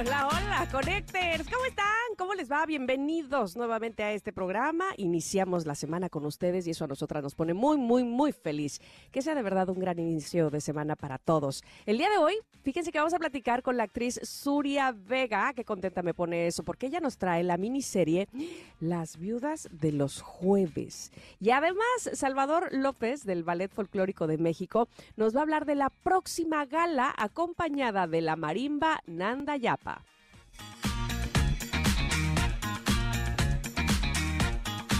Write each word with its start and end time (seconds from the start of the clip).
Hola, 0.00 0.28
hola, 0.28 0.66
Connectors. 0.72 1.46
¿Cómo 1.46 1.66
están? 1.66 1.84
¿Cómo 2.16 2.32
les 2.32 2.50
va? 2.50 2.64
Bienvenidos 2.64 3.54
nuevamente 3.54 4.02
a 4.02 4.12
este 4.12 4.32
programa. 4.32 4.86
Iniciamos 4.96 5.66
la 5.66 5.74
semana 5.74 6.08
con 6.08 6.24
ustedes 6.24 6.66
y 6.66 6.70
eso 6.70 6.86
a 6.86 6.88
nosotras 6.88 7.22
nos 7.22 7.34
pone 7.34 7.52
muy, 7.52 7.76
muy, 7.76 8.02
muy 8.02 8.32
feliz. 8.32 8.80
Que 9.10 9.20
sea 9.20 9.34
de 9.34 9.42
verdad 9.42 9.68
un 9.68 9.78
gran 9.78 9.98
inicio 9.98 10.48
de 10.48 10.62
semana 10.62 10.96
para 10.96 11.18
todos. 11.18 11.62
El 11.84 11.98
día 11.98 12.08
de 12.08 12.16
hoy, 12.16 12.34
fíjense 12.62 12.92
que 12.92 12.98
vamos 12.98 13.12
a 13.12 13.18
platicar 13.18 13.62
con 13.62 13.76
la 13.76 13.82
actriz 13.82 14.18
Suria 14.22 14.92
Vega. 14.92 15.52
Qué 15.52 15.66
contenta 15.66 16.02
me 16.02 16.14
pone 16.14 16.46
eso, 16.46 16.62
porque 16.62 16.86
ella 16.86 17.00
nos 17.00 17.18
trae 17.18 17.42
la 17.42 17.58
miniserie 17.58 18.26
Las 18.80 19.18
Viudas 19.18 19.68
de 19.70 19.92
los 19.92 20.22
Jueves. 20.22 21.12
Y 21.40 21.50
además, 21.50 22.08
Salvador 22.14 22.68
López, 22.72 23.24
del 23.24 23.44
Ballet 23.44 23.70
Folclórico 23.70 24.26
de 24.26 24.38
México, 24.38 24.88
nos 25.16 25.36
va 25.36 25.40
a 25.40 25.42
hablar 25.42 25.66
de 25.66 25.74
la 25.74 25.90
próxima 25.90 26.64
gala 26.64 27.14
acompañada 27.18 28.06
de 28.06 28.22
la 28.22 28.36
marimba 28.36 29.02
Nanda 29.06 29.58
Yapa. 29.58 29.89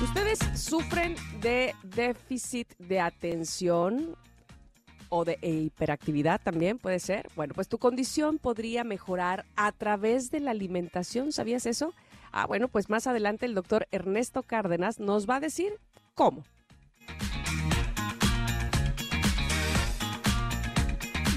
¿Ustedes 0.03 0.39
sufren 0.55 1.15
de 1.43 1.75
déficit 1.83 2.75
de 2.79 3.01
atención 3.01 4.17
o 5.11 5.27
de 5.27 5.39
hiperactividad 5.43 6.41
también 6.41 6.79
puede 6.79 6.99
ser? 7.01 7.29
Bueno, 7.37 7.53
pues 7.55 7.69
tu 7.69 7.77
condición 7.77 8.39
podría 8.39 8.83
mejorar 8.83 9.45
a 9.57 9.73
través 9.73 10.31
de 10.31 10.41
la 10.41 10.53
alimentación, 10.53 11.33
¿sabías 11.33 11.67
eso? 11.67 11.93
Ah, 12.33 12.47
bueno, 12.47 12.69
pues 12.69 12.89
más 12.89 13.07
adelante 13.07 13.45
el 13.45 13.55
doctor 13.55 13.89
Ernesto 13.91 14.43
Cárdenas 14.43 15.01
nos 15.01 15.29
va 15.29 15.37
a 15.37 15.41
decir 15.41 15.75
cómo. 16.15 16.45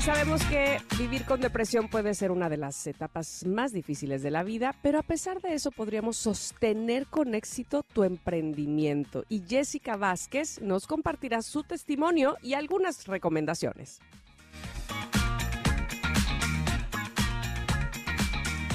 Sabemos 0.04 0.44
que 0.48 0.82
vivir 0.98 1.24
con 1.24 1.40
depresión 1.40 1.88
puede 1.88 2.14
ser 2.14 2.32
una 2.32 2.50
de 2.50 2.58
las 2.58 2.88
etapas 2.88 3.46
más 3.46 3.72
difíciles 3.72 4.22
de 4.22 4.32
la 4.32 4.44
vida, 4.44 4.76
pero 4.82 5.00
a 5.00 5.04
pesar 5.04 5.40
de 5.40 5.54
eso 5.54 5.72
podríamos 5.72 6.18
sostener 6.18 7.08
con 7.08 7.34
éxito 7.34 7.84
tu 7.84 8.04
emprendimiento. 8.04 9.24
Y 9.30 9.44
Jessica 9.48 9.96
Vázquez 9.96 10.62
nos 10.62 10.88
compartirá 10.88 11.42
su 11.42 11.64
testimonio 11.64 12.36
y 12.42 12.54
algunas 12.54 13.08
recomendaciones. 13.08 14.02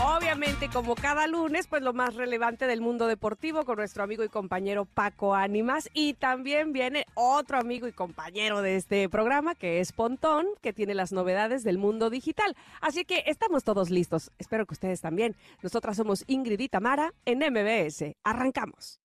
Obviamente, 0.01 0.69
como 0.69 0.95
cada 0.95 1.27
lunes, 1.27 1.67
pues 1.67 1.83
lo 1.83 1.93
más 1.93 2.15
relevante 2.15 2.69
del 2.69 2.81
mundo 2.81 3.09
deportivo 3.09 3.65
con 3.65 3.79
nuestro 3.79 4.05
amigo 4.05 4.23
y 4.23 4.29
compañero 4.29 4.85
Paco 4.85 5.35
Ánimas. 5.35 5.89
Y 5.93 6.15
también 6.15 6.73
viene 6.73 7.05
otro 7.15 7.59
amigo 7.59 7.89
y 7.89 7.93
compañero 7.93 8.63
de 8.63 8.77
este 8.77 9.09
programa, 9.09 9.57
que 9.57 9.81
es 9.81 9.93
Pontón, 9.93 10.47
que 10.63 10.73
tiene 10.73 10.95
las 10.95 11.11
novedades 11.11 11.65
del 11.65 11.79
mundo 11.79 12.11
digital. 12.11 12.57
Así 12.81 13.05
que 13.05 13.25
estamos 13.27 13.65
todos 13.65 13.91
listos. 13.91 14.31
Espero 14.39 14.67
que 14.67 14.75
ustedes 14.75 15.01
también. 15.01 15.35
Nosotras 15.63 15.97
somos 15.97 16.23
Ingrid 16.29 16.61
y 16.61 16.69
Tamara 16.69 17.13
en 17.25 17.39
MBS. 17.41 18.15
Arrancamos. 18.23 19.01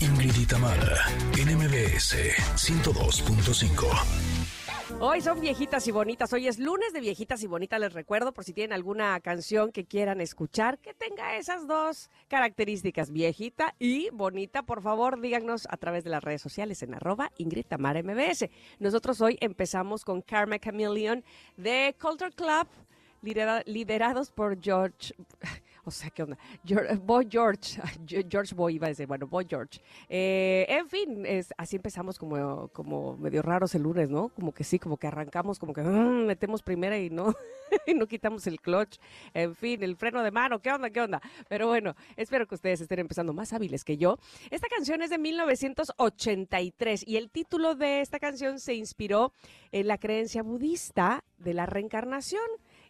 Ingrid 0.00 0.36
y 0.36 0.46
Tamara 0.46 0.96
en 1.36 1.54
MBS 1.54 2.14
102.5. 2.56 4.27
Hoy 5.00 5.20
son 5.20 5.40
viejitas 5.40 5.86
y 5.86 5.92
bonitas. 5.92 6.32
Hoy 6.32 6.48
es 6.48 6.58
lunes 6.58 6.92
de 6.92 7.00
viejitas 7.00 7.42
y 7.44 7.46
bonitas. 7.46 7.78
Les 7.78 7.92
recuerdo 7.92 8.32
por 8.32 8.42
si 8.42 8.52
tienen 8.52 8.72
alguna 8.72 9.20
canción 9.20 9.70
que 9.70 9.84
quieran 9.84 10.20
escuchar 10.20 10.78
que 10.78 10.92
tenga 10.92 11.36
esas 11.36 11.68
dos 11.68 12.10
características, 12.26 13.12
viejita 13.12 13.76
y 13.78 14.10
bonita. 14.10 14.62
Por 14.62 14.82
favor, 14.82 15.20
díganos 15.20 15.68
a 15.70 15.76
través 15.76 16.02
de 16.02 16.10
las 16.10 16.24
redes 16.24 16.42
sociales 16.42 16.82
en 16.82 16.94
arroba 16.94 17.30
Ingrid 17.38 17.66
Tamara 17.66 18.02
MBS. 18.02 18.50
Nosotros 18.80 19.20
hoy 19.20 19.38
empezamos 19.40 20.04
con 20.04 20.20
Karma 20.20 20.58
Chameleon 20.58 21.22
de 21.56 21.94
Culture 22.00 22.32
Club, 22.32 22.66
liderados 23.66 24.32
por 24.32 24.60
George 24.60 25.14
o 25.88 25.90
sea, 25.90 26.10
¿qué 26.10 26.22
onda? 26.22 26.38
Boy 27.02 27.26
George, 27.30 27.80
George 28.30 28.54
Boy 28.54 28.74
iba 28.74 28.86
a 28.86 28.90
decir, 28.90 29.06
bueno, 29.06 29.26
Boy 29.26 29.46
George. 29.48 29.80
Eh, 30.08 30.66
en 30.68 30.88
fin, 30.88 31.24
así 31.56 31.76
empezamos 31.76 32.18
como, 32.18 32.68
como 32.68 33.16
medio 33.16 33.42
raros 33.42 33.74
el 33.74 33.82
lunes, 33.82 34.10
¿no? 34.10 34.28
Como 34.28 34.52
que 34.52 34.64
sí, 34.64 34.78
como 34.78 34.98
que 34.98 35.06
arrancamos, 35.06 35.58
como 35.58 35.72
que 35.72 35.82
mm, 35.82 36.26
metemos 36.26 36.62
primera 36.62 36.98
y 36.98 37.08
no, 37.08 37.34
y 37.86 37.94
no 37.94 38.06
quitamos 38.06 38.46
el 38.46 38.60
clutch. 38.60 38.98
En 39.32 39.54
fin, 39.54 39.82
el 39.82 39.96
freno 39.96 40.22
de 40.22 40.30
mano, 40.30 40.60
¿qué 40.60 40.70
onda? 40.70 40.90
¿Qué 40.90 41.00
onda? 41.00 41.22
Pero 41.48 41.68
bueno, 41.68 41.94
espero 42.16 42.46
que 42.46 42.54
ustedes 42.54 42.82
estén 42.82 42.98
empezando 42.98 43.32
más 43.32 43.52
hábiles 43.54 43.82
que 43.84 43.96
yo. 43.96 44.18
Esta 44.50 44.68
canción 44.68 45.00
es 45.00 45.08
de 45.08 45.18
1983 45.18 47.04
y 47.06 47.16
el 47.16 47.30
título 47.30 47.74
de 47.74 48.02
esta 48.02 48.18
canción 48.18 48.60
se 48.60 48.74
inspiró 48.74 49.32
en 49.72 49.88
la 49.88 49.96
creencia 49.96 50.42
budista 50.42 51.24
de 51.38 51.54
la 51.54 51.64
reencarnación 51.64 52.44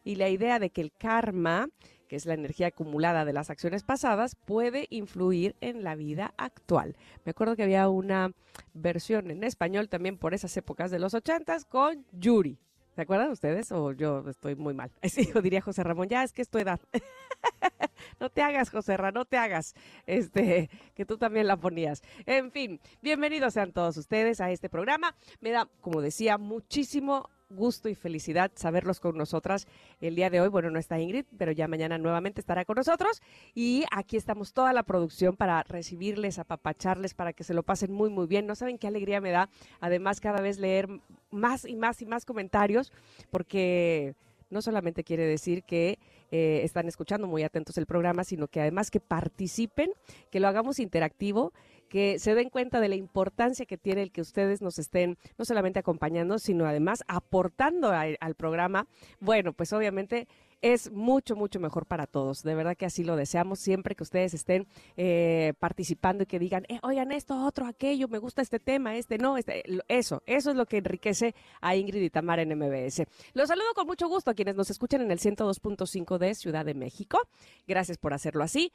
y 0.05 0.17
la 0.17 0.29
idea 0.29 0.59
de 0.59 0.71
que 0.71 0.81
el 0.81 0.93
karma 0.93 1.69
que 2.09 2.17
es 2.17 2.27
la 2.27 2.35
energía 2.35 2.69
acumulada 2.69 3.25
de 3.25 3.33
las 3.33 3.51
acciones 3.51 3.85
pasadas, 3.85 4.35
puede 4.35 4.87
influir 4.91 5.55
en 5.61 5.85
la 5.85 5.95
vida 5.95 6.35
actual. 6.37 6.97
Me 7.25 7.31
acuerdo 7.31 7.55
que 7.55 7.63
había 7.63 7.89
una 7.89 8.33
versión 8.75 9.31
en 9.31 9.45
español 9.45 9.89
también 9.89 10.19
por 10.19 10.35
esas 10.35 10.57
épocas 10.57 10.91
de 10.91 10.99
los 10.99 11.15
ochentas 11.15 11.65
con 11.65 12.05
Yuri. 12.13 12.59
¿Se 12.99 13.03
acuerdan 13.03 13.31
ustedes? 13.31 13.71
O 13.71 13.93
yo 13.93 14.29
estoy 14.29 14.57
muy 14.57 14.75
mal. 14.75 14.91
Así 15.03 15.31
diría 15.41 15.61
José 15.61 15.85
Ramón, 15.85 16.09
ya 16.09 16.25
es 16.25 16.33
que 16.33 16.43
es 16.43 16.49
tu 16.49 16.59
edad. 16.59 16.81
no 18.21 18.29
te 18.29 18.43
hagas, 18.43 18.71
José 18.71 18.97
Ramón, 18.97 19.15
no 19.15 19.25
te 19.25 19.37
hagas. 19.37 19.75
Este, 20.05 20.69
que 20.97 21.05
tú 21.05 21.17
también 21.17 21.47
la 21.47 21.57
ponías. 21.57 22.03
En 22.27 22.51
fin, 22.51 22.81
bienvenidos 23.01 23.55
sean 23.55 23.73
todos 23.73 23.97
ustedes 23.97 24.41
a 24.41 24.51
este 24.51 24.69
programa. 24.69 25.15
Me 25.41 25.51
da, 25.51 25.69
como 25.81 26.01
decía, 26.01 26.39
muchísimo 26.39 27.31
gusto 27.51 27.89
y 27.89 27.95
felicidad 27.95 28.51
saberlos 28.55 29.01
con 29.01 29.17
nosotras 29.17 29.67
el 30.01 30.15
día 30.15 30.31
de 30.31 30.41
hoy. 30.41 30.49
Bueno, 30.49 30.71
no 30.71 30.79
está 30.79 30.99
Ingrid, 30.99 31.25
pero 31.37 31.53
ya 31.53 31.69
mañana 31.69 31.99
nuevamente 31.99 32.41
estará 32.41 32.65
con 32.65 32.77
nosotros. 32.77 33.21
Y 33.55 33.85
aquí 33.91 34.17
estamos 34.17 34.53
toda 34.53 34.73
la 34.73 34.83
producción 34.83 35.37
para 35.37 35.63
recibirles, 35.63 36.39
apapacharles, 36.39 37.15
para 37.15 37.33
que 37.33 37.45
se 37.45 37.55
lo 37.55 37.63
pasen 37.63 37.93
muy, 37.93 38.11
muy 38.11 38.27
bien. 38.27 38.47
No 38.47 38.55
saben 38.55 38.79
qué 38.79 38.87
alegría 38.87 39.21
me 39.21 39.31
da, 39.31 39.49
además, 39.81 40.21
cada 40.21 40.41
vez 40.41 40.59
leer 40.59 40.89
más 41.31 41.65
y 41.65 41.77
más 41.77 42.03
y 42.03 42.07
más 42.07 42.25
comentarios, 42.25 42.93
porque 43.31 44.15
no 44.51 44.63
solamente 44.63 45.05
quiere 45.05 45.27
decir 45.27 45.63
que 45.63 45.99
eh, 46.31 46.61
están 46.65 46.89
escuchando 46.89 47.27
muy 47.27 47.43
atentos 47.43 47.79
el 47.79 47.87
programa, 47.87 48.25
sino 48.25 48.49
que 48.49 48.61
además 48.61 48.91
que 48.91 49.01
participen, 49.01 49.91
que 50.31 50.41
lo 50.41 50.49
hagamos 50.49 50.79
interactivo 50.79 51.53
que 51.89 52.19
se 52.19 52.35
den 52.35 52.51
cuenta 52.51 52.81
de 52.81 52.89
la 52.89 52.97
importancia 52.97 53.67
que 53.67 53.79
tiene 53.79 54.03
el 54.03 54.13
que 54.13 54.21
ustedes 54.21 54.61
nos 54.63 54.79
estén 54.79 55.17
no 55.39 55.45
solamente 55.45 55.79
acompañando, 55.79 56.39
sino 56.39 56.67
además 56.67 57.03
aportando 57.09 57.91
al 57.91 58.35
programa. 58.35 58.87
Bueno, 59.21 59.53
pues 59.53 59.73
obviamente 59.73 60.29
es 60.63 60.91
mucho, 60.91 61.37
mucho 61.37 61.61
mejor 61.61 61.87
para 61.87 62.07
todos. 62.07 62.43
De 62.43 62.55
verdad 62.55 62.77
que 62.77 62.87
así 62.87 63.05
lo 63.05 63.17
deseamos 63.17 63.59
siempre 63.59 63.95
que 63.95 64.03
ustedes 64.03 64.35
estén 64.35 64.67
eh, 64.97 65.55
participando 65.59 66.25
y 66.25 66.27
que 66.27 66.39
digan, 66.39 66.65
eh, 66.69 66.79
oigan 66.83 67.13
esto, 67.13 67.45
otro, 67.45 67.67
aquello, 67.67 68.09
me 68.09 68.19
gusta 68.19 68.43
este 68.43 68.59
tema, 68.59 68.97
este 68.97 69.19
no, 69.19 69.37
este, 69.37 69.63
eso, 69.89 70.23
eso 70.27 70.51
es 70.51 70.57
lo 70.57 70.67
que 70.67 70.79
enriquece 70.79 71.35
a 71.61 71.77
Ingrid 71.77 72.03
y 72.03 72.11
Tamara 72.11 72.43
en 72.43 72.57
MBS. 72.57 73.05
Los 73.35 73.49
saludo 73.49 73.75
con 73.75 73.87
mucho 73.87 74.09
gusto 74.09 74.31
a 74.31 74.35
quienes 74.35 74.57
nos 74.57 74.71
escuchan 74.71 75.01
en 75.03 75.11
el 75.11 75.19
102.5 75.19 76.19
de 76.19 76.35
Ciudad 76.35 76.65
de 76.65 76.75
México. 76.75 77.21
Gracias 77.67 77.99
por 77.99 78.13
hacerlo 78.15 78.43
así. 78.43 78.73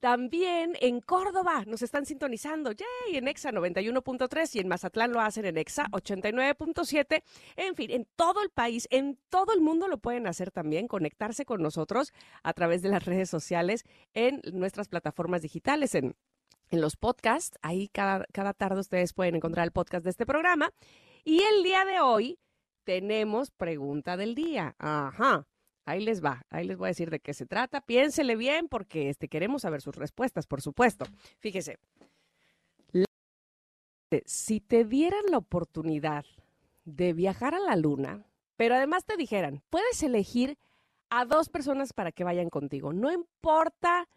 También 0.00 0.76
en 0.80 1.00
Córdoba 1.00 1.64
nos 1.66 1.82
están 1.82 2.06
sintonizando, 2.06 2.70
yay, 2.70 3.16
en 3.16 3.26
EXA 3.26 3.50
91.3 3.50 4.54
y 4.54 4.60
en 4.60 4.68
Mazatlán 4.68 5.12
lo 5.12 5.20
hacen 5.20 5.44
en 5.44 5.58
EXA 5.58 5.88
89.7. 5.90 7.24
En 7.56 7.74
fin, 7.74 7.90
en 7.90 8.06
todo 8.14 8.42
el 8.42 8.50
país, 8.50 8.86
en 8.90 9.18
todo 9.28 9.52
el 9.52 9.60
mundo 9.60 9.88
lo 9.88 9.98
pueden 9.98 10.28
hacer 10.28 10.52
también, 10.52 10.86
conectarse 10.86 11.44
con 11.44 11.62
nosotros 11.62 12.12
a 12.44 12.52
través 12.52 12.82
de 12.82 12.90
las 12.90 13.04
redes 13.04 13.28
sociales 13.28 13.84
en 14.14 14.40
nuestras 14.52 14.88
plataformas 14.88 15.42
digitales, 15.42 15.96
en, 15.96 16.14
en 16.70 16.80
los 16.80 16.96
podcasts. 16.96 17.58
Ahí 17.60 17.88
cada, 17.88 18.24
cada 18.32 18.54
tarde 18.54 18.78
ustedes 18.78 19.12
pueden 19.12 19.34
encontrar 19.34 19.64
el 19.64 19.72
podcast 19.72 20.04
de 20.04 20.10
este 20.10 20.26
programa. 20.26 20.70
Y 21.24 21.42
el 21.42 21.64
día 21.64 21.84
de 21.84 22.00
hoy 22.00 22.38
tenemos 22.84 23.50
pregunta 23.50 24.16
del 24.16 24.36
día. 24.36 24.76
Ajá. 24.78 25.48
Ahí 25.88 26.04
les 26.04 26.22
va, 26.22 26.44
ahí 26.50 26.66
les 26.66 26.76
voy 26.76 26.88
a 26.88 26.88
decir 26.88 27.08
de 27.08 27.18
qué 27.18 27.32
se 27.32 27.46
trata. 27.46 27.80
Piénsele 27.80 28.36
bien 28.36 28.68
porque 28.68 29.08
este, 29.08 29.26
queremos 29.26 29.62
saber 29.62 29.80
sus 29.80 29.96
respuestas, 29.96 30.46
por 30.46 30.60
supuesto. 30.60 31.06
Fíjese, 31.38 31.78
si 34.26 34.60
te 34.60 34.84
dieran 34.84 35.22
la 35.30 35.38
oportunidad 35.38 36.26
de 36.84 37.14
viajar 37.14 37.54
a 37.54 37.58
la 37.58 37.74
luna, 37.74 38.26
pero 38.56 38.74
además 38.74 39.06
te 39.06 39.16
dijeran, 39.16 39.62
puedes 39.70 40.02
elegir 40.02 40.58
a 41.08 41.24
dos 41.24 41.48
personas 41.48 41.94
para 41.94 42.12
que 42.12 42.22
vayan 42.22 42.50
contigo. 42.50 42.92
No 42.92 43.10
importa 43.10 44.10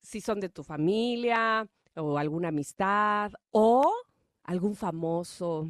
si 0.00 0.20
son 0.20 0.38
de 0.38 0.50
tu 0.50 0.62
familia 0.62 1.66
o 1.96 2.16
alguna 2.16 2.48
amistad 2.48 3.32
o 3.50 3.92
algún 4.44 4.76
famoso 4.76 5.68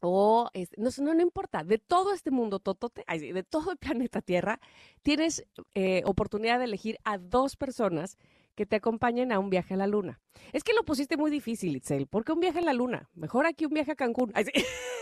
o 0.00 0.48
no, 0.76 0.90
no, 0.98 1.14
no, 1.14 1.22
importa, 1.22 1.64
de 1.64 1.78
todo 1.78 2.12
este 2.12 2.30
mundo 2.30 2.58
totote, 2.58 3.04
de 3.08 3.42
todo 3.42 3.72
el 3.72 3.76
planeta 3.76 4.22
Tierra, 4.22 4.60
tienes 5.02 5.44
eh, 5.74 6.02
oportunidad 6.04 6.58
de 6.58 6.66
elegir 6.66 6.98
a 7.04 7.18
dos 7.18 7.56
personas 7.56 8.18
que 8.54 8.66
te 8.66 8.76
acompañen 8.76 9.32
a 9.32 9.38
un 9.38 9.50
viaje 9.50 9.74
a 9.74 9.76
la 9.76 9.86
luna. 9.86 10.20
Es 10.52 10.64
que 10.64 10.72
lo 10.72 10.84
pusiste 10.84 11.16
muy 11.16 11.30
difícil, 11.30 11.76
Itzel. 11.76 12.08
¿Por 12.08 12.24
qué 12.24 12.32
un 12.32 12.40
viaje 12.40 12.58
a 12.58 12.62
la 12.62 12.72
luna? 12.72 13.08
Mejor 13.14 13.46
aquí 13.46 13.66
un 13.66 13.72
viaje 13.72 13.92
a 13.92 13.94
Cancún. 13.94 14.32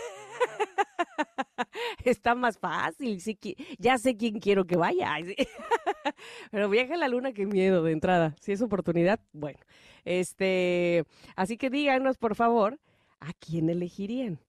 Está 2.03 2.35
más 2.35 2.59
fácil. 2.59 3.19
Sí, 3.19 3.37
ya 3.79 3.97
sé 3.97 4.15
quién 4.15 4.39
quiero 4.39 4.65
que 4.65 4.77
vaya. 4.77 5.15
Pero 6.51 6.69
viaje 6.69 6.93
a 6.93 6.97
la 6.97 7.07
luna, 7.07 7.33
qué 7.33 7.45
miedo 7.45 7.83
de 7.83 7.93
entrada. 7.93 8.35
Si 8.39 8.51
es 8.51 8.61
oportunidad, 8.61 9.19
bueno. 9.33 9.59
Este, 10.05 11.03
así 11.35 11.57
que 11.57 11.69
díganos, 11.69 12.17
por 12.17 12.35
favor, 12.35 12.79
¿a 13.19 13.33
quién 13.33 13.69
elegirían? 13.69 14.39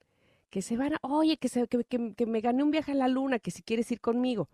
Que 0.51 0.63
se 0.63 0.77
van 0.77 0.95
a, 0.95 0.99
oye, 1.03 1.37
que, 1.37 1.49
se, 1.49 1.67
que, 1.69 1.85
que, 1.85 2.27
me 2.27 2.41
gané 2.41 2.63
un 2.63 2.71
viaje 2.71 2.93
a 2.93 2.95
la 2.95 3.09
luna, 3.09 3.39
que 3.39 3.51
si 3.51 3.63
quieres 3.63 3.91
ir 3.93 4.01
conmigo 4.01 4.49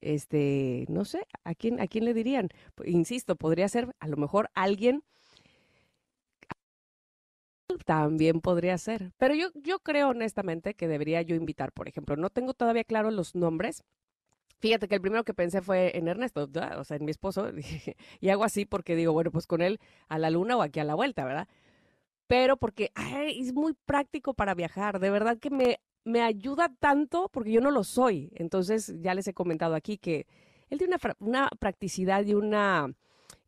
este, 0.00 0.84
no 0.88 1.04
sé, 1.04 1.26
¿a 1.44 1.54
quién, 1.54 1.80
a 1.80 1.86
quién 1.86 2.04
le 2.04 2.14
dirían? 2.14 2.50
Insisto, 2.84 3.36
podría 3.36 3.68
ser 3.68 3.94
a 4.00 4.08
lo 4.08 4.16
mejor 4.16 4.50
alguien 4.54 5.02
también 7.86 8.40
podría 8.40 8.78
ser. 8.78 9.12
Pero 9.18 9.34
yo, 9.34 9.48
yo 9.54 9.78
creo 9.80 10.10
honestamente 10.10 10.74
que 10.74 10.88
debería 10.88 11.22
yo 11.22 11.34
invitar, 11.34 11.72
por 11.72 11.88
ejemplo, 11.88 12.16
no 12.16 12.30
tengo 12.30 12.54
todavía 12.54 12.84
claro 12.84 13.10
los 13.10 13.34
nombres. 13.34 13.82
Fíjate 14.60 14.88
que 14.88 14.94
el 14.96 15.00
primero 15.00 15.24
que 15.24 15.34
pensé 15.34 15.60
fue 15.62 15.96
en 15.96 16.08
Ernesto, 16.08 16.48
o 16.78 16.84
sea, 16.84 16.96
en 16.96 17.04
mi 17.04 17.10
esposo, 17.10 17.50
y 18.20 18.28
hago 18.28 18.44
así 18.44 18.64
porque 18.66 18.96
digo, 18.96 19.12
bueno, 19.12 19.30
pues 19.30 19.46
con 19.46 19.62
él 19.62 19.80
a 20.08 20.18
la 20.18 20.30
luna 20.30 20.56
o 20.56 20.62
aquí 20.62 20.80
a 20.80 20.84
la 20.84 20.94
vuelta, 20.94 21.24
¿verdad? 21.24 21.48
Pero 22.26 22.56
porque 22.56 22.90
es 23.28 23.52
muy 23.52 23.74
práctico 23.84 24.34
para 24.34 24.54
viajar, 24.54 24.98
de 24.98 25.10
verdad 25.10 25.38
que 25.38 25.50
me, 25.50 25.80
me 26.04 26.22
ayuda 26.22 26.72
tanto 26.78 27.28
porque 27.32 27.52
yo 27.52 27.60
no 27.60 27.70
lo 27.70 27.84
soy. 27.84 28.30
Entonces, 28.34 28.94
ya 29.00 29.14
les 29.14 29.28
he 29.28 29.34
comentado 29.34 29.74
aquí 29.74 29.98
que 29.98 30.26
él 30.70 30.78
tiene 30.78 30.96
una, 30.96 31.14
una 31.18 31.48
practicidad 31.58 32.24
y 32.24 32.34
una 32.34 32.94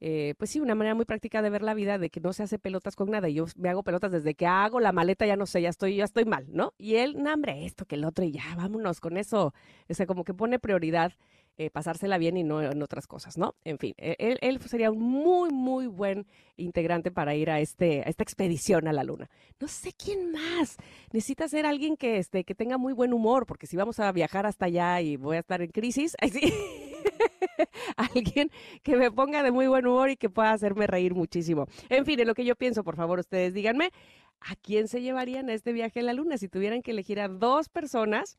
eh, 0.01 0.35
pues 0.37 0.51
sí, 0.51 0.61
una 0.61 0.75
manera 0.75 0.95
muy 0.95 1.07
práctica 1.07 1.41
de 1.41 1.49
ver 1.51 1.63
la 1.63 1.73
vida, 1.73 1.99
de 1.99 2.11
que 2.11 2.21
no 2.21 2.33
se 2.33 2.43
hace 2.43 2.59
pelotas 2.59 2.97
con 2.97 3.11
nada. 3.11 3.29
Y 3.29 3.35
yo 3.35 3.47
me 3.57 3.69
hago 3.71 3.83
pelotas 3.83 4.13
desde 4.13 4.35
que 4.35 4.47
hago 4.47 4.81
la 4.81 4.93
maleta, 4.93 5.27
ya 5.27 5.37
no 5.37 5.47
sé, 5.47 5.63
ya 5.63 5.71
estoy, 5.71 5.97
ya 5.97 6.05
estoy 6.05 6.25
mal, 6.25 6.47
¿no? 6.51 6.75
Y 6.79 6.97
él, 6.97 7.23
no, 7.23 7.33
hombre, 7.33 7.65
esto 7.65 7.87
que 7.87 7.95
el 7.97 8.05
otro, 8.05 8.25
y 8.25 8.33
ya, 8.33 8.55
vámonos 8.57 9.01
con 9.01 9.17
eso. 9.17 9.55
O 9.89 9.95
sea, 9.95 10.07
como 10.07 10.25
que 10.25 10.35
pone 10.35 10.59
prioridad 10.59 11.13
eh, 11.59 11.71
pasársela 11.71 12.19
bien 12.19 12.37
y 12.37 12.45
no 12.45 12.63
en 12.63 12.83
otras 12.83 13.07
cosas, 13.07 13.39
¿no? 13.39 13.55
En 13.65 13.79
fin, 13.79 13.95
e, 13.97 14.39
él, 14.41 14.61
sería 14.67 14.91
un 14.91 15.01
muy, 15.01 15.51
muy 15.51 15.87
buen 15.87 16.27
integrante 16.57 17.11
para 17.11 17.35
ir 17.35 17.51
a, 17.51 17.61
este, 17.61 18.01
a 18.01 18.11
esta 18.11 18.23
expedición 18.23 18.89
a 18.89 18.93
la 18.93 19.05
luna. 19.05 19.31
No 19.59 19.67
sé 19.67 19.93
quién 19.93 20.33
más. 20.33 20.77
Necesita 21.13 21.49
ser 21.49 21.65
alguien 21.65 21.97
que, 21.97 22.19
este, 22.19 22.45
que 22.45 22.55
tenga 22.55 22.77
muy 22.77 22.93
buen 22.93 23.15
humor, 23.15 23.47
porque 23.47 23.67
si 23.67 23.77
vamos 23.77 24.01
a 24.01 24.13
viajar 24.13 24.45
hasta 24.45 24.67
allá 24.67 25.01
y 25.01 25.17
voy 25.17 25.37
a 25.37 25.41
estar 25.41 25.63
en 25.63 25.71
crisis, 25.71 26.15
alguien 27.97 28.51
que 28.83 28.97
me 28.97 29.11
ponga 29.11 29.43
de 29.43 29.51
muy 29.51 29.67
buen 29.67 29.87
humor 29.87 30.11
y 30.11 30.17
que 30.17 30.29
pueda 30.29 30.53
hacerme 30.53 30.87
reír 30.87 31.15
muchísimo. 31.15 31.67
En 31.89 32.05
fin, 32.05 32.21
en 32.21 32.27
lo 32.27 32.35
que 32.35 32.45
yo 32.45 32.57
pienso, 32.57 32.85
por 32.85 32.97
favor, 32.97 33.19
ustedes 33.19 33.55
díganme, 33.55 33.93
¿a 34.41 34.57
quién 34.57 34.89
se 34.89 35.01
llevarían 35.01 35.49
a 35.49 35.55
este 35.55 35.73
viaje 35.73 36.01
a 36.01 36.03
la 36.03 36.13
luna? 36.13 36.39
Si 36.39 36.49
tuvieran 36.49 36.83
que 36.83 36.91
elegir 36.91 37.21
a 37.21 37.29
dos 37.29 37.69
personas, 37.69 38.39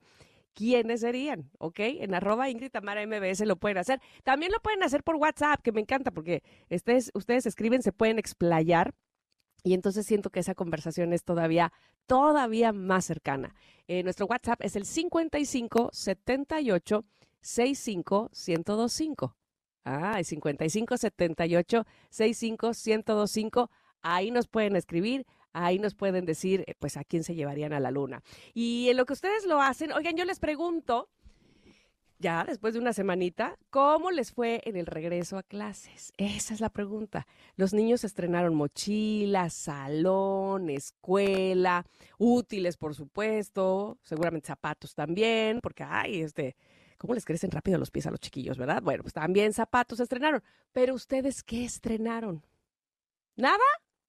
¿quiénes 0.58 1.02
serían? 1.02 1.52
¿Ok? 1.60 1.80
En 1.80 2.16
arroba 2.16 2.50
Ingrid 2.50 2.72
Tamara 2.72 3.06
MBS 3.06 3.46
lo 3.46 3.58
pueden 3.58 3.78
hacer. 3.78 4.02
También 4.24 4.52
lo 4.52 4.60
pueden 4.60 4.82
hacer 4.82 5.04
por 5.04 5.16
WhatsApp, 5.16 5.62
que 5.62 5.72
me 5.72 5.82
encanta 5.82 6.10
porque 6.10 6.42
ustedes, 6.70 7.12
ustedes 7.14 7.46
escriben, 7.46 7.84
se 7.84 7.94
pueden 7.94 8.18
explayar. 8.18 8.96
Y 9.64 9.76
entonces 9.76 10.06
siento 10.06 10.32
que 10.32 10.40
esa 10.40 10.56
conversación 10.56 11.14
es 11.14 11.24
todavía, 11.24 11.72
todavía 12.08 12.74
más 12.74 13.06
cercana. 13.06 13.54
Eh, 13.88 14.02
nuestro 14.02 14.26
WhatsApp 14.26 14.60
es 14.64 14.76
el 14.76 14.86
55 14.86 15.90
78 15.94 17.06
65 17.42 18.32
1025. 18.34 19.36
Ah, 19.86 20.24
55 20.24 20.98
78 20.98 21.86
65 22.10 22.68
1025. 22.68 23.70
Ahí 24.02 24.32
nos 24.32 24.48
pueden 24.48 24.76
escribir, 24.76 25.26
ahí 25.66 25.80
nos 25.80 25.96
pueden 25.96 26.26
decir, 26.26 26.64
eh, 26.68 26.76
pues, 26.80 26.98
a 26.98 27.04
quién 27.04 27.24
se 27.24 27.36
llevarían 27.36 27.74
a 27.74 27.80
la 27.80 27.92
luna. 27.92 28.22
Y 28.54 28.90
en 28.90 28.98
lo 28.98 29.06
que 29.06 29.14
ustedes 29.14 29.46
lo 29.46 29.62
hacen, 29.62 29.92
oigan, 29.92 30.16
yo 30.16 30.26
les 30.26 30.40
pregunto, 30.40 31.10
ya 32.20 32.44
después 32.44 32.74
de 32.74 32.80
una 32.80 32.94
semanita, 32.94 33.58
¿cómo 33.70 34.10
les 34.12 34.32
fue 34.32 34.62
en 34.66 34.76
el 34.76 34.86
regreso 34.86 35.38
a 35.38 35.44
clases? 35.44 36.14
Esa 36.18 36.54
es 36.54 36.62
la 36.62 36.70
pregunta. 36.70 37.28
Los 37.56 37.74
niños 37.74 38.04
estrenaron 38.04 38.56
mochilas, 38.56 39.54
salón, 39.54 40.70
escuela, 40.70 41.86
útiles, 42.18 42.78
por 42.78 42.96
supuesto, 42.96 44.00
seguramente 44.04 44.48
zapatos 44.48 44.96
también, 44.96 45.60
porque, 45.62 45.84
ay, 45.84 46.22
este, 46.22 46.56
¿Cómo 46.98 47.14
les 47.14 47.26
crecen 47.26 47.52
rápido 47.52 47.78
los 47.78 47.92
pies 47.92 48.08
a 48.08 48.12
los 48.12 48.20
chiquillos, 48.20 48.58
verdad? 48.58 48.82
Bueno, 48.82 49.04
pues 49.04 49.14
también 49.14 49.54
zapatos 49.54 50.00
estrenaron. 50.00 50.42
Pero 50.72 50.96
ustedes, 50.96 51.44
¿qué 51.44 51.64
estrenaron? 51.64 52.44
¿Nada? 53.36 53.64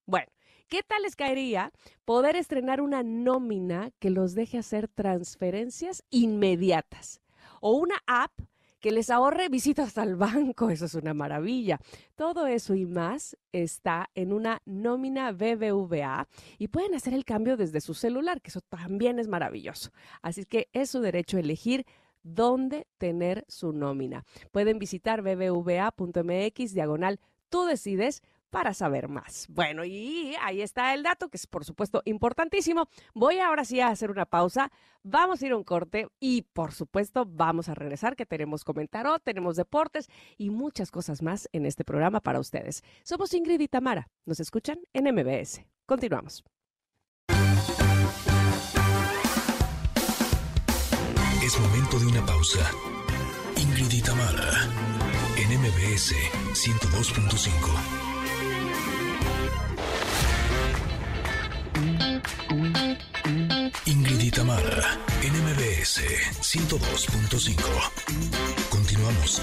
Bueno, 0.07 0.29
¿qué 0.69 0.83
tal 0.83 1.03
les 1.03 1.17
caería 1.17 1.73
poder 2.05 2.37
estrenar 2.37 2.81
una 2.81 3.03
nómina 3.03 3.91
que 3.99 4.11
los 4.11 4.35
deje 4.35 4.59
hacer 4.59 4.89
transferencias 4.89 6.05
inmediatas? 6.11 7.21
O 7.61 7.73
una 7.73 7.97
app 8.07 8.33
que 8.81 8.93
les 8.93 9.11
ahorre 9.11 9.49
visitas 9.49 9.99
al 9.99 10.15
banco, 10.15 10.71
eso 10.71 10.85
es 10.85 10.95
una 10.95 11.15
maravilla. 11.15 11.81
Todo 12.15 12.47
eso 12.47 12.75
y 12.75 12.87
más 12.87 13.37
está 13.53 14.09
en 14.15 14.33
una 14.33 14.63
nómina 14.67 15.33
BBVA 15.33 16.29
y 16.59 16.69
pueden 16.69 16.95
hacer 16.95 17.15
el 17.15 17.25
cambio 17.25 17.57
desde 17.57 17.81
su 17.81 17.95
celular, 17.95 18.41
que 18.41 18.51
eso 18.51 18.61
también 18.61 19.19
es 19.19 19.27
maravilloso. 19.27 19.91
Así 20.23 20.45
que 20.45 20.69
es 20.73 20.91
su 20.91 21.01
derecho 21.01 21.39
elegir 21.39 21.87
dónde 22.23 22.87
tener 22.99 23.45
su 23.49 23.73
nómina. 23.73 24.25
Pueden 24.53 24.79
visitar 24.79 25.23
bbva.mx 25.23 26.75
diagonal 26.75 27.19
tú 27.49 27.65
decides 27.65 28.23
para 28.51 28.75
saber 28.75 29.09
más. 29.09 29.47
Bueno, 29.49 29.85
y 29.85 30.35
ahí 30.43 30.63
está 30.63 30.95
el 30.95 31.03
dato, 31.03 31.29
que 31.29 31.37
es 31.37 31.47
por 31.47 31.65
supuesto 31.65 32.03
importantísimo. 32.05 32.89
Voy 33.15 33.39
ahora 33.39 33.65
sí 33.65 33.81
a 33.81 33.89
hacer 33.89 34.11
una 34.11 34.27
pausa, 34.27 34.71
vamos 35.03 35.43
a 35.43 35.47
ir 35.47 35.53
a 35.53 35.57
un 35.57 35.65
corte 35.65 36.09
y 36.21 36.43
por 36.43 36.73
supuesto 36.73 37.25
vamos 37.27 37.69
a 37.69 37.75
regresar, 37.75 38.17
que 38.17 38.27
tenemos 38.27 38.65
comentarot, 38.65 39.23
tenemos 39.23 39.57
deportes 39.57 40.09
y 40.37 40.51
muchas 40.51 40.91
cosas 40.91 41.23
más 41.23 41.49
en 41.53 41.67
este 41.67 41.85
programa 41.85 42.21
para 42.21 42.41
ustedes. 42.41 42.83
Somos 43.03 43.35
Ingrid 43.35 43.61
y 43.61 43.69
Tamara, 43.69 44.09
nos 44.25 44.41
escuchan 44.41 44.79
en 44.93 45.15
MBS. 45.15 45.63
Continuamos. 45.87 46.45
Es 51.43 51.59
momento 51.59 51.99
de 51.99 52.07
una 52.07 52.27
pausa. 52.27 52.71
Ingrid 53.57 53.91
y 53.91 54.03
Tamara, 54.03 54.69
en 55.39 55.59
MBS 55.59 56.15
102.5. 56.53 57.98
Ingrid 63.89 64.21
y 64.21 64.31
Tamara, 64.31 65.01
en 65.23 65.33
MBS 65.33 66.03
102.5. 66.43 68.69
Continuamos. 68.69 69.41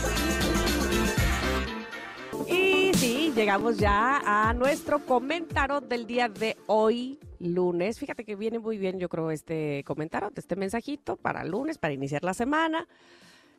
Y 2.47 2.93
sí, 2.93 3.33
llegamos 3.35 3.77
ya 3.77 4.21
a 4.23 4.53
nuestro 4.53 5.03
comentario 5.03 5.81
del 5.81 6.05
día 6.05 6.29
de 6.29 6.57
hoy 6.67 7.17
lunes. 7.39 7.97
Fíjate 7.97 8.23
que 8.23 8.35
viene 8.35 8.59
muy 8.59 8.77
bien, 8.77 8.99
yo 8.99 9.09
creo, 9.09 9.31
este 9.31 9.83
comentario, 9.83 10.31
este 10.35 10.55
mensajito 10.55 11.15
para 11.15 11.43
lunes, 11.43 11.79
para 11.79 11.95
iniciar 11.95 12.23
la 12.23 12.35
semana. 12.35 12.87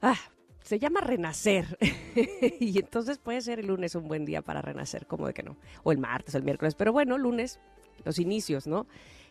Ah, 0.01 0.21
se 0.63 0.79
llama 0.79 1.01
renacer. 1.01 1.77
y 2.61 2.79
entonces 2.79 3.19
puede 3.19 3.41
ser 3.41 3.59
el 3.59 3.67
lunes 3.67 3.97
un 3.97 4.07
buen 4.07 4.25
día 4.25 4.41
para 4.41 4.63
renacer, 4.63 5.09
como 5.09 5.27
de 5.27 5.35
que 5.35 5.43
no. 5.43 5.57
O 5.83 5.91
el 5.91 5.99
martes, 5.99 6.37
o 6.37 6.39
el 6.39 6.45
miércoles. 6.45 6.77
Pero 6.77 6.93
bueno, 6.93 7.19
lunes, 7.19 7.59
los 8.05 8.21
inicios, 8.21 8.69
¿no? 8.69 8.87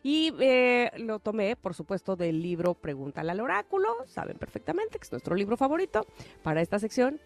Y 0.08 0.32
eh, 0.40 0.92
lo 0.98 1.18
tomé, 1.18 1.56
por 1.56 1.74
supuesto, 1.74 2.16
del 2.16 2.40
libro 2.40 2.76
Pregúntale 2.76 3.32
al 3.32 3.40
oráculo. 3.40 3.90
Saben 4.06 4.38
perfectamente 4.38 5.00
que 5.00 5.04
es 5.04 5.12
nuestro 5.12 5.34
libro 5.34 5.58
favorito 5.58 6.06
para 6.44 6.62
esta 6.62 6.78
sección, 6.78 7.20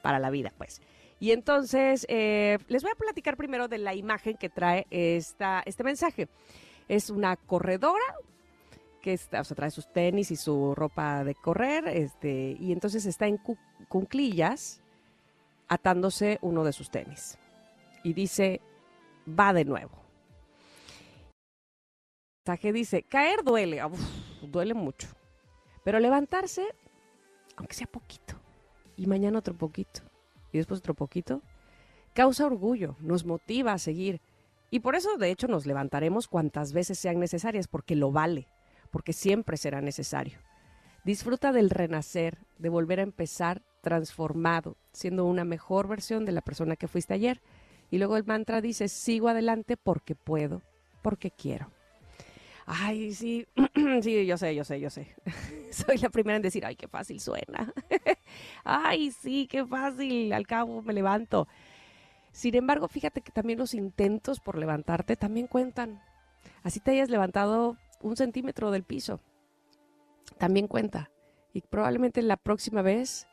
para 0.00 0.20
la 0.20 0.30
vida, 0.30 0.52
pues. 0.56 0.80
Y 1.18 1.32
entonces, 1.32 2.06
eh, 2.08 2.58
les 2.68 2.84
voy 2.84 2.92
a 2.92 2.94
platicar 2.94 3.36
primero 3.36 3.66
de 3.66 3.78
la 3.78 3.96
imagen 3.96 4.36
que 4.36 4.48
trae 4.48 4.86
esta, 4.90 5.64
este 5.66 5.82
mensaje. 5.82 6.28
Es 6.86 7.10
una 7.10 7.34
corredora 7.34 8.14
que 9.02 9.18
trae 9.18 9.72
sus 9.72 9.92
tenis 9.92 10.30
y 10.30 10.36
su 10.36 10.76
ropa 10.76 11.24
de 11.24 11.34
correr, 11.34 11.88
este, 11.88 12.56
y 12.60 12.70
entonces 12.70 13.06
está 13.06 13.26
en 13.26 13.40
cunclillas 13.88 14.80
atándose 15.66 16.38
uno 16.42 16.62
de 16.62 16.72
sus 16.72 16.92
tenis. 16.92 17.40
Y 18.04 18.12
dice, 18.12 18.60
va 19.26 19.52
de 19.52 19.64
nuevo. 19.64 19.99
Mensaje 22.46 22.72
dice, 22.72 23.02
caer 23.02 23.44
duele, 23.44 23.82
duele 24.40 24.72
mucho, 24.72 25.08
pero 25.84 26.00
levantarse, 26.00 26.64
aunque 27.54 27.74
sea 27.74 27.86
poquito, 27.86 28.34
y 28.96 29.06
mañana 29.06 29.38
otro 29.38 29.54
poquito 29.54 30.00
y 30.50 30.56
después 30.56 30.80
otro 30.80 30.94
poquito, 30.94 31.42
causa 32.14 32.46
orgullo, 32.46 32.96
nos 32.98 33.26
motiva 33.26 33.74
a 33.74 33.78
seguir. 33.78 34.22
Y 34.70 34.80
por 34.80 34.96
eso, 34.96 35.18
de 35.18 35.30
hecho, 35.30 35.48
nos 35.48 35.66
levantaremos 35.66 36.28
cuantas 36.28 36.72
veces 36.72 36.98
sean 36.98 37.20
necesarias, 37.20 37.68
porque 37.68 37.94
lo 37.94 38.10
vale, 38.10 38.48
porque 38.90 39.12
siempre 39.12 39.58
será 39.58 39.82
necesario. 39.82 40.38
Disfruta 41.04 41.52
del 41.52 41.68
renacer, 41.68 42.38
de 42.58 42.70
volver 42.70 43.00
a 43.00 43.04
empezar 43.04 43.62
transformado, 43.82 44.78
siendo 44.92 45.26
una 45.26 45.44
mejor 45.44 45.88
versión 45.88 46.24
de 46.24 46.32
la 46.32 46.40
persona 46.40 46.76
que 46.76 46.88
fuiste 46.88 47.12
ayer. 47.12 47.42
Y 47.90 47.98
luego 47.98 48.16
el 48.16 48.24
mantra 48.24 48.62
dice, 48.62 48.88
sigo 48.88 49.28
adelante 49.28 49.76
porque 49.76 50.14
puedo, 50.14 50.62
porque 51.02 51.30
quiero. 51.30 51.70
Ay, 52.66 53.14
sí, 53.14 53.46
sí, 54.02 54.26
yo 54.26 54.36
sé, 54.36 54.54
yo 54.54 54.64
sé, 54.64 54.80
yo 54.80 54.90
sé. 54.90 55.14
Soy 55.70 55.98
la 55.98 56.10
primera 56.10 56.36
en 56.36 56.42
decir, 56.42 56.64
ay, 56.64 56.76
qué 56.76 56.88
fácil 56.88 57.20
suena. 57.20 57.72
ay, 58.64 59.10
sí, 59.10 59.46
qué 59.50 59.64
fácil, 59.64 60.32
al 60.32 60.46
cabo 60.46 60.82
me 60.82 60.92
levanto. 60.92 61.48
Sin 62.32 62.54
embargo, 62.54 62.88
fíjate 62.88 63.22
que 63.22 63.32
también 63.32 63.58
los 63.58 63.74
intentos 63.74 64.40
por 64.40 64.56
levantarte 64.56 65.16
también 65.16 65.46
cuentan. 65.46 66.00
Así 66.62 66.80
te 66.80 66.92
hayas 66.92 67.10
levantado 67.10 67.76
un 68.02 68.16
centímetro 68.16 68.70
del 68.70 68.84
piso. 68.84 69.20
También 70.38 70.68
cuenta. 70.68 71.10
Y 71.52 71.62
probablemente 71.62 72.22
la 72.22 72.36
próxima 72.36 72.82
vez 72.82 73.26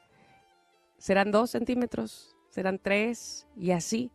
serán 0.98 1.32
dos 1.32 1.52
centímetros, 1.52 2.36
serán 2.50 2.80
tres 2.80 3.46
y 3.56 3.72
así. 3.72 4.12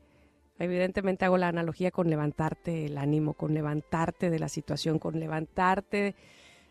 Evidentemente 0.63 1.25
hago 1.25 1.39
la 1.39 1.49
analogía 1.49 1.91
con 1.91 2.09
levantarte 2.09 2.87
el 2.87 2.97
ánimo, 2.97 3.35
con 3.35 3.53
levantarte 3.53 4.31
de 4.31 4.39
la 4.39 4.49
situación, 4.49 5.01
con 5.01 5.19
levantarte 5.19 6.15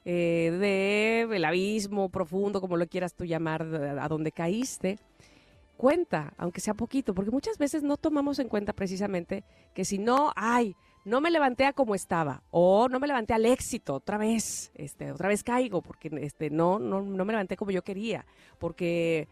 eh, 0.05 1.27
del 1.29 1.43
abismo 1.43 2.07
profundo, 2.07 2.61
como 2.61 2.77
lo 2.77 2.87
quieras 2.87 3.13
tú 3.15 3.25
llamar, 3.25 3.63
a 3.63 4.07
donde 4.07 4.31
caíste. 4.31 4.97
Cuenta, 5.75 6.33
aunque 6.37 6.61
sea 6.61 6.73
poquito, 6.73 7.13
porque 7.13 7.31
muchas 7.31 7.57
veces 7.57 7.83
no 7.83 7.97
tomamos 7.97 8.39
en 8.39 8.47
cuenta 8.47 8.71
precisamente 8.71 9.43
que 9.73 9.83
si 9.83 9.97
no, 9.97 10.31
ay, 10.37 10.73
no 11.03 11.19
me 11.19 11.29
levanté 11.29 11.65
a 11.65 11.73
como 11.73 11.93
estaba 11.93 12.43
o 12.49 12.87
no 12.87 12.97
me 12.97 13.07
levanté 13.07 13.33
al 13.33 13.45
éxito 13.45 13.95
otra 13.95 14.17
vez, 14.17 14.71
este, 14.75 15.11
otra 15.11 15.27
vez 15.27 15.43
caigo 15.43 15.81
porque 15.81 16.09
este, 16.21 16.49
no, 16.49 16.79
no, 16.79 17.01
no 17.01 17.25
me 17.25 17.33
levanté 17.33 17.57
como 17.57 17.71
yo 17.71 17.83
quería, 17.83 18.25
porque 18.57 19.27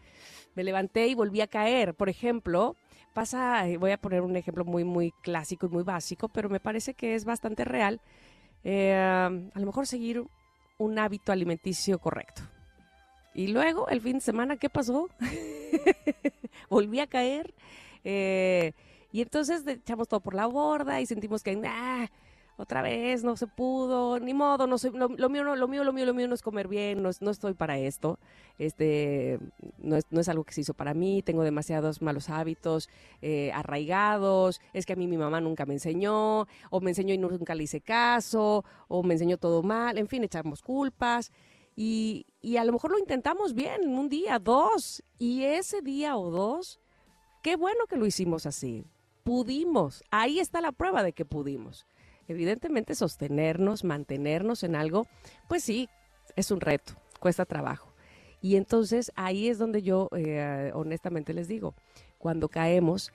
me 0.54 0.64
levanté 0.64 1.06
y 1.06 1.14
volví 1.14 1.40
a 1.40 1.46
caer. 1.46 1.94
Por 1.94 2.10
ejemplo, 2.10 2.76
pasa, 3.12 3.66
eh, 3.68 3.76
voy 3.76 3.90
a 3.90 3.98
poner 3.98 4.22
un 4.22 4.36
ejemplo 4.36 4.64
muy, 4.64 4.84
muy 4.84 5.12
clásico 5.22 5.66
y 5.66 5.70
muy 5.70 5.82
básico, 5.82 6.28
pero 6.28 6.48
me 6.48 6.60
parece 6.60 6.94
que 6.94 7.14
es 7.14 7.24
bastante 7.24 7.64
real. 7.64 8.00
Eh, 8.64 8.94
a 8.94 9.58
lo 9.58 9.66
mejor 9.66 9.86
seguir 9.86 10.24
un 10.78 10.98
hábito 10.98 11.32
alimenticio 11.32 11.98
correcto. 11.98 12.42
Y 13.34 13.48
luego, 13.48 13.88
el 13.88 14.00
fin 14.00 14.14
de 14.14 14.20
semana, 14.20 14.56
¿qué 14.56 14.68
pasó? 14.68 15.08
Volví 16.68 17.00
a 17.00 17.06
caer. 17.06 17.54
Eh, 18.02 18.72
y 19.12 19.22
entonces 19.22 19.66
echamos 19.66 20.08
todo 20.08 20.20
por 20.20 20.34
la 20.34 20.46
borda 20.46 21.00
y 21.00 21.06
sentimos 21.06 21.42
que, 21.42 21.60
ah, 21.66 22.08
otra 22.60 22.82
vez 22.82 23.24
no 23.24 23.36
se 23.36 23.46
pudo, 23.46 24.20
ni 24.20 24.34
modo, 24.34 24.66
no 24.66 24.76
soy, 24.76 24.90
lo, 24.92 25.08
mío 25.08 25.44
no, 25.44 25.56
lo 25.56 25.66
mío, 25.66 25.82
lo 25.82 25.94
mío, 25.94 26.04
lo 26.04 26.12
mío 26.12 26.28
no 26.28 26.34
es 26.34 26.42
comer 26.42 26.68
bien, 26.68 27.02
no, 27.02 27.08
no 27.20 27.30
estoy 27.30 27.54
para 27.54 27.78
esto, 27.78 28.18
este, 28.58 29.38
no 29.78 29.96
es, 29.96 30.04
no 30.10 30.20
es, 30.20 30.28
algo 30.28 30.44
que 30.44 30.52
se 30.52 30.60
hizo 30.60 30.74
para 30.74 30.92
mí, 30.92 31.22
tengo 31.22 31.42
demasiados 31.42 32.02
malos 32.02 32.28
hábitos 32.28 32.90
eh, 33.22 33.50
arraigados, 33.54 34.60
es 34.74 34.84
que 34.84 34.92
a 34.92 34.96
mí 34.96 35.06
mi 35.06 35.16
mamá 35.16 35.40
nunca 35.40 35.64
me 35.64 35.72
enseñó, 35.72 36.46
o 36.68 36.80
me 36.82 36.90
enseñó 36.90 37.14
y 37.14 37.18
nunca 37.18 37.54
le 37.54 37.62
hice 37.62 37.80
caso, 37.80 38.62
o 38.88 39.02
me 39.02 39.14
enseñó 39.14 39.38
todo 39.38 39.62
mal, 39.62 39.96
en 39.96 40.06
fin, 40.06 40.22
echamos 40.22 40.60
culpas. 40.60 41.32
Y, 41.76 42.26
y 42.42 42.58
a 42.58 42.64
lo 42.64 42.72
mejor 42.72 42.90
lo 42.90 42.98
intentamos 42.98 43.54
bien, 43.54 43.88
un 43.88 44.10
día, 44.10 44.38
dos, 44.38 45.02
y 45.18 45.44
ese 45.44 45.80
día 45.80 46.18
o 46.18 46.30
dos, 46.30 46.78
qué 47.42 47.56
bueno 47.56 47.86
que 47.88 47.96
lo 47.96 48.04
hicimos 48.04 48.44
así. 48.44 48.84
Pudimos, 49.24 50.02
ahí 50.10 50.40
está 50.40 50.60
la 50.60 50.72
prueba 50.72 51.02
de 51.02 51.14
que 51.14 51.24
pudimos 51.24 51.86
evidentemente 52.30 52.94
sostenernos, 52.94 53.84
mantenernos 53.84 54.62
en 54.62 54.76
algo, 54.76 55.06
pues 55.48 55.62
sí, 55.64 55.88
es 56.36 56.50
un 56.50 56.60
reto, 56.60 56.94
cuesta 57.18 57.44
trabajo. 57.44 57.92
Y 58.40 58.56
entonces 58.56 59.12
ahí 59.16 59.48
es 59.48 59.58
donde 59.58 59.82
yo 59.82 60.08
eh, 60.16 60.70
honestamente 60.74 61.34
les 61.34 61.48
digo, 61.48 61.74
cuando 62.18 62.48
caemos, 62.48 63.12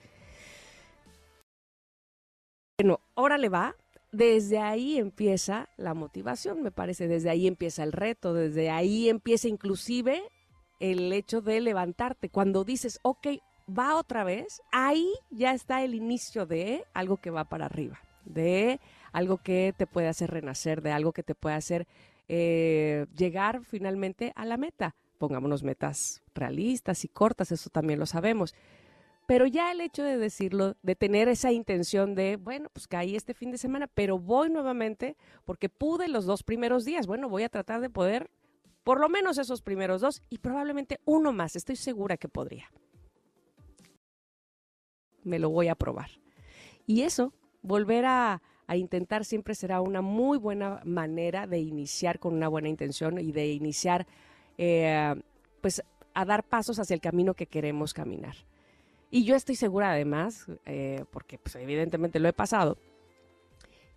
bueno, 2.80 3.00
órale 3.16 3.50
va, 3.50 3.76
desde 4.12 4.60
ahí 4.60 4.98
empieza 4.98 5.68
la 5.78 5.94
motivación, 5.94 6.62
me 6.62 6.72
parece, 6.72 7.08
desde 7.08 7.30
ahí 7.30 7.48
empieza 7.48 7.84
el 7.84 7.92
reto, 7.92 8.34
desde 8.34 8.70
ahí 8.70 9.10
empieza 9.10 9.48
inclusive 9.48 10.22
el 10.80 11.12
hecho 11.12 11.42
de 11.42 11.62
levantarte. 11.62 12.30
Cuando 12.30 12.64
dices, 12.64 13.00
ok, 13.02 13.28
va 13.68 13.96
otra 13.98 14.24
vez, 14.24 14.62
ahí 14.72 15.12
ya 15.32 15.54
está 15.54 15.84
el 15.84 15.96
inicio 15.96 16.46
de 16.46 16.86
algo 16.94 17.18
que 17.18 17.32
va 17.32 17.46
para 17.46 17.66
arriba, 17.66 18.00
de 18.24 18.80
algo 19.16 19.38
que 19.38 19.74
te 19.78 19.88
puede 19.88 20.10
hacer 20.10 20.30
renacer, 20.30 20.82
de 20.82 20.92
algo 20.92 21.14
que 21.14 21.24
te 21.24 21.36
puede 21.36 21.56
hacer 21.56 21.88
eh, 22.28 23.06
llegar 23.16 23.64
finalmente 23.64 24.34
a 24.36 24.44
la 24.44 24.58
meta. 24.58 24.94
Pongámonos 25.18 25.64
metas 25.64 26.22
realistas 26.34 27.06
y 27.06 27.08
cortas, 27.08 27.54
eso 27.54 27.70
también 27.70 27.98
lo 27.98 28.08
sabemos. 28.08 28.54
Pero 29.26 29.48
ya 29.48 29.72
el 29.72 29.80
hecho 29.80 30.04
de 30.04 30.18
decirlo, 30.18 30.76
de 30.84 30.98
tener 30.98 31.30
esa 31.30 31.54
intención 31.54 32.14
de, 32.14 32.36
bueno, 32.36 32.68
pues 32.74 32.90
caí 32.90 33.16
este 33.16 33.34
fin 33.34 33.52
de 33.52 33.58
semana, 33.58 33.88
pero 33.88 34.20
voy 34.20 34.50
nuevamente 34.50 35.16
porque 35.46 35.70
pude 35.70 36.10
los 36.10 36.26
dos 36.26 36.44
primeros 36.44 36.84
días. 36.84 37.08
Bueno, 37.08 37.30
voy 37.30 37.44
a 37.44 37.50
tratar 37.50 37.80
de 37.80 37.90
poder 37.90 38.30
por 38.84 39.00
lo 39.00 39.08
menos 39.08 39.38
esos 39.38 39.62
primeros 39.62 40.02
dos 40.02 40.22
y 40.30 40.40
probablemente 40.40 41.00
uno 41.06 41.32
más. 41.32 41.56
Estoy 41.56 41.78
segura 41.78 42.18
que 42.18 42.28
podría. 42.28 42.70
Me 45.24 45.40
lo 45.40 45.50
voy 45.50 45.70
a 45.70 45.76
probar. 45.76 46.10
Y 46.86 47.04
eso, 47.04 47.34
volver 47.62 48.06
a, 48.06 48.44
a 48.68 48.76
intentar 48.76 49.26
siempre 49.26 49.56
será 49.56 49.82
una 49.82 50.02
muy 50.02 50.38
buena 50.38 50.82
manera 50.84 51.48
de 51.48 51.60
iniciar 51.60 52.20
con 52.20 52.34
una 52.34 52.48
buena 52.48 52.70
intención 52.70 53.20
y 53.20 53.32
de 53.32 53.48
iniciar, 53.48 54.08
eh, 54.58 55.16
pues, 55.62 55.84
a 56.14 56.26
dar 56.26 56.44
pasos 56.44 56.80
hacia 56.80 56.94
el 56.94 57.02
camino 57.02 57.34
que 57.34 57.46
queremos 57.46 57.94
caminar. 57.94 58.36
Y 59.12 59.24
yo 59.24 59.36
estoy 59.36 59.56
segura 59.56 59.92
además, 59.92 60.48
eh, 60.66 61.06
porque 61.12 61.38
pues, 61.38 61.56
evidentemente 61.56 62.20
lo 62.20 62.28
he 62.28 62.34
pasado, 62.34 62.78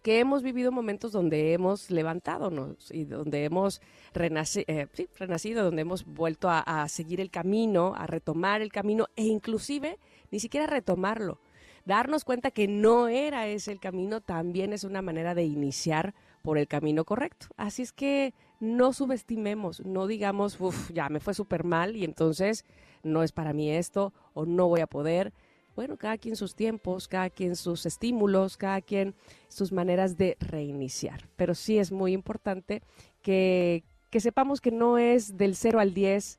que 0.02 0.20
hemos 0.20 0.42
vivido 0.42 0.70
momentos 0.70 1.12
donde 1.12 1.52
hemos 1.52 1.90
levantado 1.90 2.76
y 2.90 3.04
donde 3.04 3.44
hemos 3.44 3.80
eh, 4.14 4.86
renacido, 5.18 5.64
donde 5.64 5.82
hemos 5.82 6.04
vuelto 6.04 6.48
a, 6.48 6.60
a, 6.60 6.88
seguir 6.88 7.20
el 7.20 7.30
camino, 7.30 7.94
a 7.96 8.06
retomar 8.06 8.62
el 8.62 8.70
camino 8.70 9.08
e 9.16 9.24
inclusive 9.24 9.98
ni 10.30 10.40
siquiera 10.40 10.66
retomarlo, 10.66 11.40
darnos 11.88 12.24
cuenta 12.24 12.50
que 12.50 12.68
no 12.68 13.08
era 13.08 13.48
ese 13.48 13.72
el 13.72 13.80
camino 13.80 14.20
también 14.20 14.74
es 14.74 14.84
una 14.84 15.00
manera 15.00 15.34
de 15.34 15.44
iniciar 15.44 16.14
por 16.42 16.58
el 16.58 16.68
camino 16.68 17.06
correcto. 17.06 17.46
Así 17.56 17.80
es 17.80 17.92
que 17.92 18.34
no 18.60 18.92
subestimemos, 18.92 19.84
no 19.86 20.06
digamos, 20.06 20.60
uff, 20.60 20.90
ya 20.92 21.08
me 21.08 21.18
fue 21.18 21.32
súper 21.32 21.64
mal 21.64 21.96
y 21.96 22.04
entonces 22.04 22.66
no 23.02 23.22
es 23.22 23.32
para 23.32 23.54
mí 23.54 23.70
esto 23.70 24.12
o 24.34 24.44
no 24.44 24.68
voy 24.68 24.80
a 24.80 24.86
poder. 24.86 25.32
Bueno, 25.76 25.96
cada 25.96 26.18
quien 26.18 26.36
sus 26.36 26.54
tiempos, 26.54 27.08
cada 27.08 27.30
quien 27.30 27.56
sus 27.56 27.86
estímulos, 27.86 28.58
cada 28.58 28.82
quien 28.82 29.14
sus 29.48 29.72
maneras 29.72 30.18
de 30.18 30.36
reiniciar. 30.40 31.26
Pero 31.36 31.54
sí 31.54 31.78
es 31.78 31.90
muy 31.90 32.12
importante 32.12 32.82
que, 33.22 33.82
que 34.10 34.20
sepamos 34.20 34.60
que 34.60 34.72
no 34.72 34.98
es 34.98 35.38
del 35.38 35.56
0 35.56 35.80
al 35.80 35.94
10 35.94 36.38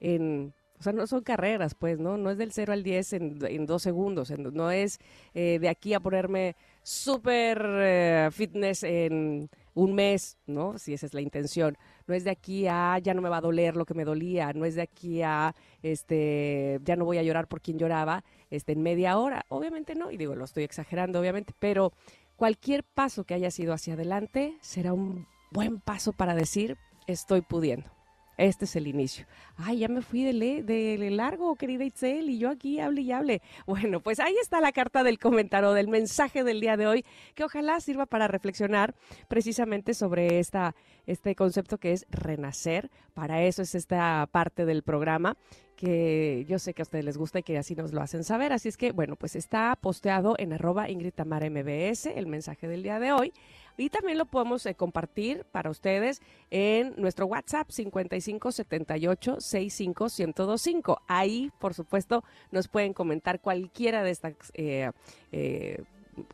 en 0.00 0.54
o 0.78 0.82
sea, 0.82 0.92
no 0.92 1.06
son 1.06 1.22
carreras, 1.22 1.74
pues, 1.74 1.98
¿no? 1.98 2.16
No 2.16 2.30
es 2.30 2.38
del 2.38 2.52
0 2.52 2.72
al 2.72 2.82
10 2.82 3.12
en, 3.14 3.66
dos 3.66 3.82
segundos. 3.82 4.30
no 4.30 4.70
es 4.70 4.98
eh, 5.34 5.58
de 5.60 5.68
aquí 5.68 5.94
a 5.94 6.00
ponerme 6.00 6.54
súper 6.82 7.60
eh, 7.64 8.28
fitness 8.30 8.84
en 8.84 9.50
un 9.74 9.94
mes, 9.94 10.38
¿no? 10.46 10.78
Si 10.78 10.94
esa 10.94 11.06
es 11.06 11.14
la 11.14 11.20
intención. 11.20 11.76
No 12.06 12.14
es 12.14 12.24
de 12.24 12.30
aquí 12.30 12.66
a 12.68 12.98
ya 12.98 13.12
no 13.14 13.22
me 13.22 13.28
va 13.28 13.38
a 13.38 13.40
doler 13.40 13.76
lo 13.76 13.84
que 13.84 13.94
me 13.94 14.04
dolía. 14.04 14.52
No 14.52 14.64
es 14.64 14.74
de 14.76 14.82
aquí 14.82 15.22
a 15.22 15.54
este 15.82 16.80
ya 16.84 16.96
no 16.96 17.04
voy 17.04 17.18
a 17.18 17.22
llorar 17.22 17.48
por 17.48 17.60
quien 17.60 17.78
lloraba 17.78 18.24
este, 18.50 18.72
en 18.72 18.82
media 18.82 19.18
hora. 19.18 19.44
Obviamente 19.48 19.94
no. 19.94 20.10
Y 20.10 20.16
digo, 20.16 20.34
lo 20.34 20.44
estoy 20.44 20.64
exagerando, 20.64 21.20
obviamente. 21.20 21.54
Pero 21.58 21.92
cualquier 22.36 22.84
paso 22.84 23.24
que 23.24 23.34
haya 23.34 23.50
sido 23.50 23.72
hacia 23.72 23.94
adelante 23.94 24.56
será 24.60 24.92
un 24.92 25.26
buen 25.50 25.80
paso 25.80 26.12
para 26.12 26.34
decir 26.34 26.76
estoy 27.06 27.40
pudiendo. 27.40 27.97
Este 28.38 28.66
es 28.66 28.76
el 28.76 28.86
inicio. 28.86 29.26
Ay, 29.56 29.80
ya 29.80 29.88
me 29.88 30.00
fui 30.00 30.22
de, 30.22 30.62
de 30.62 31.10
largo, 31.10 31.56
querida 31.56 31.82
Itzel, 31.84 32.30
y 32.30 32.38
yo 32.38 32.50
aquí 32.50 32.78
hable 32.78 33.00
y 33.02 33.10
hable. 33.10 33.42
Bueno, 33.66 34.00
pues 34.00 34.20
ahí 34.20 34.34
está 34.40 34.60
la 34.60 34.70
carta 34.70 35.02
del 35.02 35.18
comentario, 35.18 35.72
del 35.72 35.88
mensaje 35.88 36.44
del 36.44 36.60
día 36.60 36.76
de 36.76 36.86
hoy, 36.86 37.04
que 37.34 37.42
ojalá 37.42 37.80
sirva 37.80 38.06
para 38.06 38.28
reflexionar 38.28 38.94
precisamente 39.26 39.92
sobre 39.92 40.38
esta, 40.38 40.76
este 41.06 41.34
concepto 41.34 41.78
que 41.78 41.92
es 41.92 42.06
renacer. 42.10 42.90
Para 43.12 43.42
eso 43.42 43.62
es 43.62 43.74
esta 43.74 44.28
parte 44.30 44.64
del 44.64 44.84
programa 44.84 45.36
que 45.74 46.44
yo 46.48 46.58
sé 46.58 46.74
que 46.74 46.82
a 46.82 46.84
ustedes 46.84 47.04
les 47.04 47.16
gusta 47.16 47.38
y 47.38 47.42
que 47.44 47.56
así 47.56 47.74
nos 47.76 47.92
lo 47.92 48.00
hacen 48.00 48.24
saber. 48.24 48.52
Así 48.52 48.68
es 48.68 48.76
que, 48.76 48.92
bueno, 48.92 49.16
pues 49.16 49.36
está 49.36 49.76
posteado 49.80 50.34
en 50.38 50.52
arroba 50.52 50.90
Ingrid 50.90 51.12
Tamara 51.12 51.48
MBS 51.48 52.06
el 52.06 52.26
mensaje 52.26 52.66
del 52.66 52.82
día 52.82 52.98
de 52.98 53.12
hoy. 53.12 53.32
Y 53.78 53.90
también 53.90 54.18
lo 54.18 54.26
podemos 54.26 54.66
eh, 54.66 54.74
compartir 54.74 55.44
para 55.52 55.70
ustedes 55.70 56.20
en 56.50 56.94
nuestro 56.96 57.26
WhatsApp 57.26 57.70
5578 57.70 59.40
65125. 59.40 61.00
Ahí, 61.06 61.52
por 61.60 61.74
supuesto, 61.74 62.24
nos 62.50 62.66
pueden 62.66 62.92
comentar 62.92 63.40
cualquiera 63.40 64.02
de 64.02 64.10
estas 64.10 64.34
eh, 64.54 64.90
eh, 65.30 65.84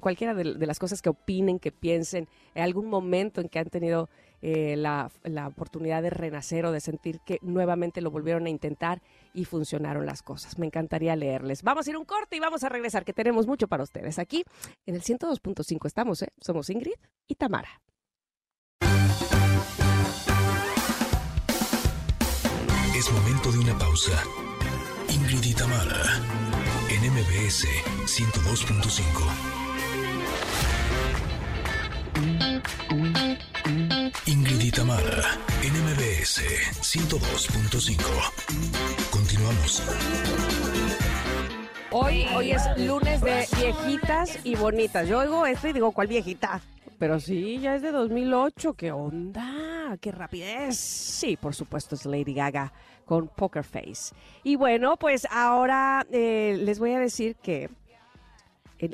cualquiera 0.01 0.35
de, 0.35 0.45
las 0.67 0.79
cosas 0.79 1.03
que 1.03 1.09
opinen, 1.09 1.59
que 1.59 1.73
piensen, 1.73 2.29
en 2.55 2.63
algún 2.63 2.89
momento 2.89 3.41
en 3.41 3.49
que 3.49 3.59
han 3.59 3.71
tenido 3.71 4.09
la, 4.43 5.11
la, 5.23 5.47
oportunidad 5.47 6.03
de 6.03 6.11
renacer 6.11 6.67
o 6.67 6.73
de 6.73 6.81
sentir 6.81 7.21
que 7.25 7.39
nuevamente 7.41 8.03
lo 8.03 8.11
volvieron 8.11 8.45
a 8.45 8.51
intentar 8.51 9.01
y 9.33 9.47
funcionaron 9.47 10.05
las 10.05 10.23
cosas. 10.23 10.59
Me 10.59 10.67
encantaría 10.67 11.17
leerles. 11.17 11.63
Vamos 11.63 11.87
a 11.87 11.91
ir 11.91 11.97
un 11.97 12.05
corte 12.05 12.37
y 12.37 12.41
vamos 12.41 12.63
a 12.63 12.69
regresar, 12.69 13.07
que 13.07 13.15
tenemos 13.15 13.47
mucho 13.47 13.69
para 13.69 13.83
ustedes. 13.83 14.19
Aquí 14.19 14.45
en 14.85 14.97
el 14.97 15.03
102.5 15.03 15.87
estamos, 15.87 16.21
¿eh? 16.23 16.29
Somos 16.41 16.69
Ingrid 16.69 16.97
y 17.27 17.37
Tamara. 17.37 17.81
Es 22.97 23.13
momento 23.13 23.51
de 23.51 23.59
una 23.59 23.79
pausa. 23.79 24.23
Ingrid 25.09 25.45
y 25.45 25.55
Tamara 25.55 26.21
en 26.91 27.13
MBS 27.13 27.67
102.5. 28.07 29.54
Ingrid 34.27 34.59
y 34.59 34.71
Tamara, 34.71 35.37
NMBS 35.61 36.41
102.5. 36.81 38.01
Continuamos. 39.11 39.83
Hoy, 41.91 42.25
hoy 42.35 42.53
es 42.53 42.63
lunes 42.79 43.21
de 43.21 43.47
viejitas 43.55 44.39
y 44.43 44.57
bonitas. 44.57 45.07
Yo 45.07 45.19
oigo 45.19 45.45
esto 45.45 45.69
y 45.69 45.75
digo, 45.75 45.93
¿cuál 45.93 46.07
viejita? 46.07 46.63
Pero 46.99 47.21
sí, 47.21 47.59
ya 47.61 47.77
es 47.77 47.83
de 47.83 47.93
2008. 47.93 48.73
¿Qué 48.73 48.93
onda? 48.93 49.99
¿Qué 50.01 50.11
rapidez? 50.11 50.79
Sí, 50.79 51.37
por 51.37 51.55
supuesto, 51.55 51.95
es 51.95 52.07
Lady 52.07 52.33
Gaga 52.33 52.73
con 53.05 53.29
Poker 53.29 53.63
Face. 53.63 54.15
Y 54.43 54.57
bueno, 54.57 54.97
pues 54.97 55.29
ahora 55.31 56.07
eh, 56.11 56.57
les 56.63 56.79
voy 56.79 56.93
a 56.93 56.99
decir 56.99 57.37
que 57.37 57.69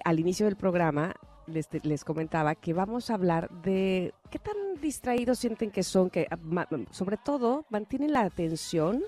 al 0.04 0.18
inicio 0.18 0.46
del 0.46 0.56
programa 0.56 1.14
les, 1.46 2.04
comentaba 2.04 2.54
que 2.54 2.72
vamos 2.72 3.10
a 3.10 3.14
hablar 3.14 3.50
de 3.62 4.14
qué 4.30 4.38
tan 4.38 4.54
distraídos 4.80 5.38
sienten 5.38 5.70
que 5.70 5.82
son, 5.82 6.10
que 6.10 6.28
sobre 6.90 7.16
todo 7.16 7.66
mantienen 7.70 8.12
la 8.12 8.22
atención 8.22 9.02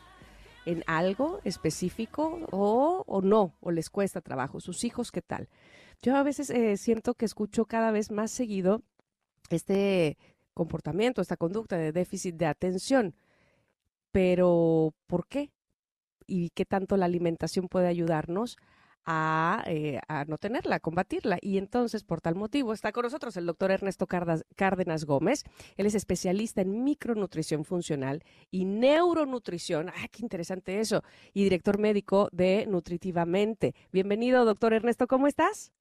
en 0.65 0.85
algo 0.87 1.41
específico 1.45 2.41
o, 2.51 3.05
o 3.07 3.23
no, 3.23 3.55
o 3.61 3.71
les 3.71 3.91
cuesta 3.91 4.21
trabajo. 4.21 4.61
Sus 4.61 4.85
hijos, 4.85 5.11
¿qué 5.11 5.23
tal? 5.23 5.49
Yo 6.03 6.17
a 6.17 6.23
veces 6.23 6.51
eh, 6.51 6.77
siento 6.77 7.15
que 7.15 7.25
escucho 7.25 7.65
cada 7.65 7.91
vez 7.91 8.11
más 8.11 8.31
seguido 8.31 8.83
este 9.51 10.19
comportamiento, 10.55 11.21
esta 11.23 11.37
conducta 11.37 11.77
de 11.77 11.93
déficit 11.93 12.37
de 12.37 12.47
atención. 12.47 13.15
Pero, 14.11 14.95
¿por 15.07 15.27
qué? 15.27 15.51
¿Y 16.27 16.51
qué 16.51 16.65
tanto 16.65 16.97
la 16.97 17.07
alimentación 17.07 17.69
puede 17.69 17.89
ayudarnos 17.89 18.57
eh, 19.06 20.00
a, 20.09 20.25
no 20.26 20.38
tenerla, 20.38 20.76
a 20.76 20.80
combatirla. 20.80 21.38
Y 21.40 21.59
entonces, 21.59 22.04
por 22.04 22.21
tal 22.21 22.35
motivo, 22.35 22.73
está 22.73 22.92
con 22.92 23.02
nosotros 23.02 23.37
el 23.37 23.47
doctor 23.47 23.71
Ernesto 23.71 24.06
Cárdenas 24.06 25.04
Gómez. 25.04 25.44
Él 25.76 25.87
es 25.87 25.94
especialista 25.94 26.61
en 26.62 26.85
micronutrición 26.85 27.64
funcional 27.64 28.23
y 28.50 28.64
neuronutrición. 28.64 29.88
¡Ah, 29.88 30.09
qué 30.11 30.23
interesante 30.23 30.80
eso! 30.80 31.02
Y 31.35 31.44
director 31.44 31.78
médico 31.78 32.28
de 32.32 32.66
Nutritivamente. 32.66 33.75
Bienvenido, 33.92 34.44
doctor 34.44 34.73
Ernesto, 34.73 35.06
¿cómo 35.06 35.26
estás? 35.26 35.73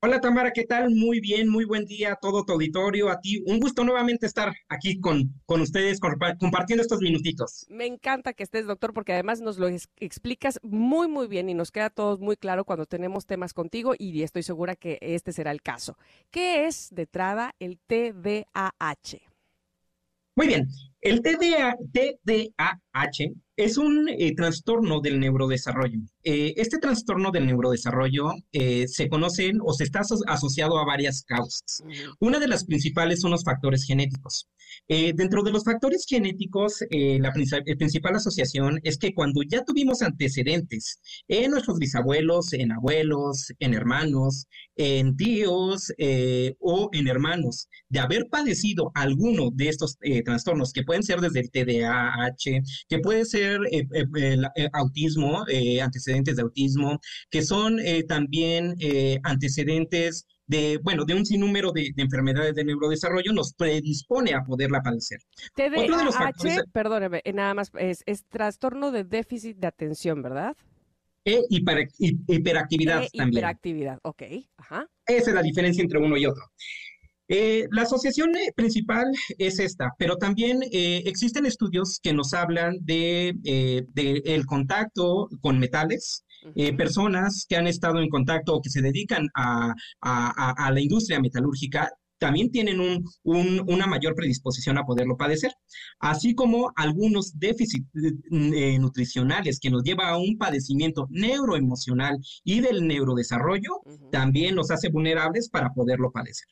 Hola 0.00 0.20
Tamara, 0.20 0.52
¿qué 0.52 0.62
tal? 0.62 0.94
Muy 0.94 1.18
bien, 1.18 1.48
muy 1.48 1.64
buen 1.64 1.84
día 1.84 2.12
a 2.12 2.16
todo 2.16 2.44
tu 2.44 2.52
auditorio, 2.52 3.10
a 3.10 3.20
ti. 3.20 3.42
Un 3.46 3.58
gusto 3.58 3.82
nuevamente 3.82 4.26
estar 4.26 4.54
aquí 4.68 5.00
con, 5.00 5.34
con 5.44 5.60
ustedes 5.60 5.98
compartiendo 5.98 6.82
estos 6.82 7.00
minutitos. 7.00 7.66
Me 7.68 7.84
encanta 7.84 8.32
que 8.32 8.44
estés, 8.44 8.68
doctor, 8.68 8.94
porque 8.94 9.12
además 9.12 9.40
nos 9.40 9.58
lo 9.58 9.66
explicas 9.96 10.60
muy, 10.62 11.08
muy 11.08 11.26
bien 11.26 11.48
y 11.48 11.54
nos 11.54 11.72
queda 11.72 11.90
todo 11.90 12.16
muy 12.16 12.36
claro 12.36 12.64
cuando 12.64 12.86
tenemos 12.86 13.26
temas 13.26 13.52
contigo 13.52 13.94
y 13.98 14.22
estoy 14.22 14.44
segura 14.44 14.76
que 14.76 14.98
este 15.00 15.32
será 15.32 15.50
el 15.50 15.62
caso. 15.62 15.98
¿Qué 16.30 16.68
es 16.68 16.90
de 16.92 17.02
entrada 17.02 17.56
el 17.58 17.80
TDAH? 17.80 19.18
Muy 20.36 20.46
bien, 20.46 20.68
el 21.00 21.20
TDAH 21.20 23.34
es 23.56 23.76
un 23.76 24.08
eh, 24.08 24.32
trastorno 24.36 25.00
del 25.00 25.18
neurodesarrollo. 25.18 25.98
Eh, 26.30 26.52
este 26.58 26.76
trastorno 26.76 27.30
del 27.30 27.46
neurodesarrollo 27.46 28.34
eh, 28.52 28.86
se 28.86 29.08
conocen 29.08 29.60
o 29.64 29.72
se 29.72 29.84
está 29.84 30.02
asociado 30.26 30.76
a 30.76 30.84
varias 30.84 31.22
causas. 31.22 31.82
Una 32.20 32.38
de 32.38 32.48
las 32.48 32.66
principales 32.66 33.22
son 33.22 33.30
los 33.30 33.44
factores 33.44 33.84
genéticos. 33.84 34.46
dentro 34.86 35.42
de 35.42 35.50
los 35.50 35.64
factores 35.64 36.04
genéticos, 36.06 36.84
la 36.90 37.32
principal 37.32 38.16
asociación 38.16 38.78
es 38.82 38.98
que 38.98 39.14
cuando 39.14 39.40
ya 39.42 39.64
tuvimos 39.64 40.02
antecedentes 40.02 41.00
en 41.28 41.50
nuestros 41.52 41.78
bisabuelos, 41.78 42.52
en 42.52 42.72
abuelos, 42.72 43.50
en 43.58 43.72
hermanos, 43.72 44.46
en 44.76 45.16
tíos 45.16 45.90
o 46.60 46.90
en 46.92 47.08
hermanos, 47.08 47.68
de 47.88 48.00
haber 48.00 48.28
padecido 48.28 48.90
alguno 48.94 49.50
de 49.54 49.70
estos 49.70 49.96
trastornos, 50.26 50.74
que 50.74 50.84
pueden 50.84 51.02
ser 51.02 51.20
desde 51.20 51.40
el 51.40 51.50
TDAH, 51.50 52.62
que 52.88 52.98
puede 52.98 53.24
ser 53.24 53.60
eh, 53.70 53.86
eh, 53.94 54.36
eh, 54.56 54.68
autismo, 54.74 55.46
antecedentes 55.82 56.17
de 56.24 56.42
autismo, 56.42 57.00
que 57.30 57.42
son 57.42 57.78
también 58.06 58.74
antecedentes 59.22 60.26
de, 60.48 60.80
bueno, 60.82 61.04
de 61.04 61.14
un 61.14 61.24
sinnúmero 61.24 61.70
de, 61.72 61.92
enfermedades 61.96 62.54
de 62.54 62.64
neurodesarrollo 62.64 63.32
nos 63.32 63.52
predispone 63.52 64.34
a 64.34 64.42
poderla 64.42 64.82
padecer. 64.82 65.20
TDAH, 65.54 66.64
perdóneme, 66.72 67.22
nada 67.32 67.54
más, 67.54 67.70
es, 67.78 68.04
trastorno 68.28 68.90
de 68.90 69.04
déficit 69.04 69.58
de 69.58 69.66
atención, 69.66 70.22
¿verdad? 70.22 70.56
E 71.24 71.42
hiperactividad 71.50 73.02
e 73.02 73.10
también. 73.10 73.38
Hiperactividad, 73.38 73.98
ok. 74.02 74.22
Ajá. 74.56 74.88
Esa 75.06 75.30
es 75.30 75.34
la 75.34 75.42
diferencia 75.42 75.82
entre 75.82 75.98
uno 75.98 76.16
y 76.16 76.24
otro. 76.24 76.42
Eh, 77.28 77.66
la 77.70 77.82
asociación 77.82 78.34
eh, 78.36 78.52
principal 78.56 79.06
es 79.36 79.58
esta, 79.58 79.92
pero 79.98 80.16
también 80.16 80.62
eh, 80.72 81.02
existen 81.04 81.44
estudios 81.44 82.00
que 82.02 82.14
nos 82.14 82.32
hablan 82.32 82.78
de, 82.80 83.34
el 83.94 84.46
contacto 84.46 85.28
con 85.40 85.58
metales, 85.58 86.24
personas 86.76 87.44
que 87.48 87.56
han 87.56 87.66
estado 87.66 87.98
en 87.98 88.08
contacto 88.08 88.54
o 88.54 88.62
que 88.62 88.70
se 88.70 88.80
dedican 88.80 89.28
a, 89.34 89.74
la 90.02 90.80
industria 90.80 91.20
metalúrgica 91.20 91.90
también 92.18 92.50
tienen 92.50 92.80
una 93.24 93.86
mayor 93.86 94.14
predisposición 94.14 94.78
a 94.78 94.84
poderlo 94.84 95.16
padecer, 95.16 95.52
así 96.00 96.34
como 96.34 96.72
algunos 96.76 97.38
déficits 97.38 97.88
nutricionales 98.30 99.58
que 99.60 99.70
nos 99.70 99.82
lleva 99.82 100.08
a 100.08 100.18
un 100.18 100.36
padecimiento 100.36 101.06
neuroemocional 101.10 102.18
y 102.44 102.60
del 102.60 102.86
neurodesarrollo, 102.86 103.80
también 104.10 104.54
nos 104.54 104.70
hace 104.70 104.88
vulnerables 104.88 105.48
para 105.48 105.70
poderlo 105.70 106.10
padecer. 106.10 106.48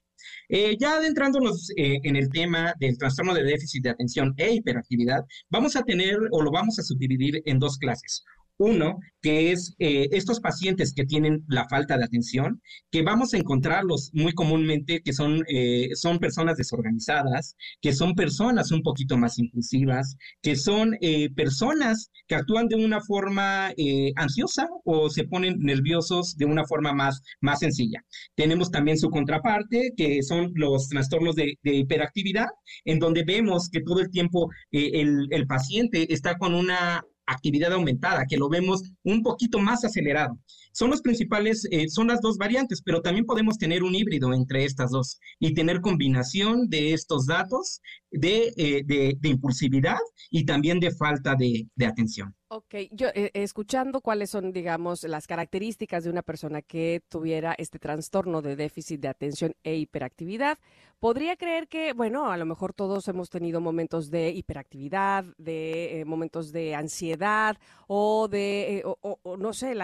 Eh, 0.49 0.77
ya 0.79 0.97
adentrándonos 0.97 1.71
eh, 1.77 1.99
en 2.03 2.17
el 2.17 2.29
tema 2.31 2.75
del 2.79 2.99
trastorno 2.99 3.35
de 3.35 3.45
déficit 3.45 3.83
de 3.85 3.91
atención 3.91 4.35
e 4.37 4.55
hiperactividad, 4.55 5.25
vamos 5.51 5.77
a 5.77 5.83
tener 5.83 6.17
o 6.31 6.43
lo 6.43 6.51
vamos 6.51 6.79
a 6.79 6.83
subdividir 6.83 7.43
en 7.45 7.59
dos 7.59 7.79
clases. 7.79 8.25
Uno, 8.59 8.99
que 9.21 9.53
es 9.53 9.75
eh, 9.79 10.09
estos 10.13 10.41
pacientes 10.41 10.95
que 10.95 11.05
tienen 11.05 11.45
la 11.49 11.69
falta 11.69 11.99
de 11.99 12.05
atención, 12.05 12.63
que 12.91 13.03
vamos 13.03 13.35
a 13.35 13.39
encontrarlos 13.39 14.11
muy 14.15 14.33
comúnmente, 14.33 15.03
que 15.03 15.13
son, 15.13 15.43
eh, 15.49 15.89
son 15.95 16.19
personas 16.19 16.57
desorganizadas, 16.57 17.57
que 17.83 17.93
son 17.93 18.15
personas 18.15 18.71
un 18.73 18.83
poquito 18.83 19.19
más 19.19 19.39
impulsivas, 19.39 20.17
que 20.43 20.57
son 20.57 20.97
eh, 21.01 21.29
personas 21.35 22.11
que 22.29 22.37
actúan 22.37 22.69
de 22.69 22.77
una 22.77 23.01
forma 23.01 23.73
ansiosa 24.17 24.69
o 24.85 25.11
se 25.11 25.25
ponen 25.25 25.59
nerviosos 25.59 26.37
de 26.37 26.45
una 26.47 26.65
forma 26.65 26.93
más, 26.93 27.21
más 27.41 27.59
sencilla. 27.59 28.05
Tenemos 28.35 28.71
también 28.71 28.99
su 28.99 29.11
contraparte, 29.11 29.93
que 29.97 30.23
son 30.23 30.53
los 30.55 30.89
trastornos 30.89 31.35
de, 31.37 31.59
hiperactividad, 31.63 32.47
en 32.85 32.99
donde 32.99 33.25
vemos 33.25 33.69
que 33.71 33.83
todo 33.83 34.01
el 34.01 34.11
tiempo 34.11 34.49
el, 34.71 35.27
el 35.31 35.47
paciente 35.47 36.13
está 36.13 36.37
con 36.39 36.55
una 36.55 37.03
actividad 37.27 37.73
aumentada, 37.73 38.27
que 38.29 38.37
lo 38.37 38.49
vemos 38.49 38.83
un 39.03 39.23
poquito 39.23 39.59
más 39.59 39.85
acelerado. 39.85 40.39
Son 40.77 40.91
los 40.91 41.01
principales, 41.01 41.67
eh, 41.71 41.89
son 41.89 42.09
las 42.09 42.21
dos 42.21 42.37
variantes, 42.37 42.83
pero 42.83 43.01
también 43.01 43.25
podemos 43.25 43.57
tener 43.57 43.83
un 43.83 43.95
híbrido 43.95 44.35
entre 44.35 44.67
estas 44.67 44.91
dos 44.91 45.19
y 45.41 45.55
tener 45.55 45.81
combinación 45.81 46.69
de 46.69 46.93
estos 46.93 47.25
datos 47.25 47.81
de, 48.11 48.53
eh, 48.57 49.17
impulsividad 49.23 49.99
y 50.31 50.45
también 50.45 50.81
de 50.81 50.91
falta 50.91 51.35
de, 51.35 51.67
atención. 51.87 52.35
Ok, 52.49 52.75
yo 52.93 53.09
eh, 53.15 53.31
escuchando 53.35 54.01
cuáles 54.01 54.31
son, 54.31 54.53
digamos, 54.53 55.03
las 55.03 55.27
características 55.27 56.05
de 56.05 56.11
una 56.11 56.23
persona 56.23 56.63
que 56.63 57.03
tuviera 57.09 57.55
este 57.59 57.79
trastorno 57.79 58.41
de 58.41 58.55
déficit 58.55 59.01
de 59.01 59.09
atención 59.09 59.55
e 59.65 59.77
hiperactividad, 59.77 60.59
podría 61.01 61.37
creer 61.37 61.67
que, 61.67 61.93
bueno, 61.93 62.31
a 62.31 62.37
lo 62.37 62.47
mejor 62.47 62.73
todos 62.73 63.09
hemos 63.09 63.31
tenido 63.31 63.61
momentos 63.61 64.11
de 64.11 64.31
hiperactividad, 64.31 65.25
de 65.39 66.01
eh, 66.01 66.05
momentos 66.05 66.53
de 66.53 66.75
ansiedad 66.77 67.57
o 67.89 68.29
de, 68.29 68.83
o, 68.85 69.37
no 69.37 69.53
sé, 69.53 69.75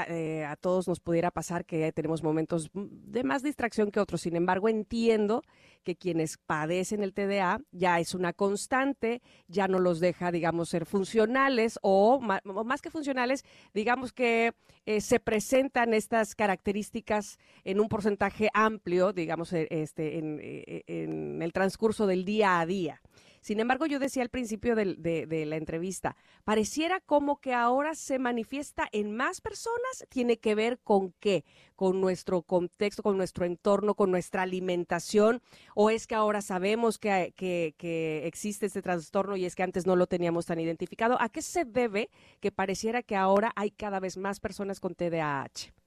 a 0.47 0.57
todos 0.57 0.82
nos 0.89 1.01
pudiera 1.01 1.31
pasar 1.31 1.65
que 1.65 1.93
tenemos 1.93 2.23
momentos 2.23 2.71
de 2.75 3.25
más 3.25 3.43
distracción 3.43 3.91
que 3.91 4.01
otros. 4.01 4.23
Sin 4.23 4.37
embargo, 4.37 4.69
entiendo 4.69 5.43
que 5.83 5.97
quienes 5.97 6.39
padecen 6.39 7.03
el 7.03 7.13
TDA 7.13 7.61
ya 7.73 8.01
es 8.01 8.15
una 8.15 8.33
constante, 8.33 9.23
ya 9.49 9.69
no 9.69 9.79
los 9.79 10.01
deja, 10.01 10.31
digamos, 10.31 10.69
ser 10.69 10.87
funcionales 10.87 11.79
o 11.83 12.21
más 12.21 12.83
que 12.83 12.91
funcionales, 12.91 13.45
digamos 13.75 14.13
que 14.13 14.55
eh, 14.87 15.01
se 15.01 15.21
presentan 15.21 15.95
estas 15.95 16.35
características 16.35 17.39
en 17.65 17.81
un 17.81 17.89
porcentaje 17.89 18.49
amplio, 18.55 19.13
digamos, 19.13 19.53
e, 19.53 19.69
este, 19.71 20.19
e, 20.19 20.83
e, 20.87 21.03
en 21.05 21.43
el 21.43 21.53
transcurso 21.53 22.07
del 22.07 22.25
día 22.25 22.61
a 22.61 22.67
día. 22.67 23.01
Sin 23.43 23.59
embargo, 23.59 23.87
yo 23.87 23.99
decía 23.99 24.23
al 24.23 24.29
principio 24.29 24.77
de, 24.77 25.45
la 25.47 25.57
entrevista, 25.57 26.17
pareciera 26.45 27.01
como 27.01 27.41
que 27.41 27.53
ahora 27.53 27.97
se 27.97 28.21
manifiesta 28.21 28.89
en 28.93 29.17
más 29.17 29.41
personas, 29.41 30.07
tiene 30.09 30.39
que 30.39 30.55
ver 30.55 30.79
con 30.79 31.13
qué, 31.19 31.45
con 31.75 32.01
nuestro 32.01 32.43
contexto, 32.43 33.03
con 33.03 33.17
nuestro 33.17 33.45
entorno, 33.45 33.97
con 33.97 34.13
nuestra 34.13 34.43
alimentación, 34.43 35.43
o 35.75 35.91
es 35.91 36.07
que 36.07 36.15
ahora 36.15 36.41
sabemos 36.41 36.99
que, 36.99 37.35
que 37.37 38.27
existe 38.27 38.67
este 38.67 38.81
trastorno 38.81 39.37
y 39.37 39.45
es 39.45 39.57
que 39.57 39.65
antes 39.65 39.87
no 39.87 39.97
lo 39.97 40.07
teníamos 40.07 40.47
tan 40.47 40.61
identificado. 40.61 41.21
¿A 41.21 41.29
qué 41.29 41.43
se 41.43 41.65
debe 41.65 42.11
que 42.39 42.53
pareciera 42.53 43.03
que 43.03 43.17
ahora 43.17 43.53
hay 43.57 43.73
cada 43.73 43.99
vez 43.99 44.17
más 44.17 44.39
personas 44.39 44.79
con 44.79 44.95
TDAH? 44.95 45.82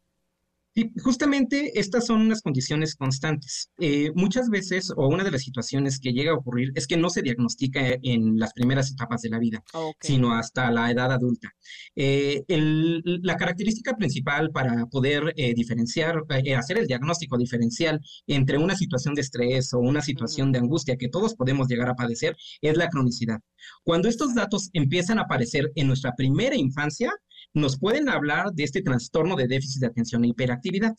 Y 0.77 0.91
justamente 0.99 1.79
estas 1.79 2.05
son 2.05 2.19
unas 2.19 2.41
condiciones 2.41 2.95
constantes. 2.95 3.69
Eh, 3.79 4.11
muchas 4.13 4.49
veces, 4.49 4.91
o 4.97 5.07
una 5.07 5.23
de 5.23 5.31
las 5.31 5.41
situaciones 5.41 5.99
que 5.99 6.11
llega 6.11 6.33
a 6.33 6.35
ocurrir, 6.35 6.73
es 6.75 6.85
que 6.85 6.97
no 6.97 7.09
se 7.09 7.21
diagnostica 7.21 7.79
en 8.03 8.37
las 8.37 8.51
primeras 8.51 8.91
etapas 8.91 9.21
de 9.21 9.29
la 9.29 9.39
vida, 9.39 9.63
sino 10.01 10.33
hasta 10.33 10.69
la 10.71 10.91
edad 10.91 11.13
adulta. 11.13 11.49
Eh, 11.95 12.43
la 12.49 13.37
característica 13.37 13.95
principal 13.95 14.51
para 14.51 14.85
poder 14.87 15.33
eh, 15.37 15.53
diferenciar, 15.53 16.23
hacer 16.57 16.77
el 16.77 16.87
diagnóstico 16.87 17.37
diferencial 17.37 18.01
entre 18.27 18.57
una 18.57 18.75
situación 18.75 19.15
de 19.15 19.21
estrés 19.21 19.73
o 19.73 19.79
una 19.79 20.01
situación 20.01 20.51
de 20.51 20.59
angustia 20.59 20.97
que 20.97 21.07
todos 21.07 21.35
podemos 21.35 21.69
llegar 21.69 21.87
a 21.89 21.95
padecer, 21.95 22.35
es 22.59 22.75
la 22.75 22.89
cronicidad. 22.89 23.39
Cuando 23.85 24.09
estos 24.09 24.35
datos 24.35 24.69
empiezan 24.73 25.19
a 25.19 25.21
aparecer 25.21 25.71
en 25.75 25.87
nuestra 25.87 26.13
primera 26.17 26.57
infancia, 26.57 27.13
nos 27.55 27.79
pueden 27.79 28.09
hablar 28.09 28.51
de 28.51 28.63
este 28.63 28.81
trastorno 28.81 29.35
de 29.35 29.47
déficit 29.47 29.81
de 29.81 29.87
atención 29.87 30.23
e 30.23 30.27
hiperactividad. 30.27 30.93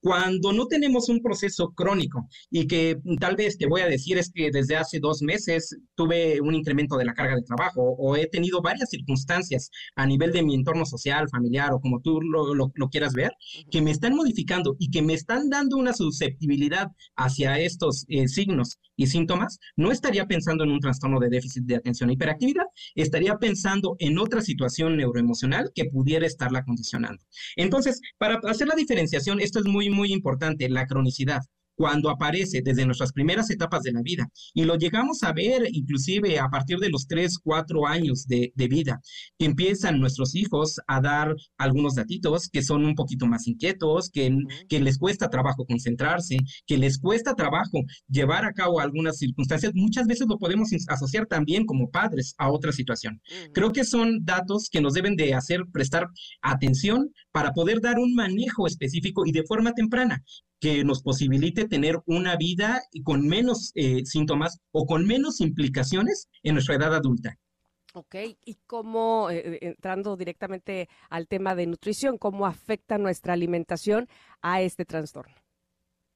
Cuando 0.00 0.52
no 0.52 0.66
tenemos 0.66 1.08
un 1.08 1.20
proceso 1.20 1.72
crónico 1.74 2.28
y 2.50 2.66
que 2.66 2.98
tal 3.20 3.36
vez 3.36 3.58
te 3.58 3.66
voy 3.66 3.80
a 3.80 3.88
decir 3.88 4.16
es 4.18 4.30
que 4.32 4.50
desde 4.50 4.76
hace 4.76 5.00
dos 5.00 5.22
meses 5.22 5.76
tuve 5.94 6.40
un 6.40 6.54
incremento 6.54 6.96
de 6.96 7.04
la 7.04 7.14
carga 7.14 7.34
de 7.34 7.42
trabajo 7.42 7.82
o 7.98 8.16
he 8.16 8.26
tenido 8.28 8.62
varias 8.62 8.90
circunstancias 8.90 9.70
a 9.96 10.06
nivel 10.06 10.32
de 10.32 10.42
mi 10.42 10.54
entorno 10.54 10.86
social, 10.86 11.28
familiar 11.28 11.72
o 11.72 11.80
como 11.80 12.00
tú 12.00 12.20
lo, 12.20 12.88
quieras 12.90 13.12
ver, 13.12 13.32
que 13.70 13.82
me 13.82 13.90
están 13.90 14.14
modificando 14.14 14.76
y 14.78 14.90
que 14.90 15.02
me 15.02 15.14
están 15.14 15.50
dando 15.50 15.76
una 15.76 15.92
susceptibilidad 15.92 16.88
hacia 17.16 17.58
estos 17.58 18.04
eh, 18.08 18.28
signos 18.28 18.78
y 18.96 19.06
síntomas, 19.06 19.58
no 19.76 19.92
estaría 19.92 20.26
pensando 20.26 20.64
en 20.64 20.72
un 20.72 20.80
trastorno 20.80 21.20
de 21.20 21.28
déficit 21.28 21.64
de 21.64 21.76
atención 21.76 22.10
e 22.10 22.14
hiperactividad, 22.14 22.64
estaría 22.94 23.36
pensando 23.36 23.96
en 24.00 24.18
otra 24.18 24.42
situación 24.42 24.96
neuroemocional 24.96 25.70
que 25.74 25.84
pudiera 25.86 26.26
estarla 26.26 26.64
condicionando. 26.64 27.22
Entonces, 27.56 28.00
para 28.18 28.40
hacer 28.48 28.66
la 28.66 28.74
diferenciación, 28.74 29.40
esto 29.40 29.60
es 29.60 29.66
muy, 29.66 29.87
muy 29.90 30.12
importante, 30.12 30.68
la 30.68 30.86
cronicidad 30.86 31.40
cuando 31.78 32.10
aparece 32.10 32.60
desde 32.60 32.84
nuestras 32.84 33.12
primeras 33.12 33.48
etapas 33.50 33.84
de 33.84 33.92
la 33.92 34.02
vida. 34.02 34.28
Y 34.52 34.64
lo 34.64 34.74
llegamos 34.74 35.22
a 35.22 35.32
ver 35.32 35.62
inclusive 35.70 36.40
a 36.40 36.48
partir 36.48 36.78
de 36.78 36.90
los 36.90 37.06
3, 37.06 37.38
4 37.38 37.86
años 37.86 38.26
de, 38.26 38.52
vida, 38.68 39.00
que 39.38 39.46
empiezan 39.46 40.00
nuestros 40.00 40.34
hijos 40.34 40.80
a 40.88 41.00
dar 41.00 41.36
algunos 41.56 41.94
datitos 41.94 42.48
que 42.48 42.62
son 42.62 42.84
un 42.84 42.96
poquito 42.96 43.26
más 43.26 43.46
inquietos, 43.46 44.10
que, 44.10 44.36
que 44.68 44.80
les 44.80 44.98
cuesta 44.98 45.30
trabajo 45.30 45.64
concentrarse, 45.64 46.38
que 46.66 46.78
les 46.78 46.98
cuesta 46.98 47.34
trabajo 47.34 47.78
llevar 48.08 48.44
a 48.44 48.52
cabo 48.52 48.80
algunas 48.80 49.16
circunstancias, 49.18 49.72
muchas 49.74 50.08
veces 50.08 50.26
lo 50.28 50.36
podemos 50.36 50.70
asociar 50.88 51.26
también 51.26 51.64
como 51.64 51.90
padres 51.90 52.34
a 52.38 52.50
otra 52.50 52.72
situación. 52.72 53.22
Creo 53.54 53.72
que 53.72 53.84
son 53.84 54.24
datos 54.24 54.68
que 54.68 54.80
nos 54.80 54.94
deben 54.94 55.14
de 55.14 55.32
hacer 55.32 55.60
prestar 55.72 56.08
atención 56.42 57.12
para 57.30 57.52
poder 57.52 57.80
dar 57.80 58.00
un 58.00 58.16
manejo 58.16 58.66
específico 58.66 59.24
y 59.24 59.30
de 59.30 59.44
forma 59.44 59.72
temprana 59.72 60.24
que 60.60 60.84
nos 60.84 61.02
posibilite 61.02 61.66
tener 61.66 62.00
una 62.06 62.36
vida 62.36 62.82
con 63.04 63.26
menos 63.26 63.72
eh, 63.74 64.04
síntomas 64.04 64.60
o 64.72 64.86
con 64.86 65.06
menos 65.06 65.40
implicaciones 65.40 66.28
en 66.42 66.54
nuestra 66.54 66.74
edad 66.74 66.94
adulta. 66.94 67.38
Ok, 67.94 68.14
y 68.44 68.58
cómo, 68.66 69.30
eh, 69.30 69.38
eh, 69.38 69.58
entrando 69.62 70.16
directamente 70.16 70.88
al 71.08 71.26
tema 71.26 71.54
de 71.54 71.66
nutrición, 71.66 72.18
cómo 72.18 72.46
afecta 72.46 72.98
nuestra 72.98 73.32
alimentación 73.32 74.08
a 74.42 74.60
este 74.60 74.84
trastorno. 74.84 75.34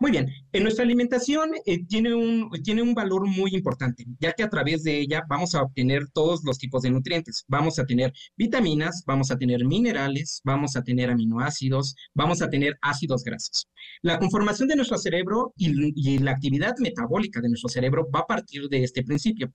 Muy 0.03 0.11
bien, 0.11 0.33
en 0.53 0.65
nuestra 0.65 0.85
alimentación 0.85 1.53
eh, 1.65 1.87
tiene, 1.87 2.13
un, 2.13 2.51
tiene 2.65 2.83
un 2.83 2.93
valor 2.93 3.25
muy 3.25 3.55
importante, 3.55 4.05
ya 4.19 4.33
que 4.33 4.43
a 4.43 4.49
través 4.49 4.83
de 4.83 4.99
ella 4.99 5.23
vamos 5.29 5.55
a 5.55 5.63
obtener 5.63 6.09
todos 6.13 6.43
los 6.43 6.59
tipos 6.59 6.83
de 6.83 6.91
nutrientes. 6.91 7.45
Vamos 7.47 7.79
a 7.79 7.87
tener 7.87 8.13
vitaminas, 8.37 9.05
vamos 9.07 9.31
a 9.31 9.39
tener 9.39 9.65
minerales, 9.65 10.41
vamos 10.43 10.75
a 10.75 10.83
tener 10.83 11.09
aminoácidos, 11.09 11.95
vamos 12.15 12.43
a 12.43 12.51
tener 12.51 12.77
ácidos 12.83 13.23
grasos. 13.23 13.69
La 14.03 14.19
conformación 14.19 14.69
de 14.69 14.75
nuestro 14.75 14.99
cerebro 14.99 15.53
y, 15.57 15.71
y 15.95 16.19
la 16.19 16.33
actividad 16.33 16.75
metabólica 16.81 17.41
de 17.41 17.51
nuestro 17.51 17.69
cerebro 17.69 18.09
va 18.13 18.21
a 18.23 18.27
partir 18.27 18.69
de 18.69 18.83
este 18.83 19.05
principio. 19.05 19.53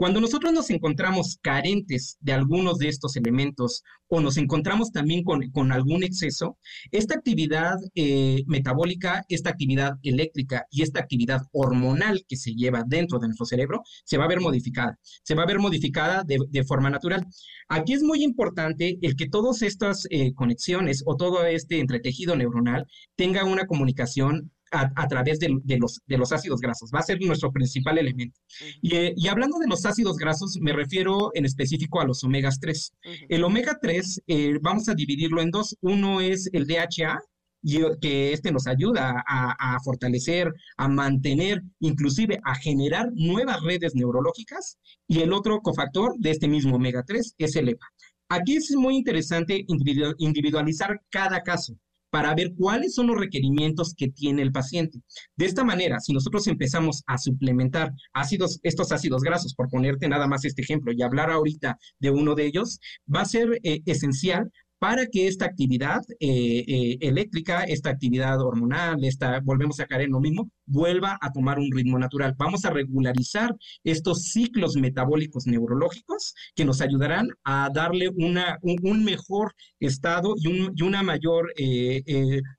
Cuando 0.00 0.18
nosotros 0.22 0.54
nos 0.54 0.70
encontramos 0.70 1.36
carentes 1.42 2.16
de 2.20 2.32
algunos 2.32 2.78
de 2.78 2.88
estos 2.88 3.16
elementos 3.16 3.82
o 4.08 4.22
nos 4.22 4.38
encontramos 4.38 4.92
también 4.92 5.22
con, 5.22 5.72
algún 5.72 6.02
exceso, 6.02 6.56
esta 6.90 7.16
actividad 7.16 7.74
eh, 7.94 8.42
metabólica, 8.46 9.26
esta 9.28 9.50
actividad 9.50 9.98
eléctrica 10.02 10.64
y 10.70 10.80
esta 10.80 11.00
actividad 11.00 11.42
hormonal 11.52 12.24
que 12.26 12.36
se 12.36 12.54
lleva 12.54 12.82
dentro 12.86 13.18
de 13.18 13.26
nuestro 13.26 13.44
cerebro 13.44 13.82
se 14.06 14.16
va 14.16 14.24
a 14.24 14.28
ver 14.28 14.40
modificada, 14.40 14.98
se 15.22 15.34
va 15.34 15.42
a 15.42 15.46
ver 15.46 15.58
modificada 15.58 16.24
de, 16.24 16.64
forma 16.64 16.88
natural. 16.88 17.26
Aquí 17.68 17.92
es 17.92 18.02
muy 18.02 18.24
importante 18.24 18.96
el 19.02 19.16
que 19.16 19.28
todas 19.28 19.60
estas 19.60 20.06
eh, 20.08 20.32
conexiones 20.32 21.02
o 21.04 21.16
todo 21.16 21.44
este 21.44 21.78
entretejido 21.78 22.36
neuronal 22.36 22.86
tenga 23.16 23.44
una 23.44 23.66
comunicación 23.66 24.50
a, 24.70 25.08
través 25.08 25.38
de, 25.38 25.48
los, 25.78 26.00
de 26.06 26.18
los 26.18 26.32
ácidos 26.32 26.60
grasos. 26.60 26.90
Va 26.94 27.00
a 27.00 27.04
ser 27.04 27.20
nuestro 27.20 27.52
principal 27.52 27.98
elemento. 27.98 28.40
Eh, 28.82 29.14
y, 29.16 29.28
hablando 29.28 29.58
de 29.58 29.66
los 29.66 29.84
ácidos 29.84 30.16
grasos, 30.16 30.58
me 30.60 30.72
refiero 30.72 31.30
en 31.34 31.44
específico 31.44 32.00
a 32.00 32.06
los 32.06 32.22
omegas 32.24 32.60
3. 32.60 32.92
El 33.28 33.44
omega 33.44 33.78
3 33.80 34.22
eh, 34.26 34.58
vamos 34.60 34.88
a 34.88 34.94
dividirlo 34.94 35.40
en 35.40 35.50
dos. 35.50 35.76
Uno 35.80 36.20
es 36.20 36.48
el 36.52 36.66
DHA, 36.66 37.20
y 37.62 37.80
que 38.00 38.32
este 38.32 38.52
nos 38.52 38.66
ayuda 38.66 39.22
a, 39.26 39.74
a, 39.74 39.80
fortalecer, 39.80 40.50
a 40.78 40.88
mantener, 40.88 41.62
inclusive 41.80 42.40
a 42.42 42.54
generar 42.54 43.10
nuevas 43.12 43.60
redes 43.62 43.94
neurológicas. 43.94 44.78
Y 45.06 45.20
el 45.20 45.32
otro 45.32 45.60
cofactor 45.60 46.14
de 46.18 46.30
este 46.30 46.48
mismo 46.48 46.76
omega 46.76 47.02
3 47.06 47.34
es 47.36 47.56
el 47.56 47.68
EPA. 47.68 47.86
Aquí 48.30 48.56
es 48.56 48.70
muy 48.76 48.96
interesante 48.96 49.64
individualizar 49.66 51.02
cada 51.10 51.42
caso 51.42 51.76
para 52.10 52.34
ver 52.34 52.52
cuáles 52.56 52.94
son 52.94 53.06
los 53.06 53.18
requerimientos 53.18 53.94
que 53.96 54.08
tiene 54.08 54.42
el 54.42 54.52
paciente. 54.52 55.00
De 55.36 55.46
esta 55.46 55.64
manera, 55.64 56.00
si 56.00 56.12
nosotros 56.12 56.46
empezamos 56.46 57.02
a 57.06 57.18
suplementar 57.18 57.92
ácidos, 58.12 58.60
estos 58.62 58.92
ácidos 58.92 59.22
grasos, 59.22 59.54
por 59.54 59.68
ponerte 59.68 60.08
nada 60.08 60.26
más 60.26 60.44
este 60.44 60.62
ejemplo 60.62 60.92
y 60.92 61.02
hablar 61.02 61.30
ahorita 61.30 61.78
de 61.98 62.10
uno 62.10 62.34
de 62.34 62.46
ellos, 62.46 62.80
va 63.12 63.22
a 63.22 63.26
ser 63.26 63.60
eh, 63.62 63.80
esencial 63.86 64.50
para 64.80 65.06
que 65.06 65.28
esta 65.28 65.44
actividad 65.44 66.00
eh, 66.20 66.64
eh, 66.66 66.96
eléctrica, 67.02 67.64
esta 67.64 67.90
actividad 67.90 68.40
hormonal, 68.40 69.04
esta, 69.04 69.40
volvemos 69.40 69.78
a 69.78 69.86
caer 69.86 70.02
en 70.06 70.12
lo 70.12 70.20
mismo, 70.20 70.50
vuelva 70.64 71.18
a 71.20 71.30
tomar 71.32 71.58
un 71.58 71.70
ritmo 71.70 71.98
natural. 71.98 72.34
Vamos 72.38 72.64
a 72.64 72.70
regularizar 72.70 73.54
estos 73.84 74.22
ciclos 74.32 74.76
metabólicos 74.76 75.46
neurológicos 75.46 76.34
que 76.54 76.64
nos 76.64 76.80
ayudarán 76.80 77.28
a 77.44 77.68
darle 77.74 78.08
una, 78.08 78.58
un, 78.62 79.04
mejor 79.04 79.54
estado 79.80 80.32
y 80.38 80.46
un, 80.46 80.74
una 80.82 81.02
mayor, 81.02 81.52
eh, 81.58 82.02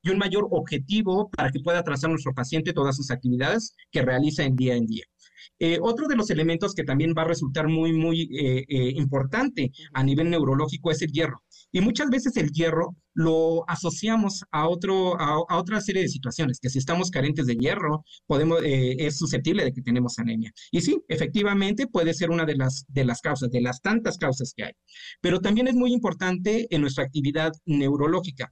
y 0.03 0.10
un 0.10 0.17
mayor 0.19 0.47
objetivo 0.51 1.27
para 1.31 1.49
que 1.49 1.60
pueda 1.60 1.84
trazar 1.84 2.12
nuestro 2.12 2.36
paciente 2.36 2.71
todas 2.71 2.97
sus 2.97 3.10
actividades 3.10 3.75
que 3.89 4.03
realiza 4.03 4.43
en 4.43 4.55
día 4.55 4.75
en 4.75 4.86
día. 4.86 5.05
Otro 5.81 6.07
de 6.07 6.15
los 6.15 6.29
elementos 6.29 6.73
que 6.73 6.84
también 6.84 7.13
va 7.17 7.23
a 7.23 7.27
resultar 7.27 7.67
muy, 7.67 7.93
muy 7.93 8.29
importante 8.95 9.71
a 9.93 10.03
nivel 10.03 10.29
neurológico 10.29 10.91
es 10.91 11.01
el 11.01 11.12
hierro. 11.12 11.41
Y 11.71 11.81
muchas 11.81 12.10
veces 12.10 12.36
el 12.38 12.51
hierro 12.51 12.95
lo 13.13 13.69
asociamos 13.69 14.43
a, 14.51 14.67
otro, 14.67 15.19
a, 15.19 15.57
otra 15.57 15.81
serie 15.81 16.03
de 16.03 16.10
situaciones, 16.10 16.60
que 16.60 16.69
si 16.69 16.79
estamos 16.79 17.10
carentes 17.12 17.45
de 17.45 17.55
hierro, 17.55 18.03
podemos, 18.25 18.60
es 18.63 19.17
susceptible 19.17 19.63
de 19.63 19.73
que 19.73 19.81
tenemos 19.81 20.17
anemia. 20.19 20.51
Y 20.71 20.81
sí, 20.81 21.01
efectivamente 21.07 21.88
puede 21.88 22.13
ser 22.13 22.29
una 22.29 22.45
de 22.45 22.55
las, 22.55 22.86
de 22.88 23.05
las 23.05 23.21
causas, 23.21 23.49
de 23.49 23.62
las 23.62 23.81
tantas 23.81 24.17
causas 24.17 24.53
que 24.55 24.65
hay. 24.65 24.73
Pero 25.21 25.39
también 25.39 25.67
es 25.67 25.75
muy 25.75 25.93
importante 25.93 26.67
en 26.69 26.81
nuestra 26.81 27.03
actividad 27.03 27.51
neurológica. 27.65 28.51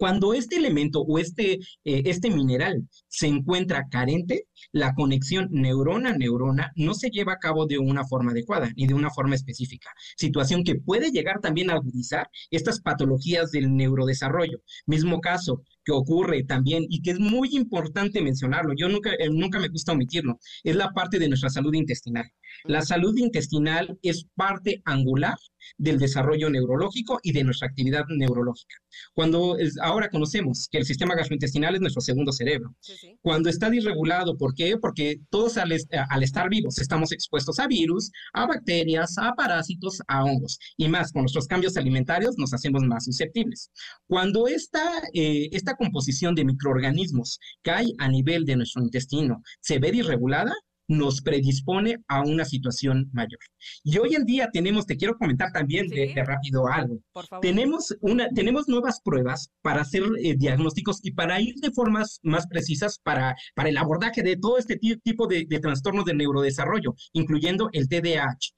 Cuando 0.00 0.32
este 0.32 0.56
elemento 0.56 1.02
o 1.02 1.18
este, 1.18 1.58
eh, 1.84 2.02
este 2.06 2.30
mineral 2.30 2.88
se 3.08 3.26
encuentra 3.26 3.86
carente, 3.90 4.46
la 4.72 4.94
conexión 4.94 5.48
neurona-neurona 5.50 6.72
no 6.74 6.94
se 6.94 7.10
lleva 7.10 7.34
a 7.34 7.38
cabo 7.38 7.66
de 7.66 7.76
una 7.76 8.06
forma 8.06 8.30
adecuada 8.30 8.72
ni 8.76 8.86
de 8.86 8.94
una 8.94 9.10
forma 9.10 9.34
específica, 9.34 9.90
situación 10.16 10.64
que 10.64 10.76
puede 10.76 11.10
llegar 11.10 11.40
también 11.40 11.68
a 11.68 11.74
agudizar 11.74 12.30
estas 12.50 12.80
patologías 12.80 13.50
del 13.50 13.76
neurodesarrollo. 13.76 14.62
Mismo 14.86 15.20
caso, 15.20 15.64
que 15.84 15.92
ocurre 15.92 16.44
también 16.44 16.86
y 16.88 17.02
que 17.02 17.10
es 17.10 17.20
muy 17.20 17.50
importante 17.52 18.22
mencionarlo, 18.22 18.72
yo 18.74 18.88
nunca, 18.88 19.10
eh, 19.12 19.28
nunca 19.28 19.60
me 19.60 19.68
gusta 19.68 19.92
omitirlo, 19.92 20.38
es 20.64 20.76
la 20.76 20.92
parte 20.92 21.18
de 21.18 21.28
nuestra 21.28 21.50
salud 21.50 21.74
intestinal. 21.74 22.24
La 22.64 22.80
salud 22.80 23.14
intestinal 23.18 23.98
es 24.00 24.24
parte 24.34 24.80
angular 24.86 25.36
del 25.78 25.98
desarrollo 25.98 26.50
neurológico 26.50 27.18
y 27.22 27.32
de 27.32 27.44
nuestra 27.44 27.68
actividad 27.68 28.04
neurológica. 28.08 28.76
Cuando 29.14 29.56
ahora 29.82 30.08
conocemos 30.08 30.68
que 30.70 30.78
el 30.78 30.84
sistema 30.84 31.14
gastrointestinal 31.14 31.74
es 31.74 31.80
nuestro 31.80 32.00
segundo 32.00 32.32
cerebro, 32.32 32.74
cuando 33.20 33.48
está 33.48 33.70
disregulado, 33.70 34.36
¿por 34.36 34.54
qué? 34.54 34.76
Porque 34.78 35.20
todos 35.30 35.56
al, 35.56 35.72
al, 36.10 36.22
estar 36.22 36.48
vivos 36.48 36.78
estamos 36.78 37.12
expuestos 37.12 37.58
a 37.58 37.66
virus, 37.66 38.10
a 38.32 38.46
bacterias, 38.46 39.16
a 39.18 39.32
parásitos, 39.34 40.00
a 40.08 40.24
hongos 40.24 40.58
y 40.76 40.88
más 40.88 41.12
con 41.12 41.22
nuestros 41.22 41.46
cambios 41.46 41.76
alimentarios 41.76 42.36
nos 42.38 42.52
hacemos 42.52 42.82
más 42.82 43.04
susceptibles. 43.04 43.70
Cuando 44.06 44.46
esta, 44.48 45.02
eh, 45.14 45.48
esta 45.52 45.76
composición 45.76 46.34
de 46.34 46.44
microorganismos 46.44 47.38
que 47.62 47.70
hay 47.70 47.94
a 47.98 48.08
nivel 48.08 48.44
de 48.44 48.56
nuestro 48.56 48.82
intestino 48.82 49.42
se 49.60 49.78
ve 49.78 49.92
disregulada, 49.92 50.52
nos 50.90 51.22
predispone 51.22 51.98
a 52.08 52.22
una 52.22 52.44
situación 52.44 53.08
mayor. 53.12 53.38
Y 53.84 53.96
hoy 53.98 54.16
en 54.16 54.24
día 54.24 54.48
tenemos, 54.52 54.86
te 54.86 54.96
quiero 54.96 55.16
comentar 55.16 55.52
también 55.52 55.86
de, 55.86 56.12
rápido 56.26 56.66
algo, 56.66 57.00
tenemos, 57.40 57.96
una, 58.00 58.28
tenemos 58.30 58.68
nuevas 58.68 59.00
pruebas 59.00 59.50
para 59.62 59.82
hacer 59.82 60.02
eh, 60.18 60.34
diagnósticos 60.36 60.98
y 61.04 61.12
para 61.12 61.40
ir 61.40 61.54
de 61.56 61.70
formas 61.70 62.18
más 62.24 62.46
precisas 62.48 62.98
para, 62.98 63.36
para 63.54 63.68
el 63.68 63.78
abordaje 63.78 64.22
de 64.22 64.36
todo 64.36 64.58
este 64.58 64.76
tipo 64.76 65.28
de, 65.28 65.46
trastornos 65.62 66.04
de 66.04 66.14
neurodesarrollo, 66.14 66.94
incluyendo 67.12 67.70
el 67.72 67.88
TDAH. 67.88 68.52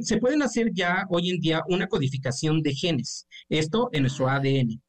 se 0.00 0.16
pueden 0.18 0.42
hacer 0.42 0.72
ya 0.72 1.06
hoy 1.10 1.30
en 1.30 1.38
día 1.40 1.62
una 1.68 1.86
codificación 1.86 2.60
de 2.62 2.74
genes, 2.74 3.28
esto 3.48 3.88
en 3.92 4.02
nuestro 4.02 4.28
ADN. 4.28 4.82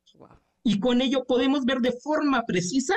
Y 0.63 0.79
con 0.79 1.01
ello 1.01 1.23
podemos 1.27 1.65
ver 1.65 1.79
de 1.79 1.93
forma 2.03 2.43
precisa 2.45 2.95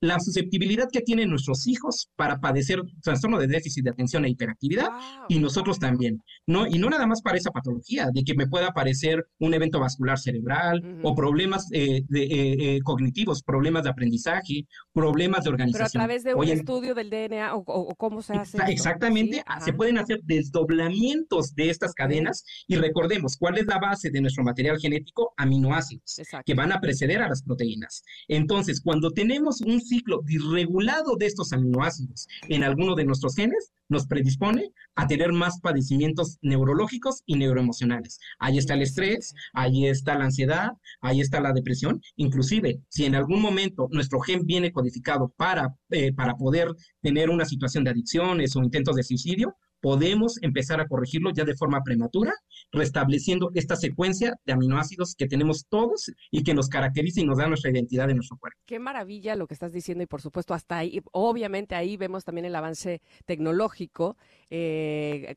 la 0.00 0.20
susceptibilidad 0.20 0.88
que 0.92 1.00
tienen 1.00 1.30
nuestros 1.30 1.66
hijos 1.66 2.10
para 2.16 2.38
padecer 2.38 2.82
trastorno 3.02 3.38
de 3.38 3.46
déficit 3.46 3.84
de 3.84 3.90
atención 3.90 4.24
e 4.24 4.30
hiperactividad 4.30 4.88
y 5.28 5.38
nosotros 5.38 5.78
también, 5.78 6.22
¿no? 6.46 6.66
Y 6.66 6.78
no 6.78 6.90
nada 6.90 7.06
más 7.06 7.22
para 7.22 7.38
esa 7.38 7.50
patología, 7.50 8.08
de 8.12 8.22
que 8.22 8.34
me 8.34 8.46
pueda 8.46 8.68
aparecer 8.68 9.26
un 9.38 9.54
evento 9.54 9.80
vascular 9.80 10.18
cerebral 10.18 11.00
o 11.02 11.14
problemas 11.14 11.66
eh, 11.72 12.02
de, 12.08 12.22
eh, 12.22 12.56
eh, 12.76 12.80
cognitivos, 12.82 13.42
problemas 13.42 13.84
de 13.84 13.90
aprendizaje, 13.90 14.66
problemas 14.92 15.44
de 15.44 15.50
organización. 15.50 15.90
Pero 15.92 16.04
a 16.04 16.06
través 16.06 16.24
de 16.24 16.34
un 16.34 16.48
estudio 16.48 16.94
del 16.94 17.10
DNA 17.10 17.54
o, 17.54 17.94
cómo 17.96 18.22
se 18.22 18.34
hace. 18.34 18.58
Exactamente, 18.68 19.42
se 19.64 19.72
pueden 19.72 19.98
hacer 19.98 20.20
desdoblamientos 20.24 21.54
de 21.54 21.70
estas 21.70 21.94
cadenas 21.94 22.44
y 22.66 22.76
recordemos 22.76 23.36
cuál 23.38 23.58
es 23.58 23.66
la 23.66 23.78
base 23.78 24.10
de 24.10 24.20
nuestro 24.20 24.44
material 24.44 24.78
genético, 24.78 25.32
aminoácidos, 25.36 26.20
que 26.44 26.54
van 26.54 26.72
a 26.72 26.80
preceder 26.80 27.22
a 27.22 27.28
las 27.28 27.42
proteínas. 27.42 28.02
Entonces, 28.28 28.80
cuando 28.80 29.10
tenemos 29.10 29.60
un 29.62 29.80
ciclo 29.86 30.22
disregulado 30.24 31.16
de 31.16 31.26
estos 31.26 31.52
aminoácidos 31.52 32.28
en 32.48 32.64
alguno 32.64 32.94
de 32.94 33.04
nuestros 33.04 33.34
genes 33.34 33.72
nos 33.88 34.06
predispone 34.06 34.72
a 34.94 35.06
tener 35.06 35.32
más 35.32 35.60
padecimientos 35.60 36.38
neurológicos 36.42 37.22
y 37.26 37.36
neuroemocionales. 37.36 38.18
Ahí 38.38 38.58
está 38.58 38.74
el 38.74 38.82
estrés, 38.82 39.34
ahí 39.52 39.86
está 39.86 40.18
la 40.18 40.24
ansiedad, 40.24 40.70
ahí 41.00 41.20
está 41.20 41.40
la 41.40 41.52
depresión. 41.52 42.00
Inclusive, 42.16 42.80
si 42.88 43.04
en 43.04 43.14
algún 43.14 43.40
momento 43.40 43.88
nuestro 43.90 44.20
gen 44.20 44.44
viene 44.44 44.72
codificado 44.72 45.32
para, 45.36 45.76
eh, 45.90 46.12
para 46.12 46.34
poder 46.36 46.68
tener 47.00 47.30
una 47.30 47.44
situación 47.44 47.84
de 47.84 47.90
adicciones 47.90 48.56
o 48.56 48.62
intentos 48.62 48.96
de 48.96 49.04
suicidio, 49.04 49.56
podemos 49.86 50.42
empezar 50.42 50.80
a 50.80 50.88
corregirlo 50.88 51.30
ya 51.32 51.44
de 51.44 51.54
forma 51.54 51.80
prematura, 51.84 52.32
restableciendo 52.72 53.52
esta 53.54 53.76
secuencia 53.76 54.34
de 54.44 54.52
aminoácidos 54.52 55.14
que 55.14 55.28
tenemos 55.28 55.66
todos 55.68 56.10
y 56.32 56.42
que 56.42 56.54
nos 56.54 56.68
caracteriza 56.68 57.20
y 57.20 57.24
nos 57.24 57.38
da 57.38 57.46
nuestra 57.46 57.70
identidad 57.70 58.08
de 58.08 58.14
nuestro 58.14 58.36
cuerpo. 58.36 58.58
Qué 58.66 58.80
maravilla 58.80 59.36
lo 59.36 59.46
que 59.46 59.54
estás 59.54 59.72
diciendo 59.72 60.02
y 60.02 60.08
por 60.08 60.20
supuesto 60.20 60.54
hasta 60.54 60.78
ahí, 60.78 61.00
obviamente 61.12 61.76
ahí 61.76 61.96
vemos 61.96 62.24
también 62.24 62.46
el 62.46 62.56
avance 62.56 63.00
tecnológico, 63.26 64.16
eh, 64.50 65.36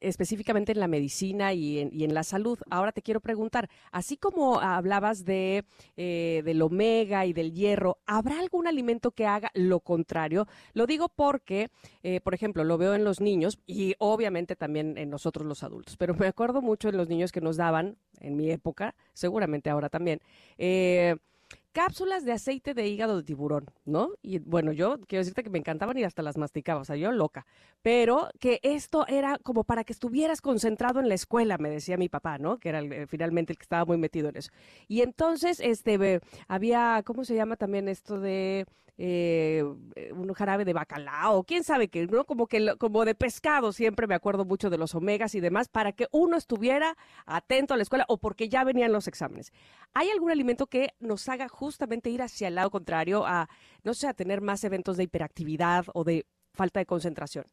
específicamente 0.00 0.72
en 0.72 0.80
la 0.80 0.88
medicina 0.88 1.52
y 1.52 1.78
en, 1.78 2.12
la 2.12 2.24
salud. 2.24 2.58
Ahora 2.70 2.90
te 2.90 3.02
quiero 3.02 3.20
preguntar, 3.20 3.70
así 3.92 4.16
como 4.16 4.58
hablabas 4.58 5.24
de 5.24 5.64
eh, 5.96 6.42
del 6.44 6.60
omega 6.62 7.24
y 7.24 7.32
del 7.32 7.52
hierro, 7.52 7.98
¿habrá 8.04 8.40
algún 8.40 8.66
alimento 8.66 9.12
que 9.12 9.26
haga 9.26 9.52
lo 9.54 9.78
contrario? 9.78 10.48
Lo 10.72 10.86
digo 10.86 11.08
porque, 11.08 11.68
eh, 12.02 12.20
por 12.20 12.34
ejemplo, 12.34 12.64
lo 12.64 12.76
veo 12.76 12.94
en 12.94 13.04
los 13.04 13.20
niños 13.20 13.59
y 13.66 13.94
obviamente 13.98 14.56
también 14.56 14.98
en 14.98 15.10
nosotros 15.10 15.46
los 15.46 15.62
adultos. 15.62 15.96
Pero 15.96 16.14
me 16.14 16.26
acuerdo 16.26 16.62
mucho 16.62 16.88
en 16.88 16.96
los 16.96 17.08
niños 17.08 17.32
que 17.32 17.40
nos 17.40 17.56
daban, 17.56 17.96
en 18.20 18.36
mi 18.36 18.50
época, 18.50 18.94
seguramente 19.12 19.70
ahora 19.70 19.88
también, 19.88 20.20
eh, 20.58 21.16
cápsulas 21.72 22.24
de 22.24 22.32
aceite 22.32 22.74
de 22.74 22.86
hígado 22.88 23.16
de 23.16 23.22
tiburón, 23.22 23.66
¿no? 23.84 24.10
Y 24.22 24.38
bueno, 24.38 24.72
yo 24.72 24.98
quiero 25.06 25.20
decirte 25.20 25.42
que 25.42 25.50
me 25.50 25.58
encantaban 25.58 25.96
y 25.98 26.04
hasta 26.04 26.22
las 26.22 26.36
masticaba, 26.36 26.80
o 26.80 26.84
sea, 26.84 26.96
yo 26.96 27.12
loca. 27.12 27.46
Pero 27.82 28.28
que 28.38 28.60
esto 28.62 29.06
era 29.06 29.38
como 29.38 29.64
para 29.64 29.84
que 29.84 29.92
estuvieras 29.92 30.40
concentrado 30.40 31.00
en 31.00 31.08
la 31.08 31.14
escuela, 31.14 31.58
me 31.58 31.70
decía 31.70 31.96
mi 31.96 32.08
papá, 32.08 32.38
¿no? 32.38 32.58
Que 32.58 32.70
era 32.70 32.80
eh, 32.80 33.06
finalmente 33.06 33.52
el 33.52 33.58
que 33.58 33.64
estaba 33.64 33.84
muy 33.84 33.98
metido 33.98 34.28
en 34.28 34.36
eso. 34.36 34.50
Y 34.88 35.02
entonces, 35.02 35.60
este, 35.60 36.20
había, 36.48 37.02
¿cómo 37.04 37.24
se 37.24 37.34
llama 37.34 37.56
también 37.56 37.88
esto 37.88 38.20
de 38.20 38.66
eh, 39.02 39.64
un 40.12 40.30
jarabe 40.34 40.66
de 40.66 40.74
bacalao, 40.74 41.44
quién 41.44 41.64
sabe 41.64 41.88
qué, 41.88 42.06
¿no? 42.06 42.26
Como 42.26 42.46
que 42.46 42.76
como 42.76 43.06
de 43.06 43.14
pescado, 43.14 43.72
siempre 43.72 44.06
me 44.06 44.14
acuerdo 44.14 44.44
mucho 44.44 44.68
de 44.68 44.76
los 44.76 44.94
omegas 44.94 45.34
y 45.34 45.40
demás, 45.40 45.68
para 45.68 45.92
que 45.92 46.06
uno 46.10 46.36
estuviera 46.36 46.98
atento 47.24 47.72
a 47.72 47.78
la 47.78 47.82
escuela 47.82 48.04
o 48.08 48.18
porque 48.18 48.50
ya 48.50 48.62
venían 48.62 48.92
los 48.92 49.08
exámenes. 49.08 49.54
¿Hay 49.94 50.10
algún 50.10 50.30
alimento 50.30 50.66
que 50.66 50.90
nos 51.00 51.30
haga 51.30 51.48
justamente 51.60 52.08
ir 52.08 52.22
hacia 52.22 52.48
el 52.48 52.54
lado 52.54 52.70
contrario 52.70 53.26
a, 53.26 53.48
no 53.84 53.92
sé, 53.92 54.08
a 54.08 54.14
tener 54.14 54.40
más 54.40 54.64
eventos 54.64 54.96
de 54.96 55.04
hiperactividad 55.04 55.84
o 55.92 56.04
de 56.04 56.24
falta 56.54 56.80
de 56.80 56.86
concentración? 56.86 57.44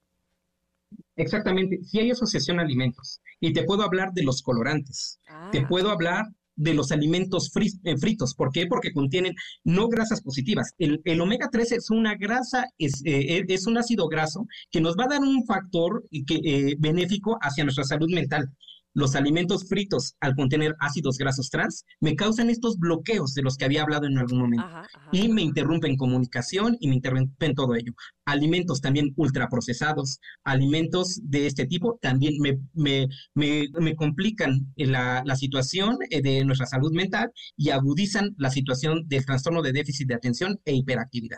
Exactamente, 1.18 1.84
si 1.84 2.00
hay 2.00 2.12
asociación 2.12 2.60
a 2.60 2.64
alimentos. 2.64 3.22
Y 3.42 3.52
te 3.52 3.64
puedo 3.64 3.84
hablar 3.84 4.14
de 4.14 4.24
los 4.24 4.42
colorantes. 4.42 5.20
Te 5.52 5.60
ah. 5.60 5.68
puedo 5.68 5.90
hablar 5.90 6.26
de 6.56 6.74
los 6.74 6.92
alimentos 6.92 7.52
eh, 7.84 7.98
fritos. 7.98 8.34
¿Por 8.34 8.52
qué? 8.52 8.66
Porque 8.66 8.94
contienen 8.94 9.36
no 9.66 9.90
grasas 9.90 10.22
positivas. 10.22 10.74
El, 10.78 11.22
omega 11.22 11.50
3 11.52 11.72
es 11.74 11.90
una 11.92 12.16
grasa, 12.16 12.66
es, 12.78 13.02
eh, 13.06 13.44
es, 13.48 13.68
un 13.68 13.78
ácido 13.78 14.08
graso 14.08 14.48
que 14.72 14.82
nos 14.82 14.96
va 14.96 15.04
a 15.04 15.10
dar 15.10 15.22
un 15.22 15.46
factor 15.46 16.08
que, 16.26 16.40
eh, 16.44 16.76
benéfico 16.80 17.38
hacia 17.42 17.66
nuestra 17.66 17.84
salud 17.84 18.10
mental 18.10 18.50
los 18.98 19.16
alimentos 19.16 19.70
fritos 19.70 20.16
al 20.22 20.36
contener 20.36 20.76
ácidos 20.80 21.20
grasos 21.20 21.52
trans 21.52 21.86
me 22.02 22.16
causan 22.16 22.50
estos 22.50 22.80
bloqueos 22.80 23.36
de 23.36 23.44
los 23.44 23.56
que 23.56 23.66
había 23.66 23.84
hablado 23.84 24.08
en 24.08 24.18
algún 24.18 24.40
momento 24.40 24.66
y 25.12 25.30
me 25.30 25.44
interrumpen 25.44 25.98
comunicación 25.98 26.78
y 26.80 26.88
me 26.88 26.96
interrumpen 26.96 27.54
todo 27.54 27.76
ello. 27.76 27.94
Alimentos 28.26 28.82
también 28.82 29.14
ultraprocesados, 29.16 30.20
alimentos 30.44 31.20
de 31.22 31.46
este 31.46 31.68
tipo 31.68 32.00
también 32.02 32.34
me, 32.40 32.58
me, 32.74 33.08
me, 33.36 33.96
complican 33.96 34.74
la, 34.76 35.22
la 35.24 35.36
situación 35.36 35.98
eh, 36.10 36.24
de 36.24 36.44
nuestra 36.44 36.66
salud 36.66 36.92
mental 36.92 37.32
y 37.56 37.70
agudizan 37.70 38.34
la 38.40 38.50
situación 38.50 39.08
del 39.08 39.28
trastorno 39.28 39.62
de 39.62 39.74
déficit 39.74 40.08
de 40.08 40.16
atención 40.16 40.60
e 40.66 40.74
hiperactividad. 40.74 41.38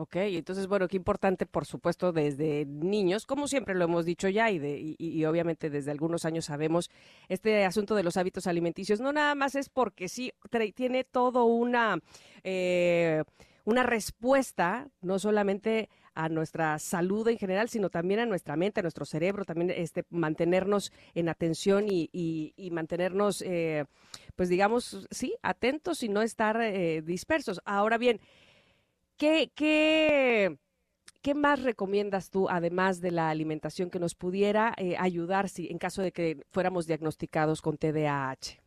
Ok, 0.00 0.14
entonces, 0.14 0.68
bueno, 0.68 0.86
qué 0.86 0.96
importante, 0.96 1.44
por 1.44 1.66
supuesto, 1.66 2.12
desde 2.12 2.64
niños, 2.66 3.26
como 3.26 3.48
siempre 3.48 3.74
lo 3.74 3.82
hemos 3.82 4.04
dicho 4.04 4.28
ya, 4.28 4.48
y, 4.48 4.60
de, 4.60 4.94
y, 4.96 5.24
obviamente 5.24 5.70
desde 5.70 5.90
algunos 5.90 6.24
años 6.24 6.44
sabemos, 6.44 6.88
este 7.28 7.64
asunto 7.64 7.96
de 7.96 8.04
los 8.04 8.16
hábitos 8.16 8.46
alimenticios, 8.46 9.00
no 9.00 9.12
nada 9.12 9.34
más 9.34 9.56
es 9.56 9.68
porque 9.68 10.08
sí, 10.08 10.32
tiene 10.76 11.02
todo 11.02 11.46
una, 11.46 11.98
eh, 12.44 13.24
una 13.64 13.82
respuesta, 13.82 14.86
no 15.00 15.18
solamente 15.18 15.88
a 16.14 16.28
nuestra 16.28 16.78
salud 16.78 17.26
en 17.26 17.38
general, 17.38 17.68
sino 17.68 17.90
también 17.90 18.20
a 18.20 18.26
nuestra 18.26 18.54
mente, 18.54 18.78
a 18.78 18.82
nuestro 18.82 19.04
cerebro, 19.04 19.44
también 19.44 19.70
este, 19.70 20.04
mantenernos 20.10 20.92
en 21.14 21.28
atención 21.28 21.86
y, 21.88 22.08
y, 22.12 22.70
mantenernos, 22.70 23.42
eh, 23.42 23.84
pues 24.36 24.48
digamos, 24.48 25.08
sí, 25.10 25.34
atentos 25.42 26.04
y 26.04 26.08
no 26.08 26.22
estar 26.22 26.60
eh, 26.60 27.02
dispersos. 27.02 27.60
Ahora 27.64 27.98
bien, 27.98 28.20
¿Qué, 29.18 29.50
qué, 29.56 30.58
¿qué 31.22 31.34
más 31.34 31.62
recomiendas 31.64 32.30
tú, 32.30 32.48
además 32.48 33.00
de 33.00 33.10
la 33.10 33.30
alimentación, 33.30 33.90
que 33.90 33.98
nos 33.98 34.14
pudiera 34.14 34.74
eh, 34.76 34.96
ayudar 34.96 35.48
si, 35.48 35.66
en 35.66 35.78
caso 35.78 36.02
de 36.02 36.12
que 36.12 36.40
fuéramos 36.52 36.86
diagnosticados 36.86 37.60
con 37.60 37.76
TDAH? 37.78 38.60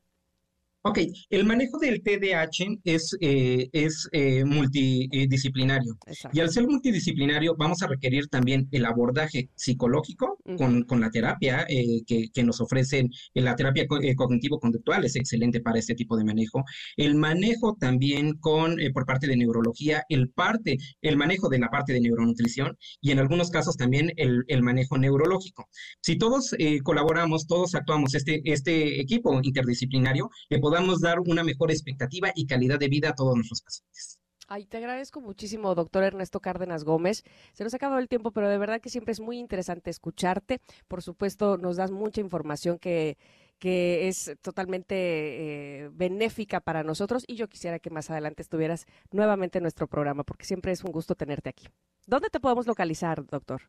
Ok, 0.83 0.97
el 1.29 1.45
manejo 1.45 1.77
del 1.77 2.01
TDAH 2.01 2.79
es, 2.85 3.15
eh, 3.21 3.69
es 3.71 4.09
eh, 4.13 4.43
multidisciplinario. 4.43 5.95
Y 6.33 6.39
al 6.39 6.49
ser 6.49 6.67
multidisciplinario, 6.67 7.55
vamos 7.55 7.83
a 7.83 7.87
requerir 7.87 8.27
también 8.29 8.67
el 8.71 8.85
abordaje 8.85 9.51
psicológico 9.53 10.39
con, 10.57 10.81
con, 10.85 10.99
la 10.99 11.11
terapia 11.11 11.67
eh, 11.69 12.01
que, 12.07 12.29
que, 12.33 12.43
nos 12.43 12.61
ofrecen. 12.61 13.11
La 13.35 13.55
terapia 13.55 13.85
cognitivo-conductual 13.87 15.05
es 15.05 15.15
excelente 15.15 15.61
para 15.61 15.77
este 15.77 15.93
tipo 15.93 16.17
de 16.17 16.23
manejo. 16.23 16.63
El 16.97 17.13
manejo 17.13 17.77
también 17.79 18.33
con, 18.39 18.75
por 18.91 19.05
parte 19.05 19.27
de 19.27 19.37
neurología, 19.37 20.03
el, 20.09 20.29
parte, 20.29 20.77
el 21.03 21.15
manejo 21.15 21.47
de 21.49 21.59
la 21.59 21.69
parte 21.69 21.93
de 21.93 22.01
neuronutrición 22.01 22.75
y 23.01 23.11
en 23.11 23.19
algunos 23.19 23.51
casos 23.51 23.77
también 23.77 24.13
el, 24.15 24.45
el 24.47 24.63
manejo 24.63 24.97
neurológico. 24.97 25.69
Si 26.01 26.17
todos 26.17 26.55
colaboramos, 26.83 27.45
todos 27.45 27.75
actuamos, 27.75 28.15
este, 28.15 28.41
este 28.45 28.99
equipo 28.99 29.39
interdisciplinario, 29.43 30.31
le 30.49 30.59
podamos 30.71 31.01
dar 31.01 31.19
una 31.19 31.43
mejor 31.43 31.69
expectativa 31.69 32.31
y 32.33 32.47
calidad 32.47 32.79
de 32.79 32.87
vida 32.87 33.09
a 33.09 33.13
todos 33.13 33.35
nuestros 33.35 33.61
pacientes. 33.61 34.19
Ay, 34.47 34.65
te 34.65 34.77
agradezco 34.77 35.19
muchísimo, 35.19 35.75
doctor 35.75 36.01
Ernesto 36.03 36.39
Cárdenas 36.39 36.85
Gómez. 36.85 37.25
Se 37.51 37.65
nos 37.65 37.73
ha 37.73 37.75
acabado 37.75 37.99
el 37.99 38.07
tiempo, 38.07 38.31
pero 38.31 38.47
de 38.47 38.57
verdad 38.57 38.79
que 38.79 38.89
siempre 38.89 39.11
es 39.11 39.19
muy 39.19 39.37
interesante 39.37 39.89
escucharte. 39.89 40.61
Por 40.87 41.01
supuesto, 41.01 41.57
nos 41.57 41.75
das 41.75 41.91
mucha 41.91 42.21
información 42.21 42.79
que, 42.79 43.17
que 43.59 44.07
es 44.07 44.37
totalmente 44.41 44.95
eh, 44.95 45.89
benéfica 45.91 46.61
para 46.61 46.83
nosotros 46.83 47.25
y 47.27 47.35
yo 47.35 47.49
quisiera 47.49 47.79
que 47.79 47.89
más 47.89 48.09
adelante 48.09 48.41
estuvieras 48.41 48.85
nuevamente 49.11 49.57
en 49.57 49.63
nuestro 49.63 49.87
programa, 49.87 50.23
porque 50.23 50.45
siempre 50.45 50.71
es 50.71 50.85
un 50.85 50.93
gusto 50.93 51.15
tenerte 51.15 51.49
aquí. 51.49 51.67
¿Dónde 52.07 52.29
te 52.29 52.39
podemos 52.39 52.65
localizar, 52.65 53.25
doctor? 53.25 53.63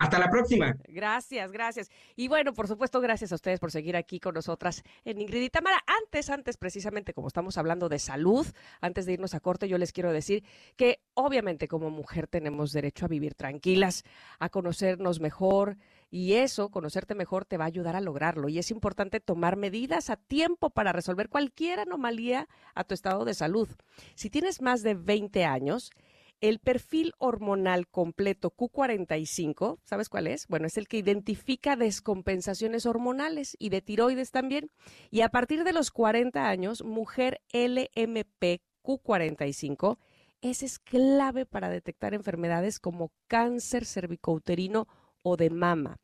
Hasta 0.01 0.19
la 0.19 0.31
próxima. 0.31 0.75
Gracias, 0.89 1.53
gracias. 1.53 1.91
Y 2.17 2.29
bueno, 2.29 2.55
por 2.55 2.67
supuesto, 2.67 3.03
gracias 3.03 3.33
a 3.33 3.35
ustedes 3.35 3.61
por 3.61 3.71
seguir 3.71 3.97
aquí 3.97 4.19
con 4.19 4.35
nosotras 4.35 4.83
en 5.05 5.21
Ingrid 5.21 5.43
y 5.43 5.51
Tamara. 5.51 5.85
Antes, 5.87 6.31
antes, 6.31 6.57
precisamente 6.57 7.13
como 7.13 7.29
estamos 7.29 7.59
hablando 7.59 7.91
de 7.91 7.99
salud, 7.99 8.47
antes 8.81 9.05
de 9.05 9.13
irnos 9.13 9.35
a 9.35 9.41
corte, 9.41 9.69
yo 9.69 9.77
les 9.77 9.93
quiero 9.93 10.11
decir 10.11 10.43
que 10.77 11.01
obviamente 11.13 11.69
como 11.69 11.91
mujer 11.91 12.29
tenemos 12.29 12.73
derecho 12.73 13.05
a 13.05 13.09
vivir 13.09 13.35
tranquilas, 13.35 14.05
a 14.39 14.49
conocernos 14.49 15.21
mejor. 15.21 15.77
Y 16.11 16.33
eso, 16.33 16.71
conocerte 16.71 17.15
mejor, 17.15 17.45
te 17.45 17.59
va 17.59 17.65
a 17.65 17.69
ayudar 17.69 17.95
a 17.95 18.01
lograrlo. 18.01 18.49
Y 18.49 18.59
es 18.59 18.71
importante 18.71 19.21
tomar 19.21 19.57
medidas 19.57 20.09
a 20.09 20.17
tiempo 20.17 20.71
para 20.71 20.93
resolver 20.93 21.29
cualquier 21.29 21.79
anomalía 21.79 22.49
a 22.75 22.85
tu 22.85 22.95
estado 22.95 23.27
de 23.27 23.35
salud. 23.35 23.69
Si 24.15 24.31
tienes 24.31 24.63
más 24.63 24.83
de 24.83 24.95
20 24.95 25.45
años, 25.45 25.93
el 26.41 26.59
perfil 26.59 27.13
hormonal 27.19 27.87
completo 27.89 28.51
Q45, 28.51 29.79
¿sabes 29.85 30.09
cuál 30.09 30.27
es? 30.27 30.47
Bueno, 30.49 30.67
es 30.67 30.77
el 30.77 30.89
que 30.89 30.99
identifica 30.99 31.77
descompensaciones 31.77 32.87
hormonales 32.87 33.57
y 33.59 33.69
de 33.69 33.83
tiroides 33.83 34.31
también. 34.31 34.71
Y 35.11 35.21
a 35.21 35.29
partir 35.29 35.65
de 35.65 35.73
los 35.73 35.91
40 35.91 36.49
años, 36.49 36.83
mujer 36.83 37.41
LMP 37.53 38.63
Q45, 38.83 39.99
ese 40.41 40.67
es 40.67 40.79
clave 40.79 41.45
para 41.45 41.69
detectar 41.69 42.15
enfermedades 42.15 42.79
como 42.79 43.13
cáncer 43.29 43.85
cervicouterino 43.85 44.87
o 45.23 45.37
de 45.37 45.51
mama. 45.51 45.99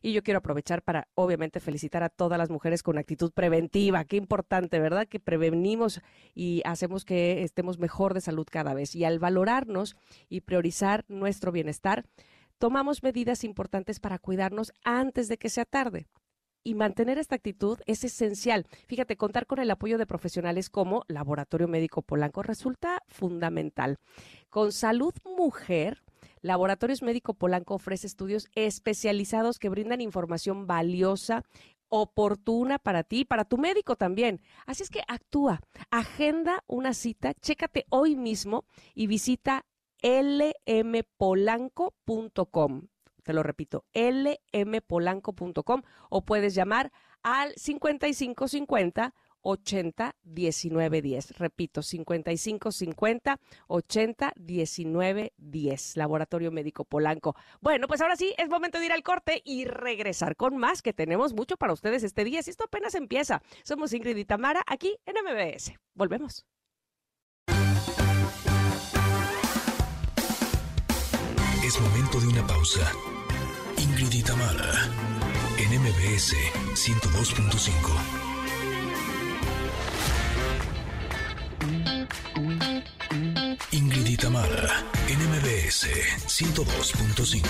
Y 0.00 0.12
yo 0.12 0.22
quiero 0.22 0.38
aprovechar 0.38 0.82
para, 0.82 1.08
obviamente, 1.14 1.60
felicitar 1.60 2.02
a 2.02 2.08
todas 2.08 2.38
las 2.38 2.50
mujeres 2.50 2.82
con 2.82 2.98
actitud 2.98 3.32
preventiva. 3.32 4.04
Qué 4.04 4.16
importante, 4.16 4.80
¿verdad? 4.80 5.06
Que 5.08 5.20
prevenimos 5.20 6.00
y 6.34 6.62
hacemos 6.64 7.04
que 7.04 7.42
estemos 7.42 7.78
mejor 7.78 8.14
de 8.14 8.20
salud 8.20 8.46
cada 8.50 8.74
vez. 8.74 8.94
Y 8.94 9.04
al 9.04 9.18
valorarnos 9.18 9.96
y 10.28 10.42
priorizar 10.42 11.04
nuestro 11.08 11.52
bienestar, 11.52 12.04
tomamos 12.58 13.02
medidas 13.02 13.44
importantes 13.44 14.00
para 14.00 14.18
cuidarnos 14.18 14.72
antes 14.84 15.28
de 15.28 15.38
que 15.38 15.48
sea 15.48 15.64
tarde. 15.64 16.06
Y 16.64 16.74
mantener 16.74 17.18
esta 17.18 17.34
actitud 17.34 17.80
es 17.86 18.04
esencial. 18.04 18.66
Fíjate, 18.86 19.16
contar 19.16 19.46
con 19.46 19.58
el 19.58 19.70
apoyo 19.70 19.98
de 19.98 20.06
profesionales 20.06 20.70
como 20.70 21.02
Laboratorio 21.08 21.66
Médico 21.66 22.02
Polanco 22.02 22.42
resulta 22.44 23.02
fundamental. 23.08 23.98
Con 24.48 24.70
Salud 24.70 25.12
Mujer, 25.24 26.04
Laboratorios 26.42 27.02
Médico 27.02 27.34
Polanco 27.34 27.74
ofrece 27.74 28.06
estudios 28.06 28.48
especializados 28.54 29.58
que 29.58 29.68
brindan 29.68 30.00
información 30.00 30.66
valiosa, 30.66 31.44
oportuna 31.88 32.78
para 32.78 33.02
ti, 33.04 33.24
para 33.24 33.44
tu 33.44 33.58
médico 33.58 33.96
también. 33.96 34.40
Así 34.66 34.82
es 34.82 34.90
que 34.90 35.02
actúa, 35.06 35.60
agenda 35.90 36.64
una 36.66 36.94
cita, 36.94 37.34
chécate 37.34 37.86
hoy 37.90 38.16
mismo 38.16 38.64
y 38.94 39.06
visita 39.06 39.64
lmpolanco.com. 40.02 42.88
Te 43.22 43.32
lo 43.32 43.44
repito, 43.44 43.84
lmpolanco.com 43.94 45.82
o 46.10 46.24
puedes 46.24 46.54
llamar 46.54 46.92
al 47.22 47.54
5550 47.56 49.14
80 49.42 50.14
19 50.22 51.02
10. 51.02 51.38
Repito, 51.38 51.82
55 51.82 52.72
50 52.72 53.40
80 53.66 54.32
19 54.36 55.32
10. 55.36 55.96
Laboratorio 55.96 56.50
Médico 56.50 56.84
Polanco. 56.84 57.36
Bueno, 57.60 57.88
pues 57.88 58.00
ahora 58.00 58.16
sí 58.16 58.34
es 58.38 58.48
momento 58.48 58.78
de 58.78 58.86
ir 58.86 58.92
al 58.92 59.02
corte 59.02 59.42
y 59.44 59.64
regresar 59.64 60.36
con 60.36 60.56
más, 60.56 60.82
que 60.82 60.92
tenemos 60.92 61.34
mucho 61.34 61.56
para 61.56 61.72
ustedes 61.72 62.02
este 62.02 62.24
día. 62.24 62.42
Si 62.42 62.50
esto 62.50 62.64
apenas 62.64 62.94
empieza, 62.94 63.42
somos 63.64 63.92
Ingrid 63.92 64.16
y 64.16 64.24
Tamara 64.24 64.62
aquí 64.66 64.96
en 65.06 65.16
MBS. 65.24 65.72
Volvemos. 65.94 66.46
Es 71.64 71.80
momento 71.80 72.20
de 72.20 72.26
una 72.28 72.46
pausa. 72.46 72.92
Ingrid 73.78 74.12
y 74.12 74.22
Tamara 74.22 74.90
en 75.58 75.80
MBS 75.80 76.34
102.5. 76.74 78.21
Ingrid 83.72 84.06
y 84.06 84.16
Tamara, 84.18 84.84
NMBS 85.08 85.86
102.5. 86.26 87.42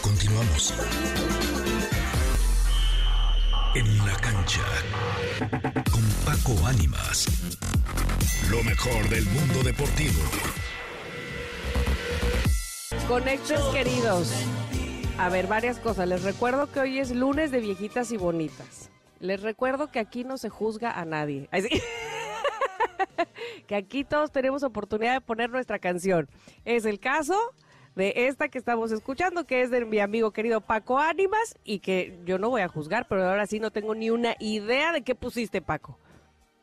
Continuamos. 0.00 0.72
En 3.74 3.98
la 4.06 4.14
cancha, 4.20 4.62
con 5.90 6.02
Paco 6.24 6.64
Ánimas. 6.68 7.26
Lo 8.48 8.62
mejor 8.62 9.08
del 9.08 9.24
mundo 9.24 9.64
deportivo. 9.64 10.22
Conectes 13.08 13.60
queridos. 13.72 14.32
A 15.18 15.28
ver, 15.30 15.48
varias 15.48 15.80
cosas. 15.80 16.06
Les 16.06 16.22
recuerdo 16.22 16.70
que 16.70 16.78
hoy 16.78 17.00
es 17.00 17.10
lunes 17.10 17.50
de 17.50 17.58
viejitas 17.58 18.12
y 18.12 18.16
bonitas. 18.16 18.88
Les 19.18 19.42
recuerdo 19.42 19.90
que 19.90 19.98
aquí 19.98 20.22
no 20.22 20.38
se 20.38 20.48
juzga 20.48 20.92
a 20.92 21.04
nadie. 21.04 21.48
que 23.66 23.74
aquí 23.74 24.04
todos 24.04 24.30
tenemos 24.32 24.62
oportunidad 24.62 25.14
de 25.14 25.20
poner 25.20 25.50
nuestra 25.50 25.78
canción. 25.78 26.28
Es 26.64 26.84
el 26.84 27.00
caso 27.00 27.36
de 27.94 28.12
esta 28.28 28.48
que 28.48 28.58
estamos 28.58 28.92
escuchando, 28.92 29.44
que 29.44 29.62
es 29.62 29.70
de 29.70 29.84
mi 29.84 29.98
amigo 29.98 30.30
querido 30.30 30.60
Paco 30.60 30.98
Ánimas, 30.98 31.56
y 31.64 31.80
que 31.80 32.18
yo 32.24 32.38
no 32.38 32.48
voy 32.48 32.62
a 32.62 32.68
juzgar, 32.68 33.06
pero 33.08 33.28
ahora 33.28 33.46
sí 33.46 33.58
no 33.58 33.70
tengo 33.70 33.94
ni 33.94 34.10
una 34.10 34.36
idea 34.38 34.92
de 34.92 35.02
qué 35.02 35.14
pusiste, 35.14 35.60
Paco. 35.60 35.98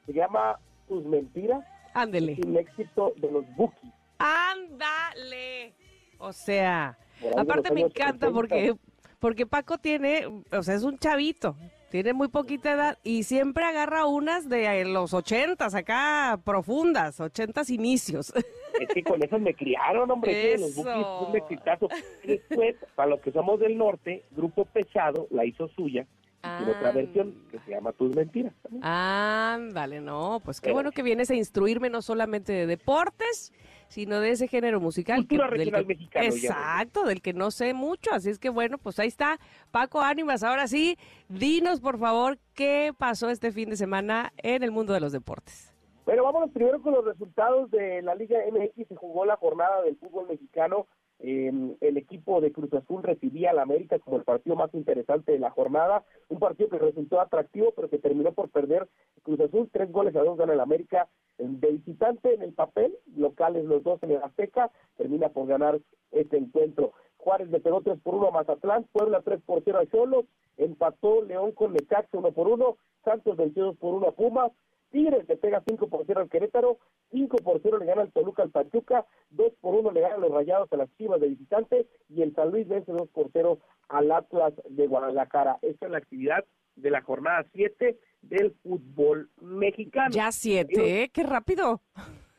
Se 0.06 0.14
llama 0.14 0.60
Tus 0.88 1.04
Mentiras. 1.06 1.64
Ándele. 1.94 2.38
El 2.42 2.58
éxito 2.58 3.14
de 3.18 3.32
los 3.32 3.46
Bookies. 3.56 3.92
Ándale. 4.18 5.74
O 6.18 6.32
sea, 6.32 6.98
aparte 7.38 7.72
me 7.74 7.82
encanta 7.82 8.32
porque, 8.32 8.76
porque 9.20 9.46
Paco 9.46 9.78
tiene, 9.78 10.26
o 10.52 10.64
sea, 10.64 10.76
es 10.76 10.84
un 10.84 10.98
chavito, 10.98 11.58
tiene 11.90 12.14
muy 12.14 12.28
poquita 12.28 12.74
edad 12.74 12.98
y 13.04 13.24
siempre 13.24 13.64
agarra 13.64 14.06
unas 14.06 14.50
de 14.50 14.86
los 14.86 15.14
ochentas 15.14 15.76
acá 15.76 16.40
profundas, 16.44 17.20
ochentas 17.20 17.70
inicios. 17.70 18.34
Es 18.76 18.90
que 18.90 19.04
con 19.04 19.24
eso 19.24 19.40
me 19.40 19.54
criaron, 19.54 20.12
hombre. 20.12 20.58
Los 20.58 20.76
Bookies 20.76 21.30
un 21.30 21.36
exitazo. 21.38 21.88
Después, 22.26 22.76
para 22.94 23.12
los 23.12 23.22
que 23.22 23.32
somos 23.32 23.58
del 23.58 23.78
norte, 23.78 24.26
Grupo 24.32 24.66
Pesado 24.66 25.28
la 25.32 25.46
hizo 25.46 25.70
suya. 25.70 26.06
Y 26.44 26.70
otra 26.70 26.92
versión 26.92 27.34
que 27.50 27.60
se 27.60 27.72
llama 27.72 27.94
Tus 27.94 28.14
Mentiras. 28.14 28.54
Ah, 28.82 29.58
vale, 29.72 30.02
no, 30.02 30.42
pues 30.44 30.62
qué 30.62 30.74
bueno 30.74 30.92
que 30.92 31.04
vienes 31.04 31.32
a 31.32 31.36
instruirme 31.36 31.90
no 31.90 32.02
solamente 32.02 32.52
de 32.52 32.68
deportes, 32.68 33.54
sino 33.88 34.20
de 34.20 34.32
ese 34.32 34.48
género 34.48 34.80
musical. 34.80 35.18
Cultura 35.18 35.48
regional 35.48 35.86
mexicana. 35.86 36.26
Exacto, 36.26 37.04
del 37.04 37.22
que 37.22 37.34
no 37.34 37.52
sé 37.52 37.74
mucho, 37.74 38.12
así 38.14 38.30
es 38.30 38.40
que 38.40 38.50
bueno, 38.50 38.78
pues 38.78 39.00
ahí 39.00 39.08
está. 39.08 39.40
Paco 39.72 40.02
Ánimas, 40.02 40.44
ahora 40.44 40.68
sí, 40.68 40.98
dinos 41.30 41.82
por 41.82 42.00
favor 42.00 42.38
qué 42.54 42.94
pasó 42.98 43.30
este 43.30 43.52
fin 43.52 43.70
de 43.70 43.78
semana 43.78 44.34
en 44.38 44.64
el 44.64 44.72
mundo 44.72 44.94
de 44.94 45.00
los 45.00 45.12
deportes. 45.12 45.74
Bueno, 46.06 46.24
vámonos 46.24 46.52
primero 46.52 46.82
con 46.82 46.94
los 46.94 47.04
resultados 47.04 47.72
de 47.72 48.04
la 48.04 48.14
Liga 48.14 48.38
MX. 48.52 48.88
Se 48.88 48.96
jugó 48.96 49.26
la 49.26 49.38
jornada 49.38 49.82
del 49.82 49.98
fútbol 49.98 50.28
mexicano. 50.28 50.86
El 51.20 51.98
equipo 51.98 52.42
de 52.42 52.52
Cruz 52.52 52.74
Azul 52.74 53.02
recibía 53.02 53.52
a 53.52 53.54
la 53.54 53.62
América 53.62 54.00
como 54.00 54.18
el 54.18 54.24
partido 54.24 54.56
más 54.56 54.74
interesante 54.74 55.32
de 55.32 55.40
la 55.40 55.52
jornada. 55.52 56.04
Un 56.30 56.40
partido 56.40 56.70
que 56.70 56.78
resultó 56.78 57.20
atractivo, 57.20 57.72
pero 57.76 57.90
que 57.90 58.00
terminó 58.00 58.34
por 58.34 58.50
perder 58.50 58.88
Cruz 59.24 59.40
Azul. 59.40 59.70
Tres 59.72 59.92
goles 59.92 60.16
a 60.16 60.24
dos 60.24 60.38
gana 60.38 60.54
el 60.54 60.60
América 60.60 61.08
de 61.38 61.72
visitante 61.72 62.34
en 62.34 62.42
el 62.42 62.54
papel. 62.54 62.96
Locales 63.16 63.66
los 63.66 63.84
dos 63.84 64.02
en 64.04 64.12
el 64.12 64.24
Azteca. 64.24 64.72
Termina 64.98 65.30
por 65.30 65.48
ganar 65.48 65.80
este 66.12 66.38
encuentro. 66.38 66.94
Juárez 67.18 67.50
le 67.50 67.60
pegó 67.60 67.82
3 67.82 68.00
por 68.02 68.16
1 68.16 68.28
a 68.28 68.32
Mazatlán. 68.32 68.86
Puebla 68.92 69.22
3 69.22 69.42
por 69.46 69.62
0 69.64 69.80
a 69.80 69.86
Cholos. 69.88 70.26
Empató 70.58 71.24
León 71.24 71.54
con 71.54 71.74
Necaxa 71.74 72.18
1 72.18 72.32
por 72.32 72.48
1. 72.48 72.78
Santos 73.04 73.36
venció 73.36 73.66
2 73.66 73.78
por 73.78 73.96
1 73.96 74.08
a 74.08 74.12
Pumas. 74.12 74.52
Tigres 74.96 75.28
le 75.28 75.36
pega 75.36 75.62
5 75.68 75.90
por 75.90 76.06
0 76.06 76.22
al 76.22 76.30
Querétaro, 76.30 76.78
5 77.12 77.38
por 77.44 77.60
0 77.62 77.80
le 77.80 77.86
gana 77.86 78.04
el 78.04 78.14
Toluca 78.14 78.44
al 78.44 78.52
Pachuca, 78.52 79.06
2 79.32 79.52
por 79.60 79.76
1 79.76 79.92
le 79.92 80.00
ganan 80.00 80.22
los 80.22 80.32
Rayados 80.32 80.72
a 80.72 80.78
las 80.78 80.90
Chivas 80.96 81.20
de 81.20 81.28
visitante 81.28 81.86
y 82.08 82.22
el 82.22 82.34
San 82.34 82.50
Luis 82.50 82.66
vence 82.66 82.94
2 82.94 83.10
por 83.10 83.30
0 83.34 83.60
al 83.90 84.10
Atlas 84.10 84.54
de 84.70 84.88
Guadalajara. 84.88 85.60
Esta 85.64 85.88
es 85.88 85.92
la 85.92 85.98
actividad 85.98 86.46
de 86.78 86.92
la 86.92 87.02
jornada 87.02 87.46
7 87.52 88.00
del 88.22 88.56
fútbol 88.64 89.30
mexicano. 89.42 90.12
Ya 90.12 90.32
7, 90.32 91.04
¿eh? 91.04 91.10
¡Qué 91.12 91.24
rápido! 91.24 91.82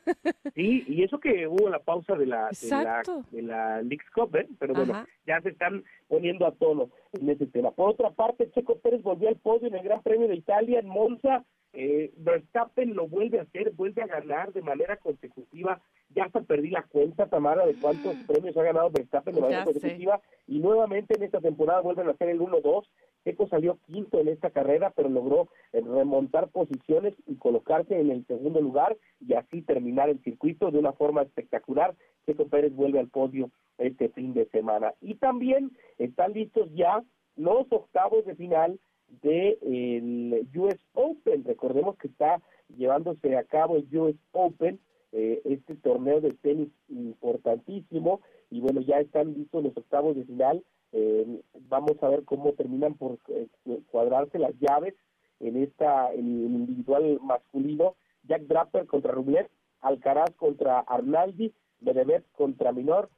Sí, 0.55 0.85
y 0.87 1.03
eso 1.03 1.19
que 1.19 1.49
hubo 1.49 1.69
la 1.69 1.81
pausa 1.81 2.15
de 2.15 2.27
la, 2.27 2.49
de 2.63 2.69
la, 2.71 3.03
de 3.33 3.43
la 3.43 3.83
Leagues 3.83 4.09
Cup, 4.15 4.37
¿eh? 4.37 4.47
pero 4.57 4.73
bueno, 4.73 5.05
ya 5.27 5.41
se 5.41 5.49
están 5.49 5.83
poniendo 6.07 6.47
a 6.47 6.53
tono 6.53 6.91
en 7.13 7.29
ese 7.29 7.47
tema. 7.47 7.73
Por 7.73 7.91
otra 7.91 8.11
parte, 8.11 8.49
Checo 8.53 8.79
Pérez 8.79 9.03
volvió 9.03 9.29
al 9.29 9.35
podio 9.35 9.67
en 9.67 9.75
el 9.75 9.83
Gran 9.83 10.03
Premio 10.03 10.29
de 10.29 10.37
Italia 10.37 10.79
en 10.79 10.87
Monza, 10.87 11.45
eh, 11.79 12.11
Verstappen 12.16 12.95
lo 12.95 13.07
vuelve 13.07 13.39
a 13.39 13.43
hacer, 13.43 13.70
vuelve 13.72 14.03
a 14.03 14.07
ganar 14.07 14.51
de 14.55 14.62
manera 14.62 14.97
consecutiva. 14.97 15.83
Ya 16.14 16.24
hasta 16.24 16.41
perdí 16.41 16.70
la 16.70 16.85
cuenta, 16.85 17.27
Tamara, 17.27 17.66
de 17.66 17.74
cuántos 17.74 18.16
mm. 18.16 18.27
premios 18.27 18.57
ha 18.57 18.62
ganado 18.62 18.91
Verstappen 18.91 19.35
de 19.35 19.41
manera 19.43 19.64
consecutiva. 19.64 20.22
Y 20.47 20.59
nuevamente 20.59 21.14
en 21.14 21.24
esta 21.24 21.41
temporada 21.41 21.83
vuelven 21.83 22.09
a 22.09 22.12
hacer 22.12 22.31
el 22.31 22.41
1-2. 22.41 22.85
Checo 23.24 23.47
salió 23.49 23.79
quinto 23.87 24.20
en 24.20 24.29
esta 24.29 24.49
carrera, 24.49 24.91
pero 24.97 25.11
logró 25.11 25.51
eh, 25.74 25.83
remontar 25.83 26.49
posiciones 26.49 27.14
y 27.27 27.37
colocarse 27.37 28.01
en 28.01 28.11
el 28.11 28.27
segundo 28.27 28.62
lugar 28.62 28.97
y 29.20 29.35
así 29.35 29.61
terminar 29.61 30.09
el 30.09 30.22
circuito 30.22 30.70
de 30.70 30.79
una 30.79 30.93
forma 30.93 31.22
espectacular. 31.22 31.95
Checo 32.24 32.49
Pérez 32.49 32.74
vuelve 32.74 33.01
al 33.01 33.09
podio 33.09 33.51
este 33.77 34.09
fin 34.09 34.33
de 34.33 34.47
semana. 34.47 34.95
Y 35.03 35.16
también 35.16 35.72
están 35.99 36.33
listos 36.33 36.70
ya 36.74 37.05
los 37.37 37.66
octavos 37.70 38.24
de 38.24 38.35
final 38.35 38.81
del 39.23 40.49
US 40.55 40.79
Open. 40.95 41.45
Recordemos 41.45 41.97
que 41.97 42.09
está 42.09 42.41
llevándose 42.77 43.37
a 43.37 43.45
cabo 43.45 43.77
el 43.77 43.97
US 43.97 44.17
Open, 44.33 44.79
eh, 45.13 45.41
este 45.45 45.77
torneo 45.77 46.21
de 46.21 46.33
tenis 46.33 46.69
importantísimo, 46.89 48.21
y 48.51 48.61
bueno, 48.61 48.81
ya 48.81 49.01
están 49.01 49.35
listos 49.35 49.63
los 49.63 49.77
octavos 49.77 50.17
de 50.17 50.25
final. 50.25 50.65
Eh, 50.93 51.41
vamos 51.69 52.03
a 52.03 52.09
ver 52.09 52.25
cómo 52.25 52.53
terminan 52.53 52.95
por 52.95 53.19
eh, 53.29 53.49
cuadrarse 53.91 54.39
las 54.39 54.55
llaves 54.59 54.95
en 55.41 55.63
esta 55.63 56.13
en 56.13 56.21
el 56.21 56.55
individual 56.55 57.19
masculino. 57.23 57.97
Jack 58.25 58.43
Draper 58.43 58.87
contra 58.87 59.13
Rublev, 59.13 59.49
Alcaraz 59.81 60.31
contra 60.37 60.81
Arnaldi, 60.81 61.53
Medvedev 61.81 62.25
contra 62.33 62.73
Minor, 62.73 63.09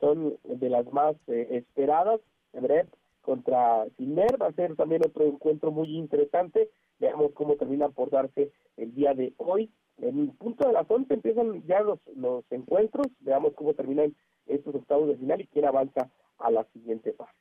son 0.00 0.36
de 0.44 0.68
las 0.68 0.92
más 0.92 1.16
esperadas. 1.26 2.20
Medvedev 2.52 2.86
contra 3.22 3.86
Sinner. 3.96 4.40
Va 4.40 4.48
a 4.48 4.52
ser 4.52 4.76
también 4.76 5.02
otro 5.06 5.24
encuentro 5.24 5.70
muy 5.70 5.96
interesante. 5.96 6.68
Veamos 6.98 7.32
cómo 7.32 7.56
termina 7.56 7.88
por 7.88 8.10
darse 8.10 8.52
el 8.76 8.94
día 8.94 9.14
de 9.14 9.32
hoy. 9.38 9.70
En 9.98 10.18
el 10.18 10.30
punto 10.32 10.66
de 10.66 10.74
la 10.74 10.84
11 10.86 11.14
empiezan 11.14 11.62
ya 11.66 11.80
los, 11.80 11.98
los 12.14 12.44
encuentros. 12.50 13.06
Veamos 13.20 13.54
cómo 13.54 13.74
terminan 13.74 14.14
estos 14.46 14.74
octavos 14.74 15.08
de 15.08 15.16
final 15.16 15.40
y 15.40 15.46
quién 15.46 15.64
avanza 15.64 16.10
a 16.38 16.50
la 16.50 16.64
siguiente 16.72 17.12
fase. 17.12 17.32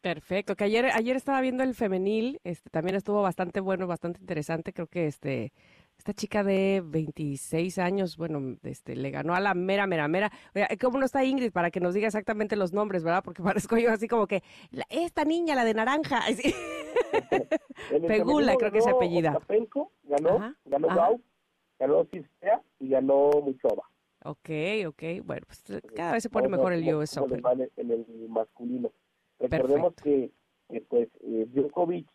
Perfecto, 0.00 0.56
que 0.56 0.64
ayer 0.64 0.86
ayer 0.94 1.14
estaba 1.14 1.42
viendo 1.42 1.62
el 1.62 1.74
femenil, 1.74 2.40
este 2.42 2.70
también 2.70 2.96
estuvo 2.96 3.20
bastante 3.20 3.60
bueno, 3.60 3.86
bastante 3.86 4.18
interesante, 4.18 4.72
creo 4.72 4.86
que 4.86 5.06
este 5.06 5.52
esta 6.00 6.14
chica 6.14 6.42
de 6.42 6.82
26 6.82 7.78
años, 7.78 8.16
bueno, 8.16 8.56
este, 8.62 8.96
le 8.96 9.10
ganó 9.10 9.34
a 9.34 9.40
la 9.40 9.52
mera, 9.52 9.86
mera, 9.86 10.08
mera. 10.08 10.30
¿Cómo 10.80 10.98
no 10.98 11.04
está 11.04 11.26
Ingrid 11.26 11.52
para 11.52 11.70
que 11.70 11.78
nos 11.78 11.92
diga 11.92 12.06
exactamente 12.06 12.56
los 12.56 12.72
nombres, 12.72 13.04
verdad? 13.04 13.22
Porque 13.22 13.42
parezco 13.68 13.76
yo 13.76 13.92
así 13.92 14.08
como 14.08 14.26
que, 14.26 14.42
esta 14.88 15.26
niña, 15.26 15.54
la 15.54 15.64
de 15.66 15.74
naranja. 15.74 16.22
Pegula, 18.08 18.56
creo 18.56 18.72
que 18.72 18.80
se 18.80 18.88
apellida. 18.88 19.38
ganó, 20.04 20.54
ganó 20.64 20.88
Gau, 20.88 21.20
ganó 21.78 22.06
Cistea 22.06 22.62
y 22.78 22.88
ganó 22.88 23.32
Muchova. 23.44 23.82
Ok, 24.24 24.48
ok. 24.86 25.02
Bueno, 25.22 25.46
pues 25.46 25.82
cada 25.94 26.14
vez 26.14 26.22
se 26.22 26.30
pone 26.30 26.48
mejor 26.48 26.72
el 26.72 26.94
US 26.94 27.18
Open. 27.18 27.42
En 27.76 27.90
el 27.90 28.06
masculino. 28.30 28.90
Recordemos 29.38 29.92
que, 30.02 30.32
que, 30.70 30.80
pues 30.80 31.08
eh, 31.20 31.46
Djokovic 31.50 32.08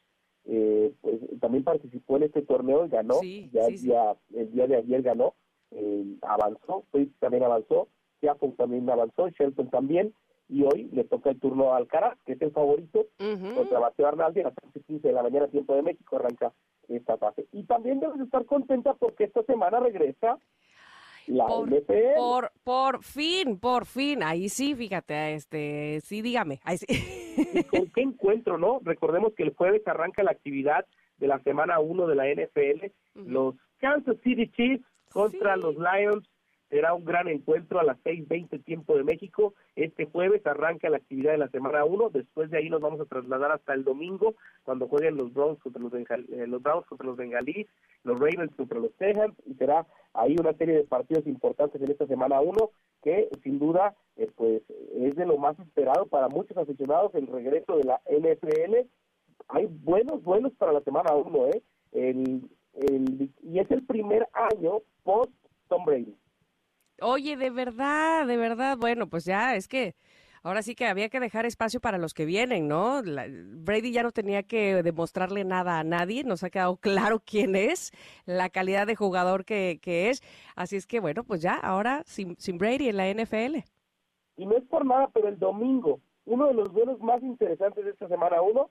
eh, 0.48 0.93
pues 1.02 1.20
también 1.39 1.64
participó 1.64 2.18
en 2.18 2.24
este 2.24 2.41
torneo 2.41 2.86
y 2.86 2.89
ganó, 2.89 3.22
ya 3.52 3.66
el, 3.68 3.82
Día, 3.82 4.16
el 4.34 4.52
día 4.52 4.68
de 4.68 4.76
ayer 4.78 5.02
ganó, 5.02 5.34
eh, 5.72 6.18
avanzó, 6.22 6.84
Fritz 6.91 7.12
también 7.20 7.43
avanzó, 7.43 7.88
Tiago 8.20 8.54
también 8.58 8.89
avanzó, 8.89 9.30
Shelton 9.30 9.70
también, 9.70 10.14
y 10.48 10.64
hoy 10.64 10.89
le 10.93 11.04
toca 11.04 11.32
el 11.32 11.39
turno 11.39 11.74
a 11.74 11.78
Alcaraz, 11.78 12.18
que 12.26 12.34
es 12.34 12.41
el 12.41 12.52
favorito, 12.52 13.08
contra 13.56 13.80
Mateo 13.80 14.08
Arnaldi 14.08 14.41
a 14.41 14.43
las 14.43 14.54
15 14.86 15.08
de 15.08 15.14
la 15.14 15.24
mañana, 15.24 15.48
tiempo 15.48 15.76
de 15.76 15.82
México, 15.82 16.18
arranca 16.18 16.54
esta 16.88 17.18
fase. 17.18 17.48
Y 17.52 17.64
también 17.64 18.00
debes 18.00 18.20
estar 18.22 18.46
contenta 18.46 18.93
porque 18.93 19.24
esta 19.24 19.41
semana 19.43 19.80
regresa 19.80 20.38
la 21.28 21.45
por, 21.47 21.69
Por, 22.15 22.51
por 22.63 23.03
fin, 23.03 23.59
por 23.59 23.86
fin. 23.86 24.23
Ahí 24.23 24.49
sí, 24.49 24.76
fíjate, 24.76 25.34
este, 25.34 25.99
sí, 26.01 26.21
dígame. 26.21 26.59
Ahí 26.63 26.78
sí. 26.78 27.65
¿Con 27.69 27.89
qué 27.91 28.01
encuentro, 28.01 28.57
no? 28.57 28.80
Recordemos 28.84 29.34
que 29.34 29.43
el 29.43 29.53
jueves 29.53 29.88
arranca 29.88 30.23
la 30.23 30.32
actividad 30.32 30.86
de 31.17 31.28
la 31.28 31.39
semana 31.39 31.80
1 31.80 32.07
de 32.07 32.15
la 32.15 32.28
NFL. 32.28 32.86
Los 33.15 33.55
Kansas 33.78 34.17
City 34.23 34.49
Chiefs 34.51 34.86
contra 35.11 35.55
los 35.55 35.76
Lions 35.76 36.28
será 36.70 36.93
un 36.93 37.05
gran 37.05 37.28
encuentro 37.28 37.80
a 37.80 37.84
las 37.84 37.97
6.20 38.03 38.63
tiempo 38.63 38.95
de 38.95 39.03
México. 39.03 39.53
Este 39.76 40.05
jueves 40.05 40.45
arranca 40.45 40.89
la 40.89 40.97
actividad 40.97 41.32
de 41.32 41.38
la 41.38 41.49
semana 41.49 41.86
1, 41.86 42.09
después 42.09 42.49
de 42.49 42.57
ahí 42.57 42.70
nos 42.70 42.82
vamos 42.82 42.99
a 43.01 43.05
trasladar 43.05 43.51
hasta 43.51 43.74
el 43.74 43.84
domingo, 43.84 44.36
cuando 44.63 44.88
jueguen 44.88 45.18
los 45.18 45.34
Browns 45.34 45.59
contra 45.59 45.82
los, 45.82 45.93
eh, 45.93 46.47
los 46.47 46.61
Browns 46.61 46.86
contra 46.88 47.07
los 47.07 47.18
Bengalís, 47.18 47.68
los 48.03 48.20
Ravens 48.20 48.55
contra 48.55 48.80
los 48.80 48.93
Texans, 48.93 49.36
y 49.45 49.53
será 49.55 49.86
ahí 50.13 50.36
una 50.39 50.53
serie 50.53 50.76
de 50.76 50.84
partidos 50.84 51.28
importantes 51.28 51.82
en 51.82 51.91
esta 51.91 52.07
semana 52.07 52.41
1, 52.41 52.70
que 53.03 53.30
sin 53.43 53.59
duda 53.59 53.95
eh, 54.18 54.30
pues 54.36 54.63
es 54.95 55.16
de 55.16 55.26
lo 55.26 55.38
más 55.38 55.59
esperado 55.59 56.07
para 56.07 56.30
muchos 56.30 56.57
aficionados 56.57 57.13
el 57.16 57.28
regreso 57.28 57.78
de 57.78 57.84
la 57.84 58.01
NFL. 58.09 58.88
Hay 59.49 59.68
buenos, 59.68 60.24
buenos 60.24 60.53
para 60.53 60.74
la 60.74 60.82
semana 60.82 61.13
1, 61.13 61.47
¿eh? 61.47 61.61
El, 61.91 62.49
el, 62.74 63.30
y 63.43 63.59
es 63.59 63.70
el 63.72 63.86
primer 63.86 64.28
año 64.34 64.82
post 65.03 65.32
Tom 65.68 65.86
Brady. 65.86 66.16
Oye, 67.02 67.36
de 67.36 67.50
verdad, 67.50 68.26
de 68.26 68.38
verdad, 68.38 68.78
bueno, 68.78 69.08
pues 69.08 69.26
ya 69.26 69.56
es 69.56 69.68
que 69.68 69.96
ahora 70.43 70.62
sí 70.62 70.76
que 70.76 70.86
había 70.86 71.10
que 71.10 71.20
dejar 71.20 71.46
espacio 71.46 71.82
para 71.82 71.98
los 71.98 72.14
que 72.14 72.26
vienen, 72.26 72.68
¿no? 72.68 73.02
Brady 73.04 73.91
ya 73.91 74.04
no 74.04 74.12
tenía 74.12 74.43
que 74.43 74.82
demostrarle 74.84 75.43
nada 75.43 75.80
a 75.80 75.84
nadie, 75.84 76.24
nos 76.24 76.43
ha 76.43 76.50
quedado 76.50 76.78
claro 76.78 77.20
quién 77.20 77.56
es, 77.56 77.91
la 78.26 78.50
calidad 78.50 78.88
de 78.88 78.96
jugador 78.96 79.43
que, 79.43 79.80
que 79.82 80.10
es, 80.10 80.22
así 80.56 80.76
es 80.76 80.88
que 80.88 81.00
bueno, 81.00 81.24
pues 81.24 81.41
ya, 81.41 81.56
ahora 81.56 82.04
sin, 82.06 82.38
sin 82.38 82.58
Brady 82.58 82.89
en 82.89 82.98
la 82.98 83.10
NFL. 83.10 83.58
Y 84.38 84.46
no 84.46 84.56
es 84.56 84.64
por 84.66 84.86
nada, 84.86 85.10
pero 85.14 85.28
el 85.28 85.39
domingo, 85.39 86.00
uno 86.26 86.48
de 86.48 86.54
los 86.54 86.72
duelos 86.74 87.00
más 87.02 87.22
interesantes 87.24 87.84
de 87.84 87.91
esta 87.91 88.08
semana 88.08 88.41
uno, 88.41 88.70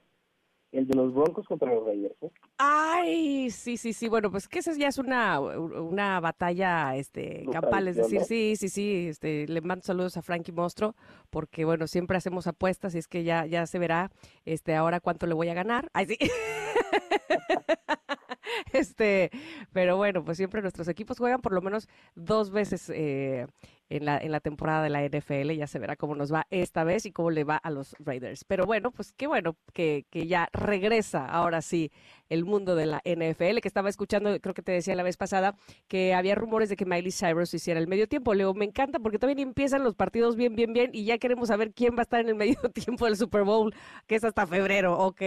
el 0.75 0.87
de 0.87 0.95
los 0.95 1.13
Broncos 1.13 1.47
contra 1.47 1.73
los 1.73 1.85
Raiders. 1.85 2.15
¿eh? 2.21 2.31
Ay, 2.57 3.49
sí, 3.49 3.77
sí, 3.77 3.93
sí. 3.93 4.07
Bueno, 4.07 4.29
pues 4.29 4.47
que 4.47 4.59
esa 4.59 4.73
ya 4.73 4.87
es 4.87 4.97
una, 4.97 5.39
una 5.39 6.19
batalla 6.19 6.95
este, 6.95 7.45
campal. 7.51 7.87
Es 7.87 7.95
decir, 7.95 8.23
sí, 8.23 8.55
sí, 8.55 8.69
sí. 8.69 9.07
Este, 9.07 9.47
le 9.47 9.61
mando 9.61 9.83
saludos 9.83 10.17
a 10.17 10.21
Frankie 10.21 10.51
Mostro, 10.51 10.95
porque 11.29 11.65
bueno, 11.65 11.87
siempre 11.87 12.17
hacemos 12.17 12.47
apuestas 12.47 12.95
y 12.95 12.97
es 12.97 13.07
que 13.07 13.23
ya, 13.23 13.45
ya 13.45 13.65
se 13.65 13.79
verá 13.79 14.11
este, 14.43 14.75
ahora 14.75 14.99
cuánto 14.99 15.27
le 15.27 15.33
voy 15.33 15.49
a 15.49 15.53
ganar. 15.53 15.89
Ay, 15.93 16.07
sí. 16.07 16.17
este, 18.73 19.31
pero 19.71 19.97
bueno, 19.97 20.23
pues 20.23 20.37
siempre 20.37 20.61
nuestros 20.61 20.87
equipos 20.87 21.17
juegan 21.17 21.41
por 21.41 21.53
lo 21.53 21.61
menos 21.61 21.87
dos 22.15 22.51
veces 22.51 22.91
eh, 22.93 23.47
en 23.89 24.05
la, 24.05 24.17
en 24.17 24.31
la 24.31 24.39
temporada 24.39 24.83
de 24.83 24.89
la 24.89 25.03
NFL. 25.03 25.51
Ya 25.51 25.67
se 25.67 25.79
verá 25.79 25.95
cómo 25.95 26.15
nos 26.15 26.33
va 26.33 26.47
esta 26.49 26.83
vez 26.83 27.05
y 27.05 27.11
cómo 27.11 27.31
le 27.31 27.43
va 27.43 27.57
a 27.57 27.69
los 27.71 27.95
Raiders. 27.99 28.43
Pero 28.45 28.65
bueno, 28.65 28.91
pues 28.91 29.13
qué 29.13 29.27
bueno 29.27 29.55
que, 29.73 30.05
que 30.09 30.27
ya 30.27 30.49
regresa 30.53 31.25
ahora 31.25 31.61
sí 31.61 31.91
el 32.29 32.45
mundo 32.45 32.75
de 32.75 32.85
la 32.85 33.01
NFL, 33.05 33.59
que 33.59 33.67
estaba 33.67 33.89
escuchando, 33.89 34.39
creo 34.39 34.53
que 34.53 34.61
te 34.61 34.71
decía 34.71 34.95
la 34.95 35.03
vez 35.03 35.17
pasada, 35.17 35.55
que 35.87 36.13
había 36.13 36.35
rumores 36.35 36.69
de 36.69 36.75
que 36.75 36.85
Miley 36.85 37.11
Cyrus 37.11 37.53
hiciera 37.53 37.79
el 37.79 37.87
medio 37.87 38.07
tiempo. 38.07 38.33
Leo, 38.33 38.53
me 38.53 38.65
encanta 38.65 38.99
porque 38.99 39.19
todavía 39.19 39.43
empiezan 39.43 39.83
los 39.83 39.95
partidos 39.95 40.35
bien, 40.35 40.55
bien, 40.55 40.73
bien 40.73 40.89
y 40.93 41.05
ya 41.05 41.17
queremos 41.17 41.49
saber 41.49 41.73
quién 41.73 41.95
va 41.95 41.99
a 41.99 42.03
estar 42.03 42.19
en 42.21 42.29
el 42.29 42.35
medio 42.35 42.55
tiempo 42.73 43.05
del 43.05 43.15
Super 43.15 43.43
Bowl, 43.43 43.73
que 44.07 44.15
es 44.15 44.23
hasta 44.23 44.47
febrero, 44.47 44.97
¿ok? 44.97 45.21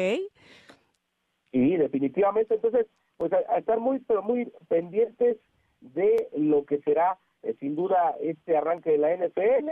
Sí, 1.52 1.76
definitivamente. 1.76 2.54
Entonces, 2.54 2.86
pues 3.16 3.32
a, 3.32 3.58
estar 3.58 3.78
muy, 3.80 3.98
pero 4.00 4.22
muy 4.22 4.52
pendientes 4.68 5.36
de 5.80 6.28
lo 6.36 6.64
que 6.64 6.78
será, 6.78 7.18
eh, 7.42 7.54
sin 7.60 7.76
duda, 7.76 8.16
este 8.20 8.56
arranque 8.56 8.90
de 8.90 8.98
la 8.98 9.16
NFL. 9.16 9.70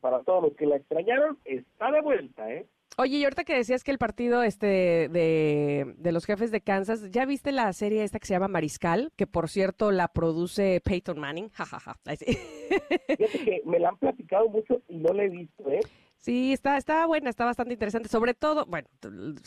Para 0.00 0.22
todos 0.22 0.42
los 0.42 0.54
que 0.54 0.66
la 0.66 0.76
extrañaron, 0.76 1.38
está 1.44 1.90
de 1.90 2.00
vuelta, 2.02 2.52
¿eh? 2.52 2.66
Oye, 2.98 3.18
y 3.18 3.24
ahorita 3.24 3.44
que 3.44 3.54
decías 3.54 3.84
que 3.84 3.90
el 3.90 3.98
partido 3.98 4.42
este 4.42 5.08
de, 5.08 5.94
de, 5.98 6.12
los 6.12 6.24
jefes 6.24 6.50
de 6.50 6.62
Kansas, 6.62 7.10
¿ya 7.10 7.26
viste 7.26 7.52
la 7.52 7.70
serie 7.74 8.02
esta 8.02 8.18
que 8.18 8.26
se 8.26 8.32
llama 8.32 8.48
Mariscal? 8.48 9.12
Que 9.16 9.26
por 9.26 9.50
cierto 9.50 9.90
la 9.90 10.08
produce 10.08 10.80
Peyton 10.82 11.18
Manning. 11.18 11.50
Jajaja. 11.50 11.96
Fíjate 12.04 13.44
que 13.44 13.62
me 13.66 13.78
la 13.78 13.90
han 13.90 13.98
platicado 13.98 14.48
mucho 14.48 14.80
y 14.88 14.96
no 14.96 15.12
la 15.12 15.24
he 15.24 15.28
visto, 15.28 15.70
¿eh? 15.70 15.80
Sí, 16.18 16.52
está, 16.52 16.76
está 16.76 17.06
buena, 17.06 17.30
está 17.30 17.44
bastante 17.44 17.74
interesante. 17.74 18.08
Sobre 18.08 18.34
todo, 18.34 18.66
bueno, 18.66 18.88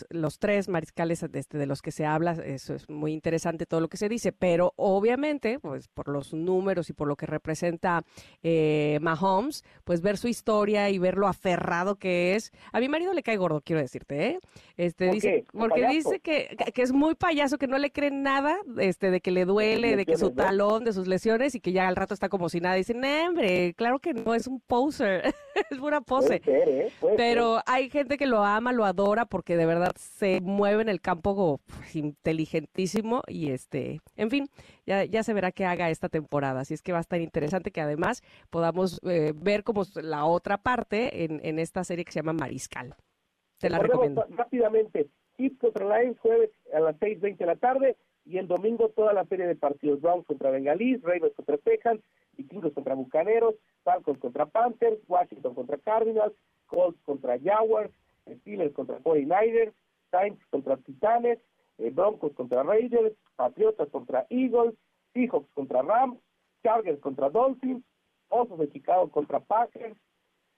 los 0.09 0.39
tres 0.39 0.69
mariscales 0.69 1.25
de, 1.29 1.39
este, 1.39 1.57
de 1.57 1.65
los 1.65 1.81
que 1.81 1.91
se 1.91 2.05
habla, 2.05 2.31
eso 2.31 2.73
es 2.73 2.89
muy 2.89 3.11
interesante 3.11 3.65
todo 3.65 3.81
lo 3.81 3.89
que 3.89 3.97
se 3.97 4.07
dice, 4.07 4.31
pero 4.31 4.73
obviamente, 4.77 5.59
pues 5.59 5.89
por 5.89 6.07
los 6.07 6.33
números 6.33 6.89
y 6.89 6.93
por 6.93 7.07
lo 7.07 7.15
que 7.15 7.25
representa 7.25 8.03
eh, 8.43 8.97
Mahomes, 9.01 9.63
pues 9.83 10.01
ver 10.01 10.17
su 10.17 10.29
historia 10.29 10.89
y 10.89 10.99
ver 10.99 11.17
lo 11.17 11.27
aferrado 11.27 11.97
que 11.97 12.35
es. 12.35 12.51
A 12.71 12.79
mi 12.79 12.87
marido 12.87 13.13
le 13.13 13.23
cae 13.23 13.37
gordo, 13.37 13.61
quiero 13.61 13.81
decirte, 13.81 14.27
¿eh? 14.27 14.39
Este, 14.77 15.11
dice, 15.11 15.43
porque 15.51 15.85
dice 15.89 16.21
que, 16.21 16.55
que, 16.73 16.81
es 16.81 16.93
muy 16.93 17.15
payaso, 17.15 17.57
que 17.57 17.67
no 17.67 17.77
le 17.77 17.91
creen 17.91 18.23
nada, 18.23 18.57
este, 18.77 19.11
de 19.11 19.19
que 19.19 19.31
le 19.31 19.43
duele, 19.43 19.97
de 19.97 20.05
que 20.05 20.17
su 20.17 20.31
talón, 20.31 20.85
de 20.85 20.93
sus 20.93 21.07
lesiones 21.07 21.55
y 21.55 21.59
que 21.59 21.73
ya 21.73 21.89
al 21.89 21.97
rato 21.97 22.13
está 22.13 22.29
como 22.29 22.47
si 22.47 22.61
nada. 22.61 22.75
Dicen, 22.75 23.01
no, 23.01 23.27
hombre, 23.27 23.73
claro 23.73 23.99
que 23.99 24.13
no, 24.13 24.33
es 24.33 24.47
un 24.47 24.61
poser, 24.61 25.33
es 25.69 25.77
pura 25.77 25.99
pose. 25.99 26.41
¿Eh? 26.67 26.91
Pero 27.17 27.59
hay 27.65 27.89
gente 27.89 28.17
que 28.17 28.25
lo 28.25 28.43
ama, 28.43 28.73
lo 28.73 28.85
adora 28.85 29.25
porque 29.25 29.55
de 29.55 29.65
verdad 29.65 29.93
se 29.95 30.41
mueve 30.41 30.81
en 30.81 30.89
el 30.89 31.01
campo 31.01 31.59
pues, 31.65 31.95
inteligentísimo 31.95 33.21
y 33.27 33.51
este, 33.51 34.01
en 34.15 34.29
fin, 34.29 34.49
ya, 34.85 35.05
ya 35.05 35.23
se 35.23 35.33
verá 35.33 35.51
qué 35.51 35.65
haga 35.65 35.89
esta 35.89 36.09
temporada. 36.09 36.61
Así 36.61 36.73
es 36.73 36.81
que 36.81 36.91
va 36.91 36.97
a 36.97 37.01
estar 37.01 37.21
interesante 37.21 37.71
que 37.71 37.81
además 37.81 38.23
podamos 38.49 38.99
eh, 39.03 39.33
ver 39.35 39.63
como 39.63 39.83
la 40.01 40.25
otra 40.25 40.57
parte 40.57 41.23
en, 41.23 41.39
en 41.43 41.59
esta 41.59 41.83
serie 41.83 42.05
que 42.05 42.11
se 42.11 42.19
llama 42.19 42.33
Mariscal. 42.33 42.95
Te 43.59 43.69
la 43.69 43.79
recomiendo. 43.79 44.25
Rápidamente, 44.29 45.09
Chiefs 45.37 45.59
contra 45.59 45.99
Lions 45.99 46.19
jueves 46.19 46.49
a 46.73 46.79
las 46.79 46.95
6.20 46.97 47.37
de 47.37 47.45
la 47.45 47.55
tarde 47.55 47.97
y 48.29 48.37
el 48.37 48.47
domingo 48.47 48.89
toda 48.89 49.11
la 49.11 49.25
serie 49.25 49.47
de 49.47 49.55
partidos 49.55 50.01
Browns 50.01 50.27
contra 50.27 50.51
Bengalís, 50.51 51.01
Ravens 51.01 51.33
contra 51.35 51.57
Texans, 51.57 51.99
Vikingos 52.37 52.73
contra 52.73 52.93
Bucaneros, 52.93 53.55
Falcons 53.83 54.19
contra 54.19 54.45
Panthers, 54.45 54.99
Washington 55.07 55.55
contra 55.55 55.79
Cardinals, 55.79 56.33
Colts 56.67 57.01
contra 57.05 57.39
Jaguars, 57.39 57.91
Steelers 58.41 58.71
contra 58.73 58.99
49ers, 58.99 59.73
Saints 60.11 60.45
contra 60.51 60.77
Titanes, 60.77 61.39
eh, 61.79 61.89
Broncos 61.89 62.33
contra 62.33 62.61
Raiders, 62.61 63.13
Patriotas 63.35 63.89
contra 63.89 64.27
Eagles, 64.29 64.75
Seahawks 65.13 65.51
contra 65.55 65.81
Rams, 65.81 66.19
Chargers 66.61 66.99
contra 66.99 67.31
Dolphins, 67.31 67.83
Osos 68.29 68.59
de 68.59 68.71
Chicago 68.71 69.09
contra 69.09 69.39
Packers, 69.39 69.97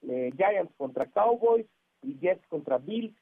eh, 0.09 0.29
Giants 0.35 0.73
contra 0.75 1.05
Cowboys 1.05 1.65
y 2.01 2.19
Jets 2.19 2.45
contra 2.47 2.79
Bills. 2.79 3.15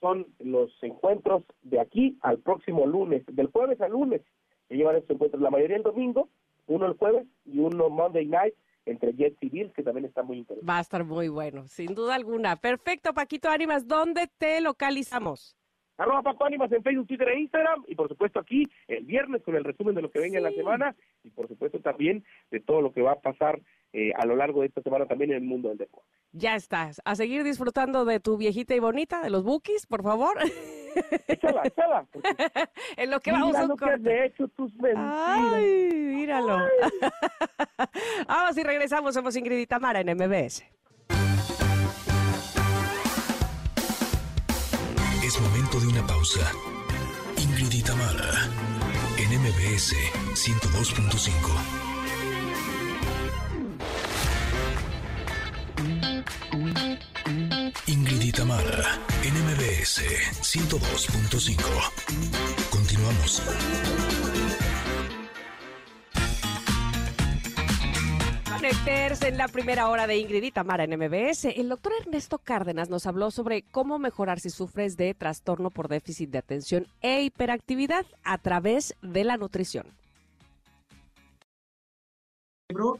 Son 0.00 0.26
los 0.38 0.70
encuentros 0.82 1.44
de 1.62 1.80
aquí 1.80 2.18
al 2.20 2.38
próximo 2.38 2.86
lunes, 2.86 3.24
del 3.26 3.46
jueves 3.48 3.80
al 3.80 3.92
lunes, 3.92 4.22
que 4.68 4.76
llevan 4.76 4.96
estos 4.96 5.14
encuentros. 5.14 5.42
La 5.42 5.50
mayoría 5.50 5.76
el 5.76 5.82
domingo, 5.82 6.28
uno 6.66 6.86
el 6.86 6.94
jueves 6.94 7.26
y 7.44 7.58
uno 7.58 7.88
Monday 7.88 8.26
night 8.26 8.54
entre 8.84 9.14
Jets 9.14 9.36
y 9.40 9.48
Bills, 9.48 9.72
que 9.72 9.82
también 9.82 10.04
está 10.04 10.22
muy 10.22 10.38
interesante. 10.38 10.70
Va 10.70 10.78
a 10.78 10.80
estar 10.80 11.04
muy 11.04 11.28
bueno, 11.28 11.66
sin 11.66 11.94
duda 11.94 12.14
alguna. 12.14 12.56
Perfecto, 12.56 13.12
Paquito 13.14 13.48
Ánimas, 13.48 13.88
¿dónde 13.88 14.28
te 14.38 14.60
localizamos? 14.60 15.56
Arroba 15.98 16.22
Paco 16.22 16.44
Ánimas 16.44 16.70
en 16.72 16.82
Facebook, 16.82 17.06
Twitter 17.06 17.28
e 17.28 17.40
Instagram, 17.40 17.84
y 17.88 17.94
por 17.94 18.08
supuesto 18.08 18.38
aquí 18.38 18.64
el 18.86 19.04
viernes 19.04 19.42
con 19.42 19.56
el 19.56 19.64
resumen 19.64 19.94
de 19.94 20.02
lo 20.02 20.10
que 20.10 20.20
venga 20.20 20.36
en 20.38 20.44
la 20.44 20.52
semana, 20.52 20.94
y 21.24 21.30
por 21.30 21.48
supuesto 21.48 21.80
también 21.80 22.22
de 22.50 22.60
todo 22.60 22.82
lo 22.82 22.92
que 22.92 23.00
va 23.02 23.12
a 23.12 23.20
pasar 23.20 23.60
eh, 23.92 24.12
a 24.16 24.26
lo 24.26 24.36
largo 24.36 24.60
de 24.60 24.68
esta 24.68 24.82
semana 24.82 25.06
también 25.06 25.30
en 25.30 25.36
el 25.38 25.42
mundo 25.44 25.68
del 25.68 25.78
deporte. 25.78 26.08
Ya 26.32 26.54
estás. 26.54 27.00
A 27.04 27.14
seguir 27.14 27.44
disfrutando 27.44 28.04
de 28.04 28.20
tu 28.20 28.36
viejita 28.36 28.74
y 28.74 28.78
bonita, 28.78 29.22
de 29.22 29.30
los 29.30 29.42
bookies, 29.42 29.86
por 29.86 30.02
favor. 30.02 30.36
Échala, 31.28 31.62
échala. 31.64 32.06
en 32.96 33.10
lo 33.10 33.20
que 33.20 33.32
vamos 33.32 33.56
a 33.56 33.66
lo 33.66 33.76
que 33.76 33.84
has 33.84 34.00
hecho 34.04 34.48
tus 34.48 34.74
mentiras. 34.74 35.12
Ay, 35.28 35.92
míralo. 36.14 36.58
vamos 38.28 38.56
y 38.56 38.62
regresamos. 38.62 39.14
Somos 39.14 39.36
Ingrid 39.36 39.58
y 39.58 39.66
Tamara 39.66 40.00
en 40.00 40.16
MBS. 40.16 40.64
Es 45.24 45.40
momento 45.40 45.80
de 45.80 45.86
una 45.88 46.06
pausa. 46.06 46.52
Ingrid 47.38 47.72
y 47.72 47.82
Tamara 47.82 48.30
en 49.18 49.40
MBS 49.40 49.94
102.5. 50.34 51.75
Ingrid 57.86 58.22
y 58.22 58.32
NMBS 58.32 60.02
102.5. 60.42 62.70
Continuamos. 62.70 63.42
Meterse 68.60 69.28
en 69.28 69.38
la 69.38 69.48
primera 69.48 69.88
hora 69.88 70.06
de 70.06 70.18
Ingrid 70.18 70.42
y 70.42 70.50
en 70.80 70.98
MBS. 70.98 71.44
El 71.44 71.68
doctor 71.68 71.92
Ernesto 72.00 72.38
Cárdenas 72.38 72.90
nos 72.90 73.06
habló 73.06 73.30
sobre 73.30 73.62
cómo 73.62 73.98
mejorar 73.98 74.40
si 74.40 74.50
sufres 74.50 74.96
de 74.96 75.14
trastorno 75.14 75.70
por 75.70 75.88
déficit 75.88 76.30
de 76.30 76.38
atención 76.38 76.86
e 77.00 77.22
hiperactividad 77.22 78.06
a 78.24 78.38
través 78.38 78.94
de 79.02 79.24
la 79.24 79.36
nutrición 79.36 79.86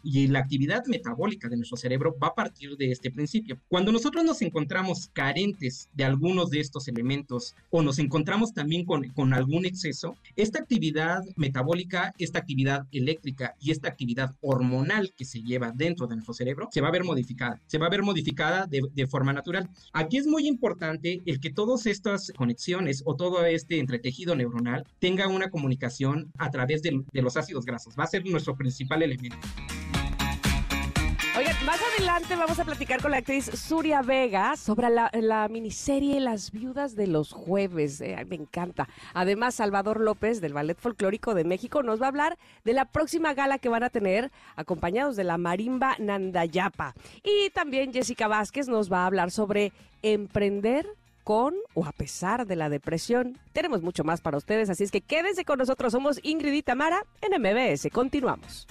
y 0.03 0.29
la 0.29 0.39
actividad 0.39 0.85
metabólica 0.87 1.49
de 1.49 1.57
nuestro 1.57 1.77
cerebro 1.77 2.17
va 2.23 2.29
a 2.29 2.35
partir 2.35 2.77
de 2.77 2.93
este 2.93 3.11
principio. 3.11 3.59
Cuando 3.69 3.91
nosotros 3.91 4.25
nos 4.25 4.41
encontramos 4.43 5.11
carentes 5.13 5.89
de 5.93 6.05
algunos 6.05 6.51
de 6.51 6.61
estos 6.61 6.87
elementos 6.89 7.55
o 7.71 7.83
nos 7.83 7.99
encontramos 7.99 8.55
también 8.55 8.85
con, 8.85 9.09
con 9.09 9.35
algún 9.35 9.67
exceso, 9.67 10.17
esta 10.37 10.61
actividad 10.61 11.25
metabólica, 11.37 12.15
esta 12.19 12.39
actividad 12.39 12.87
eléctrica 12.93 13.57
y 13.61 13.73
esta 13.73 13.89
actividad 13.89 14.35
hormonal 14.41 15.13
que 15.17 15.25
se 15.25 15.43
lleva 15.43 15.73
dentro 15.73 16.07
de 16.07 16.15
nuestro 16.15 16.35
cerebro 16.35 16.69
se 16.73 16.81
va 16.81 16.89
a 16.89 16.93
ver 16.93 17.05
modificada, 17.05 17.61
se 17.67 17.79
va 17.79 17.87
a 17.87 17.91
ver 17.91 18.03
modificada 18.03 18.67
de, 18.67 18.83
de 18.95 19.07
forma 19.07 19.33
natural. 19.33 19.69
Aquí 19.93 20.17
es 20.17 20.27
muy 20.27 20.47
importante 20.47 21.23
el 21.27 21.41
que 21.41 21.51
todas 21.51 21.87
estas 21.87 22.33
conexiones 22.37 23.03
o 23.05 23.17
todo 23.17 23.45
este 23.45 23.81
entretejido 23.81 24.37
neuronal 24.37 24.87
tenga 25.01 25.27
una 25.27 25.51
comunicación 25.51 26.31
a 26.39 26.51
través 26.51 26.83
de, 26.83 27.03
de 27.13 27.23
los 27.23 27.37
ácidos 27.37 27.65
grasos. 27.65 27.95
Va 27.99 28.05
a 28.05 28.09
ser 28.09 28.25
nuestro 28.27 28.57
principal 28.57 29.03
elemento. 29.03 29.37
Oigan, 31.37 31.67
más 31.67 31.79
adelante 31.95 32.35
vamos 32.35 32.59
a 32.59 32.65
platicar 32.65 33.03
con 33.03 33.11
la 33.11 33.19
actriz 33.19 33.45
Suria 33.45 34.01
Vega 34.01 34.57
sobre 34.57 34.89
la, 34.89 35.49
miniserie 35.51 36.19
Las 36.19 36.51
Viudas 36.51 36.97
de 36.97 37.07
los 37.07 37.33
Jueves. 37.33 38.01
Eh, 38.01 38.17
me 38.27 38.37
encanta. 38.37 38.89
Además, 39.13 39.57
Salvador 39.57 40.01
López 40.01 40.41
del 40.41 40.55
Ballet 40.55 40.79
Folclórico 40.79 41.35
de 41.35 41.45
México 41.45 41.83
nos 41.83 42.01
va 42.01 42.07
a 42.07 42.09
hablar 42.09 42.39
de 42.65 42.73
la 42.73 42.87
próxima 42.87 43.35
gala 43.35 43.59
que 43.59 43.69
van 43.69 43.83
a 43.83 43.91
tener 43.91 44.31
acompañados 44.57 45.15
de 45.15 45.25
la 45.25 45.37
marimba 45.37 45.95
Nandayapa. 45.99 46.95
Y 47.23 47.51
también 47.51 47.93
Jessica 47.93 48.29
Vázquez 48.29 48.67
nos 48.67 48.91
va 48.91 49.03
a 49.03 49.07
hablar 49.07 49.31
sobre 49.31 49.73
emprender 50.01 50.87
con 51.23 51.55
o 51.75 51.85
a 51.85 51.93
pesar 51.93 52.47
de 52.47 52.57
la 52.57 52.71
depresión. 52.71 53.37
Tenemos 53.53 53.83
mucho 53.83 54.05
más 54.05 54.23
para 54.23 54.39
ustedes, 54.39 54.71
así 54.71 54.85
es 54.85 54.91
que 54.91 55.03
quédense 55.03 55.45
con 55.45 55.59
nosotros. 55.59 55.93
Somos 55.93 56.19
Ingrid 56.23 56.55
y 56.55 56.63
Tamara 56.63 57.05
en 57.21 57.39
MBS. 57.43 57.91
Continuamos. 57.93 58.67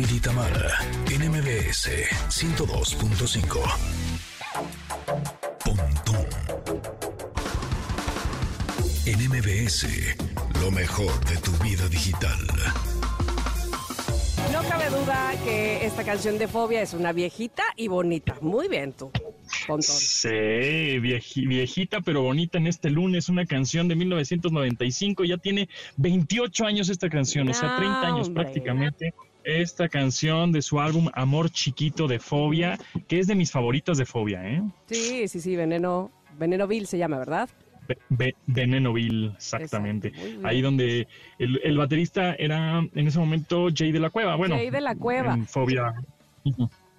Ingrid 0.00 0.22
Tamara, 0.22 0.78
NMBS 1.10 1.90
102.5. 2.30 3.60
Pontón. 5.62 6.26
NMBS, 9.04 10.16
lo 10.62 10.70
mejor 10.70 11.12
de 11.26 11.36
tu 11.36 11.50
vida 11.62 11.86
digital. 11.88 12.38
No 14.50 14.62
cabe 14.70 14.88
duda 14.88 15.34
que 15.44 15.84
esta 15.84 16.02
canción 16.02 16.38
de 16.38 16.48
Fobia 16.48 16.80
es 16.80 16.94
una 16.94 17.12
viejita 17.12 17.64
y 17.76 17.88
bonita. 17.88 18.38
Muy 18.40 18.68
bien 18.68 18.94
tú. 18.94 19.10
Sí, 19.80 20.98
viejita 20.98 22.00
pero 22.00 22.22
bonita 22.22 22.56
en 22.56 22.68
este 22.68 22.88
lunes, 22.88 23.28
una 23.28 23.44
canción 23.44 23.86
de 23.86 23.96
1995, 23.96 25.24
ya 25.24 25.36
tiene 25.36 25.68
28 25.98 26.64
años 26.64 26.88
esta 26.88 27.10
canción, 27.10 27.50
o 27.50 27.52
sea, 27.52 27.76
30 27.76 28.00
años 28.00 28.30
prácticamente. 28.30 29.12
Esta 29.44 29.88
canción 29.88 30.52
de 30.52 30.62
su 30.62 30.80
álbum 30.80 31.08
Amor 31.14 31.50
Chiquito 31.50 32.06
de 32.06 32.18
Fobia, 32.18 32.78
que 33.08 33.18
es 33.18 33.26
de 33.26 33.34
mis 33.34 33.50
favoritas 33.50 33.98
de 33.98 34.04
Fobia, 34.04 34.46
¿eh? 34.48 34.62
Sí, 34.86 35.28
sí, 35.28 35.40
sí, 35.40 35.56
Veneno, 35.56 36.10
Veneno 36.38 36.66
Bill 36.66 36.86
se 36.86 36.98
llama, 36.98 37.18
¿verdad? 37.18 37.48
Venenoville, 38.46 39.32
exactamente. 39.34 40.12
Ahí 40.44 40.60
donde 40.60 41.08
el, 41.38 41.76
baterista 41.76 42.34
era 42.34 42.78
en 42.78 43.06
ese 43.06 43.18
momento 43.18 43.68
Jay 43.74 43.92
de 43.92 44.00
la 44.00 44.10
Cueva. 44.10 44.36
Bueno, 44.36 44.56
Jay 44.56 44.70
de 44.70 44.80
la 44.80 44.94
Cueva. 44.94 45.36
Fobia. 45.46 45.94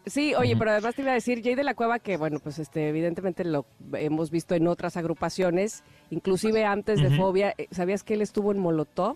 Sí, 0.05 0.33
oye, 0.33 0.55
pero 0.57 0.71
además 0.71 0.95
te 0.95 1.03
iba 1.03 1.11
a 1.11 1.15
decir 1.15 1.41
Jay 1.43 1.55
de 1.55 1.63
la 1.63 1.75
Cueva 1.75 1.99
que, 1.99 2.17
bueno, 2.17 2.39
pues 2.39 2.59
este, 2.59 2.89
evidentemente 2.89 3.43
lo 3.45 3.65
hemos 3.93 4.31
visto 4.31 4.55
en 4.55 4.67
otras 4.67 4.97
agrupaciones, 4.97 5.83
inclusive 6.09 6.65
antes 6.65 7.01
de 7.01 7.15
Fobia. 7.15 7.53
Eh, 7.57 7.67
¿Sabías 7.71 8.03
que 8.03 8.15
él 8.15 8.21
estuvo 8.21 8.51
en 8.51 8.59
Molotov? 8.59 9.15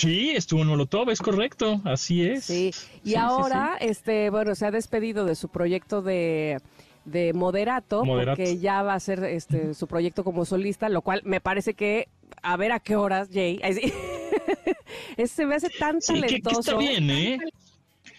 Sí, 0.00 0.30
estuvo 0.30 0.62
en 0.62 0.68
Molotov, 0.68 1.10
es 1.10 1.20
correcto, 1.20 1.80
así 1.84 2.24
es. 2.24 2.44
Sí, 2.44 2.72
y 3.04 3.16
ahora, 3.16 3.76
este, 3.80 4.30
bueno, 4.30 4.54
se 4.54 4.66
ha 4.66 4.70
despedido 4.70 5.26
de 5.26 5.34
su 5.34 5.48
proyecto 5.48 6.00
de 6.00 6.58
de 7.04 7.32
Moderato, 7.32 8.02
porque 8.04 8.58
ya 8.58 8.82
va 8.82 8.94
a 8.94 9.00
ser 9.00 9.24
este 9.24 9.74
su 9.74 9.86
proyecto 9.86 10.24
como 10.24 10.44
solista, 10.44 10.88
lo 10.88 11.02
cual 11.02 11.22
me 11.24 11.40
parece 11.40 11.74
que 11.74 12.08
a 12.42 12.56
ver 12.56 12.72
a 12.72 12.80
qué 12.80 12.96
horas, 12.96 13.28
Jay. 13.32 13.60
se 15.26 15.46
me 15.46 15.54
hace 15.54 15.70
tan 15.70 16.00
talentoso. 16.00 16.60
está 16.60 16.76
bien, 16.76 17.10
¿eh? 17.10 17.38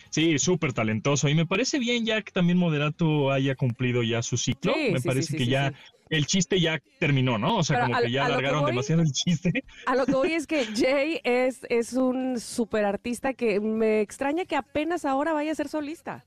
Sí, 0.09 0.37
súper 0.39 0.73
talentoso. 0.73 1.29
Y 1.29 1.35
me 1.35 1.45
parece 1.45 1.79
bien 1.79 2.05
ya 2.05 2.21
que 2.21 2.31
también 2.31 2.57
Moderato 2.57 3.31
haya 3.31 3.55
cumplido 3.55 4.03
ya 4.03 4.21
su 4.21 4.37
ciclo. 4.37 4.73
me 4.75 4.99
parece 4.99 5.37
que 5.37 5.45
ya 5.45 5.73
el 6.11 6.27
chiste 6.27 6.59
ya 6.59 6.79
terminó, 6.99 7.37
¿no? 7.37 7.57
O 7.57 7.63
sea, 7.63 7.81
como 7.81 7.97
que 7.99 8.11
ya 8.11 8.25
alargaron 8.25 8.65
demasiado 8.65 9.01
el 9.01 9.11
chiste. 9.11 9.63
A 9.87 9.95
lo 9.95 10.05
que 10.05 10.11
voy 10.11 10.33
es 10.33 10.45
que 10.45 10.65
Jay 10.75 11.21
es, 11.23 11.61
es 11.69 11.93
un 11.93 12.39
súper 12.39 12.85
artista 12.85 13.33
que 13.33 13.59
me 13.59 14.01
extraña 14.01 14.45
que 14.45 14.57
apenas 14.57 15.05
ahora 15.05 15.31
vaya 15.33 15.53
a 15.53 15.55
ser 15.55 15.69
solista. 15.69 16.25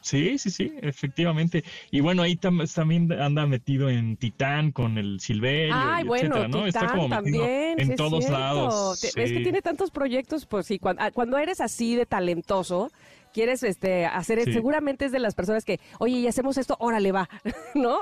Sí, 0.00 0.38
sí, 0.38 0.50
sí, 0.50 0.72
efectivamente. 0.80 1.64
Y 1.90 2.00
bueno, 2.00 2.22
ahí 2.22 2.36
también 2.36 3.12
anda 3.12 3.46
metido 3.46 3.90
en 3.90 4.16
Titán 4.16 4.72
con 4.72 4.96
el 4.96 5.20
Silverio, 5.20 5.74
Ay, 5.76 6.04
bueno, 6.04 6.48
¿no? 6.48 6.66
Está 6.66 6.86
como 6.88 7.08
también, 7.08 7.78
en 7.78 7.96
todos 7.96 8.28
lados. 8.28 9.04
Es 9.04 9.12
que 9.12 9.40
tiene 9.40 9.60
tantos 9.60 9.90
proyectos, 9.90 10.46
pues 10.46 10.66
sí, 10.66 10.80
ah, 10.98 11.10
cuando 11.12 11.38
eres 11.38 11.60
así 11.60 11.94
de 11.94 12.06
talentoso, 12.06 12.90
quieres 13.32 13.62
este 13.62 14.06
hacer, 14.06 14.42
seguramente 14.52 15.04
es 15.04 15.12
de 15.12 15.18
las 15.18 15.34
personas 15.34 15.64
que, 15.64 15.80
oye, 15.98 16.18
y 16.18 16.26
hacemos 16.26 16.58
esto, 16.58 16.76
órale, 16.80 17.12
va, 17.12 17.28
¿no? 17.74 17.98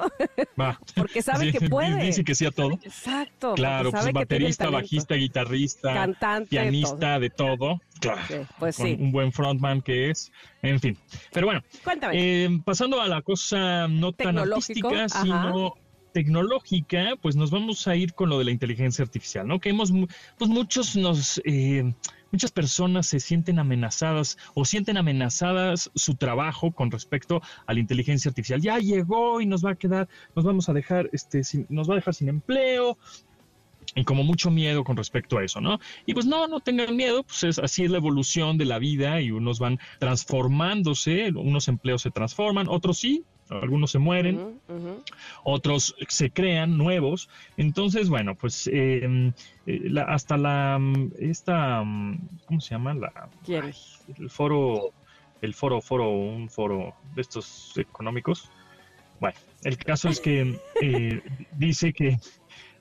Va. 0.58 0.80
porque 0.96 1.22
sabe 1.22 1.52
que 1.52 1.68
puede. 1.68 2.04
Dice 2.04 2.24
que 2.24 2.34
sí 2.34 2.46
a 2.46 2.50
todo. 2.50 2.78
Exacto. 2.82 3.54
Claro, 3.54 3.90
pues 3.90 4.12
baterista, 4.12 4.70
bajista, 4.70 5.14
guitarrista, 5.14 5.94
cantante, 5.94 6.50
pianista, 6.50 7.18
de 7.18 7.30
todo. 7.30 7.80
Claro. 8.00 8.46
pues 8.58 8.76
sí. 8.76 8.96
Un 8.98 9.12
buen 9.12 9.32
frontman 9.32 9.80
que 9.80 10.10
es. 10.10 10.30
En 10.62 10.80
fin. 10.80 10.98
Pero 11.32 11.46
bueno. 11.46 11.62
Cuéntame. 11.82 12.14
Eh, 12.16 12.48
pasando 12.64 13.00
a 13.00 13.08
la 13.08 13.22
cosa 13.22 13.88
no 13.88 14.12
tan 14.12 14.38
artística, 14.38 15.08
sino 15.08 15.74
tecnológica, 16.16 17.18
pues 17.20 17.36
nos 17.36 17.50
vamos 17.50 17.86
a 17.86 17.94
ir 17.94 18.14
con 18.14 18.30
lo 18.30 18.38
de 18.38 18.46
la 18.46 18.50
inteligencia 18.50 19.04
artificial, 19.04 19.46
¿no? 19.46 19.60
Que 19.60 19.68
hemos, 19.68 19.92
pues 20.38 20.50
muchos 20.50 20.96
nos, 20.96 21.42
eh, 21.44 21.92
muchas 22.32 22.52
personas 22.52 23.06
se 23.06 23.20
sienten 23.20 23.58
amenazadas 23.58 24.36
o 24.54 24.64
sienten 24.64 24.96
amenazadas 24.96 25.90
su 25.94 26.14
trabajo 26.14 26.72
con 26.72 26.90
respecto 26.90 27.42
a 27.66 27.72
la 27.72 27.80
inteligencia 27.80 28.28
artificial. 28.28 28.60
Ya 28.60 28.78
llegó 28.78 29.40
y 29.40 29.46
nos 29.46 29.64
va 29.64 29.72
a 29.72 29.74
quedar, 29.74 30.08
nos 30.34 30.44
vamos 30.44 30.68
a 30.68 30.72
dejar, 30.72 31.08
este, 31.12 31.42
nos 31.68 31.88
va 31.88 31.94
a 31.94 31.96
dejar 31.96 32.14
sin 32.14 32.28
empleo, 32.28 32.98
y 33.94 34.04
como 34.04 34.24
mucho 34.24 34.50
miedo 34.50 34.84
con 34.84 34.96
respecto 34.96 35.38
a 35.38 35.44
eso, 35.44 35.60
¿no? 35.60 35.78
Y 36.04 36.14
pues 36.14 36.26
no, 36.26 36.48
no 36.48 36.60
tengan 36.60 36.96
miedo, 36.96 37.22
pues 37.22 37.44
es, 37.44 37.58
así 37.58 37.84
es 37.84 37.90
la 37.90 37.98
evolución 37.98 38.58
de 38.58 38.66
la 38.66 38.78
vida 38.78 39.20
y 39.20 39.30
unos 39.30 39.58
van 39.58 39.78
transformándose, 39.98 41.30
unos 41.34 41.68
empleos 41.68 42.02
se 42.02 42.10
transforman, 42.10 42.68
otros 42.68 42.98
sí, 42.98 43.24
algunos 43.50 43.90
se 43.90 43.98
mueren, 43.98 44.60
otros 45.44 45.94
se 46.08 46.30
crean 46.30 46.76
nuevos. 46.76 47.28
Entonces, 47.56 48.08
bueno, 48.08 48.34
pues 48.34 48.68
em, 48.72 49.32
eh, 49.66 49.90
hasta 50.06 50.36
la, 50.36 50.80
esta, 51.18 51.78
¿cómo 52.46 52.60
se 52.60 52.70
llama? 52.70 52.94
La, 52.94 53.28
el 54.18 54.30
foro, 54.30 54.92
el 55.42 55.54
foro, 55.54 55.80
foro, 55.80 56.10
un 56.10 56.48
foro 56.48 56.94
de 57.14 57.22
estos 57.22 57.72
económicos. 57.76 58.50
Bueno, 59.20 59.38
el 59.64 59.78
caso 59.78 60.08
es 60.08 60.20
que 60.20 60.60
eh, 60.82 61.22
dice 61.52 61.92
que 61.92 62.18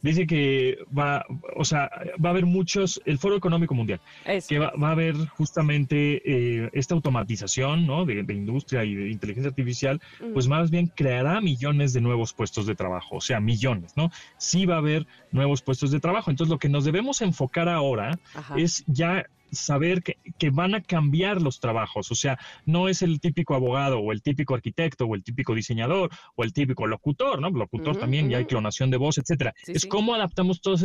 dice 0.10 0.28
que 0.28 0.78
va, 0.98 1.26
o 1.56 1.66
sea, 1.66 1.90
va 2.24 2.30
a 2.30 2.32
haber 2.32 2.46
muchos, 2.46 3.02
el 3.06 3.18
Foro 3.18 3.36
Económico 3.36 3.74
Mundial, 3.74 4.00
que 4.48 4.60
va, 4.60 4.74
a 4.76 4.92
haber 4.92 5.16
justamente 5.30 6.22
eh, 6.26 6.70
esta 6.74 6.96
automatización, 6.96 7.86
¿no? 7.86 8.06
De, 8.06 8.26
industria 8.34 8.84
y 8.84 8.96
de 8.96 9.10
inteligencia 9.10 9.50
artificial, 9.50 10.02
pues 10.34 10.48
más 10.48 10.70
bien 10.70 10.92
creará 10.94 11.42
millones 11.42 11.94
de 11.94 12.02
nuevos 12.02 12.34
puestos 12.34 12.66
de 12.66 12.76
trabajo, 12.76 13.18
o 13.18 13.22
sea, 13.22 13.40
millones, 13.40 13.94
¿no? 13.96 14.12
Sí 14.38 14.66
va 14.66 14.76
a 14.76 14.80
haber 14.80 15.08
nuevos 15.32 15.62
puestos 15.62 15.92
de 15.92 16.00
trabajo. 16.00 16.32
Entonces, 16.32 16.52
lo 16.52 16.60
que 16.60 16.70
nos 16.70 16.86
debemos 16.86 17.22
enfocar 17.22 17.70
ahora 17.70 18.18
es 18.56 18.84
ya 18.88 19.26
saber 19.52 20.04
que, 20.04 20.18
que, 20.38 20.50
van 20.50 20.76
a 20.76 20.82
cambiar 20.82 21.42
los 21.42 21.60
trabajos. 21.60 22.12
O 22.12 22.16
sea, 22.16 22.38
no 22.66 22.88
es 22.90 23.02
el 23.02 23.20
típico 23.20 23.56
abogado 23.56 24.00
o 24.00 24.12
el 24.12 24.22
típico 24.22 24.56
arquitecto 24.56 25.06
o 25.06 25.16
el 25.16 25.24
típico 25.24 25.54
diseñador 25.54 26.10
o 26.36 26.44
el 26.44 26.54
típico 26.54 26.88
locutor, 26.88 27.42
¿no? 27.42 27.50
Locutor 27.50 27.98
también, 27.98 28.30
ya 28.30 28.38
hay 28.38 28.46
clonación 28.46 28.92
de 28.92 28.98
voz, 28.98 29.18
etcétera. 29.18 29.54
es 29.68 29.86
cómo 29.86 30.16
adaptamos 30.16 30.62
todos 30.62 30.85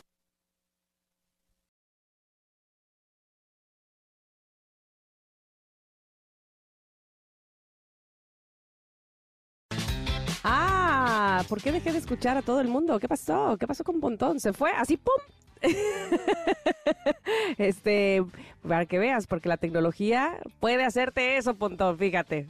¿por 11.50 11.60
qué 11.60 11.72
dejé 11.72 11.90
de 11.90 11.98
escuchar 11.98 12.36
a 12.36 12.42
todo 12.42 12.60
el 12.60 12.68
mundo? 12.68 13.00
¿Qué 13.00 13.08
pasó? 13.08 13.56
¿Qué 13.58 13.66
pasó 13.66 13.82
con 13.82 13.98
Pontón? 14.00 14.38
¿Se 14.38 14.52
fue? 14.52 14.70
¿Así, 14.70 14.96
pum? 14.96 15.20
este, 17.58 18.24
para 18.66 18.86
que 18.86 19.00
veas, 19.00 19.26
porque 19.26 19.48
la 19.48 19.56
tecnología 19.56 20.38
puede 20.60 20.84
hacerte 20.84 21.36
eso, 21.38 21.54
Pontón, 21.54 21.98
fíjate. 21.98 22.46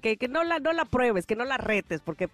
Que, 0.00 0.16
que, 0.16 0.28
no, 0.28 0.44
la, 0.44 0.60
no 0.60 0.72
la 0.72 0.86
pruebes, 0.86 1.26
que 1.26 1.36
no 1.36 1.44
la 1.44 1.58
retes, 1.58 2.00
porque 2.00 2.26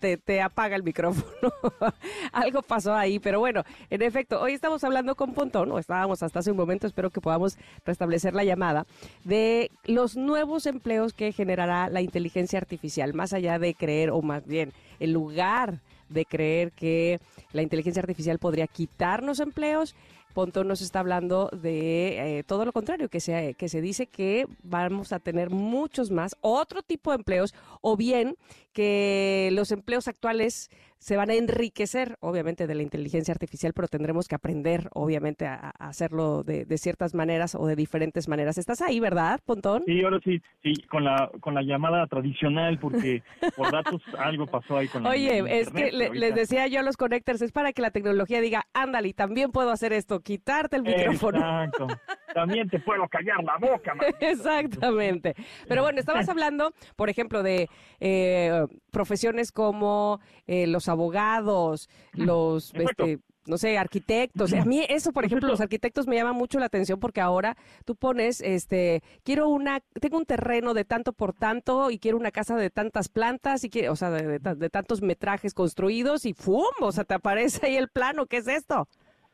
te, 0.00 0.18
te, 0.18 0.42
apaga 0.42 0.76
el 0.76 0.82
micrófono. 0.82 1.50
Algo 2.32 2.60
pasó 2.60 2.94
ahí, 2.94 3.18
pero 3.18 3.40
bueno, 3.40 3.64
en 3.88 4.02
efecto, 4.02 4.38
hoy 4.38 4.52
estamos 4.52 4.84
hablando 4.84 5.14
con 5.14 5.32
Pontón, 5.32 5.72
o 5.72 5.78
estábamos 5.78 6.22
hasta 6.22 6.40
hace 6.40 6.50
un 6.50 6.58
momento, 6.58 6.86
espero 6.86 7.08
que 7.08 7.22
podamos 7.22 7.56
restablecer 7.86 8.34
la 8.34 8.44
llamada, 8.44 8.86
de 9.24 9.70
los 9.84 10.14
nuevos 10.14 10.66
empleos 10.66 11.14
que 11.14 11.32
generará 11.32 11.88
la 11.88 12.02
inteligencia 12.02 12.58
artificial, 12.58 13.14
más 13.14 13.32
allá 13.32 13.58
de 13.58 13.72
creer, 13.72 14.10
o 14.10 14.20
más 14.20 14.46
bien, 14.46 14.74
el 15.02 15.12
lugar 15.12 15.80
de 16.08 16.24
creer 16.24 16.72
que 16.72 17.20
la 17.52 17.62
inteligencia 17.62 18.00
artificial 18.00 18.38
podría 18.38 18.66
quitarnos 18.66 19.40
empleos. 19.40 19.94
Pontón 20.32 20.68
nos 20.68 20.80
está 20.80 21.00
hablando 21.00 21.50
de 21.52 22.38
eh, 22.38 22.44
todo 22.44 22.64
lo 22.64 22.72
contrario, 22.72 23.10
que 23.10 23.20
se, 23.20 23.54
que 23.54 23.68
se 23.68 23.82
dice 23.82 24.06
que 24.06 24.46
vamos 24.62 25.12
a 25.12 25.18
tener 25.18 25.50
muchos 25.50 26.10
más, 26.10 26.36
otro 26.40 26.82
tipo 26.82 27.10
de 27.10 27.16
empleos, 27.16 27.54
o 27.82 27.96
bien 27.96 28.36
que 28.72 29.50
los 29.52 29.70
empleos 29.72 30.08
actuales 30.08 30.70
se 31.02 31.16
van 31.16 31.30
a 31.30 31.34
enriquecer, 31.34 32.16
obviamente, 32.20 32.68
de 32.68 32.76
la 32.76 32.82
inteligencia 32.82 33.32
artificial, 33.32 33.72
pero 33.74 33.88
tendremos 33.88 34.28
que 34.28 34.36
aprender, 34.36 34.88
obviamente, 34.94 35.46
a, 35.46 35.70
hacerlo 35.80 36.44
de, 36.44 36.64
ciertas 36.78 37.12
maneras 37.12 37.56
o 37.56 37.66
de 37.66 37.74
diferentes 37.74 38.28
maneras. 38.28 38.56
¿Estás 38.56 38.80
ahí, 38.82 39.00
verdad, 39.00 39.40
Pontón? 39.44 39.82
Sí, 39.84 40.00
ahora 40.04 40.20
sí, 40.22 40.40
sí, 40.62 40.74
con 40.88 41.02
la, 41.02 41.28
con 41.40 41.54
la 41.54 41.62
llamada 41.62 42.06
tradicional, 42.06 42.78
porque 42.78 43.24
por 43.56 43.72
datos 43.72 44.00
algo 44.16 44.46
pasó 44.46 44.76
ahí 44.76 44.86
con 44.86 45.04
Oye, 45.04 45.42
es 45.60 45.70
que 45.70 45.90
les 45.90 46.34
decía 46.36 46.68
yo 46.68 46.78
a 46.78 46.82
los 46.84 46.96
connectors, 46.96 47.42
es 47.42 47.50
para 47.50 47.72
que 47.72 47.82
la 47.82 47.90
tecnología 47.90 48.40
diga, 48.40 48.66
ándale, 48.72 49.12
también 49.12 49.50
puedo 49.50 49.72
hacer 49.72 49.92
esto, 49.92 50.20
quitarte 50.20 50.76
el 50.76 50.82
micrófono. 50.84 51.38
Exacto. 51.38 51.88
También 52.32 52.68
te 52.68 52.78
puedo 52.78 53.06
callar 53.08 53.42
la 53.44 53.56
boca. 53.58 53.94
Exactamente. 54.20 55.34
Pero 55.68 55.82
bueno, 55.82 55.98
estabas 55.98 56.28
hablando, 56.28 56.72
por 56.96 57.10
ejemplo, 57.10 57.42
de 57.42 57.68
eh, 58.00 58.61
profesiones 58.90 59.52
como 59.52 60.20
eh, 60.46 60.66
los 60.66 60.88
abogados, 60.88 61.88
los, 62.12 62.72
este, 62.74 63.20
no 63.46 63.58
sé, 63.58 63.76
arquitectos. 63.78 64.52
A 64.52 64.64
mí 64.64 64.84
eso, 64.88 65.12
por 65.12 65.24
ejemplo, 65.24 65.48
los 65.48 65.60
arquitectos 65.60 66.06
me 66.06 66.16
llama 66.16 66.32
mucho 66.32 66.58
la 66.58 66.66
atención 66.66 67.00
porque 67.00 67.20
ahora 67.20 67.56
tú 67.84 67.96
pones, 67.96 68.40
este, 68.40 69.02
quiero 69.24 69.48
una, 69.48 69.80
tengo 70.00 70.18
un 70.18 70.26
terreno 70.26 70.74
de 70.74 70.84
tanto 70.84 71.12
por 71.12 71.32
tanto 71.32 71.90
y 71.90 71.98
quiero 71.98 72.16
una 72.16 72.30
casa 72.30 72.56
de 72.56 72.70
tantas 72.70 73.08
plantas 73.08 73.64
y 73.64 73.70
quiero, 73.70 73.92
o 73.92 73.96
sea, 73.96 74.10
de, 74.10 74.70
tantos 74.70 75.02
metrajes 75.02 75.54
construidos 75.54 76.24
y 76.24 76.34
¡fum! 76.34 76.64
O 76.80 76.92
sea, 76.92 77.04
te 77.04 77.14
aparece 77.14 77.66
ahí 77.66 77.76
el 77.76 77.88
plano. 77.88 78.26
¿Qué 78.26 78.38
es 78.38 78.48
esto? 78.48 78.88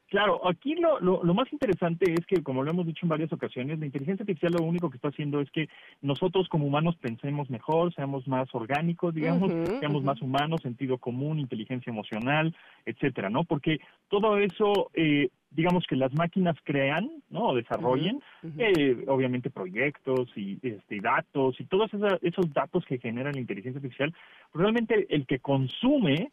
Claro, 0.08 0.40
aquí 0.48 0.74
lo, 0.74 1.00
lo, 1.00 1.34
más 1.34 1.52
interesante 1.52 2.10
es 2.10 2.24
que, 2.24 2.42
como 2.42 2.62
lo 2.62 2.70
hemos 2.70 2.86
dicho 2.86 3.00
en 3.02 3.10
varias 3.10 3.30
ocasiones, 3.30 3.78
la 3.78 3.84
inteligencia 3.84 4.22
artificial 4.22 4.54
lo 4.54 4.64
único 4.64 4.88
que 4.88 4.96
está 4.96 5.08
haciendo 5.08 5.38
es 5.38 5.50
que 5.50 5.68
nosotros 6.00 6.48
como 6.48 6.66
humanos 6.66 6.96
pensemos 6.96 7.50
mejor, 7.50 7.92
seamos 7.94 8.26
más 8.26 8.48
orgánicos, 8.54 9.14
digamos, 9.14 9.52
seamos 9.80 10.02
más 10.02 10.22
humanos, 10.22 10.62
sentido 10.62 10.96
común, 10.96 11.38
inteligencia 11.38 11.90
emocional, 11.90 12.56
etcétera, 12.86 13.28
¿no? 13.28 13.44
Porque 13.44 13.80
todo 14.08 14.38
eso, 14.38 14.90
eh, 14.94 15.28
digamos 15.50 15.84
que 15.86 15.96
las 15.96 16.14
máquinas 16.14 16.56
crean, 16.64 17.10
¿no? 17.28 17.48
O 17.48 17.54
desarrollen, 17.54 18.22
eh, 18.56 19.04
obviamente 19.08 19.50
proyectos 19.50 20.30
y 20.36 20.58
este, 20.62 21.02
datos 21.02 21.60
y 21.60 21.64
todos 21.64 21.90
esos 22.22 22.52
datos 22.54 22.82
que 22.86 22.98
genera 22.98 23.30
la 23.30 23.40
inteligencia 23.40 23.78
artificial, 23.78 24.14
realmente 24.54 25.06
el 25.10 25.26
que 25.26 25.38
consume 25.38 26.30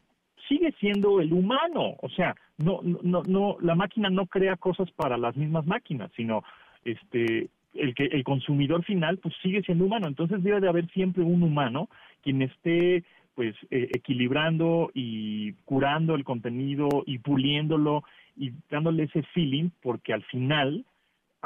sigue 0.48 0.72
siendo 0.80 1.20
el 1.20 1.32
humano, 1.32 1.96
o 2.00 2.08
sea, 2.10 2.34
no, 2.58 2.80
no, 2.82 3.22
no, 3.26 3.56
la 3.60 3.74
máquina 3.74 4.10
no 4.10 4.26
crea 4.26 4.56
cosas 4.56 4.90
para 4.92 5.16
las 5.16 5.36
mismas 5.36 5.66
máquinas, 5.66 6.10
sino 6.16 6.42
este, 6.84 7.48
el 7.74 7.94
que 7.94 8.04
el 8.04 8.24
consumidor 8.24 8.84
final 8.84 9.18
pues 9.18 9.34
sigue 9.42 9.62
siendo 9.62 9.84
humano, 9.84 10.06
entonces 10.06 10.42
debe 10.42 10.60
de 10.60 10.68
haber 10.68 10.88
siempre 10.90 11.22
un 11.22 11.42
humano 11.42 11.88
quien 12.22 12.42
esté 12.42 13.04
pues 13.34 13.54
eh, 13.70 13.90
equilibrando 13.94 14.90
y 14.94 15.52
curando 15.64 16.14
el 16.14 16.24
contenido 16.24 16.88
y 17.04 17.18
puliéndolo 17.18 18.02
y 18.34 18.52
dándole 18.70 19.04
ese 19.04 19.22
feeling 19.34 19.68
porque 19.82 20.14
al 20.14 20.22
final 20.24 20.86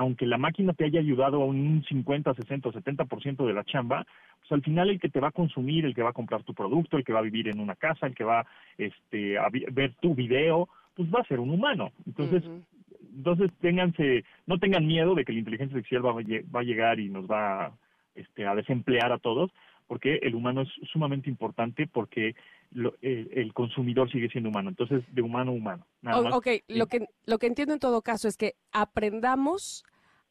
aunque 0.00 0.24
la 0.24 0.38
máquina 0.38 0.72
te 0.72 0.86
haya 0.86 0.98
ayudado 0.98 1.42
a 1.42 1.44
un 1.44 1.84
50, 1.86 2.32
60 2.32 2.70
o 2.70 2.72
70% 2.72 3.46
de 3.46 3.52
la 3.52 3.64
chamba, 3.64 4.06
pues 4.38 4.50
al 4.50 4.62
final 4.62 4.88
el 4.88 4.98
que 4.98 5.10
te 5.10 5.20
va 5.20 5.28
a 5.28 5.30
consumir, 5.30 5.84
el 5.84 5.94
que 5.94 6.02
va 6.02 6.08
a 6.08 6.14
comprar 6.14 6.42
tu 6.42 6.54
producto, 6.54 6.96
el 6.96 7.04
que 7.04 7.12
va 7.12 7.18
a 7.18 7.28
vivir 7.30 7.48
en 7.48 7.60
una 7.60 7.76
casa, 7.76 8.06
el 8.06 8.14
que 8.14 8.24
va 8.24 8.46
este, 8.78 9.36
a 9.36 9.48
ver 9.50 9.92
tu 10.00 10.14
video, 10.14 10.70
pues 10.96 11.06
va 11.14 11.20
a 11.20 11.26
ser 11.26 11.38
un 11.38 11.50
humano. 11.50 11.92
Entonces, 12.06 12.42
entonces 13.14 13.50
ténganse, 13.60 14.24
no 14.46 14.58
tengan 14.58 14.86
miedo 14.86 15.14
de 15.14 15.26
que 15.26 15.34
la 15.34 15.40
inteligencia 15.40 15.76
artificial 15.76 16.06
va, 16.06 16.14
va 16.14 16.60
a 16.60 16.64
llegar 16.64 16.98
y 16.98 17.10
nos 17.10 17.30
va 17.30 17.74
este, 18.14 18.46
a 18.46 18.54
desemplear 18.54 19.12
a 19.12 19.18
todos, 19.18 19.50
porque 19.86 20.14
el 20.22 20.34
humano 20.34 20.62
es 20.62 20.70
sumamente 20.90 21.28
importante 21.28 21.86
porque 21.86 22.34
el, 23.02 23.52
consumidor 23.52 24.10
sigue 24.10 24.30
siendo 24.30 24.48
humano. 24.48 24.70
Entonces, 24.70 25.02
de 25.12 25.20
humano 25.20 25.50
a 25.50 25.54
humano. 25.54 25.84
ok, 26.32 26.46
lo 26.68 26.86
que, 26.86 27.08
lo 27.26 27.38
que 27.38 27.46
entiendo 27.46 27.74
en 27.74 27.80
todo 27.80 28.00
caso 28.00 28.28
es 28.28 28.38
que 28.38 28.54
aprendamos 28.72 29.84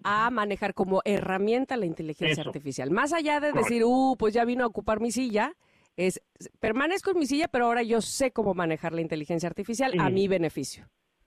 a 0.03 0.29
manejar 0.29 0.73
como 0.73 1.01
herramienta 1.05 1.77
la 1.77 1.85
inteligencia 1.85 2.43
artificial. 2.43 2.91
Más 2.91 3.13
allá 3.13 3.39
de 3.39 3.51
decir, 3.51 3.83
uh, 3.83 4.15
pues 4.17 4.33
ya 4.33 4.45
vino 4.45 4.63
a 4.63 4.67
ocupar 4.67 4.99
mi 4.99 5.11
silla, 5.11 5.53
es 5.97 6.21
permanezco 6.59 7.11
en 7.11 7.19
mi 7.19 7.25
silla, 7.25 7.47
pero 7.49 7.65
ahora 7.65 7.83
yo 7.83 8.01
sé 8.01 8.31
cómo 8.31 8.53
manejar 8.53 8.93
la 8.93 9.01
inteligencia 9.01 9.49
artificial 9.49 9.93
a 9.99 10.09
mi 10.09 10.27
beneficio. 10.27 10.85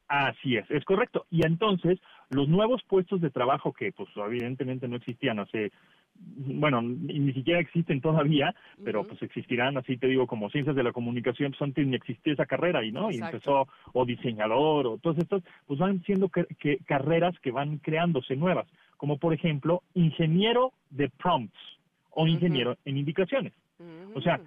Así 0.08 0.56
es, 0.56 0.70
es 0.70 0.84
correcto. 0.84 1.26
Y 1.30 1.46
entonces, 1.46 1.98
los 2.30 2.48
nuevos 2.48 2.82
puestos 2.86 3.20
de 3.20 3.30
trabajo 3.30 3.72
que, 3.72 3.92
pues, 3.92 4.08
evidentemente 4.16 4.88
no 4.88 4.96
existían 4.96 5.38
hace 5.38 5.72
bueno, 6.14 6.82
ni 6.82 7.32
siquiera 7.32 7.60
existen 7.60 8.00
todavía, 8.00 8.54
pero 8.84 9.04
pues 9.04 9.22
existirán, 9.22 9.76
así 9.76 9.96
te 9.96 10.06
digo, 10.06 10.26
como 10.26 10.50
ciencias 10.50 10.76
de 10.76 10.82
la 10.82 10.92
comunicación, 10.92 11.52
pues 11.52 11.62
antes 11.62 11.86
ni 11.86 11.96
existía 11.96 12.32
esa 12.32 12.46
carrera 12.46 12.84
y 12.84 12.92
no, 12.92 13.10
y 13.10 13.16
empezó, 13.16 13.68
o 13.92 14.04
diseñador, 14.04 14.86
o 14.86 14.98
todas 14.98 15.18
estas, 15.18 15.42
pues 15.66 15.78
van 15.78 16.02
siendo 16.02 16.28
que, 16.28 16.78
carreras 16.86 17.38
que 17.40 17.50
van 17.50 17.78
creándose 17.78 18.36
nuevas, 18.36 18.66
como 18.96 19.18
por 19.18 19.34
ejemplo, 19.34 19.82
ingeniero 19.94 20.72
de 20.90 21.08
prompts 21.10 21.58
o 22.10 22.26
ingeniero 22.26 22.76
en 22.84 22.98
indicaciones. 22.98 23.52
O 24.14 24.20
sea, 24.20 24.40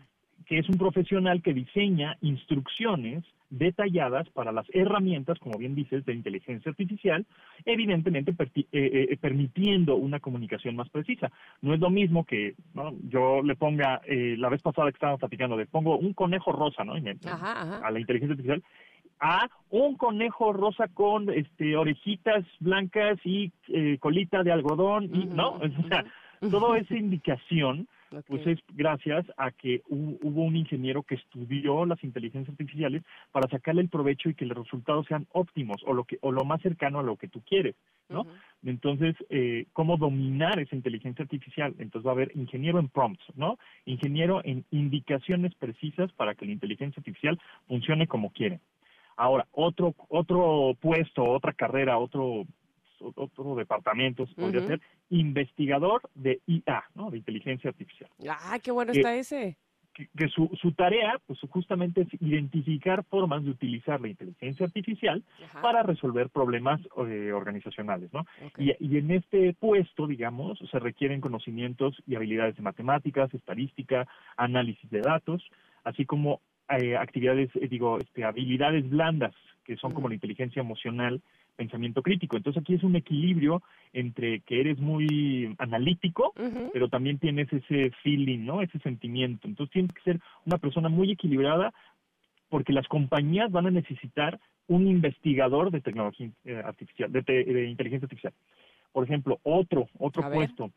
que 0.45 0.59
es 0.59 0.69
un 0.69 0.77
profesional 0.77 1.41
que 1.41 1.53
diseña 1.53 2.17
instrucciones 2.21 3.23
detalladas 3.57 4.29
para 4.29 4.51
las 4.51 4.65
herramientas, 4.73 5.39
como 5.39 5.57
bien 5.57 5.75
dices, 5.75 6.05
de 6.05 6.13
inteligencia 6.13 6.69
artificial, 6.69 7.25
evidentemente 7.65 8.31
eh, 8.31 8.65
eh, 8.71 9.17
permitiendo 9.19 9.95
una 9.95 10.19
comunicación 10.19 10.75
más 10.75 10.89
precisa. 10.89 11.31
No 11.61 11.73
es 11.73 11.79
lo 11.79 11.89
mismo 11.89 12.25
que 12.25 12.55
yo 13.03 13.41
le 13.41 13.55
ponga, 13.55 14.01
eh, 14.05 14.35
la 14.37 14.49
vez 14.49 14.61
pasada 14.61 14.91
que 14.91 14.95
estábamos 14.95 15.19
platicando, 15.19 15.57
le 15.57 15.65
pongo 15.65 15.97
un 15.97 16.13
conejo 16.13 16.51
rosa 16.51 16.83
¿no? 16.83 16.93
a 16.93 17.91
la 17.91 17.99
inteligencia 17.99 18.33
artificial, 18.33 18.63
a 19.19 19.47
un 19.69 19.95
conejo 19.95 20.51
rosa 20.51 20.87
con 20.89 21.29
este 21.29 21.77
orejitas 21.77 22.45
blancas 22.59 23.17
y 23.23 23.51
colita 23.99 24.43
de 24.43 24.51
algodón, 24.51 25.05
y, 25.13 25.25
¿no? 25.25 25.53
O 25.61 25.87
sea, 25.87 26.05
toda 26.51 26.77
esa 26.77 26.95
indicación 26.95 27.87
pues 28.27 28.45
es 28.47 28.59
gracias 28.73 29.25
a 29.37 29.51
que 29.51 29.81
hubo 29.89 30.43
un 30.43 30.55
ingeniero 30.55 31.03
que 31.03 31.15
estudió 31.15 31.85
las 31.85 32.03
inteligencias 32.03 32.53
artificiales 32.53 33.03
para 33.31 33.49
sacarle 33.49 33.81
el 33.81 33.89
provecho 33.89 34.29
y 34.29 34.35
que 34.35 34.45
los 34.45 34.57
resultados 34.57 35.05
sean 35.07 35.27
óptimos 35.31 35.77
o 35.85 35.93
lo 35.93 36.03
que 36.03 36.17
o 36.21 36.31
lo 36.31 36.45
más 36.45 36.61
cercano 36.61 36.99
a 36.99 37.03
lo 37.03 37.17
que 37.17 37.27
tú 37.27 37.41
quieres, 37.41 37.75
¿no? 38.09 38.25
Entonces, 38.63 39.15
eh, 39.29 39.65
cómo 39.73 39.97
dominar 39.97 40.59
esa 40.59 40.75
inteligencia 40.75 41.23
artificial. 41.23 41.75
Entonces 41.79 42.05
va 42.05 42.11
a 42.11 42.15
haber 42.15 42.31
ingeniero 42.35 42.79
en 42.79 42.89
prompts, 42.89 43.23
¿no? 43.35 43.57
Ingeniero 43.85 44.41
en 44.43 44.65
indicaciones 44.71 45.53
precisas 45.55 46.11
para 46.13 46.35
que 46.35 46.45
la 46.45 46.51
inteligencia 46.51 46.99
artificial 46.99 47.39
funcione 47.67 48.07
como 48.07 48.31
quiere. 48.31 48.59
Ahora, 49.17 49.47
otro 49.51 49.95
otro 50.09 50.75
puesto, 50.79 51.23
otra 51.23 51.53
carrera, 51.53 51.97
otro 51.97 52.45
otro 53.01 53.55
departamento, 53.55 54.25
podría 54.35 54.65
ser 54.65 54.81
investigador 55.09 56.01
de 56.13 56.41
IA, 56.47 56.83
¿no? 56.95 57.11
De 57.11 57.17
inteligencia 57.17 57.69
artificial. 57.69 58.09
Ah, 58.29 58.59
qué 58.61 58.71
bueno 58.71 58.91
está 58.91 59.15
ese. 59.15 59.57
Que, 59.93 60.27
su, 60.27 60.49
su, 60.61 60.73
tarea, 60.73 61.21
pues 61.25 61.39
justamente 61.49 62.01
es 62.01 62.21
identificar 62.21 63.05
formas 63.05 63.45
de 63.45 63.51
utilizar 63.51 64.01
la 64.01 64.09
inteligencia 64.09 64.65
artificial 64.65 65.23
para 65.61 65.83
resolver 65.83 66.29
problemas 66.29 66.81
eh, 67.07 67.31
organizacionales, 67.31 68.11
¿no? 68.11 68.25
Y, 68.57 68.73
y, 68.77 68.97
en 68.97 69.11
este 69.11 69.53
puesto, 69.53 70.05
digamos, 70.05 70.59
se 70.69 70.79
requieren 70.79 71.21
conocimientos 71.21 71.95
y 72.05 72.15
habilidades 72.15 72.57
de 72.57 72.61
matemáticas, 72.61 73.33
estadística, 73.33 74.05
análisis 74.35 74.89
de 74.89 74.99
datos, 74.99 75.41
así 75.85 76.05
como 76.05 76.41
eh, 76.67 76.97
actividades, 76.97 77.49
eh, 77.55 77.67
digo, 77.67 77.99
este, 77.99 78.23
habilidades 78.23 78.89
blandas, 78.89 79.35
que 79.63 79.77
son 79.77 79.93
como 79.93 80.09
la 80.09 80.15
inteligencia 80.15 80.61
emocional 80.61 81.21
pensamiento 81.55 82.01
crítico. 82.01 82.37
Entonces 82.37 82.61
aquí 82.61 82.75
es 82.75 82.83
un 82.83 82.95
equilibrio 82.95 83.63
entre 83.93 84.41
que 84.41 84.59
eres 84.59 84.79
muy 84.79 85.55
analítico, 85.57 86.33
pero 86.73 86.89
también 86.89 87.19
tienes 87.19 87.51
ese 87.51 87.91
feeling, 88.03 88.45
¿no? 88.45 88.61
Ese 88.61 88.79
sentimiento. 88.79 89.47
Entonces 89.47 89.73
tienes 89.73 89.93
que 89.93 90.01
ser 90.01 90.19
una 90.45 90.57
persona 90.57 90.89
muy 90.89 91.11
equilibrada 91.11 91.73
porque 92.49 92.73
las 92.73 92.87
compañías 92.87 93.51
van 93.51 93.67
a 93.67 93.71
necesitar 93.71 94.39
un 94.67 94.87
investigador 94.87 95.71
de 95.71 95.81
tecnología 95.81 96.29
eh, 96.43 96.61
artificial, 96.63 97.11
de, 97.11 97.67
inteligencia 97.69 98.05
artificial. 98.05 98.33
Por 98.91 99.03
ejemplo, 99.03 99.39
otro, 99.43 99.87
otro 99.99 100.29
puesto, 100.31 100.71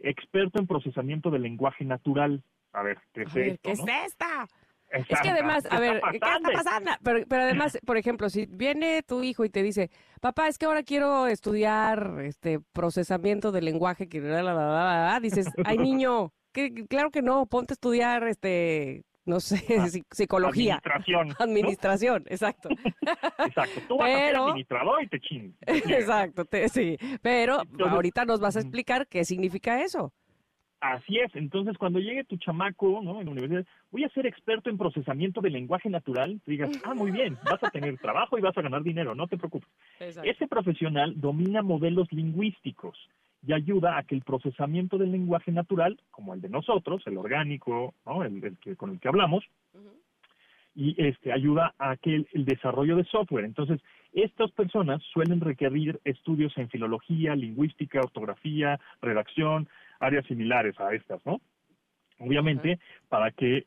experto 0.00 0.60
en 0.60 0.66
procesamiento 0.66 1.30
del 1.30 1.42
lenguaje 1.42 1.84
natural. 1.84 2.42
A 2.72 2.82
ver, 2.82 2.98
¿qué 3.12 3.22
es 3.22 3.32
¿Qué 3.32 3.72
es 3.72 3.80
esta? 4.06 4.48
Es 5.08 5.20
que 5.20 5.28
además, 5.28 5.66
a 5.70 5.80
ver, 5.80 6.00
¿qué 6.10 6.16
está 6.16 6.38
pasando? 6.52 6.90
Pero, 7.02 7.20
pero, 7.28 7.42
además, 7.42 7.78
por 7.84 7.96
ejemplo, 7.96 8.28
si 8.30 8.46
viene 8.46 9.02
tu 9.02 9.22
hijo 9.22 9.44
y 9.44 9.50
te 9.50 9.62
dice, 9.62 9.90
papá, 10.20 10.48
es 10.48 10.58
que 10.58 10.66
ahora 10.66 10.82
quiero 10.82 11.26
estudiar 11.26 12.20
este 12.22 12.60
procesamiento 12.72 13.52
del 13.52 13.64
lenguaje, 13.64 14.08
que 14.08 14.20
dices, 15.20 15.46
ay 15.64 15.78
niño, 15.78 16.32
que, 16.52 16.72
claro 16.86 17.10
que 17.10 17.22
no, 17.22 17.46
ponte 17.46 17.72
a 17.72 17.74
estudiar 17.74 18.26
este 18.28 19.04
no 19.26 19.40
sé, 19.40 19.64
ah, 19.78 19.86
psicología. 20.10 20.74
Administración. 20.74 21.34
Administración, 21.38 22.24
exacto. 22.28 22.68
exacto. 23.46 23.80
Tú 23.88 23.96
vas 23.96 24.10
a 24.10 24.14
ser 24.14 24.36
administrador 24.36 25.02
y 25.02 25.08
te 25.08 25.20
chingas. 25.20 25.56
Exacto, 25.66 26.44
sí. 26.70 26.98
Pero 27.22 27.62
ahorita 27.78 28.24
nos 28.26 28.40
vas 28.40 28.56
a 28.56 28.60
explicar 28.60 29.06
qué 29.06 29.24
significa 29.24 29.82
eso. 29.82 30.12
Así 30.84 31.18
es, 31.18 31.34
entonces 31.34 31.78
cuando 31.78 31.98
llegue 31.98 32.24
tu 32.24 32.36
chamaco, 32.36 33.00
¿no? 33.02 33.18
En 33.18 33.24
la 33.24 33.32
universidad, 33.32 33.64
voy 33.90 34.04
a 34.04 34.10
ser 34.10 34.26
experto 34.26 34.68
en 34.68 34.76
procesamiento 34.76 35.40
de 35.40 35.48
lenguaje 35.48 35.88
natural, 35.88 36.42
digas, 36.44 36.78
ah, 36.84 36.92
muy 36.92 37.10
bien, 37.10 37.38
vas 37.42 37.64
a 37.64 37.70
tener 37.70 37.96
trabajo 37.96 38.36
y 38.36 38.42
vas 38.42 38.56
a 38.58 38.60
ganar 38.60 38.82
dinero, 38.82 39.14
no 39.14 39.26
te 39.26 39.38
preocupes. 39.38 39.70
Ese 39.98 40.46
profesional 40.46 41.18
domina 41.18 41.62
modelos 41.62 42.12
lingüísticos 42.12 42.98
y 43.46 43.54
ayuda 43.54 43.96
a 43.96 44.02
que 44.02 44.14
el 44.14 44.20
procesamiento 44.20 44.98
del 44.98 45.12
lenguaje 45.12 45.52
natural, 45.52 45.98
como 46.10 46.34
el 46.34 46.42
de 46.42 46.50
nosotros, 46.50 47.02
el 47.06 47.16
orgánico, 47.16 47.94
¿no? 48.04 48.22
El, 48.22 48.58
que, 48.58 48.76
con 48.76 48.90
el 48.90 49.00
que 49.00 49.08
hablamos, 49.08 49.42
y 50.74 50.94
este 51.02 51.32
ayuda 51.32 51.74
a 51.78 51.96
que 51.96 52.26
el, 52.32 52.44
desarrollo 52.44 52.96
de 52.96 53.04
software. 53.04 53.44
Entonces, 53.44 53.80
estas 54.12 54.50
personas 54.52 55.02
suelen 55.12 55.40
requerir 55.40 56.00
estudios 56.04 56.56
en 56.58 56.68
filología, 56.68 57.34
lingüística, 57.34 58.00
ortografía, 58.00 58.78
redacción, 59.00 59.68
áreas 60.04 60.26
similares 60.26 60.78
a 60.80 60.94
estas, 60.94 61.24
¿no? 61.26 61.40
Obviamente, 62.20 62.78
para 63.08 63.32
que 63.32 63.64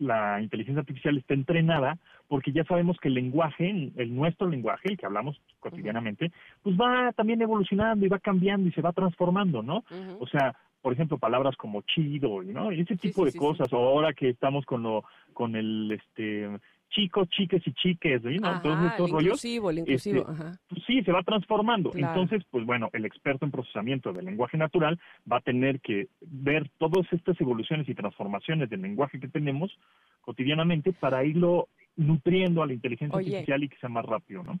la 0.00 0.40
inteligencia 0.40 0.80
artificial 0.80 1.16
esté 1.16 1.34
entrenada, 1.34 1.96
porque 2.26 2.52
ya 2.52 2.64
sabemos 2.64 2.98
que 2.98 3.08
el 3.08 3.14
lenguaje, 3.14 3.92
el 3.96 4.14
nuestro 4.14 4.48
lenguaje, 4.48 4.88
el 4.88 4.98
que 4.98 5.06
hablamos 5.06 5.40
cotidianamente, 5.60 6.32
pues 6.62 6.76
va 6.76 7.12
también 7.12 7.40
evolucionando 7.40 8.04
y 8.04 8.08
va 8.08 8.18
cambiando 8.18 8.68
y 8.68 8.72
se 8.72 8.82
va 8.82 8.92
transformando, 8.92 9.62
¿no? 9.62 9.84
O 10.18 10.26
sea, 10.26 10.56
por 10.82 10.92
ejemplo, 10.92 11.18
palabras 11.18 11.56
como 11.56 11.82
chido, 11.82 12.42
¿no? 12.42 12.72
Y 12.72 12.80
ese 12.80 12.96
tipo 12.96 13.24
de 13.24 13.32
cosas. 13.32 13.72
O 13.72 13.76
ahora 13.76 14.12
que 14.12 14.28
estamos 14.28 14.66
con 14.66 14.82
lo, 14.82 15.04
con 15.32 15.56
el, 15.56 15.92
este, 15.92 16.46
chicos, 16.90 17.28
chiques 17.30 17.62
y 17.66 17.72
chiques, 17.74 18.22
¿no? 18.22 18.62
Todos 18.62 18.84
estos 18.86 19.10
el 19.10 19.16
inclusivo, 19.16 19.70
el 19.70 19.78
inclusivo, 19.78 20.20
este, 20.20 20.32
ajá. 20.32 20.60
Pues 20.68 20.82
sí, 20.86 21.02
se 21.02 21.12
va 21.12 21.22
transformando. 21.22 21.90
Entonces, 21.94 22.42
pues 22.50 22.64
bueno, 22.64 22.88
el 22.92 23.04
experto 23.04 23.44
en 23.44 23.50
procesamiento 23.50 24.12
del 24.12 24.26
lenguaje 24.26 24.56
natural 24.56 24.98
va 25.30 25.38
a 25.38 25.40
tener 25.40 25.80
que 25.80 26.08
ver 26.20 26.70
todas 26.78 27.06
estas 27.12 27.40
evoluciones 27.40 27.88
y 27.88 27.94
transformaciones 27.94 28.70
del 28.70 28.82
lenguaje 28.82 29.18
que 29.18 29.28
tenemos 29.28 29.76
cotidianamente 30.20 30.92
para 30.92 31.24
irlo 31.24 31.68
nutriendo 31.96 32.62
a 32.62 32.66
la 32.66 32.72
inteligencia 32.72 33.18
artificial 33.18 33.62
y 33.62 33.68
que 33.68 33.76
sea 33.78 33.88
más 33.88 34.04
rápido, 34.04 34.42
¿no? 34.42 34.58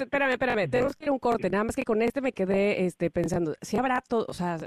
espérame, 0.00 0.30
espérame, 0.30 0.70
tenemos 0.70 0.96
que 0.96 1.04
ir 1.04 1.10
a 1.10 1.12
un 1.12 1.18
corte, 1.18 1.50
nada 1.50 1.64
más 1.64 1.76
que 1.76 1.84
con 1.84 2.00
este 2.02 2.20
me 2.20 2.32
quedé 2.32 2.86
este, 2.86 3.10
pensando, 3.10 3.54
si 3.60 3.76
habrá 3.76 4.00
todo, 4.00 4.24
o 4.28 4.32
sea, 4.32 4.58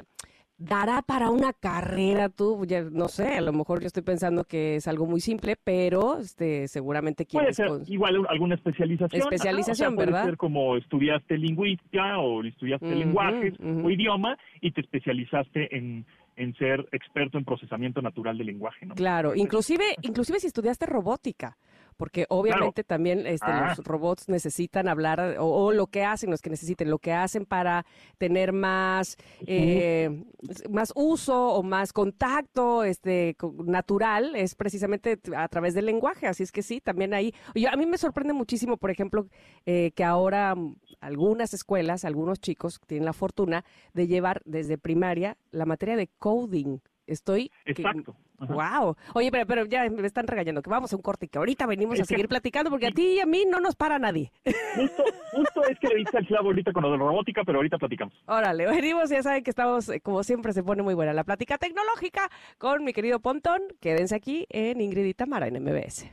dará 0.62 1.02
para 1.02 1.30
una 1.30 1.54
carrera 1.54 2.30
tú, 2.30 2.66
ya, 2.66 2.84
no 2.84 3.08
sé, 3.08 3.38
a 3.38 3.42
lo 3.42 3.54
mejor 3.54 3.82
yo 3.82 3.88
estoy 3.88 4.04
pensando 4.04 4.44
que 4.44 4.76
es 4.76 4.88
algo 4.88 5.06
muy 5.06 5.20
simple, 5.20 5.56
pero 5.62 6.20
este 6.20 6.68
seguramente 6.68 7.26
quieres 7.26 7.58
puede 7.58 7.80
ser 7.80 7.92
igual 7.94 8.26
alguna 8.30 8.56
especialización, 8.56 9.22
especialización, 9.22 9.96
¿verdad? 9.96 10.22
Puede 10.22 10.32
ser 10.32 10.38
como 10.38 10.78
estudiaste 10.78 11.38
lingüística 11.38 12.20
o 12.20 12.44
estudiaste 12.44 12.96
lenguajes 12.96 13.54
o 13.60 13.90
idioma 13.90 14.38
y 14.62 14.72
te 14.72 14.82
especializaste 14.82 15.76
en 15.76 16.06
en 16.38 16.56
ser 16.56 16.88
experto 16.92 17.38
en 17.38 17.44
procesamiento 17.44 18.02
natural 18.02 18.38
del 18.38 18.48
lenguaje, 18.48 18.86
¿no? 18.86 18.96
Claro, 18.96 19.36
inclusive 19.36 19.84
inclusive 20.02 20.40
si 20.40 20.48
estudiaste 20.48 20.86
robótica 20.86 21.58
porque 22.02 22.26
obviamente 22.30 22.84
también 22.84 23.28
este, 23.28 23.46
los 23.46 23.78
ah. 23.78 23.84
robots 23.84 24.28
necesitan 24.28 24.88
hablar 24.88 25.36
o, 25.38 25.72
lo 25.72 25.86
que 25.86 26.04
hacen, 26.04 26.32
los 26.32 26.42
que 26.42 26.50
necesiten, 26.50 26.90
lo 26.90 26.98
que 26.98 27.14
hacen 27.14 27.46
para 27.46 27.86
tener 28.18 28.54
más, 28.54 29.18
eh, 29.46 30.24
más 30.68 30.94
uso 30.96 31.50
o 31.54 31.62
más 31.62 31.94
contacto 31.94 32.84
este, 32.84 33.38
natural 33.66 34.36
es 34.36 34.56
precisamente 34.56 35.20
a 35.38 35.48
través 35.48 35.76
del 35.76 35.86
lenguaje. 35.86 36.26
Así 36.26 36.42
es 36.42 36.52
que 36.52 36.64
sí, 36.64 36.82
también 36.82 37.14
ahí. 37.14 37.36
a 37.72 37.78
mí 37.78 37.86
me 37.86 38.00
sorprende 38.00 38.34
muchísimo, 38.34 38.78
por 38.78 38.90
ejemplo, 38.90 39.28
eh, 39.68 39.92
que 39.94 40.04
ahora 40.04 40.56
algunas 41.02 41.54
escuelas, 41.54 42.04
algunos 42.04 42.40
chicos 42.40 42.80
tienen 42.88 43.06
la 43.06 43.14
fortuna 43.14 43.64
de 43.94 44.08
llevar 44.08 44.42
desde 44.46 44.80
primaria 44.80 45.38
la 45.52 45.68
materia 45.68 45.96
de 45.96 46.08
coding. 46.18 46.80
Estoy. 47.06 47.52
Exacto. 47.64 48.16
Wow. 48.48 48.96
Oye, 49.14 49.32
pero, 49.32 49.46
pero, 49.46 49.66
ya 49.66 49.88
me 49.90 50.08
están 50.08 50.28
regañando 50.28 50.62
que 50.62 50.70
vamos 50.70 50.92
a 50.92 50.96
un 50.96 51.02
corte 51.02 51.28
y 51.28 51.30
que 51.30 51.38
ahorita 51.38 51.68
venimos 51.68 52.00
a 52.00 52.06
seguir 52.06 52.28
platicando 52.28 52.72
porque 52.72 52.88
a 52.88 52.92
ti 52.92 53.14
y 53.14 53.20
a 53.20 53.26
mí 53.26 53.46
no 53.48 53.60
nos 53.60 53.76
para 53.76 54.00
nadie. 54.00 54.32
Justo, 54.76 55.04
justo 55.32 55.64
es 55.70 55.80
que 55.80 55.88
le 55.90 55.96
diste 55.98 56.18
el 56.18 56.28
clavo 56.28 56.48
ahorita 56.48 56.74
con 56.74 56.84
lo 56.84 56.92
de 56.92 56.98
la 56.98 57.04
robótica, 57.06 57.44
pero 57.46 57.60
ahorita 57.60 57.78
platicamos. 57.78 58.16
Órale, 58.26 58.66
venimos, 58.66 59.10
ya 59.10 59.22
saben 59.22 59.44
que 59.44 59.52
estamos, 59.52 59.90
eh, 59.90 60.02
como 60.02 60.24
siempre, 60.24 60.54
se 60.54 60.64
pone 60.64 60.82
muy 60.82 60.96
buena 60.96 61.14
la 61.14 61.24
plática 61.24 61.58
tecnológica 61.58 62.30
con 62.58 62.84
mi 62.84 62.94
querido 62.94 63.20
Pontón. 63.20 63.62
Quédense 63.80 64.16
aquí 64.16 64.48
en 64.50 64.82
Ingrid 64.82 65.06
y 65.06 65.14
Tamara 65.14 65.48
en 65.48 65.64
MBS. 65.64 66.12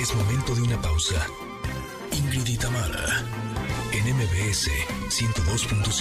Es 0.00 0.14
momento 0.14 0.54
de 0.54 0.62
una 0.62 0.80
pausa. 0.80 1.26
Ingrid 2.12 2.48
y 2.48 2.56
Tamara 2.56 3.47
MBS 4.08 4.72
102.5. 5.10 6.00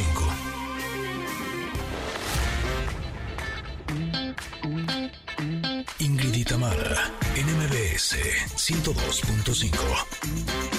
Ingrid 5.99 6.36
y 6.36 6.45
Tamara, 6.45 7.12
en 7.36 7.45
MBS 7.58 8.16
102.5. 8.55 9.76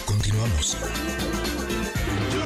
Continuamos. 0.07 0.79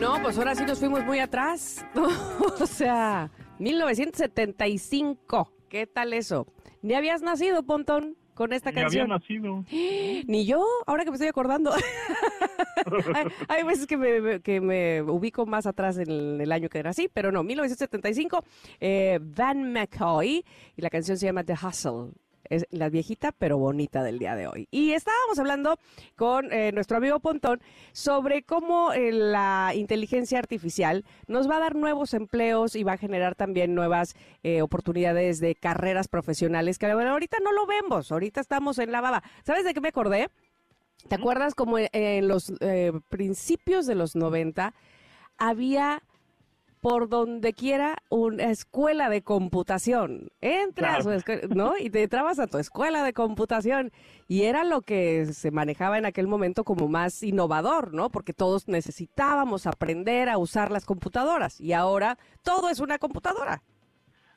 No, 0.01 0.21
pues 0.21 0.37
ahora 0.37 0.57
sí 0.57 0.65
nos 0.65 0.81
fuimos 0.81 1.05
muy 1.05 1.21
atrás. 1.21 1.87
o 1.95 2.67
sea, 2.67 3.31
1975. 3.61 5.53
¿Qué 5.69 5.87
tal 5.87 6.13
eso? 6.13 6.49
¿Ni 6.83 6.95
habías 6.95 7.23
nacido, 7.23 7.63
Pontón? 7.63 8.17
Con 8.35 8.53
esta 8.53 8.73
canción. 8.73 9.11
Había 9.11 9.19
nacido. 9.19 9.65
Ni 10.27 10.47
yo, 10.47 10.65
ahora 10.87 11.05
que 11.05 11.11
me 11.11 11.17
estoy 11.17 11.29
acordando. 11.29 11.73
hay, 13.49 13.63
veces 13.65 13.87
que 13.87 13.97
me, 13.97 14.41
que 14.41 14.61
me 14.61 15.03
ubico 15.03 15.47
más 15.47 15.67
atrás 15.67 15.99
en 15.99 16.41
el, 16.41 16.53
año 16.53 16.69
que 16.69 16.83
nací, 16.83 17.09
pero 17.13 17.33
no, 17.33 17.43
1975, 17.43 18.45
eh, 18.81 19.19
Van 19.21 19.73
McCoy, 19.73 20.45
y 20.77 20.83
la 20.83 20.91
canción 20.91 21.17
se 21.17 21.27
llama 21.27 21.45
The 21.45 21.55
Hustle 21.55 22.13
es 22.53 22.67
la 22.71 22.91
viejita 22.91 23.33
pero 23.33 23.57
bonita 23.59 24.03
del 24.03 24.19
día 24.19 24.35
de 24.35 24.47
hoy. 24.47 24.69
Y 24.71 24.93
estábamos 24.93 25.39
hablando 25.39 25.79
con 26.17 26.53
eh, 26.53 26.71
nuestro 26.73 26.99
amigo 26.99 27.19
Pontón 27.21 27.61
sobre 27.93 28.43
cómo 28.43 28.93
eh, 28.93 29.11
la 29.11 29.73
inteligencia 29.75 30.39
artificial 30.39 31.05
nos 31.27 31.49
va 31.49 31.57
a 31.57 31.61
dar 31.61 31.75
nuevos 31.75 32.13
empleos 32.13 32.77
y 32.77 32.85
va 32.85 32.93
a 32.93 32.99
generar 32.99 33.35
también 33.35 33.75
nuevas 33.75 34.15
eh, 34.43 34.61
oportunidades 34.61 35.41
de 35.41 35.55
carreras 35.55 36.09
profesionales 36.09 36.79
que 36.79 36.93
bueno, 36.93 37.13
ahorita 37.13 37.39
no 37.43 37.53
lo 37.53 37.67
vemos, 37.67 38.13
ahorita 38.13 38.41
estamos 38.41 38.79
en 38.79 38.93
la 38.93 39.01
baba. 39.01 39.23
¿Sabes 39.45 39.65
de 39.65 39.73
qué 39.73 39.81
me 39.81 39.89
acordé? 39.89 40.29
¿Te 41.09 41.15
acuerdas 41.15 41.55
como 41.55 41.79
en 41.79 42.29
los 42.29 42.53
principios 43.09 43.87
de 43.87 43.97
los 43.97 44.15
90 44.15 44.73
había 45.37 46.03
por 46.83 47.09
donde 47.09 47.53
quiera 47.53 47.97
una 48.11 48.51
escuela 48.51 49.09
de 49.09 49.23
computación. 49.23 50.31
Entras, 50.41 51.07
¿no? 51.55 51.75
Y 51.79 51.91
te 51.91 52.09
trabas 52.09 52.41
a 52.41 52.49
tu 52.49 52.59
escuela 52.59 53.05
de 53.05 53.13
computación. 53.13 53.93
Y 54.27 54.43
era 54.43 54.65
lo 54.65 54.81
que 54.81 55.27
se 55.27 55.53
manejaba 55.53 55.97
en 55.97 56.07
aquel 56.07 56.27
momento 56.27 56.65
como 56.65 56.89
más 56.89 57.23
innovador, 57.23 57.95
¿no? 57.95 58.11
Porque 58.11 58.33
todos 58.33 58.67
necesitábamos 58.67 59.69
aprender 59.69 60.29
a 60.29 60.39
usar 60.39 60.73
las 60.73 60.85
computadoras. 60.85 61.61
Y 61.61 61.73
ahora 61.73 62.19
todo 62.43 62.69
es 62.69 62.81
una 62.81 62.99
computadora. 62.99 63.63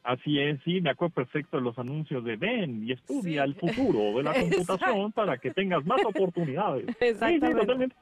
Así 0.03 0.37
es, 0.37 0.59
sí, 0.63 0.81
me 0.81 0.91
acuerdo 0.91 1.15
perfecto 1.15 1.57
de 1.57 1.63
los 1.63 1.79
anuncios 1.79 2.23
de 2.23 2.35
ven 2.35 2.87
y 2.87 2.91
estudia 2.91 3.43
el 3.43 3.55
futuro 3.55 4.15
de 4.17 4.21
la 4.21 4.33
computación 4.39 5.11
para 5.13 5.39
que 5.39 5.49
tengas 5.49 5.83
más 5.83 5.99
oportunidades. 6.05 6.85
Exactamente. 6.99 7.61
Totalmente. 7.61 7.95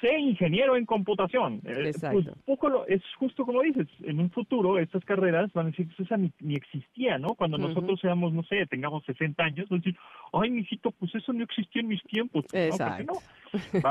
Sé 0.00 0.18
ingeniero 0.18 0.76
en 0.76 0.86
computación. 0.86 1.60
Eh, 1.64 1.92
pues 2.00 2.26
poco 2.46 2.68
lo, 2.68 2.86
es 2.86 3.02
justo 3.18 3.44
como 3.44 3.62
dices, 3.62 3.88
en 4.04 4.20
un 4.20 4.30
futuro 4.30 4.78
estas 4.78 5.04
carreras 5.04 5.52
van 5.52 5.66
a 5.66 5.70
decir, 5.70 5.88
pues 5.88 6.06
esa 6.06 6.16
ni, 6.16 6.32
existía, 6.54 7.18
¿no? 7.18 7.34
Cuando 7.34 7.58
nosotros 7.58 7.98
seamos, 8.00 8.32
no 8.32 8.44
sé, 8.44 8.64
tengamos 8.66 9.04
60 9.04 9.42
años, 9.42 9.68
van 9.68 9.80
a 9.80 9.82
decir, 9.82 9.98
ay, 10.32 10.50
mijito, 10.50 10.92
pues 10.92 11.14
eso 11.14 11.32
no 11.32 11.42
existía 11.42 11.82
en 11.82 11.88
mis 11.88 12.02
tiempos. 12.04 12.44
Exacto. 12.52 13.14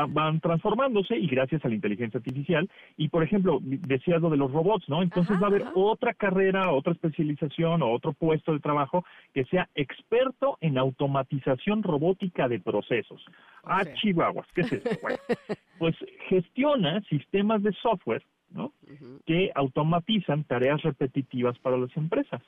Van 0.10 0.40
transformándose 0.40 1.18
y 1.18 1.28
gracias 1.28 1.64
a 1.64 1.68
la 1.68 1.76
inteligencia 1.76 2.18
artificial. 2.18 2.70
Y, 2.98 3.10
por 3.10 3.24
ejemplo, 3.24 3.60
decías 3.62 4.22
lo 4.22 4.30
de 4.30 4.38
los 4.38 4.52
robots, 4.52 4.88
¿no? 4.90 5.02
Entonces 5.02 5.38
va 5.42 5.48
a 5.48 5.50
haber 5.50 5.66
otra 5.76 6.14
carrera, 6.14 6.72
otra 6.72 6.94
especialización 6.94 7.82
o 7.82 7.92
otro 7.92 8.14
puesto 8.14 8.54
de 8.54 8.60
trabajo 8.60 9.06
que 9.34 9.46
sea 9.46 9.70
experto 9.76 10.58
en 10.62 10.78
automatización 10.78 11.84
robótica 11.84 12.48
de 12.48 12.60
procesos. 12.60 13.24
Ah, 13.64 13.84
chihuahuas, 13.86 14.48
¿qué 14.54 14.62
es? 14.62 14.74
Bueno, 15.02 15.18
pues 15.80 15.96
gestiona 16.30 17.02
sistemas 17.10 17.62
de 17.64 17.74
software 17.74 18.24
¿no? 18.50 18.74
que 19.26 19.52
automatizan 19.56 20.44
tareas 20.44 20.82
repetitivas 20.82 21.58
para 21.60 21.78
las 21.78 21.96
empresas. 21.98 22.42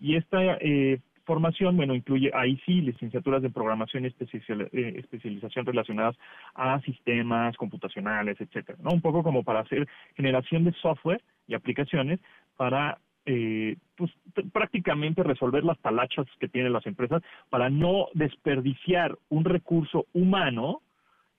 Y 0.00 0.16
esta 0.16 0.56
eh, 0.60 1.00
formación, 1.24 1.76
bueno, 1.76 1.94
incluye 1.94 2.30
ahí 2.34 2.60
sí 2.66 2.80
licenciaturas 2.80 3.42
de 3.42 3.50
programación 3.50 4.04
y 4.04 4.08
eh, 4.08 4.94
especialización 4.98 5.66
relacionadas 5.66 6.16
a 6.54 6.80
sistemas 6.80 7.56
computacionales, 7.56 8.40
etcétera, 8.40 8.78
¿no? 8.82 8.90
Un 8.90 9.00
poco 9.00 9.22
como 9.22 9.42
para 9.42 9.60
hacer 9.60 9.88
generación 10.16 10.64
de 10.64 10.72
software 10.74 11.22
y 11.46 11.54
aplicaciones 11.54 12.20
para 12.56 12.98
eh, 13.24 13.76
pues 13.96 14.10
prácticamente 14.52 15.22
resolver 15.22 15.62
las 15.62 15.78
talachas 15.78 16.26
que 16.40 16.48
tienen 16.48 16.72
las 16.72 16.86
empresas 16.86 17.22
para 17.50 17.70
no 17.70 18.08
desperdiciar 18.14 19.16
un 19.28 19.44
recurso 19.44 20.06
humano 20.12 20.82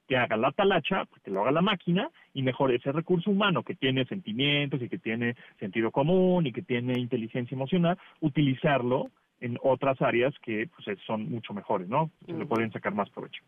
que 0.07 0.17
haga 0.17 0.37
la 0.37 0.51
talacha, 0.51 1.05
que 1.23 1.31
lo 1.31 1.41
haga 1.41 1.51
la 1.51 1.61
máquina, 1.61 2.09
y 2.33 2.43
mejor 2.43 2.73
ese 2.73 2.91
recurso 2.91 3.31
humano 3.31 3.63
que 3.63 3.75
tiene 3.75 4.05
sentimientos 4.05 4.81
y 4.81 4.89
que 4.89 4.97
tiene 4.97 5.35
sentido 5.59 5.91
común 5.91 6.45
y 6.45 6.51
que 6.51 6.61
tiene 6.61 6.99
inteligencia 6.99 7.55
emocional, 7.55 7.97
utilizarlo 8.19 9.09
en 9.43 9.57
otras 9.61 10.01
áreas 10.01 10.33
que 10.39 10.69
pues, 10.73 10.97
son 11.05 11.29
mucho 11.29 11.53
mejores, 11.53 11.89
¿no? 11.89 12.09
Se 12.25 12.33
le 12.33 12.45
pueden 12.45 12.71
sacar 12.71 12.93
más 12.95 13.09
provecho. 13.09 13.43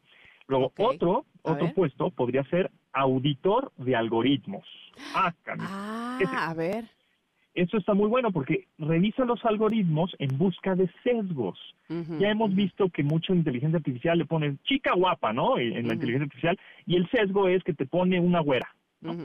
Luego, 0.47 0.71
otro, 0.77 1.25
otro 1.41 1.73
puesto 1.73 2.11
podría 2.11 2.43
ser 2.43 2.69
auditor 2.93 3.71
de 3.77 3.95
algoritmos. 3.95 4.67
Ah, 5.15 5.33
ah 5.59 6.19
a 6.49 6.53
ver. 6.53 6.85
Eso 7.55 7.77
está 7.77 7.93
muy 7.93 8.09
bueno 8.09 8.31
porque 8.31 8.67
revisa 8.77 9.23
los 9.23 9.43
algoritmos 9.45 10.13
en 10.19 10.37
busca 10.37 10.75
de 10.75 10.89
sesgos. 11.03 11.57
ya 12.19 12.29
hemos 12.29 12.53
visto 12.53 12.89
que 12.89 13.01
mucha 13.01 13.33
inteligencia 13.33 13.77
artificial 13.77 14.17
le 14.17 14.25
ponen 14.25 14.59
chica 14.65 14.93
guapa, 14.93 15.31
¿no? 15.31 15.57
En, 15.57 15.87
la 15.87 15.93
inteligencia 15.93 16.25
artificial, 16.25 16.59
y 16.85 16.97
el 16.97 17.09
sesgo 17.09 17.47
es 17.47 17.63
que 17.63 17.73
te 17.73 17.85
pone 17.85 18.19
una 18.19 18.41
güera. 18.41 18.67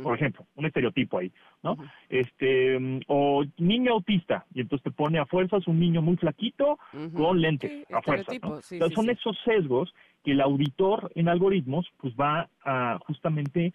Por 0.03 0.14
ejemplo, 0.14 0.47
un 0.57 0.66
estereotipo 0.66 1.18
ahí, 1.18 1.33
¿no? 1.62 1.76
Este, 2.09 3.01
o 3.07 3.45
niño 3.59 3.93
autista, 3.93 4.47
y 4.55 4.61
entonces 4.61 4.85
te 4.85 4.91
pone 4.91 5.18
a 5.18 5.26
fuerzas 5.26 5.66
un 5.66 5.78
niño 5.78 6.03
muy 6.03 6.16
flaquito 6.16 6.78
con 7.14 7.41
lentes, 7.41 7.87
a 7.93 8.03
fuerzas, 8.03 8.37
son 8.95 9.11
esos 9.11 9.39
sesgos 9.45 9.95
que 10.24 10.33
el 10.33 10.41
auditor 10.41 11.11
en 11.14 11.28
algoritmos, 11.28 11.87
pues 11.99 12.14
va 12.14 12.49
a 12.64 12.99
justamente 13.07 13.72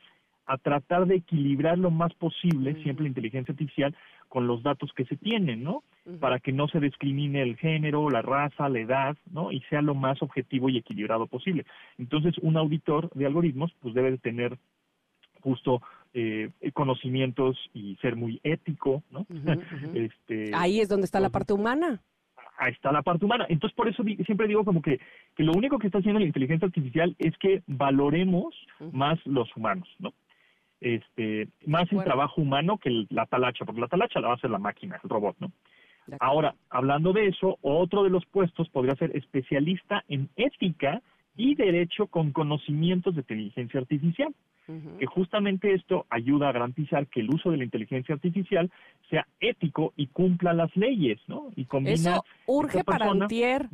a 0.47 0.58
tratar 0.58 1.08
de 1.08 1.16
equilibrar 1.16 1.78
lo 1.78 1.89
más 1.89 2.14
posible 2.14 2.76
siempre 2.84 3.03
la 3.03 3.10
inteligencia 3.10 3.51
artificial 3.51 3.95
con 4.28 4.47
los 4.47 4.62
datos 4.64 4.91
que 4.93 5.06
se 5.06 5.16
tienen, 5.16 5.64
¿no? 5.64 5.84
Para 6.20 6.39
que 6.39 6.51
no 6.51 6.68
se 6.68 6.80
discrimine 6.80 7.41
el 7.41 7.58
género, 7.58 8.10
la 8.10 8.22
raza, 8.22 8.70
la 8.70 8.80
edad, 8.80 9.18
¿no? 9.32 9.51
Y 9.51 9.62
sea 9.62 9.82
lo 9.82 9.95
más 9.95 10.22
objetivo 10.22 10.70
y 10.70 10.78
equilibrado 10.78 11.26
posible. 11.26 11.66
Entonces, 11.97 12.38
un 12.39 12.58
auditor 12.58 13.10
de 13.14 13.26
algoritmos, 13.26 13.74
pues 13.82 13.95
debe 13.95 14.12
de 14.12 14.18
tener 14.18 14.58
justo 15.41 15.82
eh, 16.16 16.49
conocimientos 16.74 17.57
y 17.74 17.95
ser 17.97 18.16
muy 18.16 18.39
ético, 18.43 19.03
¿no? 19.11 19.28
este, 19.93 20.51
Ahí 20.55 20.80
es 20.80 20.89
donde 20.89 21.05
está 21.05 21.20
la 21.20 21.30
parte 21.30 21.53
humana 21.53 22.01
ahí 22.57 22.72
está 22.72 22.89
la 22.93 23.01
parte 23.01 23.26
humana. 23.26 23.45
Entonces, 23.49 23.76
por 23.76 23.89
eso 23.89 24.01
siempre 24.26 24.47
digo 24.47 24.63
como 24.63 24.82
que, 24.82 25.01
que, 25.36 25.43
lo 25.43 25.51
único 25.51 25.78
que 25.78 25.88
está 25.88 25.99
haciendo 25.99 26.22
la 26.22 26.26
inteligencia 26.26 26.66
artificial 26.66 27.13
es 27.20 27.38
que 27.38 27.63
valoremos 27.68 28.55
más 28.93 29.20
los 29.26 29.53
humanos, 29.57 29.89
¿no? 29.99 30.13
este, 30.86 31.47
más 31.66 31.91
el 31.91 32.03
trabajo 32.03 32.41
humano 32.41 32.78
que 32.78 33.05
la 33.09 33.26
talacha, 33.26 33.66
porque 33.66 33.82
la 33.82 33.88
talacha 33.88 34.20
la 34.20 34.28
va 34.28 34.34
a 34.34 34.38
hacer 34.38 34.51
la 34.51 34.59
máquina, 34.59 34.99
el 35.03 35.09
robot, 35.09 35.36
¿no? 35.39 35.51
Ahora, 36.20 36.53
hablando 36.70 37.13
de 37.13 37.28
eso, 37.28 37.57
otro 37.61 38.03
de 38.03 38.11
los 38.11 38.24
puestos 38.28 38.70
podría 38.70 38.95
ser 38.95 39.16
especialista 39.18 40.03
en 40.07 40.30
ética 40.36 41.01
y 41.38 41.55
derecho 41.55 42.07
con 42.07 42.31
conocimientos 42.31 43.15
de 43.15 43.21
inteligencia 43.21 43.79
artificial, 43.79 44.33
que 44.99 45.05
justamente 45.05 45.75
esto 45.75 46.07
ayuda 46.09 46.49
a 46.49 46.51
garantizar 46.51 47.05
que 47.07 47.19
el 47.19 47.29
uso 47.29 47.51
de 47.51 47.57
la 47.57 47.65
inteligencia 47.65 48.15
artificial 48.15 48.71
sea 49.11 49.27
ético 49.39 49.93
y 49.95 50.07
cumpla 50.07 50.53
las 50.53 50.75
leyes, 50.75 51.19
¿no? 51.27 51.51
Y 51.55 51.65
combina 51.65 51.93
Eso 51.93 52.25
urge 52.47 52.83
para 52.83 53.11
antier. 53.11 53.69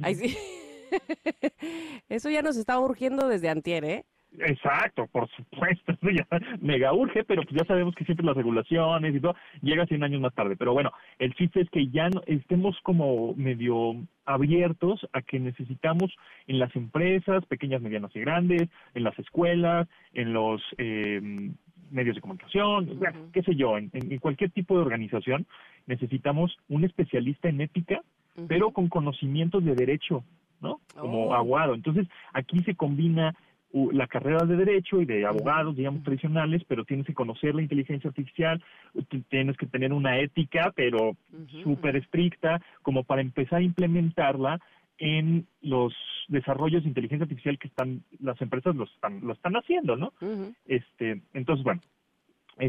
Eso 2.09 2.29
ya 2.29 2.41
nos 2.41 2.57
está 2.57 2.77
urgiendo 2.79 3.29
desde 3.29 3.47
antier, 3.47 3.85
¿eh? 3.85 4.05
Exacto, 4.39 5.07
por 5.07 5.29
supuesto, 5.29 5.93
ya 6.01 6.25
mega 6.61 6.93
urge, 6.93 7.23
pero 7.25 7.43
pues 7.43 7.55
ya 7.55 7.65
sabemos 7.65 7.93
que 7.95 8.05
siempre 8.05 8.25
las 8.25 8.35
regulaciones 8.35 9.13
y 9.13 9.19
todo 9.19 9.35
llega 9.61 9.85
100 9.85 10.03
años 10.03 10.21
más 10.21 10.33
tarde. 10.33 10.55
Pero 10.55 10.73
bueno, 10.73 10.91
el 11.19 11.33
chiste 11.35 11.61
es 11.61 11.69
que 11.69 11.87
ya 11.89 12.09
no, 12.09 12.21
estemos 12.27 12.77
como 12.83 13.33
medio 13.35 13.95
abiertos 14.25 15.05
a 15.11 15.21
que 15.21 15.39
necesitamos 15.39 16.15
en 16.47 16.59
las 16.59 16.73
empresas, 16.75 17.45
pequeñas, 17.45 17.81
medianas 17.81 18.15
y 18.15 18.21
grandes, 18.21 18.69
en 18.93 19.03
las 19.03 19.17
escuelas, 19.19 19.87
en 20.13 20.31
los 20.31 20.61
eh, 20.77 21.51
medios 21.91 22.15
de 22.15 22.21
comunicación, 22.21 22.99
qué 23.33 23.43
sé 23.43 23.55
yo, 23.55 23.77
en, 23.77 23.89
cualquier 24.19 24.51
tipo 24.51 24.75
de 24.75 24.81
organización, 24.81 25.45
necesitamos 25.87 26.57
un 26.69 26.85
especialista 26.85 27.49
en 27.49 27.61
ética, 27.61 28.01
pero 28.47 28.71
con 28.71 28.87
conocimientos 28.87 29.63
de 29.65 29.75
derecho, 29.75 30.23
¿no? 30.61 30.79
Como 30.95 31.27
oh. 31.27 31.33
aguado. 31.33 31.73
Entonces, 31.73 32.07
aquí 32.33 32.59
se 32.59 32.75
combina 32.75 33.35
la 33.73 34.07
carrera 34.07 34.45
de 34.45 34.57
derecho 34.57 35.01
y 35.01 35.05
de 35.05 35.25
abogados, 35.25 35.75
digamos, 35.75 36.03
tradicionales, 36.03 36.63
pero 36.67 36.83
tienes 36.83 37.05
que 37.05 37.13
conocer 37.13 37.55
la 37.55 37.61
inteligencia 37.61 38.09
artificial, 38.09 38.61
tienes 39.29 39.55
que 39.57 39.65
tener 39.65 39.93
una 39.93 40.19
ética, 40.19 40.73
pero 40.75 41.15
súper 41.63 41.95
estricta, 41.95 42.61
como 42.81 43.03
para 43.03 43.21
empezar 43.21 43.59
a 43.59 43.63
implementarla 43.63 44.59
en 44.97 45.47
los 45.61 45.93
desarrollos 46.27 46.83
de 46.83 46.89
inteligencia 46.89 47.23
artificial 47.23 47.57
que 47.57 47.67
están 47.67 48.03
las 48.19 48.39
empresas 48.41 48.75
lo 48.75 48.83
están 48.83 49.19
lo 49.25 49.33
están 49.33 49.53
haciendo, 49.55 49.95
¿no? 49.95 50.13
Este, 50.65 51.21
entonces 51.33 51.63
bueno, 51.63 51.81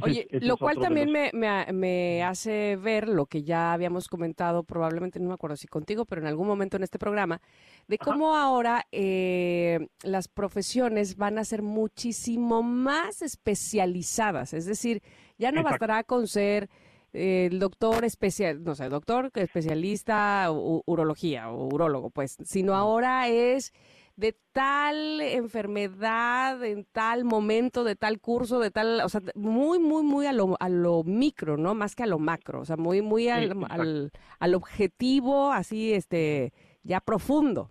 Oye, 0.00 0.28
lo 0.40 0.56
cual 0.56 0.78
también 0.78 1.10
me, 1.10 1.30
me, 1.32 2.22
hace 2.22 2.76
ver 2.76 3.08
lo 3.08 3.26
que 3.26 3.42
ya 3.42 3.72
habíamos 3.72 4.08
comentado, 4.08 4.64
probablemente 4.64 5.20
no 5.20 5.28
me 5.28 5.34
acuerdo 5.34 5.56
si 5.56 5.66
contigo, 5.66 6.04
pero 6.04 6.22
en 6.22 6.28
algún 6.28 6.46
momento 6.46 6.76
en 6.76 6.84
este 6.84 6.98
programa, 6.98 7.40
de 7.88 7.98
cómo 7.98 8.36
ahora 8.36 8.86
eh, 8.92 9.88
las 10.02 10.28
profesiones 10.28 11.16
van 11.16 11.38
a 11.38 11.44
ser 11.44 11.62
muchísimo 11.62 12.62
más 12.62 13.22
especializadas. 13.22 14.54
Es 14.54 14.66
decir, 14.66 15.02
ya 15.38 15.52
no 15.52 15.62
bastará 15.62 16.04
con 16.04 16.26
ser 16.28 16.70
eh, 17.12 17.48
el 17.50 17.58
doctor 17.58 18.04
especial, 18.04 18.62
no 18.64 18.74
sé, 18.74 18.88
doctor 18.88 19.30
especialista, 19.34 20.48
urología 20.50 21.50
o 21.50 21.66
urólogo, 21.66 22.10
pues, 22.10 22.36
sino 22.44 22.74
ahora 22.74 23.28
es 23.28 23.72
de 24.16 24.36
tal 24.52 25.20
enfermedad, 25.20 26.62
en 26.64 26.84
tal 26.92 27.24
momento, 27.24 27.84
de 27.84 27.96
tal 27.96 28.20
curso, 28.20 28.60
de 28.60 28.70
tal, 28.70 29.00
o 29.00 29.08
sea, 29.08 29.20
muy, 29.34 29.78
muy, 29.78 30.02
muy 30.02 30.26
a 30.26 30.32
lo, 30.32 30.56
a 30.60 30.68
lo 30.68 31.02
micro, 31.04 31.56
¿no? 31.56 31.74
Más 31.74 31.94
que 31.94 32.02
a 32.02 32.06
lo 32.06 32.18
macro, 32.18 32.60
o 32.60 32.64
sea, 32.64 32.76
muy, 32.76 33.02
muy 33.02 33.28
al, 33.28 34.10
al, 34.38 34.54
objetivo, 34.54 35.52
así, 35.52 35.92
este, 35.92 36.52
ya 36.82 37.00
profundo. 37.00 37.70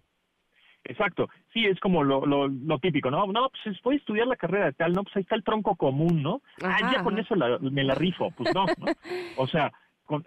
Exacto, 0.83 1.29
sí, 1.53 1.65
es 1.65 1.79
como 1.79 2.03
lo, 2.03 2.25
lo, 2.25 2.47
lo, 2.47 2.79
típico, 2.79 3.11
¿no? 3.11 3.27
No, 3.27 3.49
pues 3.63 3.79
voy 3.83 3.95
a 3.95 3.97
estudiar 3.99 4.25
la 4.25 4.35
carrera 4.35 4.65
de 4.65 4.73
tal, 4.73 4.93
no, 4.93 5.03
pues 5.03 5.15
ahí 5.15 5.21
está 5.21 5.35
el 5.35 5.43
tronco 5.43 5.75
común, 5.75 6.23
¿no? 6.23 6.41
ah, 6.63 6.91
ya 6.91 7.03
con 7.03 7.19
eso 7.19 7.35
me 7.35 7.83
la 7.83 7.93
rifo, 7.93 8.31
pues 8.31 8.53
no, 8.55 8.65
¿no? 8.65 8.85
O 9.37 9.47
sea, 9.47 9.71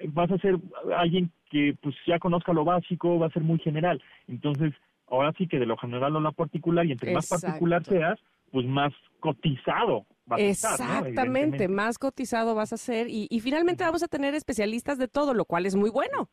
vas 0.09 0.31
a 0.31 0.39
ser 0.39 0.57
alguien 0.97 1.31
que 1.51 1.77
pues 1.83 1.95
ya 2.07 2.19
conozca 2.19 2.53
lo 2.53 2.65
básico, 2.65 3.19
va 3.19 3.27
a 3.27 3.33
ser 3.33 3.43
muy 3.43 3.59
general. 3.59 4.03
Entonces, 4.29 4.73
ahora 5.07 5.33
sí 5.37 5.47
que 5.47 5.59
de 5.59 5.67
lo 5.67 5.77
general 5.77 6.17
a 6.17 6.21
lo 6.21 6.33
particular, 6.33 6.87
y 6.87 6.93
entre 6.93 7.13
más 7.13 7.29
particular 7.29 7.85
seas, 7.85 8.19
pues 8.51 8.67
más 8.67 8.93
cotizado 9.21 10.07
vas 10.27 10.41
a 10.41 10.43
estar. 10.43 10.75
Exactamente, 10.75 11.69
más 11.69 11.99
cotizado 11.99 12.55
vas 12.55 12.73
a 12.73 12.77
ser, 12.77 13.09
y, 13.09 13.27
y 13.31 13.41
finalmente 13.41 13.85
vamos 13.85 14.03
a 14.03 14.09
tener 14.09 14.35
especialistas 14.35 14.99
de 14.99 15.09
todo, 15.09 15.35
lo 15.35 15.45
cual 15.45 15.67
es 15.67 15.77
muy 15.77 15.91
bueno. 15.91 16.29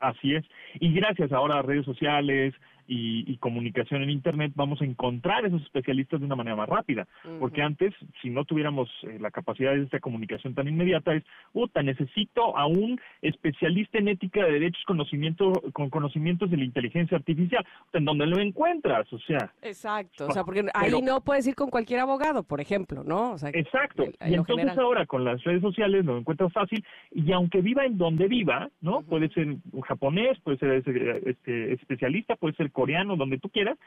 Así 0.00 0.34
es. 0.34 0.44
Y 0.80 0.92
gracias 0.92 1.30
ahora 1.32 1.58
a 1.58 1.62
redes 1.62 1.84
sociales, 1.84 2.54
y, 2.92 3.36
comunicación 3.38 4.02
en 4.02 4.10
Internet, 4.10 4.52
vamos 4.54 4.80
a 4.80 4.84
encontrar 4.84 5.44
esos 5.44 5.62
especialistas 5.62 6.20
de 6.20 6.26
una 6.26 6.36
manera 6.36 6.56
más 6.56 6.68
rápida. 6.68 7.06
Porque 7.40 7.62
antes, 7.62 7.92
si 8.20 8.30
no 8.30 8.44
tuviéramos 8.44 8.88
eh, 9.02 9.18
la 9.20 9.30
capacidad 9.30 9.72
de 9.72 9.82
esta 9.82 10.00
comunicación 10.00 10.54
tan 10.54 10.68
inmediata, 10.68 11.14
es, 11.14 11.24
puta, 11.52 11.82
necesito 11.82 12.56
a 12.56 12.66
un 12.66 13.00
especialista 13.20 13.98
en 13.98 14.08
ética 14.08 14.44
de 14.44 14.52
derechos 14.52 14.82
conocimiento, 14.86 15.52
con 15.72 15.90
conocimientos 15.90 16.50
de 16.50 16.56
la 16.56 16.64
inteligencia 16.64 17.16
artificial. 17.16 17.66
¿En 17.92 18.04
dónde 18.04 18.26
lo 18.26 18.38
encuentras? 18.38 19.10
O 19.12 19.18
sea. 19.20 19.52
Exacto. 19.62 20.26
O 20.26 20.32
sea, 20.32 20.44
porque 20.44 20.66
ahí 20.74 21.00
no 21.02 21.20
puedes 21.22 21.46
ir 21.46 21.54
con 21.54 21.70
cualquier 21.70 22.00
abogado, 22.00 22.42
por 22.42 22.60
ejemplo, 22.60 23.02
¿no? 23.04 23.34
exacto. 23.52 24.04
y 24.26 24.34
entonces 24.34 24.76
ahora 24.78 25.06
con 25.06 25.24
las 25.24 25.42
redes 25.44 25.62
sociales 25.62 26.04
lo 26.04 26.18
encuentras 26.18 26.52
fácil 26.52 26.84
y 27.10 27.32
aunque 27.32 27.60
viva 27.60 27.84
en 27.84 27.98
donde 27.98 28.28
viva, 28.28 28.70
¿no? 28.80 29.02
Puede 29.02 29.28
ser 29.30 29.56
un 29.72 29.80
japonés, 29.82 30.38
puede 30.40 30.58
ser 30.58 30.82
este, 31.26 31.72
especialista, 31.74 32.36
puede 32.36 32.54
ser 32.54 32.70
coreano, 32.82 33.16
donde 33.16 33.38
tú 33.38 33.48
quieras, 33.48 33.78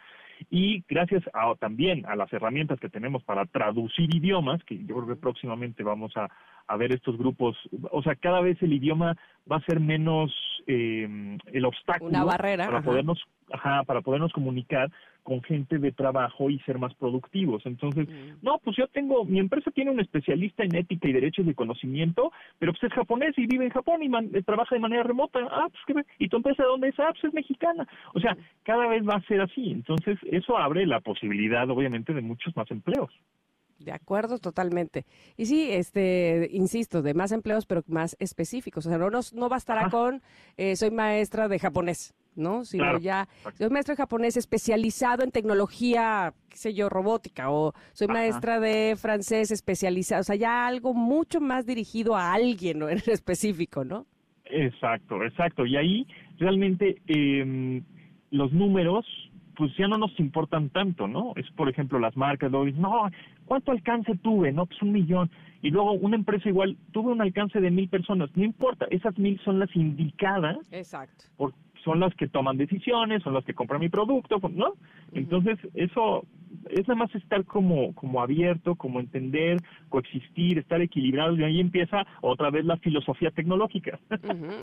y 0.50 0.84
gracias 0.88 1.24
a, 1.34 1.54
también 1.56 2.06
a 2.06 2.16
las 2.16 2.32
herramientas 2.32 2.80
que 2.80 2.90
tenemos 2.90 3.24
para 3.24 3.46
traducir 3.46 4.14
idiomas, 4.14 4.64
que 4.64 4.78
yo 4.86 4.96
creo 4.96 5.08
que 5.08 5.16
próximamente 5.16 5.84
vamos 5.84 6.14
a, 6.16 6.30
ver 6.78 6.94
estos 6.94 7.18
grupos, 7.18 7.58
o 7.92 8.02
sea, 8.02 8.16
cada 8.16 8.42
vez 8.42 8.58
el 8.62 8.74
idioma 8.74 9.16
va 9.50 9.58
a 9.58 9.66
ser 9.66 9.80
menos 9.80 10.34
eh, 10.66 11.38
el 11.54 11.66
obstáculo 11.66 12.10
Una 12.10 12.24
barrera, 12.24 12.66
para 12.66 12.82
podernos 12.82 13.22
ajá, 13.52 13.84
para 13.84 14.02
podernos 14.02 14.32
comunicar 14.34 14.90
con 15.26 15.42
gente 15.42 15.80
de 15.80 15.92
trabajo 15.92 16.52
y 16.52 16.60
ser 16.60 16.78
más 16.78 16.94
productivos. 16.94 17.66
Entonces, 17.66 18.08
no, 18.44 18.60
pues 18.60 18.78
yo 18.78 18.88
tengo, 18.88 19.26
mi 19.26 19.40
empresa 19.40 19.72
tiene 19.72 19.90
un 19.90 20.00
especialista 20.00 20.64
en 20.64 20.76
ética 20.76 21.10
y 21.10 21.14
derechos 21.14 21.48
de 21.48 21.56
conocimiento, 21.56 22.32
pero 22.60 22.72
pues 22.74 22.84
es 22.84 22.94
japonés 22.94 23.36
y 23.38 23.48
vive 23.48 23.66
en 23.66 23.72
Japón 23.72 24.04
y 24.04 24.42
trabaja 24.44 24.76
de 24.76 24.82
manera 24.82 25.02
remota. 25.02 25.40
Ah, 25.52 25.68
pues 25.68 26.06
¿qué? 26.06 26.24
¿y 26.24 26.30
tu 26.30 26.38
empresa 26.38 26.62
de 26.62 26.70
dónde 26.70 26.90
es? 26.90 27.00
Ah, 27.00 27.10
pues 27.12 27.24
es 27.24 27.34
mexicana. 27.34 27.88
O 28.14 28.20
sea, 28.20 28.38
cada 28.62 28.88
vez 28.88 29.04
va 29.04 29.16
a 29.16 29.22
ser 29.24 29.42
así. 29.42 29.72
Entonces, 29.72 30.20
eso 30.32 30.60
abre 30.60 30.86
la 30.86 31.00
posibilidad, 31.00 31.68
obviamente, 31.72 32.14
de 32.14 32.22
muchos 32.22 32.56
más 32.56 32.70
empleos. 32.70 33.12
De 33.80 33.92
acuerdo, 33.92 34.38
totalmente. 34.38 35.06
Y 35.38 35.48
sí, 35.48 35.72
este, 35.72 36.50
insisto, 36.52 37.02
de 37.02 37.16
más 37.16 37.32
empleos, 37.32 37.66
pero 37.66 37.82
más 37.88 38.16
específicos. 38.20 38.86
O 38.86 38.90
sea, 38.90 39.00
no, 39.00 39.10
nos, 39.10 39.34
no 39.34 39.50
bastará 39.50 39.90
con 39.90 40.22
eh, 40.56 40.76
soy 40.76 40.92
maestra 40.92 41.48
de 41.48 41.58
japonés. 41.58 42.14
¿No? 42.36 42.66
Sino 42.66 42.98
ya, 43.00 43.28
soy 43.58 43.70
maestra 43.70 43.96
japonés 43.96 44.38
especializado 44.38 45.24
en 45.24 45.32
tecnología, 45.32 46.34
qué 46.50 46.58
sé 46.58 46.74
yo, 46.74 46.90
robótica, 46.90 47.50
o 47.50 47.74
soy 47.94 48.08
maestra 48.08 48.60
de 48.60 48.96
francés 48.98 49.52
especializado, 49.52 50.22
o 50.22 50.24
sea, 50.24 50.36
ya 50.36 50.68
algo 50.68 50.94
mucho 50.94 51.42
más 51.42 51.66
dirigido 51.66 52.16
a 52.16 52.34
alguien 52.34 52.82
en 52.90 53.02
específico, 53.06 53.84
¿no? 53.84 54.06
Exacto, 54.46 55.24
exacto. 55.24 55.66
Y 55.66 55.76
ahí 55.76 56.08
realmente 56.38 57.02
eh, 57.08 57.82
los 58.32 58.52
números, 58.52 59.06
pues 59.56 59.72
ya 59.78 59.88
no 59.88 59.98
nos 59.98 60.18
importan 60.20 60.70
tanto, 60.70 61.08
¿no? 61.08 61.34
Es, 61.36 61.50
por 61.52 61.70
ejemplo, 61.70 62.00
las 62.00 62.16
marcas, 62.16 62.52
luego 62.52 62.66
dicen, 62.66 62.82
no, 62.82 63.10
¿cuánto 63.46 63.72
alcance 63.72 64.16
tuve? 64.22 64.52
No, 64.52 64.66
pues 64.66 64.82
un 64.82 64.92
millón. 64.92 65.32
Y 65.62 65.72
luego 65.72 65.94
una 65.94 66.16
empresa 66.16 66.50
igual, 66.50 66.78
tuve 66.92 67.12
un 67.12 67.22
alcance 67.22 67.60
de 67.60 67.72
mil 67.72 67.90
personas. 67.90 68.30
No 68.36 68.44
importa, 68.44 68.86
esas 68.92 69.18
mil 69.18 69.40
son 69.44 69.60
las 69.60 69.74
indicadas. 69.76 70.58
Exacto. 70.72 71.26
Por, 71.38 71.54
son 71.86 72.00
las 72.00 72.14
que 72.16 72.28
toman 72.28 72.58
decisiones, 72.58 73.24
son 73.24 73.36
las 73.36 73.46
que 73.46 73.54
compran 73.54 73.80
mi 73.80 73.90
producto, 73.90 74.42
¿no? 74.50 74.74
Entonces, 75.14 75.58
eso 75.76 76.26
es 76.70 76.88
nada 76.88 77.00
más 77.00 77.16
estar 77.16 77.46
como, 77.46 77.94
como 77.96 78.22
abierto, 78.22 78.76
como 78.76 79.00
entender, 79.00 79.62
coexistir, 79.90 80.58
estar 80.58 80.82
equilibrado, 80.82 81.36
y 81.38 81.44
ahí 81.44 81.60
empieza 81.60 82.06
otra 82.22 82.50
vez 82.50 82.66
la 82.66 82.78
filosofía 82.78 83.32
tecnológica. 83.32 84.00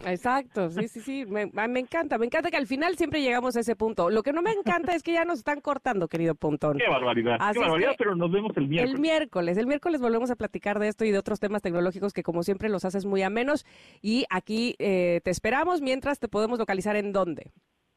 exacto, 0.07 0.71
sí, 0.71 0.89
sí, 0.89 1.01
sí, 1.01 1.27
me, 1.27 1.47
me, 1.47 1.81
encanta, 1.81 2.19
me 2.19 2.27
encanta 2.27 2.51
que 2.51 2.57
al 2.57 2.67
final 2.67 2.97
siempre 2.97 3.23
llegamos 3.23 3.57
a 3.57 3.61
ese 3.61 3.77
punto. 3.77 4.11
Lo 4.11 4.23
que 4.23 4.33
no 4.33 4.43
me 4.43 4.53
encanta 4.53 4.95
es 4.95 5.03
que 5.03 5.13
ya 5.13 5.25
nos 5.25 5.39
están 5.39 5.61
cortando, 5.61 6.09
querido 6.09 6.35
Pontón. 6.35 6.79
Qué 6.79 6.89
barbaridad, 6.89 7.39
qué 7.53 7.59
barbaridad, 7.59 7.95
pero 7.99 8.17
nos 8.17 8.31
vemos 8.31 8.57
el 8.57 8.69
miércoles. 8.69 8.95
El 8.95 9.01
miércoles, 9.01 9.59
el 9.59 9.67
miércoles 9.67 10.01
volvemos 10.01 10.31
a 10.31 10.37
platicar 10.37 10.79
de 10.79 10.89
esto 10.89 11.05
y 11.05 11.11
de 11.11 11.19
otros 11.19 11.41
temas 11.41 11.63
tecnológicos 11.63 12.13
que 12.13 12.23
como 12.23 12.43
siempre 12.43 12.69
los 12.69 12.85
haces 12.85 13.07
muy 13.07 13.23
amenos 13.23 13.65
y 14.01 14.25
aquí 14.31 14.75
eh, 14.79 15.21
te 15.25 15.31
esperamos 15.31 15.81
mientras 15.81 16.19
te 16.19 16.29
podemos 16.29 16.59
localizar 16.59 16.97
en 16.97 17.13
dónde 17.13 17.53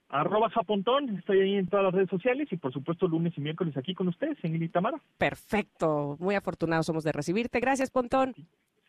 arroba 0.10 0.50
japontón, 0.50 1.18
estoy 1.18 1.42
ahí 1.42 1.56
en 1.56 1.68
todas 1.68 1.86
las 1.86 1.94
redes 1.94 2.10
sociales 2.10 2.48
y 2.52 2.58
por 2.58 2.72
supuesto 2.72 3.08
lunes 3.08 3.34
y 3.38 3.42
miércoles 3.42 3.76
aquí 3.78 3.94
con 3.94 4.08
ustedes 4.08 4.38
en 4.44 4.56
Ilitamara. 4.56 5.02
Perfecto, 5.18 6.18
muy 6.20 6.36
afortunados 6.36 6.86
somos 6.86 7.04
de 7.04 7.12
recibirte. 7.12 7.60
Gracias, 7.60 7.90
Pontón. 7.92 8.34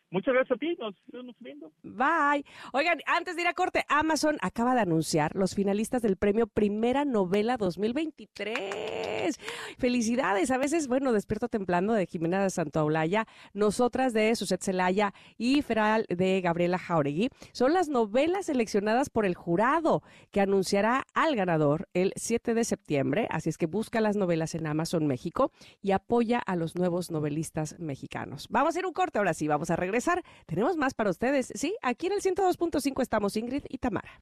Muchas 0.09 0.33
gracias 0.33 0.55
a 0.55 0.59
ti, 0.59 0.73
nos 0.79 0.95
estamos 1.05 1.35
viendo. 1.39 1.69
Bye. 1.83 2.45
Oigan, 2.71 2.99
antes 3.07 3.35
de 3.35 3.41
ir 3.41 3.47
a 3.49 3.53
corte, 3.53 3.83
Amazon 3.89 4.37
acaba 4.39 4.73
de 4.73 4.79
anunciar 4.79 5.35
los 5.35 5.53
finalistas 5.53 6.01
del 6.01 6.15
premio 6.15 6.47
Primera 6.47 7.03
Novela 7.03 7.57
2023. 7.57 9.37
Felicidades. 9.77 10.49
A 10.51 10.57
veces, 10.57 10.87
bueno, 10.87 11.11
Despierto 11.11 11.49
Templando 11.49 11.91
de 11.91 12.05
Jimena 12.05 12.41
de 12.41 12.49
Santaolalla, 12.49 13.27
Nosotras 13.53 14.13
de 14.13 14.33
Suset 14.37 14.63
Celaya 14.63 15.13
y 15.37 15.61
Feral 15.61 16.05
de 16.07 16.39
Gabriela 16.39 16.77
Jauregui 16.77 17.29
son 17.51 17.73
las 17.73 17.89
novelas 17.89 18.45
seleccionadas 18.45 19.09
por 19.09 19.25
el 19.25 19.35
jurado 19.35 20.03
que 20.31 20.39
anunciará 20.39 21.05
al 21.15 21.35
ganador 21.35 21.89
el 21.93 22.13
7 22.15 22.53
de 22.53 22.63
septiembre. 22.63 23.27
Así 23.29 23.49
es 23.49 23.57
que 23.57 23.65
busca 23.65 23.99
las 23.99 24.15
novelas 24.15 24.55
en 24.55 24.67
Amazon 24.67 25.05
México 25.05 25.51
y 25.81 25.91
apoya 25.91 26.39
a 26.39 26.55
los 26.55 26.77
nuevos 26.77 27.11
novelistas 27.11 27.77
mexicanos. 27.77 28.47
Vamos 28.49 28.77
a 28.77 28.79
ir 28.79 28.85
un 28.85 28.93
corte 28.93 29.17
ahora 29.17 29.33
sí, 29.33 29.49
vamos 29.49 29.69
a 29.69 29.75
regresar 29.75 29.96
tenemos 30.45 30.77
más 30.77 30.93
para 30.93 31.09
ustedes. 31.09 31.51
Sí, 31.55 31.75
aquí 31.81 32.07
en 32.07 32.13
el 32.13 32.21
102.5 32.21 33.01
estamos 33.01 33.35
Ingrid 33.37 33.63
y 33.69 33.77
Tamara. 33.77 34.21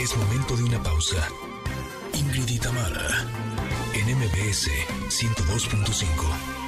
Es 0.00 0.16
momento 0.16 0.56
de 0.56 0.64
una 0.64 0.82
pausa. 0.82 1.28
Ingrid 2.14 2.48
y 2.48 2.58
Tamara, 2.58 3.26
en 3.94 4.16
MBS 4.16 4.70
102.5. 5.08 6.58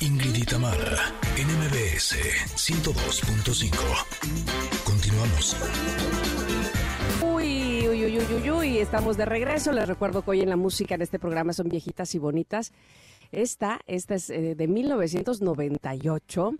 Ingrid 0.00 0.34
y 0.34 0.44
Tamara, 0.44 1.12
en 1.36 1.46
MBS 1.48 2.16
102.5. 2.56 3.70
Continuamos. 4.84 5.56
Uy, 8.24 8.34
uy, 8.34 8.42
uy, 8.42 8.50
uy, 8.50 8.50
uy, 8.50 8.78
estamos 8.78 9.16
de 9.16 9.24
regreso. 9.24 9.72
Les 9.72 9.86
recuerdo 9.86 10.22
que 10.22 10.30
hoy 10.30 10.40
en 10.40 10.48
la 10.48 10.56
música 10.56 10.94
en 10.94 11.02
este 11.02 11.18
programa 11.18 11.52
son 11.52 11.68
viejitas 11.68 12.14
y 12.14 12.18
bonitas. 12.18 12.72
Esta, 13.32 13.80
esta 13.86 14.14
es 14.14 14.30
eh, 14.30 14.54
de 14.54 14.68
1998 14.68 16.54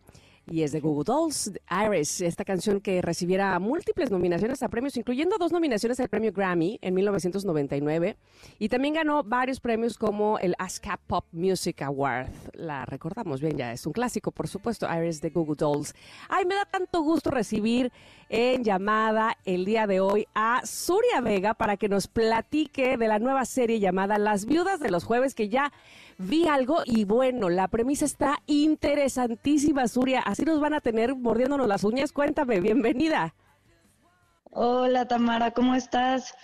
y 0.47 0.63
es 0.63 0.73
de 0.73 0.81
Google 0.81 1.05
Dolls, 1.05 1.53
Iris, 1.71 2.21
esta 2.21 2.45
canción 2.45 2.81
que 2.81 3.01
recibiera 3.01 3.59
múltiples 3.59 4.11
nominaciones 4.11 4.63
a 4.63 4.69
premios, 4.69 4.97
incluyendo 4.97 5.39
dos 5.39 5.53
nominaciones 5.53 5.99
al 6.01 6.09
premio 6.09 6.33
Grammy 6.33 6.79
en 6.83 6.95
1999 6.95 8.17
y 8.59 8.69
también 8.69 8.95
ganó 8.95 9.23
varios 9.23 9.61
premios 9.61 9.97
como 9.97 10.39
el 10.39 10.55
ASCAP 10.59 11.01
Pop 11.07 11.25
Music 11.33 11.81
Award. 11.83 12.29
La 12.53 12.85
recordamos 12.85 13.41
bien, 13.41 13.57
ya 13.57 13.73
es 13.73 13.87
un 13.87 13.93
clásico, 13.93 14.33
por 14.33 14.49
supuesto, 14.49 14.87
Iris 14.95 15.21
de 15.23 15.31
Google 15.31 15.57
Dolls. 15.57 15.95
Ay, 16.29 16.45
me 16.45 16.55
da 16.55 16.67
tanto 16.67 17.01
gusto 17.01 17.31
recibir 17.31 17.91
en 18.29 18.65
llamada 18.65 19.37
el 19.45 19.65
día 19.65 19.87
de 19.87 20.01
hoy 20.01 20.27
a 20.35 20.63
Suria 20.65 21.21
Vega 21.21 21.55
para 21.55 21.77
que 21.77 21.89
nos 21.89 22.07
platique 22.07 22.97
de 22.97 23.09
la 23.09 23.19
nueva 23.19 23.45
serie 23.45 23.81
llamada 23.81 24.19
Las 24.19 24.47
Viudas 24.47 24.81
de 24.81 24.91
los 24.91 25.05
Jueves, 25.05 25.35
que 25.35 25.49
ya 25.49 25.73
vi 26.19 26.47
algo 26.47 26.83
y 26.85 27.05
bueno, 27.05 27.49
la 27.49 27.69
premisa 27.69 28.05
está 28.05 28.43
interesantísima, 28.47 29.89
Suria. 29.89 30.21
Así 30.21 30.45
nos 30.45 30.61
van 30.61 30.75
a 30.75 30.81
tener 30.81 31.15
mordiéndonos 31.15 31.69
las 31.69 31.85
uñas. 31.85 32.13
Cuéntame, 32.13 32.61
bienvenida. 32.61 33.35
Hola 34.51 35.09
Tamara, 35.09 35.51
¿cómo 35.51 35.75
estás? 35.75 36.35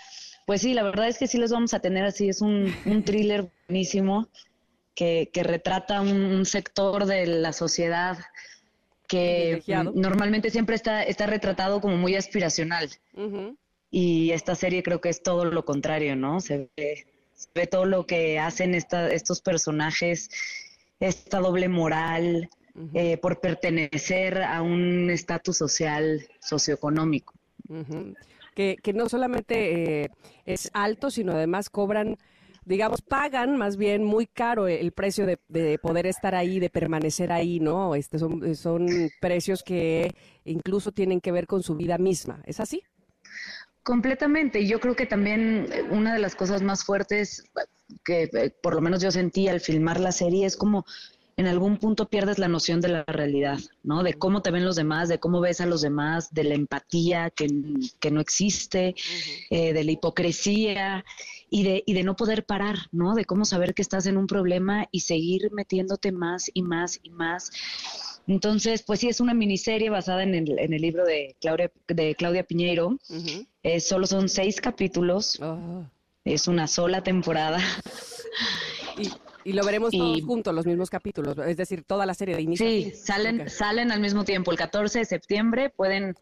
Pues 0.47 0.63
sí, 0.63 0.75
la 0.75 0.83
verdad 0.83 1.09
es 1.09 1.19
que 1.19 1.29
sí 1.29 1.39
los 1.39 1.53
vamos 1.53 1.75
a 1.75 1.81
tener 1.81 2.05
así. 2.05 2.29
Es 2.29 2.41
un, 2.41 2.75
un 2.85 3.03
thriller 3.05 3.51
buenísimo 3.69 4.29
que, 4.95 5.31
que 5.33 5.43
retrata 5.43 6.01
un, 6.01 6.45
sector 6.45 7.07
de 7.07 7.27
la 7.27 7.53
sociedad 7.53 8.19
que 9.11 9.61
normalmente 9.95 10.51
siempre 10.51 10.77
está, 10.77 11.03
está 11.03 11.27
retratado 11.27 11.81
como 11.81 11.97
muy 11.97 12.15
aspiracional. 12.15 12.89
Y 13.91 14.31
esta 14.31 14.55
serie 14.55 14.85
creo 14.85 15.01
que 15.01 15.09
es 15.09 15.21
todo 15.23 15.45
lo 15.45 15.65
contrario, 15.65 16.15
¿no? 16.15 16.41
Se 16.41 16.71
ve 16.77 17.07
ve 17.55 17.67
todo 17.67 17.85
lo 17.85 18.07
que 18.07 18.39
hacen 18.39 18.75
estos 18.75 19.41
personajes, 19.41 20.31
esta 20.99 21.41
doble 21.41 21.69
moral 21.69 22.49
eh, 22.95 23.17
por 23.19 23.41
pertenecer 23.41 24.43
a 24.43 24.63
un 24.63 25.11
estatus 25.11 25.57
social 25.57 26.27
socioeconómico. 26.41 27.35
que, 28.55 28.77
que, 28.83 28.93
no 28.93 29.09
solamente 29.09 30.03
eh, 30.03 30.11
es 30.45 30.71
alto, 30.73 31.11
sino 31.11 31.33
además 31.33 31.71
cobran 31.71 32.19
digamos, 32.65 33.03
pagan 33.03 33.57
más 33.57 33.77
bien 33.77 34.05
muy 34.05 34.27
caro 34.27 34.69
el 34.69 34.93
precio 34.93 35.27
de, 35.27 35.39
de, 35.49 35.79
poder 35.79 36.07
estar 36.07 36.35
ahí, 36.35 36.59
de 36.61 36.71
permanecer 36.71 37.33
ahí, 37.33 37.61
¿no? 37.61 37.95
Este 37.95 38.19
son, 38.19 38.55
son 38.55 38.87
precios 39.21 39.63
que 39.63 40.15
incluso 40.45 40.93
tienen 40.93 41.21
que 41.21 41.33
ver 41.33 41.47
con 41.47 41.63
su 41.63 41.77
vida 41.77 41.99
misma. 41.99 42.43
¿Es 42.45 42.61
así? 42.61 42.83
Completamente. 43.83 44.61
Y 44.61 44.69
yo 44.69 44.79
creo 44.81 44.95
que 44.95 45.07
también 45.07 45.67
eh, 45.73 45.83
una 45.91 46.13
de 46.13 46.21
las 46.21 46.35
cosas 46.35 46.63
más 46.63 46.85
fuertes 46.85 47.45
que 48.05 48.31
eh, 48.33 48.55
por 48.63 48.75
lo 48.75 48.81
menos 48.81 49.03
yo 49.03 49.11
sentí 49.11 49.49
al 49.49 49.61
filmar 49.61 49.99
la 49.99 50.13
serie 50.13 50.47
es 50.47 50.57
como 50.57 50.85
en 51.37 51.47
algún 51.47 51.79
punto 51.79 52.09
pierdes 52.09 52.39
la 52.39 52.49
noción 52.49 52.83
de 52.83 52.89
la 52.89 53.05
realidad, 53.05 53.59
¿no? 53.83 54.03
De 54.03 54.13
cómo 54.15 54.43
te 54.43 54.51
ven 54.51 54.65
los 54.65 54.77
demás, 54.77 55.09
de 55.09 55.19
cómo 55.19 55.41
ves 55.41 55.63
a 55.63 55.67
los 55.67 55.81
demás, 55.81 56.35
de 56.35 56.45
la 56.45 56.55
empatía 56.55 57.31
que, 57.31 57.49
no 58.11 58.21
existe, 58.21 58.95
eh, 59.49 59.73
de 59.73 59.85
la 59.85 59.91
hipocresía 59.91 61.03
y 61.51 61.65
de, 61.65 61.83
y 61.85 61.95
de 61.95 62.05
no 62.05 62.17
poder 62.17 62.47
parar, 62.47 62.77
¿no? 62.93 63.15
De 63.15 63.25
cómo 63.25 63.45
saber 63.45 63.75
que 63.75 63.83
estás 63.83 64.07
en 64.07 64.17
un 64.17 64.27
problema 64.27 64.87
y 64.91 65.01
seguir 65.01 65.51
metiéndote 65.53 66.13
más 66.13 66.51
y 66.55 66.63
más 66.63 67.01
y 67.03 67.11
más 67.11 67.51
entonces, 68.27 68.83
pues 68.83 69.01
sí, 69.01 69.09
es 69.09 69.21
una 69.21 69.35
miniserie 69.35 69.91
basada 69.91 70.23
en 70.23 70.35
el, 70.35 70.59
en 70.59 70.73
el 70.73 70.81
libro 70.81 71.05
de 71.05 71.37
Claudia, 71.41 71.73
de 71.89 72.15
Claudia 72.15 72.45
Piñeiro. 72.45 72.97
Eh, 73.63 73.81
solo 73.81 74.07
son 74.07 74.29
seis 74.29 74.61
capítulos. 74.61 75.41
Oh. 75.41 75.85
Es 76.25 76.47
una 76.47 76.69
sola 76.69 77.03
temporada. 77.03 77.59
Y, 79.45 79.53
lo 79.53 79.65
veremos 79.65 79.91
todos 79.91 80.21
juntos, 80.21 80.55
los 80.55 80.67
mismos 80.67 80.91
capítulos, 80.91 81.37
es 81.39 81.57
decir, 81.57 81.83
toda 81.83 82.05
la 82.05 82.13
serie 82.13 82.37
de 82.37 82.43
inicio. 82.43 82.67
Sí, 82.67 82.93
salen, 82.93 83.49
salen 83.49 83.91
al 83.91 83.99
mismo 83.99 84.23
tiempo. 84.25 84.53
El 84.53 84.59
14 84.59 84.99
de 85.01 85.05
septiembre 85.07 85.71
pueden 85.71 86.15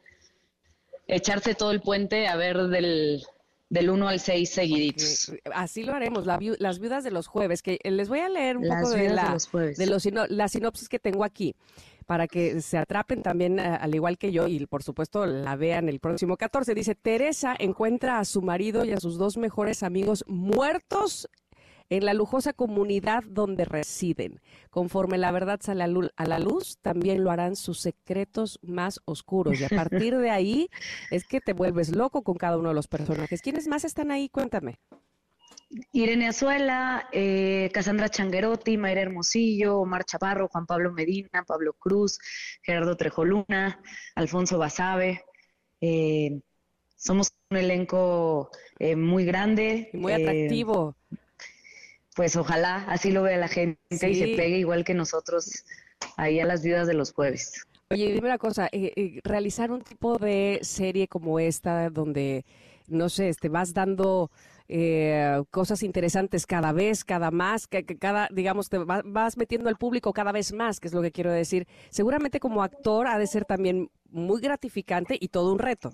echarse 1.09 1.55
todo 1.55 1.73
el 1.73 1.81
puente 1.81 2.29
a 2.29 2.37
ver 2.37 2.57
del, 2.69 3.25
del 3.71 3.91
1 3.91 4.09
al 4.09 4.21
6 4.21 4.51
seguiditos. 4.51 5.33
Así 5.53 5.83
lo 5.83 5.95
haremos, 5.95 6.27
las 6.27 6.79
viudas 6.79 7.05
de 7.05 7.11
los 7.11 7.27
jueves, 7.27 7.63
que 7.63 7.79
les 7.85 8.09
voy 8.09 8.21
a 8.21 8.29
leer 8.29 8.57
un 8.57 8.69
poco 8.69 8.91
de 8.91 9.11
la, 9.11 9.37
de, 9.77 9.87
los, 9.87 10.09
la 10.31 10.49
sinopsis 10.49 10.89
que 10.89 10.99
tengo 10.99 11.25
aquí 11.25 11.55
para 12.07 12.27
que 12.27 12.63
se 12.63 12.79
atrapen 12.79 13.23
también, 13.23 13.59
eh, 13.59 13.63
al 13.63 13.95
igual 13.95 14.17
que 14.17 14.33
yo, 14.33 14.47
y 14.47 14.65
por 14.65 14.83
supuesto 14.83 15.27
la 15.27 15.57
vean 15.57 15.91
el 15.91 16.01
próximo 16.01 16.39
14. 16.39 16.75
Dice, 16.75 16.95
Teresa 16.95 17.55
encuentra 17.59 18.19
a 18.19 18.25
su 18.25 18.41
marido 18.41 18.83
y 18.87 18.93
a 18.93 18.99
sus 18.99 19.19
dos 19.19 19.37
mejores 19.37 19.83
amigos 19.83 20.25
muertos 20.27 21.29
en 21.91 22.05
la 22.05 22.15
lujosa 22.15 22.53
comunidad 22.53 23.23
donde 23.25 23.65
residen. 23.65 24.41
Conforme 24.71 25.19
la 25.19 25.33
verdad 25.33 25.61
sale 25.63 25.85
a 25.85 26.27
la 26.27 26.39
luz, 26.39 26.79
también 26.83 27.25
lo 27.25 27.31
harán 27.31 27.57
sus 27.57 27.81
secretos 27.81 28.59
más 28.63 29.01
oscuros. 29.05 29.61
Y 29.61 29.65
a 29.65 29.69
partir 29.69 30.17
de 30.17 30.31
ahí 30.31 30.69
es 31.11 31.25
que 31.25 31.41
te 31.41 31.53
vuelves 31.53 31.95
loco 31.95 32.23
con 32.23 32.37
cada 32.37 32.59
uno 32.59 32.69
de 32.69 32.75
los 32.75 32.89
personajes. 32.89 33.43
¿Quiénes 33.43 33.69
más 33.69 33.85
están 33.85 34.11
ahí? 34.11 34.29
Cuéntame. 34.29 34.79
Irene 35.93 36.29
Azuela, 36.29 37.09
eh, 37.13 37.71
Cassandra 37.75 38.09
Changuerotti, 38.09 38.79
Mayra 38.79 39.03
Hermosillo, 39.03 39.81
Omar 39.81 40.05
Chaparro, 40.05 40.49
Juan 40.49 40.67
Pablo 40.67 40.93
Medina, 40.93 41.45
Pablo 41.47 41.75
Cruz, 41.75 42.19
Gerardo 42.63 42.97
Trejoluna, 42.97 43.81
Alfonso 44.15 44.59
Basabe. 44.59 45.25
Eh, 45.81 46.41
somos 46.97 47.33
un 47.51 47.59
elenco 47.59 48.51
eh, 48.79 48.97
muy 48.97 49.25
grande. 49.25 49.91
muy 49.93 50.13
atractivo. 50.13 50.98
Pues 52.19 52.35
ojalá 52.35 52.85
así 52.89 53.13
lo 53.13 53.23
vea 53.23 53.37
la 53.37 53.47
gente 53.47 53.79
y 53.91 53.97
se 53.97 54.35
pegue 54.35 54.59
igual 54.59 54.83
que 54.83 54.93
nosotros 54.93 55.65
ahí 56.17 56.41
a 56.41 56.47
las 56.47 56.65
vidas 56.65 56.89
de 56.89 56.95
los 56.95 57.13
jueves. 57.13 57.65
Oye, 57.91 58.11
dime 58.11 58.27
una 58.27 58.39
cosa, 58.39 58.69
realizar 59.23 59.71
un 59.71 59.83
tipo 59.83 60.19
de 60.19 60.59
serie 60.63 61.07
como 61.07 61.39
esta 61.39 61.91
donde, 61.91 62.45
no 62.89 63.09
sé, 63.09 63.29
este, 63.29 63.49
vas 63.49 63.73
dando 63.73 64.33
eh, 64.67 65.41
cosas 65.53 65.85
interesantes 65.85 66.45
cada 66.45 66.73
vez, 66.73 67.05
cada 67.05 67.31
más, 67.31 67.69
que, 67.69 67.85
cada, 67.85 68.29
digamos, 68.33 68.69
te 68.69 68.79
vas 68.79 69.37
metiendo 69.37 69.69
al 69.69 69.77
público 69.77 70.13
cada 70.13 70.33
vez 70.33 70.53
más, 70.53 70.81
que 70.81 70.89
es 70.89 70.95
lo 70.95 71.03
que 71.03 71.13
quiero 71.13 71.31
decir. 71.31 71.69
Seguramente 71.89 72.41
como 72.41 72.65
actor 72.65 73.07
ha 73.07 73.17
de 73.17 73.29
ser 73.29 73.45
también 73.45 73.93
muy 74.11 74.41
gratificante 74.41 75.17
y 75.21 75.29
todo 75.29 75.53
un 75.53 75.61
reto. 75.61 75.93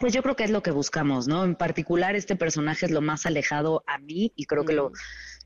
Pues 0.00 0.12
yo 0.12 0.22
creo 0.22 0.36
que 0.36 0.44
es 0.44 0.50
lo 0.50 0.62
que 0.62 0.70
buscamos, 0.70 1.26
¿no? 1.28 1.44
En 1.44 1.54
particular, 1.54 2.16
este 2.16 2.36
personaje 2.36 2.86
es 2.86 2.92
lo 2.92 3.00
más 3.00 3.26
alejado 3.26 3.82
a 3.86 3.98
mí 3.98 4.32
y 4.36 4.46
creo 4.46 4.64
que 4.64 4.72
lo, 4.72 4.92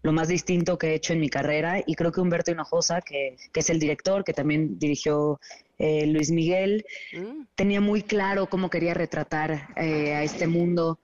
lo 0.03 0.13
más 0.13 0.29
distinto 0.29 0.79
que 0.79 0.89
he 0.89 0.95
hecho 0.95 1.13
en 1.13 1.21
mi 1.21 1.29
carrera. 1.29 1.83
Y 1.87 1.95
creo 1.95 2.13
que 2.13 2.21
Humberto 2.21 2.51
Hinojosa, 2.51 3.01
que, 3.01 3.37
que 3.53 3.61
es 3.61 3.71
el 3.71 3.79
director, 3.79 4.25
que 4.25 4.33
también 4.33 4.79
dirigió 4.79 5.41
eh, 5.79 6.07
Luis 6.07 6.31
Miguel, 6.31 6.85
mm. 7.13 7.45
tenía 7.55 7.81
muy 7.81 8.03
claro 8.03 8.49
cómo 8.49 8.71
quería 8.71 8.95
retratar 8.95 9.69
eh, 9.77 10.15
a 10.15 10.23
este 10.23 10.47
mundo. 10.47 11.01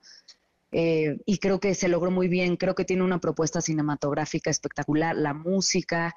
Eh, 0.71 1.17
y 1.25 1.37
creo 1.37 1.59
que 1.59 1.75
se 1.75 1.87
logró 1.87 2.11
muy 2.11 2.27
bien. 2.27 2.57
Creo 2.57 2.75
que 2.75 2.85
tiene 2.85 3.03
una 3.03 3.19
propuesta 3.19 3.61
cinematográfica 3.61 4.49
espectacular, 4.49 5.15
la 5.15 5.33
música 5.33 6.13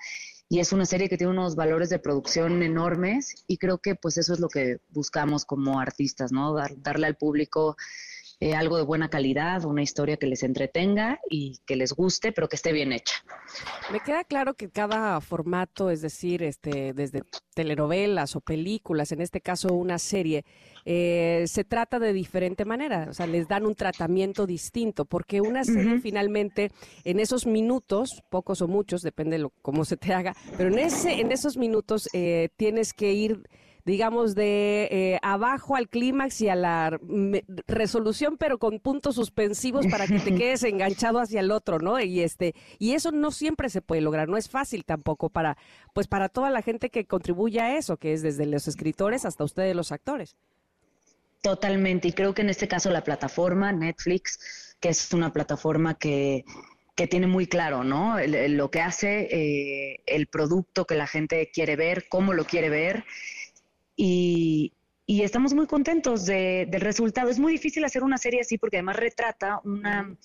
y 0.52 0.59
es 0.59 0.72
una 0.72 0.85
serie 0.85 1.09
que 1.09 1.16
tiene 1.16 1.32
unos 1.32 1.55
valores 1.55 1.90
de 1.90 2.01
producción 2.01 2.64
enormes 2.64 3.44
y 3.47 3.56
creo 3.56 3.78
que 3.78 3.94
pues 3.94 4.18
eso 4.18 4.32
es 4.35 4.40
lo 4.40 4.48
que 4.48 4.78
buscamos 4.89 5.44
como 5.44 5.78
artistas, 5.78 6.32
¿no? 6.32 6.56
darle 6.78 7.06
al 7.06 7.16
público 7.16 7.77
eh, 8.43 8.55
algo 8.55 8.79
de 8.79 8.85
buena 8.85 9.11
calidad, 9.11 9.67
una 9.67 9.83
historia 9.83 10.17
que 10.17 10.27
les 10.27 10.43
entretenga 10.43 11.21
y 11.29 11.59
que 11.67 11.77
les 11.77 11.93
guste, 11.93 12.33
pero 12.33 12.49
que 12.49 12.57
esté 12.57 12.73
bien 12.73 12.91
hecha. 12.91 13.23
Me 13.93 14.01
queda 14.01 14.25
claro 14.25 14.55
que 14.55 14.71
cada 14.71 15.21
formato, 15.21 15.91
es 15.91 16.01
decir, 16.01 16.43
este, 16.43 16.95
desde 16.95 17.23
telenovelas 17.55 18.37
o 18.37 18.41
películas, 18.41 19.12
en 19.12 19.21
este 19.21 19.43
caso 19.43 19.75
una 19.75 19.99
serie, 19.99 20.47
eh, 20.87 21.45
se 21.49 21.65
trata 21.65 21.99
de 21.99 22.15
diferente 22.15 22.65
manera, 22.65 23.09
o 23.11 23.12
sea, 23.12 23.27
les 23.27 23.47
dan 23.47 23.67
un 23.67 23.75
tratamiento 23.75 24.47
distinto, 24.47 25.05
porque 25.05 25.43
una 25.43 25.62
serie 25.62 26.01
finalmente 26.01 26.71
en 27.05 27.21
esos 27.21 27.47
minutos, 27.47 28.23
pocos 28.31 28.62
o 28.62 28.69
muchos, 28.69 29.03
depende 29.03 29.39
de 29.39 29.51
cómo 29.61 29.85
se 29.85 29.99
te 29.99 30.15
haga, 30.15 30.35
pero 30.57 30.71
en, 30.71 30.79
ese, 30.79 31.21
en 31.21 31.31
esos 31.31 31.59
minutos 31.59 32.09
eh, 32.15 32.49
tienes 32.57 32.95
que 32.95 33.12
ir 33.12 33.43
digamos, 33.85 34.35
de 34.35 34.89
eh, 34.90 35.19
abajo 35.23 35.77
al 35.77 35.89
clímax 35.89 36.40
y 36.43 36.48
a 36.48 36.55
la 36.55 36.98
resolución, 37.66 38.36
pero 38.39 38.59
con 38.59 38.81
puntos 38.81 39.15
suspensivos 39.15 39.86
para 39.86 40.07
que 40.07 40.19
te 40.19 40.35
quedes 40.36 40.62
enganchado 40.65 41.19
hacia 41.19 41.40
el 41.40 41.51
otro, 41.51 41.78
¿no? 41.78 42.01
Y 42.01 42.20
este, 42.20 42.55
y 42.78 42.93
eso 42.93 43.12
no 43.12 43.31
siempre 43.31 43.69
se 43.69 43.82
puede 43.82 44.01
lograr, 44.01 44.28
no 44.28 44.36
es 44.36 44.48
fácil 44.48 44.85
tampoco 44.85 45.31
para, 45.31 45.57
pues 45.94 46.07
para 46.07 46.28
toda 46.28 46.51
la 46.51 46.62
gente 46.62 46.90
que 46.90 47.07
contribuye 47.07 47.61
a 47.61 47.77
eso, 47.77 47.97
que 47.97 48.12
es 48.12 48.23
desde 48.23 48.47
los 48.47 48.69
escritores 48.69 49.24
hasta 49.24 49.44
ustedes 49.44 49.74
los 49.74 49.93
actores. 49.93 50.36
Totalmente, 51.43 52.09
y 52.09 52.12
creo 52.12 52.35
que 52.35 52.43
en 52.43 52.51
este 52.51 52.69
caso 52.69 52.90
la 52.90 53.02
plataforma 53.02 53.73
Netflix, 53.73 54.77
que 54.78 54.90
es 54.90 55.11
una 55.15 55.32
plataforma 55.32 55.94
que, 55.94 56.44
que 56.94 57.07
tiene 57.07 57.27
muy 57.27 57.47
claro, 57.47 57.82
¿no? 57.82 58.16
lo 58.27 58.70
que 58.70 58.81
hace, 58.82 59.28
eh, 59.31 60.02
el 60.05 60.27
producto 60.27 60.85
que 60.85 60.97
la 60.97 61.07
gente 61.07 61.51
quiere 61.51 61.77
ver, 61.77 62.07
cómo 62.11 62.35
lo 62.35 62.44
quiere 62.44 62.69
ver 62.69 63.05
y, 64.02 64.72
estamos 65.22 65.52
muy 65.52 65.66
contentos 65.66 66.24
del 66.24 66.81
resultado. 66.81 67.28
Es 67.31 67.39
muy 67.39 67.52
difícil 67.52 67.85
hacer 67.85 68.02
una 68.02 68.16
serie 68.16 68.40
así 68.40 68.56
porque 68.56 68.78
además 68.78 68.97
retrata 68.97 69.60
una, 69.64 70.16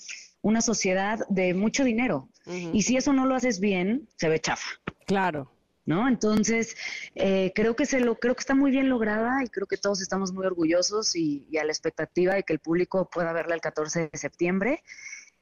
una 0.42 0.62
sociedad 0.62 1.20
de 1.30 1.54
mucho 1.54 1.84
dinero. 1.84 2.30
Y 2.72 2.84
si 2.84 2.96
eso 2.96 3.12
no 3.12 3.26
lo 3.26 3.36
haces 3.36 3.60
bien, 3.60 4.08
se 4.16 4.30
ve 4.30 4.40
chafa. 4.40 4.70
Claro. 5.06 5.52
¿No? 5.88 6.08
Entonces, 6.08 6.76
eh, 7.14 7.52
creo 7.54 7.76
que 7.76 7.86
se 7.86 8.00
lo, 8.00 8.16
creo 8.16 8.34
que 8.36 8.40
está 8.40 8.56
muy 8.56 8.72
bien 8.72 8.90
lograda 8.90 9.44
y 9.44 9.50
creo 9.50 9.68
que 9.68 9.78
todos 9.78 10.02
estamos 10.02 10.32
muy 10.32 10.46
orgullosos 10.46 11.16
y, 11.16 11.46
y 11.52 11.58
a 11.58 11.64
la 11.64 11.72
expectativa 11.72 12.34
de 12.34 12.42
que 12.42 12.54
el 12.54 12.60
público 12.60 13.08
pueda 13.12 13.34
verla 13.34 13.54
el 13.54 13.62
14 13.62 14.10
de 14.12 14.18
septiembre 14.18 14.82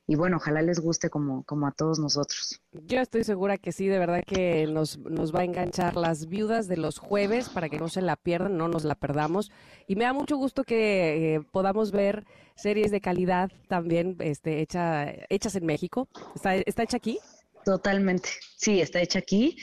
y 0.06 0.16
bueno, 0.16 0.38
ojalá 0.38 0.62
les 0.62 0.80
guste 0.80 1.10
como, 1.10 1.44
como 1.44 1.66
a 1.66 1.72
todos 1.72 1.98
nosotros. 1.98 2.60
Yo 2.72 3.00
estoy 3.00 3.24
segura 3.24 3.58
que 3.58 3.72
sí, 3.72 3.88
de 3.88 4.00
verdad 4.00 4.24
que 4.26 4.68
nos, 4.68 4.98
nos 4.98 5.34
va 5.34 5.42
a 5.42 5.44
enganchar 5.46 5.96
las 5.96 6.28
viudas 6.28 6.68
de 6.68 6.76
los 6.76 6.98
jueves 6.98 7.48
para 7.50 7.70
que 7.70 7.80
no 7.80 7.88
se 7.88 8.02
la 8.02 8.18
pierdan, 8.18 8.58
no 8.58 8.68
nos 8.68 8.84
la 8.84 8.96
perdamos. 8.96 9.50
Y 9.88 9.96
me 9.96 10.04
da 10.04 10.14
mucho 10.14 10.36
gusto 10.36 10.66
que 10.66 11.36
eh, 11.36 11.42
podamos 11.52 11.92
ver 11.92 12.26
series 12.56 12.92
de 12.92 13.00
calidad 13.00 13.52
también 13.70 14.18
este, 14.20 14.62
hecha, 14.62 15.06
hechas 15.30 15.56
en 15.56 15.66
México. 15.66 16.10
¿Está, 16.36 16.56
¿Está 16.56 16.84
hecha 16.84 16.98
aquí? 16.98 17.20
Totalmente, 17.64 18.30
sí, 18.58 18.82
está 18.82 19.02
hecha 19.02 19.20
aquí. 19.20 19.58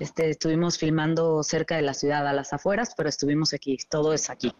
Este, 0.00 0.30
estuvimos 0.30 0.76
filmando 0.76 1.44
cerca 1.44 1.76
de 1.76 1.82
la 1.82 1.94
ciudad, 1.94 2.26
a 2.26 2.32
las 2.32 2.52
afueras, 2.52 2.94
pero 2.96 3.08
estuvimos 3.08 3.54
aquí, 3.54 3.78
todo 3.88 4.12
es 4.12 4.28
aquí. 4.28 4.52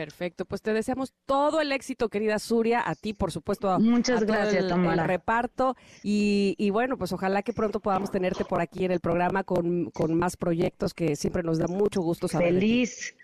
Perfecto, 0.00 0.46
pues 0.46 0.62
te 0.62 0.72
deseamos 0.72 1.12
todo 1.26 1.60
el 1.60 1.72
éxito, 1.72 2.08
querida 2.08 2.38
Suria, 2.38 2.82
a 2.82 2.94
ti, 2.94 3.12
por 3.12 3.32
supuesto. 3.32 3.78
Muchas 3.78 4.24
gracias, 4.24 4.66
todo 4.66 4.90
el, 4.90 4.98
reparto. 5.04 5.76
Y, 6.02 6.70
bueno, 6.70 6.96
pues 6.96 7.12
ojalá 7.12 7.42
que 7.42 7.52
pronto 7.52 7.80
podamos 7.80 8.10
tenerte 8.10 8.46
por 8.46 8.62
aquí 8.62 8.86
en 8.86 8.92
el 8.92 9.00
programa 9.00 9.44
con, 9.44 9.90
con 9.90 10.14
más 10.14 10.38
proyectos 10.38 10.94
que 10.94 11.16
siempre 11.16 11.42
nos 11.42 11.58
da 11.58 11.66
mucho 11.66 12.00
gusto 12.00 12.28
saber. 12.28 12.54
Feliz. 12.54 13.14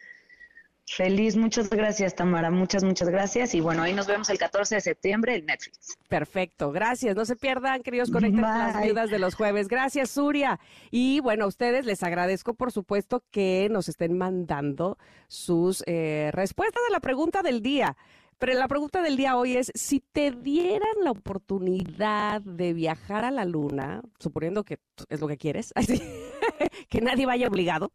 Feliz, 0.88 1.36
muchas 1.36 1.68
gracias 1.68 2.14
Tamara, 2.14 2.50
muchas, 2.50 2.84
muchas 2.84 3.08
gracias. 3.08 3.54
Y 3.54 3.60
bueno, 3.60 3.82
ahí 3.82 3.92
nos 3.92 4.06
vemos 4.06 4.30
el 4.30 4.38
14 4.38 4.76
de 4.76 4.80
septiembre 4.80 5.34
en 5.34 5.46
Netflix. 5.46 5.98
Perfecto, 6.08 6.70
gracias. 6.70 7.16
No 7.16 7.24
se 7.24 7.34
pierdan, 7.34 7.82
queridos 7.82 8.10
conectados 8.10 8.74
las 8.74 8.82
viudas 8.82 9.10
de 9.10 9.18
los 9.18 9.34
jueves. 9.34 9.66
Gracias, 9.66 10.10
Suria. 10.10 10.60
Y 10.92 11.18
bueno, 11.20 11.44
a 11.44 11.48
ustedes 11.48 11.86
les 11.86 12.04
agradezco, 12.04 12.54
por 12.54 12.70
supuesto, 12.70 13.24
que 13.32 13.68
nos 13.70 13.88
estén 13.88 14.16
mandando 14.16 14.96
sus 15.26 15.82
eh, 15.86 16.30
respuestas 16.32 16.82
a 16.88 16.92
la 16.92 17.00
pregunta 17.00 17.42
del 17.42 17.62
día. 17.62 17.96
Pero 18.38 18.52
la 18.54 18.68
pregunta 18.68 19.02
del 19.02 19.16
día 19.16 19.36
hoy 19.36 19.56
es, 19.56 19.72
si 19.74 20.00
te 20.00 20.30
dieran 20.30 20.92
la 21.02 21.10
oportunidad 21.10 22.42
de 22.42 22.74
viajar 22.74 23.24
a 23.24 23.30
la 23.30 23.44
luna, 23.44 24.02
suponiendo 24.18 24.62
que 24.62 24.78
es 25.08 25.20
lo 25.20 25.26
que 25.26 25.38
quieres, 25.38 25.72
que 26.88 27.00
nadie 27.00 27.24
vaya 27.24 27.48
obligado, 27.48 27.92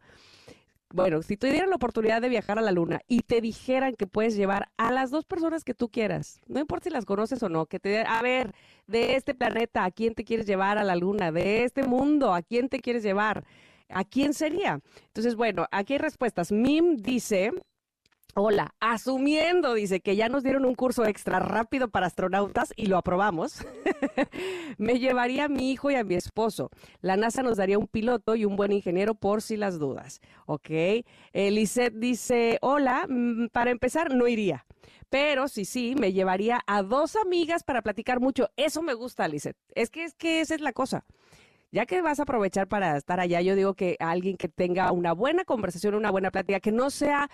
bueno, 0.94 1.22
si 1.22 1.38
te 1.38 1.52
dieran 1.52 1.70
la 1.70 1.76
oportunidad 1.76 2.22
de 2.22 2.30
viajar 2.30 2.60
a 2.60 2.62
la 2.62 2.72
luna 2.72 3.02
y 3.08 3.22
te 3.22 3.42
dijeran 3.42 3.96
que 3.96 4.08
puedes 4.08 4.36
llevar 4.36 4.70
a 4.78 4.92
las 4.92 5.12
dos 5.12 5.26
personas 5.26 5.64
que 5.64 5.74
tú 5.74 5.90
quieras, 5.90 6.42
no 6.48 6.60
importa 6.60 6.86
si 6.86 6.90
las 6.90 7.06
conoces 7.06 7.42
o 7.44 7.50
no, 7.50 7.66
que 7.66 7.80
te 7.80 8.02
a 8.02 8.22
ver, 8.22 8.54
de 8.88 9.16
este 9.16 9.34
planeta, 9.34 9.86
¿a 9.86 9.92
quién 9.92 10.14
te 10.14 10.24
quieres 10.24 10.46
llevar 10.46 10.78
a 10.78 10.84
la 10.84 10.96
luna? 10.96 11.32
De 11.32 11.64
este 11.64 11.84
mundo, 11.84 12.34
¿a 12.34 12.42
quién 12.42 12.70
te 12.70 12.80
quieres 12.80 13.04
llevar? 13.04 13.46
¿A 13.90 14.04
quién 14.04 14.34
sería? 14.34 14.80
Entonces, 15.08 15.36
bueno, 15.36 15.66
aquí 15.72 15.94
hay 15.94 16.00
respuestas. 16.00 16.52
Mim 16.52 16.98
dice, 16.98 17.52
Hola, 18.34 18.74
asumiendo, 18.80 19.74
dice 19.74 20.00
que 20.00 20.16
ya 20.16 20.30
nos 20.30 20.42
dieron 20.42 20.64
un 20.64 20.74
curso 20.74 21.04
extra 21.04 21.40
rápido 21.40 21.90
para 21.90 22.08
astronautas 22.08 22.72
y 22.78 22.86
lo 22.86 22.96
aprobamos, 22.96 23.66
me 24.78 25.00
llevaría 25.00 25.46
a 25.46 25.50
mi 25.50 25.70
hijo 25.70 25.92
y 25.92 25.96
a 25.96 26.06
mi 26.06 26.16
esposo. 26.16 26.70
La 27.02 27.18
NASA 27.18 27.44
nos 27.44 27.58
daría 27.58 27.78
un 27.78 27.88
piloto 27.88 28.38
y 28.38 28.46
un 28.46 28.56
buen 28.56 28.72
ingeniero 28.72 29.16
por 29.16 29.42
si 29.42 29.58
las 29.58 29.80
dudas. 29.80 30.22
Ok. 30.46 30.70
Elisette 31.34 32.00
dice, 32.00 32.58
hola, 32.62 33.06
mm, 33.10 33.48
para 33.50 33.70
empezar, 33.70 34.16
no 34.16 34.30
iría. 34.30 34.66
Pero 35.10 35.50
sí, 35.50 35.66
sí, 35.66 35.94
me 36.00 36.14
llevaría 36.14 36.62
a 36.68 36.84
dos 36.84 37.18
amigas 37.18 37.64
para 37.64 37.82
platicar 37.82 38.22
mucho. 38.22 38.50
Eso 38.56 38.82
me 38.82 38.94
gusta, 38.94 39.28
Lisette. 39.28 39.58
Es 39.76 39.90
que, 39.90 40.06
es 40.06 40.14
que 40.14 40.40
esa 40.40 40.56
es 40.56 40.62
la 40.62 40.72
cosa 40.72 41.04
ya 41.72 41.86
que 41.86 42.02
vas 42.02 42.20
a 42.20 42.24
aprovechar 42.24 42.68
para 42.68 42.98
estar 42.98 43.20
allá, 43.20 43.42
yo 43.42 43.56
digo 43.56 43.74
que 43.74 43.96
alguien 44.00 44.38
que 44.38 44.48
tenga 44.48 44.92
una 44.92 45.14
buena 45.14 45.46
conversación, 45.46 45.96
una 45.96 46.12
buena 46.12 46.32
plática, 46.32 46.60
que 46.60 46.72
no 46.72 46.90
sea 46.90 47.30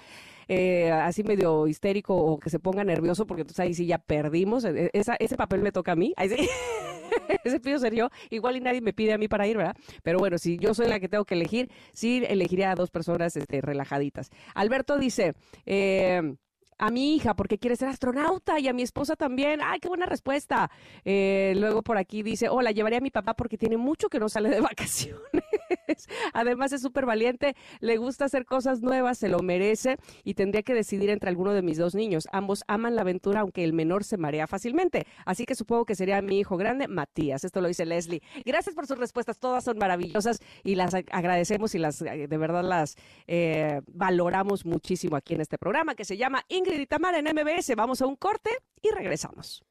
eh, 0.47 0.91
así 0.91 1.23
medio 1.23 1.67
histérico 1.67 2.15
o 2.15 2.39
que 2.39 2.49
se 2.49 2.59
ponga 2.59 2.83
nervioso, 2.83 3.25
porque 3.25 3.41
entonces 3.41 3.59
ahí 3.59 3.73
sí 3.73 3.85
ya 3.85 3.97
perdimos. 3.97 4.63
E, 4.65 4.91
e, 4.93 5.01
ese 5.19 5.35
papel 5.35 5.61
me 5.61 5.71
toca 5.71 5.93
a 5.93 5.95
mí. 5.95 6.13
ese 7.43 7.59
pido 7.59 7.79
ser 7.79 7.93
yo. 7.93 8.09
Igual 8.29 8.57
y 8.57 8.61
nadie 8.61 8.81
me 8.81 8.93
pide 8.93 9.13
a 9.13 9.17
mí 9.17 9.27
para 9.27 9.47
ir, 9.47 9.57
¿verdad? 9.57 9.75
Pero 10.03 10.19
bueno, 10.19 10.37
si 10.37 10.57
yo 10.57 10.73
soy 10.73 10.87
la 10.87 10.99
que 10.99 11.09
tengo 11.09 11.25
que 11.25 11.35
elegir, 11.35 11.69
sí 11.93 12.23
elegiría 12.27 12.71
a 12.71 12.75
dos 12.75 12.91
personas 12.91 13.35
este, 13.35 13.61
relajaditas. 13.61 14.29
Alberto 14.55 14.97
dice, 14.97 15.33
eh, 15.65 16.35
a 16.77 16.91
mi 16.91 17.15
hija 17.15 17.33
porque 17.35 17.57
quiere 17.57 17.75
ser 17.75 17.89
astronauta 17.89 18.59
y 18.59 18.67
a 18.67 18.73
mi 18.73 18.83
esposa 18.83 19.15
también. 19.15 19.61
¡Ay, 19.63 19.79
qué 19.79 19.87
buena 19.87 20.05
respuesta! 20.05 20.69
Eh, 21.05 21.53
luego 21.57 21.81
por 21.81 21.97
aquí 21.97 22.23
dice, 22.23 22.49
hola, 22.49 22.71
llevaré 22.71 22.97
a 22.97 23.01
mi 23.01 23.11
papá 23.11 23.33
porque 23.33 23.57
tiene 23.57 23.77
mucho 23.77 24.09
que 24.09 24.19
no 24.19 24.29
sale 24.29 24.49
de 24.49 24.61
vacaciones. 24.61 25.43
Además 26.33 26.71
es 26.71 26.81
súper 26.81 27.05
valiente, 27.05 27.55
le 27.79 27.97
gusta 27.97 28.25
hacer 28.25 28.45
cosas 28.45 28.81
nuevas, 28.81 29.17
se 29.17 29.29
lo 29.29 29.39
merece 29.39 29.97
y 30.23 30.33
tendría 30.33 30.63
que 30.63 30.73
decidir 30.73 31.09
entre 31.09 31.29
alguno 31.29 31.53
de 31.53 31.61
mis 31.61 31.77
dos 31.77 31.95
niños. 31.95 32.27
Ambos 32.31 32.63
aman 32.67 32.95
la 32.95 33.01
aventura, 33.01 33.41
aunque 33.41 33.63
el 33.63 33.73
menor 33.73 34.03
se 34.03 34.17
marea 34.17 34.47
fácilmente. 34.47 35.05
Así 35.25 35.45
que 35.45 35.55
supongo 35.55 35.85
que 35.85 35.95
sería 35.95 36.21
mi 36.21 36.39
hijo 36.39 36.57
grande, 36.57 36.87
Matías. 36.87 37.43
Esto 37.43 37.61
lo 37.61 37.67
dice 37.67 37.85
Leslie. 37.85 38.21
Gracias 38.45 38.75
por 38.75 38.87
sus 38.87 38.97
respuestas, 38.97 39.39
todas 39.39 39.63
son 39.63 39.77
maravillosas 39.77 40.39
y 40.63 40.75
las 40.75 40.93
agradecemos 40.93 41.75
y 41.75 41.79
las 41.79 41.99
de 41.99 42.37
verdad 42.37 42.63
las 42.63 42.95
eh, 43.27 43.81
valoramos 43.87 44.65
muchísimo 44.65 45.15
aquí 45.15 45.35
en 45.35 45.41
este 45.41 45.57
programa 45.57 45.95
que 45.95 46.05
se 46.05 46.17
llama 46.17 46.43
Ingrid 46.47 46.79
y 46.79 46.87
Tamara 46.87 47.19
en 47.19 47.25
MBS. 47.25 47.75
Vamos 47.75 48.01
a 48.01 48.05
un 48.05 48.15
corte 48.15 48.49
y 48.81 48.89
regresamos. 48.89 49.63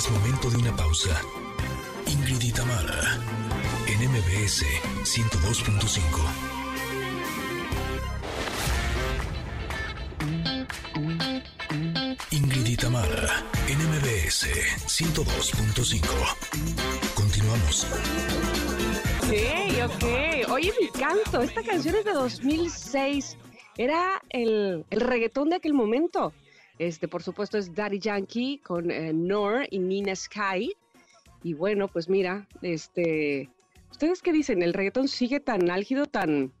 Es 0.00 0.08
momento 0.10 0.48
de 0.48 0.56
una 0.56 0.74
pausa. 0.74 1.20
Ingrid 2.06 2.40
y 2.40 2.52
Tamara 2.52 3.20
en 3.86 4.10
MBS 4.10 4.64
102.5. 5.04 6.00
Ingrid 12.30 12.66
y 12.66 12.76
NMBS 13.74 14.46
102.5. 14.86 16.06
Continuamos. 17.14 17.86
Ok, 19.20 19.34
ok. 19.84 20.04
Oye, 20.50 20.72
mi 20.80 20.88
canto, 20.98 21.42
esta 21.42 21.62
canción 21.62 21.96
es 21.96 22.06
de 22.06 22.14
2006. 22.14 23.36
Era 23.76 24.22
el, 24.30 24.86
el 24.88 25.00
reggaetón 25.02 25.50
de 25.50 25.56
aquel 25.56 25.74
momento. 25.74 26.32
Este, 26.80 27.08
por 27.08 27.22
supuesto, 27.22 27.58
es 27.58 27.74
Daddy 27.74 27.98
Yankee 27.98 28.58
con 28.64 28.90
eh, 28.90 29.12
Nor 29.12 29.66
y 29.70 29.78
Nina 29.78 30.16
Sky. 30.16 30.74
Y 31.42 31.52
bueno, 31.52 31.88
pues 31.88 32.08
mira, 32.08 32.48
este, 32.62 33.50
¿ustedes 33.90 34.22
qué 34.22 34.32
dicen? 34.32 34.62
¿El 34.62 34.72
reggaetón 34.72 35.06
sigue 35.06 35.40
tan 35.40 35.70
álgido, 35.70 36.06
tan 36.06 36.54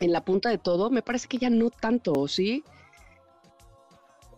en 0.00 0.12
la 0.12 0.24
punta 0.24 0.48
de 0.48 0.56
todo? 0.56 0.88
Me 0.88 1.02
parece 1.02 1.28
que 1.28 1.36
ya 1.36 1.50
no 1.50 1.68
tanto, 1.68 2.26
¿sí? 2.26 2.64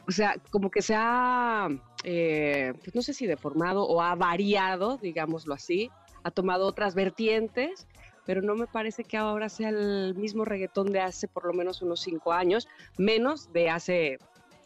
O 0.09 0.11
sea, 0.11 0.35
como 0.51 0.73
que 0.73 0.83
se 0.83 0.97
ha, 0.97 1.69
eh, 2.03 2.73
pues 2.83 2.97
no 2.97 3.03
sé 3.03 3.15
si 3.15 3.29
deformado 3.29 3.85
o 3.85 4.03
ha 4.03 4.17
variado, 4.17 4.97
digámoslo 4.97 5.55
así, 5.55 5.89
ha 6.25 6.33
tomado 6.33 6.67
otras 6.67 6.97
vertientes, 6.97 7.87
pero 8.27 8.43
no 8.43 8.57
me 8.57 8.67
parece 8.67 9.05
que 9.05 9.17
ahora 9.17 9.49
sea 9.49 9.69
el 9.69 10.17
mismo 10.17 10.45
reggaetón 10.45 10.91
de 10.91 11.01
hace 11.01 11.29
por 11.29 11.47
lo 11.47 11.53
menos 11.53 11.81
unos 11.81 12.01
cinco 12.01 12.33
años, 12.33 12.67
menos 12.97 13.53
de 13.53 13.71
hace, 13.71 14.19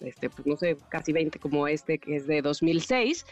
este, 0.05 0.31
pues 0.31 0.47
no 0.47 0.57
sé, 0.57 0.77
casi 0.89 1.13
20 1.13 1.39
como 1.39 1.67
este 1.69 1.99
que 1.99 2.17
es 2.17 2.27
de 2.27 2.43
2006. 2.43 3.27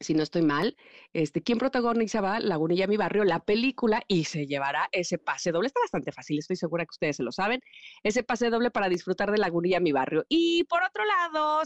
si 0.00 0.14
no 0.14 0.22
estoy 0.22 0.42
mal, 0.42 0.76
este, 1.12 1.42
¿quién 1.42 1.58
protagonizaba 1.58 2.40
Lagunilla 2.40 2.86
Mi 2.86 2.96
Barrio, 2.96 3.24
la 3.24 3.40
película, 3.40 4.02
y 4.08 4.24
se 4.24 4.46
llevará 4.46 4.88
ese 4.92 5.18
pase 5.18 5.52
doble. 5.52 5.68
Está 5.68 5.80
bastante 5.80 6.12
fácil, 6.12 6.38
estoy 6.38 6.56
segura 6.56 6.84
que 6.84 6.92
ustedes 6.92 7.16
se 7.16 7.22
lo 7.22 7.32
saben. 7.32 7.60
Ese 8.02 8.22
pase 8.22 8.50
doble 8.50 8.70
para 8.70 8.88
disfrutar 8.88 9.30
de 9.30 9.38
Lagunilla 9.38 9.80
Mi 9.80 9.92
Barrio. 9.92 10.24
Y 10.28 10.64
por 10.64 10.82
otro 10.82 11.04
lado, 11.04 11.62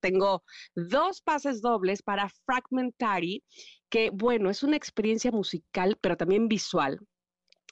tengo 0.00 0.44
dos 0.74 1.20
pases 1.20 1.60
dobles 1.60 2.02
para 2.02 2.28
Fragmentary, 2.46 3.42
que 3.88 4.10
bueno, 4.10 4.50
es 4.50 4.62
una 4.62 4.76
experiencia 4.76 5.30
musical, 5.30 5.98
pero 6.00 6.16
también 6.16 6.48
visual 6.48 7.00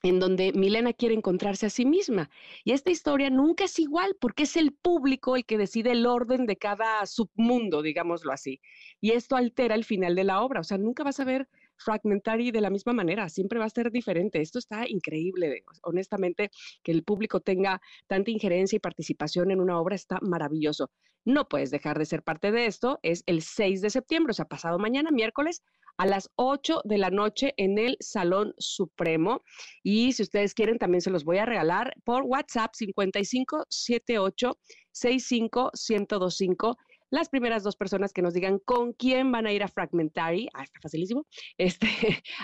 en 0.02 0.18
donde 0.18 0.52
Milena 0.52 0.92
quiere 0.92 1.14
encontrarse 1.14 1.66
a 1.66 1.70
sí 1.70 1.86
misma. 1.86 2.28
Y 2.64 2.72
esta 2.72 2.90
historia 2.90 3.30
nunca 3.30 3.64
es 3.64 3.78
igual 3.78 4.16
porque 4.20 4.42
es 4.42 4.56
el 4.56 4.72
público 4.72 5.36
el 5.36 5.44
que 5.44 5.58
decide 5.58 5.92
el 5.92 6.06
orden 6.06 6.46
de 6.46 6.56
cada 6.56 7.06
submundo, 7.06 7.82
digámoslo 7.82 8.32
así. 8.32 8.60
Y 9.00 9.12
esto 9.12 9.36
altera 9.36 9.74
el 9.74 9.84
final 9.84 10.14
de 10.16 10.24
la 10.24 10.42
obra. 10.42 10.60
O 10.60 10.64
sea, 10.64 10.78
nunca 10.78 11.04
vas 11.04 11.20
a 11.20 11.24
ver 11.24 11.48
Fragmentary 11.76 12.50
de 12.50 12.60
la 12.60 12.70
misma 12.70 12.92
manera, 12.92 13.28
siempre 13.28 13.58
va 13.58 13.66
a 13.66 13.70
ser 13.70 13.90
diferente. 13.90 14.40
Esto 14.40 14.58
está 14.58 14.88
increíble, 14.88 15.64
honestamente, 15.82 16.50
que 16.82 16.92
el 16.92 17.02
público 17.04 17.40
tenga 17.40 17.80
tanta 18.06 18.30
injerencia 18.30 18.76
y 18.76 18.80
participación 18.80 19.50
en 19.50 19.60
una 19.60 19.78
obra 19.80 19.94
está 19.94 20.18
maravilloso. 20.20 20.90
No 21.24 21.48
puedes 21.48 21.70
dejar 21.70 21.98
de 21.98 22.06
ser 22.06 22.22
parte 22.22 22.50
de 22.50 22.66
esto, 22.66 22.98
es 23.02 23.22
el 23.26 23.42
6 23.42 23.80
de 23.80 23.90
septiembre, 23.90 24.32
o 24.32 24.34
sea, 24.34 24.44
pasado 24.44 24.78
mañana, 24.78 25.10
miércoles, 25.12 25.62
a 25.96 26.06
las 26.06 26.30
8 26.36 26.82
de 26.84 26.98
la 26.98 27.10
noche 27.10 27.54
en 27.56 27.78
el 27.78 27.96
Salón 28.00 28.54
Supremo. 28.58 29.42
Y 29.82 30.12
si 30.12 30.22
ustedes 30.22 30.54
quieren, 30.54 30.78
también 30.78 31.00
se 31.00 31.10
los 31.10 31.24
voy 31.24 31.38
a 31.38 31.46
regalar 31.46 31.94
por 32.04 32.22
WhatsApp 32.24 32.72
5578 32.74 34.58
65 34.92 35.70
1025 35.72 36.76
las 37.12 37.28
primeras 37.28 37.62
dos 37.62 37.76
personas 37.76 38.14
que 38.14 38.22
nos 38.22 38.32
digan 38.32 38.58
con 38.58 38.94
quién 38.94 39.30
van 39.30 39.46
a 39.46 39.52
ir 39.52 39.62
a 39.62 39.68
Fragmentary, 39.68 40.48
ah, 40.54 40.62
está 40.62 40.80
facilísimo, 40.80 41.26
este, 41.58 41.88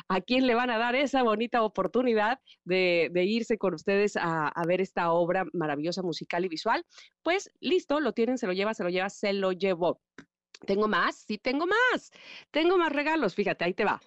a 0.08 0.20
quién 0.20 0.46
le 0.46 0.54
van 0.54 0.68
a 0.68 0.76
dar 0.76 0.94
esa 0.94 1.22
bonita 1.22 1.62
oportunidad 1.62 2.38
de, 2.64 3.10
irse 3.24 3.56
con 3.56 3.72
ustedes 3.72 4.16
a, 4.16 4.48
a, 4.48 4.66
ver 4.66 4.82
esta 4.82 5.10
obra 5.10 5.46
maravillosa 5.54 6.02
musical 6.02 6.44
y 6.44 6.48
visual, 6.48 6.84
pues 7.22 7.50
listo, 7.60 7.98
lo 7.98 8.12
tienen, 8.12 8.36
se 8.36 8.46
lo 8.46 8.52
lleva, 8.52 8.74
se 8.74 8.84
lo 8.84 8.90
lleva, 8.90 9.08
se 9.08 9.32
lo 9.32 9.52
llevó. 9.52 10.02
¿Tengo 10.66 10.88
más? 10.88 11.24
Sí, 11.26 11.38
tengo 11.38 11.66
más. 11.66 12.10
Tengo 12.50 12.78
más 12.78 12.92
regalos. 12.92 13.34
Fíjate, 13.34 13.64
ahí 13.64 13.74
te 13.74 13.84
va. 13.84 14.00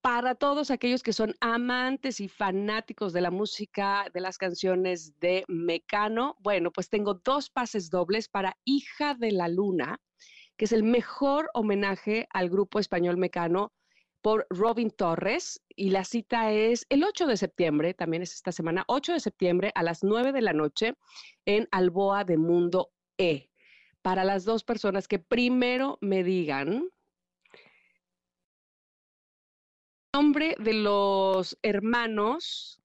Para 0.00 0.36
todos 0.36 0.70
aquellos 0.70 1.02
que 1.02 1.12
son 1.12 1.34
amantes 1.40 2.20
y 2.20 2.28
fanáticos 2.28 3.12
de 3.12 3.20
la 3.20 3.32
música, 3.32 4.06
de 4.14 4.20
las 4.20 4.38
canciones 4.38 5.18
de 5.18 5.44
Mecano, 5.48 6.36
bueno, 6.38 6.70
pues 6.70 6.88
tengo 6.88 7.14
dos 7.14 7.50
pases 7.50 7.90
dobles 7.90 8.28
para 8.28 8.56
Hija 8.64 9.14
de 9.14 9.32
la 9.32 9.48
Luna, 9.48 10.00
que 10.56 10.66
es 10.66 10.72
el 10.72 10.84
mejor 10.84 11.50
homenaje 11.54 12.28
al 12.30 12.48
grupo 12.48 12.78
español 12.78 13.16
Mecano 13.16 13.72
por 14.22 14.46
Robin 14.48 14.90
Torres. 14.90 15.60
Y 15.74 15.90
la 15.90 16.04
cita 16.04 16.52
es 16.52 16.86
el 16.88 17.02
8 17.02 17.26
de 17.26 17.36
septiembre, 17.36 17.92
también 17.92 18.22
es 18.22 18.32
esta 18.32 18.52
semana, 18.52 18.84
8 18.86 19.14
de 19.14 19.20
septiembre 19.20 19.72
a 19.74 19.82
las 19.82 20.04
9 20.04 20.32
de 20.32 20.42
la 20.42 20.52
noche 20.52 20.94
en 21.46 21.66
Alboa 21.72 22.22
de 22.22 22.38
Mundo 22.38 22.92
E 23.18 23.50
para 24.06 24.22
las 24.22 24.44
dos 24.44 24.62
personas 24.62 25.08
que 25.08 25.18
primero 25.18 25.98
me 26.00 26.22
digan 26.22 26.88
nombre 30.14 30.54
de 30.60 30.74
los 30.74 31.58
hermanos 31.60 32.80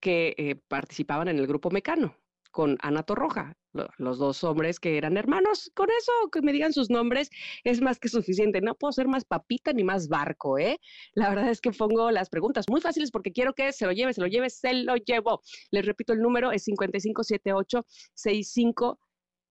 que 0.00 0.34
eh, 0.36 0.56
participaban 0.66 1.28
en 1.28 1.38
el 1.38 1.46
grupo 1.46 1.70
Mecano 1.70 2.16
con 2.50 2.76
Ana 2.82 3.04
Torroja, 3.04 3.56
los 3.98 4.18
dos 4.18 4.42
hombres 4.42 4.80
que 4.80 4.98
eran 4.98 5.16
hermanos. 5.16 5.70
Con 5.76 5.90
eso, 5.96 6.10
que 6.32 6.42
me 6.42 6.52
digan 6.52 6.72
sus 6.72 6.90
nombres, 6.90 7.30
es 7.62 7.80
más 7.80 8.00
que 8.00 8.08
suficiente. 8.08 8.60
No 8.60 8.74
puedo 8.74 8.90
ser 8.90 9.06
más 9.06 9.24
papita 9.24 9.72
ni 9.72 9.84
más 9.84 10.08
barco, 10.08 10.58
¿eh? 10.58 10.80
La 11.12 11.28
verdad 11.28 11.50
es 11.50 11.60
que 11.60 11.70
pongo 11.70 12.10
las 12.10 12.30
preguntas 12.30 12.64
muy 12.68 12.80
fáciles 12.80 13.12
porque 13.12 13.30
quiero 13.30 13.54
que 13.54 13.72
se 13.72 13.86
lo 13.86 13.92
lleve, 13.92 14.12
se 14.12 14.20
lo 14.20 14.26
lleve, 14.26 14.50
se 14.50 14.74
lo 14.74 14.96
llevo. 14.96 15.40
Les 15.70 15.86
repito, 15.86 16.12
el 16.12 16.20
número 16.20 16.50
es 16.50 16.64
5578 16.64 17.86
65 18.14 18.98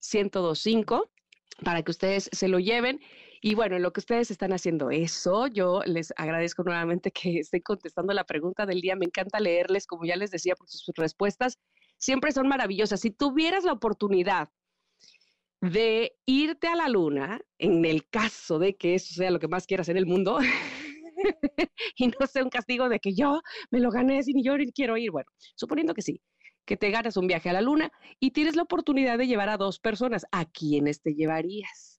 1025 0.03 1.12
para 1.63 1.84
que 1.84 1.91
ustedes 1.91 2.30
se 2.31 2.47
lo 2.47 2.59
lleven. 2.59 2.99
Y 3.41 3.55
bueno, 3.55 3.77
lo 3.80 3.91
que 3.91 3.99
ustedes 3.99 4.31
están 4.31 4.53
haciendo 4.53 4.89
eso, 4.89 5.47
yo 5.47 5.81
les 5.85 6.13
agradezco 6.15 6.63
nuevamente 6.63 7.11
que 7.11 7.39
estén 7.39 7.61
contestando 7.61 8.13
la 8.13 8.23
pregunta 8.23 8.65
del 8.65 8.81
día. 8.81 8.95
Me 8.95 9.05
encanta 9.05 9.39
leerles, 9.39 9.85
como 9.85 10.05
ya 10.05 10.15
les 10.15 10.31
decía, 10.31 10.55
porque 10.55 10.71
sus 10.71 10.95
respuestas 10.95 11.59
siempre 11.97 12.31
son 12.31 12.47
maravillosas. 12.47 13.01
Si 13.01 13.11
tuvieras 13.11 13.63
la 13.63 13.73
oportunidad 13.73 14.49
de 15.61 16.13
irte 16.25 16.67
a 16.67 16.75
la 16.75 16.89
luna, 16.89 17.39
en 17.57 17.85
el 17.85 18.07
caso 18.09 18.59
de 18.59 18.75
que 18.75 18.95
eso 18.95 19.13
sea 19.13 19.31
lo 19.31 19.39
que 19.39 19.47
más 19.47 19.65
quieras 19.65 19.89
en 19.89 19.97
el 19.97 20.05
mundo, 20.05 20.39
y 21.97 22.07
no 22.07 22.27
sea 22.27 22.43
un 22.43 22.49
castigo 22.49 22.89
de 22.89 22.99
que 22.99 23.13
yo 23.15 23.41
me 23.71 23.80
lo 23.80 23.89
gané 23.91 24.23
sin 24.23 24.43
yo 24.43 24.55
quiero 24.73 24.97
ir, 24.97 25.11
bueno, 25.11 25.30
suponiendo 25.55 25.93
que 25.93 26.01
sí, 26.01 26.21
que 26.65 26.77
te 26.77 26.91
ganas 26.91 27.18
un 27.18 27.27
viaje 27.27 27.49
a 27.49 27.53
la 27.53 27.61
luna 27.61 27.91
y 28.19 28.31
tienes 28.31 28.56
la 28.56 28.64
oportunidad 28.64 29.18
de 29.18 29.27
llevar 29.27 29.49
a 29.49 29.57
dos 29.57 29.80
personas. 29.80 30.26
¿A 30.31 30.45
quiénes 30.45 31.02
te 31.02 31.14
llevarías? 31.14 31.94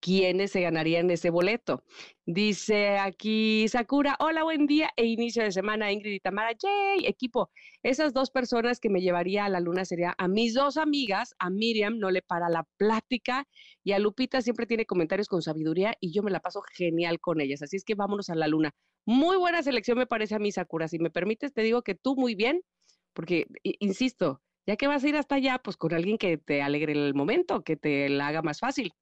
¿Quiénes 0.00 0.52
se 0.52 0.62
ganarían 0.62 1.10
ese 1.10 1.28
boleto? 1.28 1.84
Dice 2.24 2.96
aquí 2.96 3.68
Sakura, 3.68 4.16
hola, 4.18 4.44
buen 4.44 4.66
día 4.66 4.88
e 4.96 5.04
inicio 5.04 5.42
de 5.42 5.52
semana, 5.52 5.92
Ingrid 5.92 6.14
y 6.14 6.20
Tamara, 6.20 6.52
yay, 6.52 7.04
equipo. 7.06 7.50
Esas 7.82 8.14
dos 8.14 8.30
personas 8.30 8.80
que 8.80 8.88
me 8.88 9.02
llevaría 9.02 9.44
a 9.44 9.50
la 9.50 9.60
luna 9.60 9.84
serían 9.84 10.14
a 10.16 10.26
mis 10.26 10.54
dos 10.54 10.78
amigas, 10.78 11.34
a 11.38 11.50
Miriam, 11.50 11.98
no 11.98 12.10
le 12.10 12.22
para 12.22 12.48
la 12.48 12.66
plática, 12.78 13.46
y 13.84 13.92
a 13.92 13.98
Lupita 13.98 14.40
siempre 14.40 14.66
tiene 14.66 14.86
comentarios 14.86 15.28
con 15.28 15.42
sabiduría 15.42 15.94
y 16.00 16.12
yo 16.12 16.22
me 16.22 16.30
la 16.30 16.40
paso 16.40 16.62
genial 16.72 17.20
con 17.20 17.42
ellas. 17.42 17.60
Así 17.60 17.76
es 17.76 17.84
que 17.84 17.94
vámonos 17.94 18.30
a 18.30 18.34
la 18.34 18.48
luna. 18.48 18.72
Muy 19.04 19.36
buena 19.36 19.62
selección 19.62 19.98
me 19.98 20.06
parece 20.06 20.34
a 20.34 20.38
mí, 20.38 20.50
Sakura. 20.50 20.88
Si 20.88 20.98
me 20.98 21.10
permites, 21.10 21.52
te 21.52 21.60
digo 21.60 21.82
que 21.82 21.94
tú 21.94 22.16
muy 22.16 22.34
bien 22.34 22.62
porque, 23.12 23.46
insisto, 23.62 24.42
ya 24.66 24.76
que 24.76 24.86
vas 24.86 25.04
a 25.04 25.08
ir 25.08 25.16
hasta 25.16 25.36
allá, 25.36 25.58
pues 25.62 25.76
con 25.76 25.94
alguien 25.94 26.18
que 26.18 26.38
te 26.38 26.62
alegre 26.62 26.92
el 26.92 27.14
momento, 27.14 27.62
que 27.62 27.76
te 27.76 28.08
la 28.08 28.28
haga 28.28 28.42
más 28.42 28.60
fácil. 28.60 28.92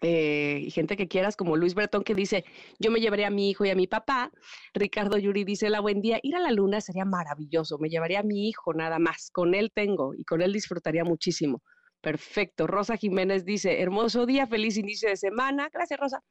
Eh, 0.00 0.60
y 0.62 0.70
gente 0.70 0.96
que 0.96 1.08
quieras, 1.08 1.36
como 1.36 1.56
Luis 1.56 1.74
Bretón, 1.74 2.04
que 2.04 2.14
dice, 2.14 2.44
yo 2.78 2.90
me 2.90 3.00
llevaría 3.00 3.26
a 3.26 3.30
mi 3.30 3.50
hijo 3.50 3.64
y 3.64 3.70
a 3.70 3.74
mi 3.74 3.86
papá. 3.86 4.30
Ricardo 4.72 5.18
Yuri 5.18 5.44
dice, 5.44 5.70
la 5.70 5.80
buen 5.80 6.00
día, 6.00 6.20
ir 6.22 6.36
a 6.36 6.40
la 6.40 6.52
luna 6.52 6.80
sería 6.80 7.04
maravilloso, 7.04 7.78
me 7.78 7.88
llevaría 7.88 8.20
a 8.20 8.22
mi 8.22 8.48
hijo 8.48 8.72
nada 8.74 8.98
más, 8.98 9.30
con 9.32 9.54
él 9.54 9.72
tengo 9.74 10.14
y 10.14 10.24
con 10.24 10.40
él 10.40 10.52
disfrutaría 10.52 11.04
muchísimo. 11.04 11.62
Perfecto. 12.00 12.68
Rosa 12.68 12.96
Jiménez 12.96 13.44
dice, 13.44 13.80
hermoso 13.80 14.24
día, 14.24 14.46
feliz 14.46 14.76
inicio 14.76 15.08
de 15.08 15.16
semana. 15.16 15.68
Gracias, 15.72 15.98
Rosa. 15.98 16.22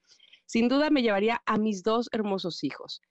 Sin 0.45 0.69
duda 0.69 0.89
me 0.89 1.01
llevaría 1.01 1.41
a 1.45 1.57
mis 1.57 1.83
dos 1.83 2.07
hermosos 2.13 2.63
hijos. 2.63 3.01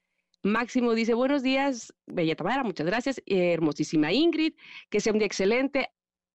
Máximo 0.47 0.94
dice, 0.94 1.12
buenos 1.14 1.43
días, 1.43 1.93
Bella 2.06 2.36
Tamara, 2.36 2.62
muchas 2.62 2.86
gracias. 2.86 3.20
hermosísima 3.27 4.12
Ingrid, 4.12 4.55
que 4.90 5.01
sea 5.01 5.12
un 5.12 5.18
día 5.18 5.27
excelente. 5.27 5.89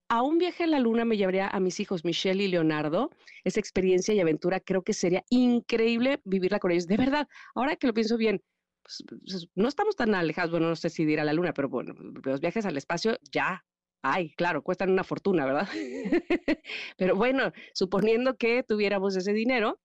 A 0.09 0.21
un 0.21 0.37
viaje 0.37 0.65
a 0.65 0.67
la 0.67 0.79
luna 0.79 1.05
me 1.05 1.15
llevaría 1.15 1.47
a 1.47 1.61
mis 1.61 1.79
hijos 1.79 2.03
Michelle 2.03 2.43
y 2.43 2.49
Leonardo. 2.49 3.09
Esa 3.45 3.61
experiencia 3.61 4.13
y 4.13 4.19
aventura 4.19 4.59
creo 4.59 4.83
que 4.83 4.91
sería 4.91 5.23
increíble 5.29 6.19
vivirla 6.25 6.59
con 6.59 6.71
ellos. 6.71 6.87
De 6.87 6.97
verdad, 6.97 7.25
ahora 7.55 7.77
que 7.77 7.87
lo 7.87 7.93
pienso 7.93 8.17
bien, 8.17 8.43
pues, 8.83 9.01
pues, 9.07 9.47
no 9.55 9.69
estamos 9.69 9.95
tan 9.95 10.13
alejados, 10.13 10.51
bueno, 10.51 10.67
no 10.67 10.75
sé 10.75 10.89
si 10.89 11.03
ir 11.03 11.21
a 11.21 11.23
la 11.23 11.31
luna, 11.31 11.53
pero 11.53 11.69
bueno, 11.69 11.93
los 12.21 12.41
viajes 12.41 12.65
al 12.65 12.75
espacio 12.75 13.17
ya 13.31 13.63
Ay, 14.03 14.31
claro, 14.31 14.63
cuestan 14.63 14.89
una 14.89 15.03
fortuna, 15.03 15.45
¿verdad? 15.45 15.67
Pero 16.97 17.15
bueno, 17.15 17.51
suponiendo 17.75 18.35
que 18.35 18.63
tuviéramos 18.63 19.15
ese 19.15 19.31
dinero, 19.31 19.79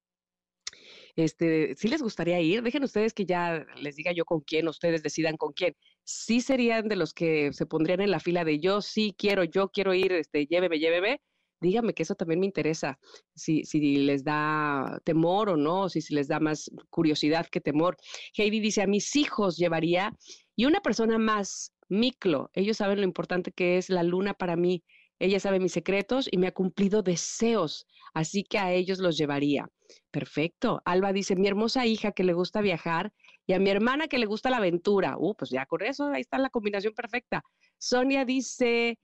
este, 1.16 1.74
si 1.76 1.88
les 1.88 2.02
gustaría 2.02 2.40
ir, 2.40 2.62
dejen 2.62 2.84
ustedes 2.84 3.14
que 3.14 3.24
ya 3.24 3.64
les 3.80 3.96
diga 3.96 4.12
yo 4.12 4.24
con 4.24 4.40
quién, 4.40 4.68
ustedes 4.68 5.02
decidan 5.02 5.36
con 5.36 5.52
quién. 5.52 5.74
Sí 6.04 6.40
serían 6.40 6.88
de 6.88 6.96
los 6.96 7.14
que 7.14 7.52
se 7.52 7.66
pondrían 7.66 8.00
en 8.02 8.10
la 8.10 8.20
fila 8.20 8.44
de 8.44 8.60
yo 8.60 8.82
sí 8.82 9.14
quiero, 9.16 9.44
yo 9.44 9.70
quiero 9.70 9.94
ir, 9.94 10.12
este, 10.12 10.46
lléveme, 10.46 10.78
lléveme. 10.78 11.20
Dígame 11.58 11.94
que 11.94 12.02
eso 12.02 12.14
también 12.14 12.40
me 12.40 12.46
interesa, 12.46 12.98
si, 13.34 13.64
si 13.64 13.96
les 13.96 14.22
da 14.24 15.00
temor 15.04 15.48
o 15.48 15.56
no, 15.56 15.88
si, 15.88 16.02
si 16.02 16.14
les 16.14 16.28
da 16.28 16.38
más 16.38 16.70
curiosidad 16.90 17.46
que 17.50 17.62
temor. 17.62 17.96
Heidi 18.36 18.60
dice, 18.60 18.82
a 18.82 18.86
mis 18.86 19.16
hijos 19.16 19.56
llevaría 19.56 20.12
y 20.54 20.66
una 20.66 20.80
persona 20.80 21.16
más 21.18 21.72
Miclo, 21.88 22.50
ellos 22.52 22.76
saben 22.78 22.98
lo 22.98 23.04
importante 23.04 23.52
que 23.52 23.78
es 23.78 23.88
la 23.88 24.02
luna 24.02 24.34
para 24.34 24.56
mí. 24.56 24.84
Ella 25.18 25.40
sabe 25.40 25.60
mis 25.60 25.72
secretos 25.72 26.28
y 26.30 26.38
me 26.38 26.46
ha 26.46 26.52
cumplido 26.52 27.02
deseos, 27.02 27.86
así 28.12 28.44
que 28.44 28.58
a 28.58 28.72
ellos 28.72 28.98
los 28.98 29.16
llevaría. 29.16 29.68
Perfecto. 30.10 30.82
Alba 30.84 31.12
dice, 31.12 31.36
mi 31.36 31.48
hermosa 31.48 31.86
hija 31.86 32.12
que 32.12 32.24
le 32.24 32.32
gusta 32.32 32.60
viajar 32.60 33.12
y 33.46 33.52
a 33.54 33.58
mi 33.58 33.70
hermana 33.70 34.08
que 34.08 34.18
le 34.18 34.26
gusta 34.26 34.50
la 34.50 34.58
aventura. 34.58 35.16
Uh, 35.18 35.34
pues 35.34 35.50
ya 35.50 35.66
con 35.66 35.82
eso, 35.82 36.06
ahí 36.08 36.20
está 36.20 36.38
la 36.38 36.50
combinación 36.50 36.92
perfecta. 36.94 37.42
Sonia 37.78 38.24
dice, 38.24 38.98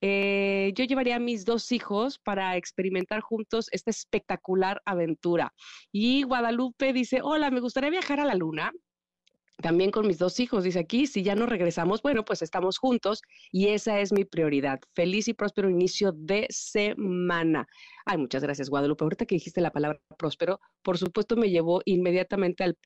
eh, 0.00 0.72
yo 0.74 0.84
llevaría 0.84 1.16
a 1.16 1.20
mis 1.20 1.44
dos 1.44 1.72
hijos 1.72 2.18
para 2.18 2.56
experimentar 2.56 3.20
juntos 3.20 3.68
esta 3.72 3.90
espectacular 3.90 4.82
aventura. 4.84 5.52
Y 5.90 6.22
Guadalupe 6.22 6.92
dice, 6.92 7.20
hola, 7.22 7.50
me 7.50 7.60
gustaría 7.60 7.90
viajar 7.90 8.20
a 8.20 8.24
la 8.24 8.34
luna 8.34 8.72
también 9.62 9.90
con 9.90 10.06
mis 10.06 10.18
dos 10.18 10.38
hijos, 10.38 10.64
dice 10.64 10.78
aquí, 10.78 11.06
si 11.06 11.22
ya 11.22 11.34
no 11.34 11.46
regresamos, 11.46 12.02
bueno, 12.02 12.24
pues 12.24 12.42
estamos 12.42 12.78
juntos 12.78 13.22
y 13.50 13.68
esa 13.68 14.00
es 14.00 14.12
mi 14.12 14.24
prioridad. 14.24 14.80
Feliz 14.94 15.28
y 15.28 15.34
próspero 15.34 15.70
inicio 15.70 16.12
de 16.12 16.46
semana. 16.50 17.66
Ay, 18.04 18.18
muchas 18.18 18.42
gracias, 18.42 18.68
Guadalupe. 18.68 19.04
Ahorita 19.04 19.24
que 19.24 19.36
dijiste 19.36 19.60
la 19.60 19.70
palabra 19.70 20.00
próspero, 20.18 20.60
por 20.82 20.98
supuesto 20.98 21.36
me 21.36 21.50
llevó 21.50 21.80
inmediatamente 21.86 22.64
al... 22.64 22.78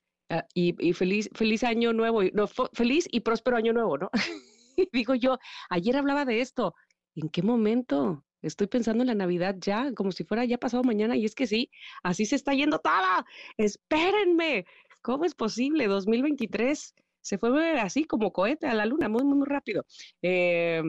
y, 0.53 0.93
feliz, 0.93 1.29
feliz 1.33 1.63
año 1.63 1.91
nuevo, 1.91 2.23
no, 2.33 2.47
feliz 2.73 3.07
y 3.11 3.19
próspero 3.19 3.57
año 3.57 3.73
nuevo, 3.73 3.97
¿no? 3.97 4.09
digo 4.93 5.15
yo, 5.15 5.37
ayer 5.69 5.97
hablaba 5.97 6.25
de 6.25 6.41
esto. 6.41 6.73
¿En 7.15 7.27
qué 7.29 7.41
momento? 7.41 8.23
Estoy 8.41 8.67
pensando 8.67 9.03
en 9.03 9.07
la 9.07 9.15
Navidad 9.15 9.55
ya, 9.59 9.93
como 9.93 10.11
si 10.11 10.23
fuera 10.23 10.45
ya 10.45 10.57
pasado 10.57 10.83
mañana, 10.83 11.15
y 11.15 11.25
es 11.25 11.35
que 11.35 11.45
sí, 11.45 11.69
así 12.01 12.25
se 12.25 12.35
está 12.37 12.53
yendo 12.53 12.79
toda. 12.79 13.25
Espérenme, 13.57 14.65
¿Cómo 15.01 15.25
es 15.25 15.35
posible? 15.35 15.87
2023 15.87 16.95
se 17.21 17.37
fue 17.37 17.79
así 17.79 18.05
como 18.05 18.33
cohete 18.33 18.67
a 18.67 18.73
la 18.73 18.85
luna, 18.85 19.09
muy, 19.09 19.23
muy, 19.23 19.37
muy 19.37 19.47
rápido. 19.47 19.85
Eh, 20.21 20.81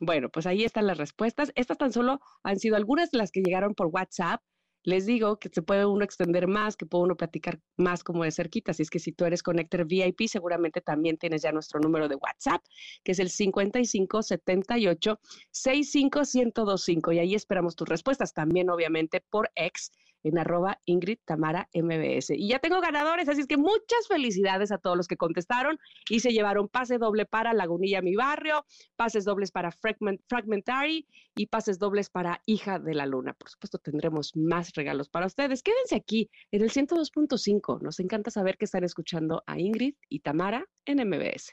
bueno, 0.00 0.30
pues 0.30 0.46
ahí 0.46 0.64
están 0.64 0.86
las 0.86 0.98
respuestas. 0.98 1.52
Estas 1.54 1.78
tan 1.78 1.92
solo 1.92 2.20
han 2.42 2.58
sido 2.58 2.76
algunas 2.76 3.10
de 3.10 3.18
las 3.18 3.30
que 3.30 3.42
llegaron 3.42 3.74
por 3.74 3.88
WhatsApp. 3.88 4.40
Les 4.82 5.04
digo 5.04 5.38
que 5.38 5.50
se 5.50 5.60
puede 5.60 5.84
uno 5.84 6.04
extender 6.04 6.48
más, 6.48 6.74
que 6.74 6.86
puede 6.86 7.04
uno 7.04 7.16
platicar 7.16 7.60
más 7.76 8.02
como 8.02 8.24
de 8.24 8.30
cerquita. 8.30 8.70
Así 8.70 8.82
es 8.82 8.88
que 8.88 8.98
si 8.98 9.12
tú 9.12 9.26
eres 9.26 9.42
Connector 9.42 9.84
VIP, 9.84 10.22
seguramente 10.26 10.80
también 10.80 11.18
tienes 11.18 11.42
ya 11.42 11.52
nuestro 11.52 11.80
número 11.80 12.08
de 12.08 12.14
WhatsApp, 12.14 12.62
que 13.04 13.12
es 13.12 13.18
el 13.18 13.28
5578 13.28 15.20
65125. 15.50 17.12
Y 17.12 17.18
ahí 17.18 17.34
esperamos 17.34 17.76
tus 17.76 17.88
respuestas. 17.88 18.32
También, 18.32 18.70
obviamente, 18.70 19.20
por 19.28 19.50
ex 19.54 19.92
en 20.22 20.38
arroba 20.38 20.80
Ingrid 20.84 21.18
Tamara 21.24 21.68
MBS. 21.74 22.30
Y 22.30 22.48
ya 22.48 22.58
tengo 22.58 22.80
ganadores, 22.80 23.28
así 23.28 23.40
es 23.42 23.46
que 23.46 23.56
muchas 23.56 24.06
felicidades 24.08 24.72
a 24.72 24.78
todos 24.78 24.96
los 24.96 25.08
que 25.08 25.16
contestaron 25.16 25.78
y 26.08 26.20
se 26.20 26.32
llevaron 26.32 26.68
pase 26.68 26.98
doble 26.98 27.26
para 27.26 27.52
Lagunilla 27.52 28.02
Mi 28.02 28.16
Barrio, 28.16 28.64
pases 28.96 29.24
dobles 29.24 29.50
para 29.50 29.70
Fragmentary 29.72 31.06
y 31.34 31.46
pases 31.46 31.78
dobles 31.78 32.10
para 32.10 32.40
Hija 32.46 32.78
de 32.78 32.94
la 32.94 33.06
Luna. 33.06 33.34
Por 33.34 33.48
supuesto, 33.48 33.78
tendremos 33.78 34.36
más 34.36 34.72
regalos 34.74 35.08
para 35.08 35.26
ustedes. 35.26 35.62
Quédense 35.62 35.96
aquí 35.96 36.30
en 36.50 36.62
el 36.62 36.70
102.5. 36.70 37.80
Nos 37.80 38.00
encanta 38.00 38.30
saber 38.30 38.56
que 38.56 38.64
están 38.64 38.84
escuchando 38.84 39.42
a 39.46 39.58
Ingrid 39.58 39.94
y 40.08 40.20
Tamara 40.20 40.66
en 40.84 41.06
MBS. 41.08 41.52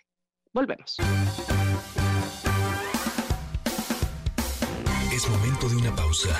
Volvemos. 0.54 0.98
Es 5.12 5.30
momento 5.30 5.70
de 5.70 5.76
una 5.78 5.96
pausa. 5.96 6.40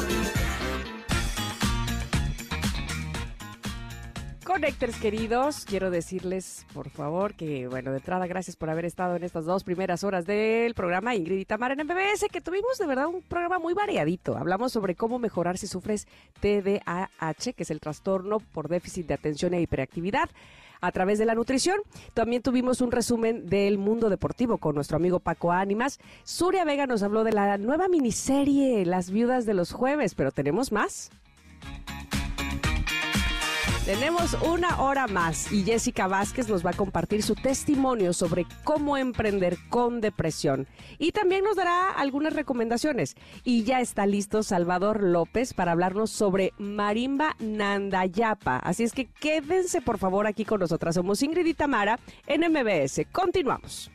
Conectores 4.51 4.97
queridos, 4.97 5.63
quiero 5.63 5.89
decirles, 5.89 6.65
por 6.73 6.89
favor, 6.89 7.35
que, 7.35 7.69
bueno, 7.69 7.91
de 7.91 7.99
entrada, 7.99 8.27
gracias 8.27 8.57
por 8.57 8.69
haber 8.69 8.83
estado 8.83 9.15
en 9.15 9.23
estas 9.23 9.45
dos 9.45 9.63
primeras 9.63 10.03
horas 10.03 10.25
del 10.25 10.73
programa 10.73 11.15
Ingrid 11.15 11.37
y 11.37 11.47
en 11.49 11.87
MBS, 11.87 12.25
que 12.29 12.41
tuvimos 12.41 12.77
de 12.77 12.85
verdad 12.85 13.07
un 13.07 13.21
programa 13.21 13.59
muy 13.59 13.73
variadito. 13.73 14.37
Hablamos 14.37 14.73
sobre 14.73 14.95
cómo 14.95 15.19
mejorar 15.19 15.57
si 15.57 15.67
sufres 15.67 16.05
TDAH, 16.41 17.53
que 17.55 17.63
es 17.63 17.71
el 17.71 17.79
trastorno 17.79 18.39
por 18.39 18.67
déficit 18.67 19.07
de 19.07 19.13
atención 19.13 19.53
e 19.53 19.61
hiperactividad 19.61 20.29
a 20.81 20.91
través 20.91 21.17
de 21.17 21.25
la 21.25 21.33
nutrición. 21.33 21.79
También 22.13 22.41
tuvimos 22.41 22.81
un 22.81 22.91
resumen 22.91 23.47
del 23.47 23.77
mundo 23.77 24.09
deportivo 24.09 24.57
con 24.57 24.75
nuestro 24.75 24.97
amigo 24.97 25.21
Paco 25.21 25.53
Ánimas. 25.53 25.97
Suria 26.25 26.65
Vega 26.65 26.87
nos 26.87 27.03
habló 27.03 27.23
de 27.23 27.31
la 27.31 27.57
nueva 27.57 27.87
miniserie 27.87 28.85
Las 28.85 29.11
viudas 29.11 29.45
de 29.45 29.53
los 29.53 29.71
jueves, 29.71 30.13
pero 30.13 30.33
tenemos 30.33 30.73
más. 30.73 31.09
Tenemos 33.91 34.37
una 34.41 34.81
hora 34.81 35.05
más 35.07 35.51
y 35.51 35.63
Jessica 35.63 36.07
Vázquez 36.07 36.47
nos 36.47 36.65
va 36.65 36.69
a 36.69 36.77
compartir 36.77 37.23
su 37.23 37.35
testimonio 37.35 38.13
sobre 38.13 38.45
cómo 38.63 38.95
emprender 38.95 39.57
con 39.67 39.99
depresión 39.99 40.65
y 40.97 41.11
también 41.11 41.43
nos 41.43 41.57
dará 41.57 41.89
algunas 41.91 42.31
recomendaciones. 42.31 43.15
Y 43.43 43.65
ya 43.65 43.81
está 43.81 44.05
listo 44.05 44.43
Salvador 44.43 45.03
López 45.03 45.53
para 45.53 45.73
hablarnos 45.73 46.09
sobre 46.09 46.53
Marimba 46.57 47.35
Nandayapa. 47.39 48.59
Así 48.59 48.83
es 48.83 48.93
que 48.93 49.07
quédense 49.07 49.81
por 49.81 49.97
favor 49.97 50.25
aquí 50.25 50.45
con 50.45 50.61
nosotras. 50.61 50.95
Somos 50.95 51.21
Ingrid 51.21 51.47
y 51.47 51.53
Tamara 51.53 51.99
en 52.27 52.49
MBS. 52.49 53.07
Continuamos. 53.11 53.91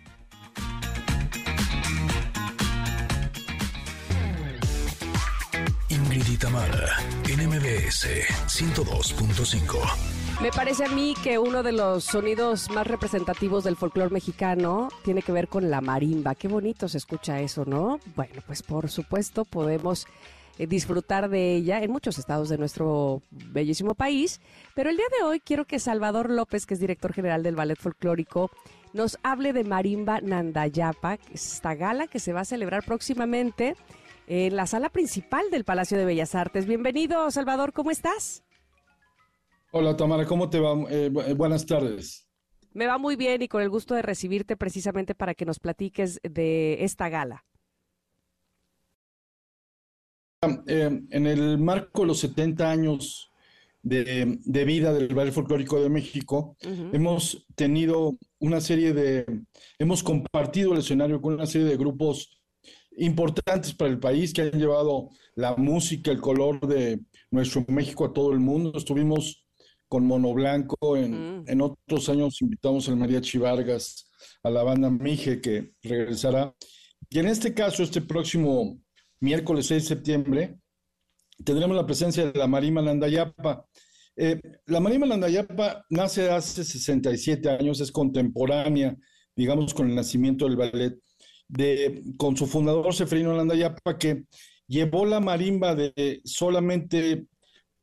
Y 6.29 6.37
Tamara, 6.37 6.97
NMBS 7.25 8.07
102.5. 8.47 10.41
Me 10.41 10.51
parece 10.51 10.85
a 10.85 10.89
mí 10.89 11.15
que 11.23 11.39
uno 11.39 11.63
de 11.63 11.73
los 11.73 12.05
sonidos 12.05 12.71
más 12.71 12.87
representativos 12.87 13.65
del 13.65 13.77
folclore 13.77 14.13
mexicano 14.13 14.89
tiene 15.05 15.23
que 15.23 15.33
ver 15.33 15.47
con 15.49 15.71
la 15.71 15.81
marimba. 15.81 16.35
Qué 16.35 16.49
bonito 16.49 16.89
se 16.89 16.99
escucha 16.99 17.41
eso, 17.41 17.65
¿no? 17.65 18.01
Bueno, 18.17 18.43
pues 18.47 18.63
por 18.63 18.89
supuesto 18.91 19.45
podemos 19.45 20.07
eh, 20.59 20.67
disfrutar 20.67 21.29
de 21.29 21.55
ella 21.55 21.83
en 21.83 21.93
muchos 21.93 22.19
estados 22.19 22.49
de 22.49 22.59
nuestro 22.59 23.23
bellísimo 23.31 23.95
país. 23.95 24.41
Pero 24.75 24.91
el 24.91 24.97
día 24.97 25.07
de 25.19 25.25
hoy 25.25 25.41
quiero 25.41 25.65
que 25.65 25.79
Salvador 25.79 26.31
López, 26.31 26.67
que 26.67 26.75
es 26.75 26.81
director 26.81 27.13
general 27.13 27.43
del 27.43 27.57
Ballet 27.57 27.79
Folclórico, 27.79 28.51
nos 28.93 29.19
hable 29.23 29.53
de 29.53 29.65
Marimba 29.65 30.21
Nandayapa, 30.21 31.19
esta 31.33 31.75
gala 31.75 32.09
que 32.09 32.19
se 32.19 32.33
va 32.33 32.41
a 32.41 32.47
celebrar 32.47 32.85
próximamente 32.85 33.77
en 34.27 34.57
la 34.57 34.67
sala 34.67 34.91
principal 34.91 35.51
del 35.51 35.65
Palacio 35.65 35.97
de 35.97 36.05
Bellas 36.05 36.35
Artes. 36.35 36.67
Bienvenido, 36.67 37.31
Salvador, 37.31 37.73
¿cómo 37.73 37.91
estás? 37.91 38.45
Hola, 39.71 39.97
Tamara, 39.97 40.25
¿cómo 40.27 40.51
te 40.51 40.59
va? 40.59 40.73
Eh, 40.91 41.11
eh, 41.27 41.35
buenas 41.35 41.67
tardes. 41.67 42.27
Me 42.73 42.87
va 42.87 42.99
muy 42.99 43.17
bien 43.17 43.43
y 43.43 43.49
con 43.49 43.63
el 43.63 43.71
gusto 43.71 43.95
de 43.95 44.03
recibirte 44.03 44.57
precisamente 44.57 45.15
para 45.15 45.35
que 45.35 45.47
nos 45.47 45.59
platiques 45.59 46.21
de 46.23 46.85
esta 46.85 47.09
gala. 47.09 47.45
Eh, 50.67 51.03
en 51.11 51.27
el 51.27 51.59
marco 51.59 52.03
de 52.03 52.09
los 52.09 52.21
70 52.21 52.71
años 52.71 53.33
de, 53.83 54.65
vida 54.67 54.93
del 54.93 55.15
Ballet 55.15 55.33
Folclórico 55.33 55.81
de 55.81 55.89
México, 55.89 56.57
hemos 56.61 57.47
tenido 57.55 58.19
una 58.41 58.61
serie 58.61 58.93
de, 58.93 59.45
hemos 59.79 60.03
compartido 60.03 60.73
el 60.73 60.81
escenario 60.81 61.21
con 61.23 61.35
una 61.35 61.47
serie 61.47 61.69
de 61.69 61.77
grupos 61.77 62.36
importantes 62.97 63.75
para 63.75 63.91
el 63.91 63.99
país 63.99 64.33
que 64.33 64.43
han 64.43 64.53
llevado 64.53 65.11
la 65.35 65.55
música, 65.57 66.11
el 66.11 66.21
color 66.21 66.67
de 66.67 67.01
nuestro 67.31 67.65
México 67.69 68.05
a 68.05 68.13
todo 68.13 68.33
el 68.33 68.41
mundo. 68.41 68.73
Estuvimos 68.77 69.47
con 69.89 70.07
Mono 70.07 70.33
Blanco, 70.33 70.97
en, 70.97 71.45
en 71.47 71.61
otros 71.61 72.09
años 72.09 72.41
invitamos 72.43 72.89
al 72.89 72.97
Mariachi 72.97 73.39
Vargas, 73.39 74.11
a 74.43 74.51
la 74.51 74.63
banda 74.63 74.91
Mije 74.91 75.41
que 75.41 75.73
regresará. 75.83 76.55
Y 77.09 77.19
en 77.19 77.27
este 77.27 77.55
caso, 77.55 77.83
este 77.83 78.01
próximo 78.01 78.81
miércoles 79.21 79.67
6 79.67 79.83
de 79.83 79.89
septiembre, 79.89 80.59
tendremos 81.45 81.77
la 81.77 81.87
presencia 81.87 82.31
de 82.31 82.39
la 82.39 82.47
Marima 82.47 82.83
Landayapa. 82.83 83.67
Eh, 84.17 84.41
la 84.67 84.81
Marima 84.81 85.07
Landayapa 85.07 85.85
nace 85.91 86.31
hace 86.31 86.65
67 86.65 87.49
años, 87.51 87.81
es 87.81 87.93
contemporánea, 87.93 88.97
digamos, 89.35 89.75
con 89.75 89.89
el 89.89 89.95
nacimiento 89.95 90.47
del 90.47 90.57
ballet, 90.57 90.99
de, 91.49 92.03
con 92.17 92.37
su 92.37 92.47
fundador 92.47 92.95
Seferino 92.95 93.35
Landayapa, 93.35 93.99
que 93.99 94.25
llevó 94.67 95.05
la 95.05 95.21
marimba 95.21 95.75
de 95.75 96.21
solamente 96.25 97.27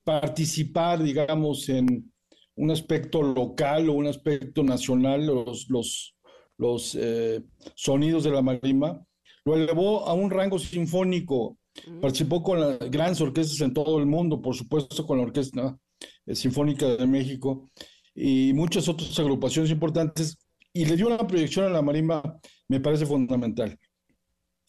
participar, 0.04 1.02
digamos, 1.02 1.70
en 1.70 2.12
un 2.56 2.72
aspecto 2.72 3.22
local 3.22 3.90
o 3.90 3.94
un 3.94 4.08
aspecto 4.08 4.64
nacional, 4.64 5.26
los, 5.26 5.70
los, 5.70 6.16
los 6.58 6.96
eh, 7.00 7.42
sonidos 7.76 8.24
de 8.24 8.32
la 8.32 8.42
marimba, 8.42 9.04
lo 9.46 9.56
elevó 9.56 10.08
a 10.08 10.14
un 10.14 10.30
rango 10.30 10.60
sinfónico. 10.60 11.58
Participó 12.02 12.44
con 12.44 12.60
las 12.60 12.78
grandes 12.92 13.20
orquestas 13.20 13.60
en 13.62 13.74
todo 13.74 13.98
el 13.98 14.06
mundo, 14.06 14.40
por 14.40 14.56
supuesto 14.56 15.08
con 15.08 15.18
la 15.18 15.24
Orquesta 15.24 15.76
eh, 16.28 16.36
Sinfónica 16.36 16.88
de 16.88 17.08
México 17.08 17.72
y 18.14 18.54
muchas 18.54 18.88
otras 18.88 19.18
agrupaciones 19.18 19.72
importantes, 19.72 20.38
y 20.74 20.86
le 20.86 20.96
dio 20.96 21.08
una 21.08 21.26
proyección 21.26 21.66
a 21.66 21.70
la 21.70 21.82
marimba, 21.82 22.40
me 22.68 22.80
parece 22.80 23.06
fundamental. 23.06 23.78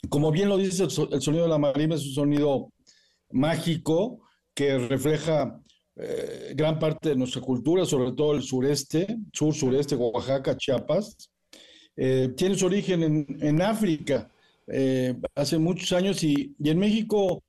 Como 0.08 0.30
bien 0.30 0.50
lo 0.50 0.58
dice, 0.58 0.84
el 0.84 0.90
sonido 1.22 1.44
de 1.44 1.48
la 1.48 1.58
marimba 1.58 1.96
es 1.96 2.04
un 2.06 2.12
sonido 2.12 2.72
mágico 3.30 4.20
que 4.54 4.78
refleja 4.78 5.60
eh, 5.96 6.52
gran 6.54 6.78
parte 6.78 7.10
de 7.10 7.16
nuestra 7.16 7.40
cultura, 7.40 7.84
sobre 7.84 8.12
todo 8.12 8.34
el 8.34 8.42
sureste, 8.42 9.18
sur-sureste, 9.32 9.96
Oaxaca, 9.96 10.56
Chiapas. 10.56 11.16
Eh, 11.96 12.32
tiene 12.36 12.56
su 12.56 12.66
origen 12.66 13.02
en, 13.02 13.26
en 13.40 13.62
África, 13.62 14.30
eh, 14.66 15.14
hace 15.34 15.58
muchos 15.58 15.92
años 15.92 16.22
y, 16.24 16.54
en 16.62 16.78
México 16.78 17.42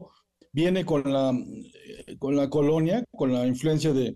viene 0.51 0.85
con 0.85 1.11
la, 1.11 1.33
con 2.19 2.35
la 2.35 2.49
colonia, 2.49 3.03
con 3.11 3.33
la 3.33 3.45
influencia 3.47 3.93
de 3.93 4.15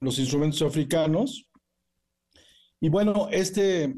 los 0.00 0.18
instrumentos 0.18 0.62
africanos. 0.62 1.46
Y 2.82 2.88
bueno, 2.88 3.28
este, 3.30 3.94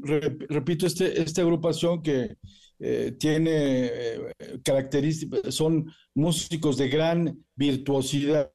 repito, 0.47 0.85
este, 0.85 1.21
esta 1.21 1.41
agrupación 1.41 2.01
que 2.01 2.37
eh, 2.79 3.15
tiene 3.19 3.91
características, 4.63 5.53
son 5.53 5.91
músicos 6.13 6.77
de 6.77 6.87
gran 6.87 7.43
virtuosidad, 7.55 8.53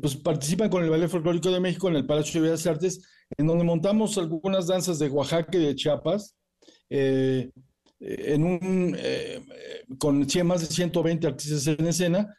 pues 0.00 0.16
participan 0.16 0.70
con 0.70 0.82
el 0.82 0.90
Ballet 0.90 1.08
Folclórico 1.08 1.50
de 1.50 1.60
México 1.60 1.88
en 1.88 1.96
el 1.96 2.06
Palacio 2.06 2.40
de 2.40 2.48
Bellas 2.48 2.66
Artes, 2.66 3.06
en 3.36 3.46
donde 3.46 3.64
montamos 3.64 4.18
algunas 4.18 4.66
danzas 4.66 4.98
de 4.98 5.08
Oaxaca 5.08 5.56
y 5.58 5.66
de 5.66 5.74
Chiapas, 5.76 6.34
eh, 8.06 8.38
con 9.98 10.26
más 10.44 10.60
de 10.60 10.66
120 10.66 11.26
artistas 11.26 11.66
en 11.66 11.86
escena 11.86 12.36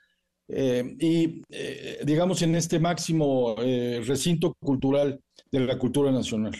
eh, 0.47 0.95
y, 0.99 1.41
eh, 1.49 2.01
digamos, 2.05 2.41
en 2.43 2.55
este 2.55 2.79
máximo 2.79 3.55
recinto 3.55 4.53
cultural 4.59 5.19
de 5.51 5.59
la 5.61 5.77
cultura 5.79 6.11
nacional. 6.11 6.53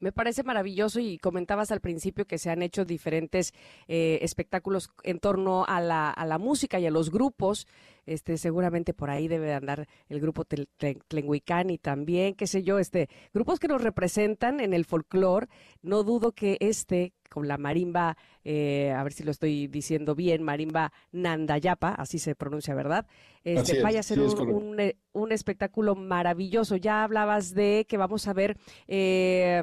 Me 0.00 0.12
parece 0.12 0.42
maravilloso 0.42 0.98
y 0.98 1.18
comentabas 1.18 1.70
al 1.70 1.80
principio 1.80 2.26
que 2.26 2.38
se 2.38 2.50
han 2.50 2.62
hecho 2.62 2.84
diferentes 2.84 3.52
espectáculos 3.86 4.90
en 5.02 5.20
torno 5.20 5.64
a 5.66 5.80
la, 5.80 6.10
a 6.10 6.24
la, 6.24 6.38
música 6.38 6.80
y 6.80 6.86
a 6.86 6.90
los 6.90 7.10
grupos. 7.10 7.66
Este, 8.06 8.38
seguramente 8.38 8.94
por 8.94 9.10
ahí 9.10 9.28
debe 9.28 9.54
andar 9.54 9.86
el 10.08 10.20
grupo 10.20 10.44
Tlenguicani 10.44 11.78
también, 11.78 12.34
qué 12.34 12.46
sé 12.46 12.62
yo, 12.62 12.78
este, 12.78 13.08
grupos 13.32 13.58
que 13.58 13.68
nos 13.68 13.82
representan 13.82 14.60
en 14.60 14.74
el 14.74 14.84
folclore. 14.84 15.46
No 15.82 16.02
dudo 16.02 16.32
que 16.32 16.56
este 16.60 17.12
con 17.30 17.48
la 17.48 17.56
marimba, 17.56 18.16
eh, 18.44 18.92
a 18.92 19.02
ver 19.04 19.12
si 19.12 19.22
lo 19.22 19.30
estoy 19.30 19.68
diciendo 19.68 20.14
bien, 20.14 20.42
marimba 20.42 20.92
Nandayapa, 21.12 21.94
así 21.94 22.18
se 22.18 22.34
pronuncia, 22.34 22.74
¿verdad? 22.74 23.06
Este, 23.44 23.80
vaya 23.80 24.00
a 24.00 24.02
ser 24.02 24.18
eh, 24.18 24.96
un, 25.12 25.32
espectáculo 25.32 25.94
maravilloso. 25.94 26.76
Ya 26.76 27.04
hablabas 27.04 27.54
de 27.54 27.86
que 27.88 27.96
vamos 27.96 28.26
a 28.26 28.32
ver 28.32 28.58
eh, 28.88 29.62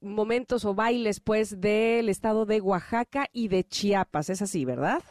momentos 0.00 0.64
o 0.64 0.74
bailes, 0.74 1.20
pues, 1.20 1.60
del 1.60 2.08
estado 2.08 2.44
de 2.44 2.60
Oaxaca 2.60 3.28
y 3.32 3.48
de 3.48 3.64
Chiapas, 3.64 4.28
es 4.28 4.42
así, 4.42 4.64
¿verdad? 4.64 5.02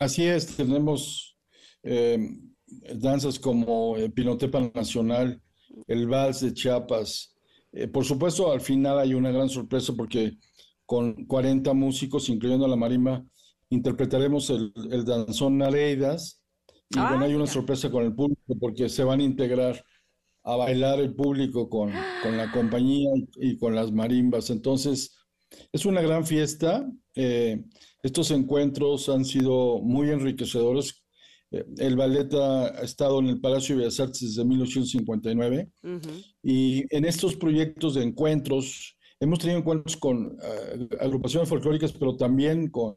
Así 0.00 0.24
es, 0.24 0.56
tenemos 0.56 1.38
danzas 2.94 3.38
como 3.38 3.96
el 3.96 4.12
Pinotepa 4.12 4.70
Nacional, 4.74 5.40
el 5.86 6.08
Vals 6.08 6.40
de 6.40 6.52
Chiapas, 6.52 7.30
eh, 7.72 7.86
por 7.86 8.04
supuesto, 8.04 8.50
al 8.50 8.60
final 8.60 8.98
hay 8.98 9.14
una 9.14 9.30
gran 9.30 9.48
sorpresa 9.48 9.92
porque 9.96 10.38
con 10.86 11.26
40 11.26 11.72
músicos, 11.72 12.28
incluyendo 12.28 12.64
a 12.64 12.68
la 12.68 12.76
marimba, 12.76 13.24
interpretaremos 13.68 14.50
el, 14.50 14.72
danzón 15.04 15.58
Nareidas. 15.58 16.42
Y 16.90 16.98
ah, 16.98 17.10
bueno, 17.10 17.24
hay 17.26 17.34
una 17.34 17.46
sorpresa 17.46 17.90
con 17.90 18.04
el 18.04 18.14
público 18.14 18.56
porque 18.58 18.88
se 18.88 19.04
van 19.04 19.20
a 19.20 19.24
integrar 19.24 19.84
a 20.42 20.56
bailar 20.56 20.98
el 20.98 21.14
público 21.14 21.68
con, 21.68 21.92
la 21.92 22.50
compañía 22.52 23.10
y, 23.36 23.56
con 23.56 23.76
las 23.76 23.92
marimbas. 23.92 24.50
Entonces, 24.50 25.16
es 25.70 25.86
una 25.86 26.00
gran 26.00 26.26
fiesta. 26.26 26.90
Eh, 27.16 27.62
estos 28.02 28.30
encuentros 28.30 29.08
han 29.08 29.24
sido 29.24 29.80
muy 29.80 30.10
enriquecedores 30.10 31.00
eh, 31.50 31.64
el 31.78 31.96
ballet 31.96 32.32
ha 32.34 32.68
estado 32.82 33.18
en 33.20 33.26
el 33.26 33.40
Palacio 33.40 33.74
de 33.74 33.82
Bellas 33.82 34.00
Artes 34.00 34.20
desde 34.20 34.44
1959 34.44 35.70
y 36.42 36.96
en 36.96 37.04
estos 37.04 37.36
proyectos 37.36 37.94
de 37.94 38.04
encuentros 38.04 38.96
hemos 39.18 39.38
tenido 39.38 39.58
encuentros 39.58 39.96
con 39.96 40.38
eh, 40.42 40.88
agrupaciones 41.00 41.48
folclóricas, 41.48 41.92
pero 41.92 42.16
también 42.16 42.70
con, 42.70 42.94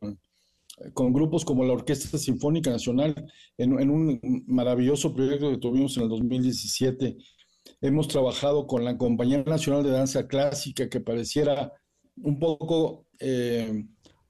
con 0.94 1.14
grupos 1.14 1.44
como 1.44 1.66
la 1.66 1.74
Orquesta 1.74 2.18
Sinfónica 2.18 2.70
Nacional 2.70 3.16
en, 3.58 3.80
en, 3.80 3.90
un 3.90 4.44
maravilloso 4.48 5.14
proyecto 5.14 5.50
que 5.50 5.58
tuvimos 5.58 5.98
en 5.98 6.04
el 6.04 6.10
2017. 6.10 7.18
Hemos 7.82 8.08
trabajado 8.08 8.68
con 8.68 8.86
la 8.86 8.98
Compañía 8.98 9.44
Nacional 9.44 9.84
de 9.84 9.92
Danza 9.92 10.28
Clásica 10.28 10.90
que 10.90 11.00
pareciera 11.00 11.74
un 12.18 12.40
poco... 12.40 13.08
Eh, 13.20 13.86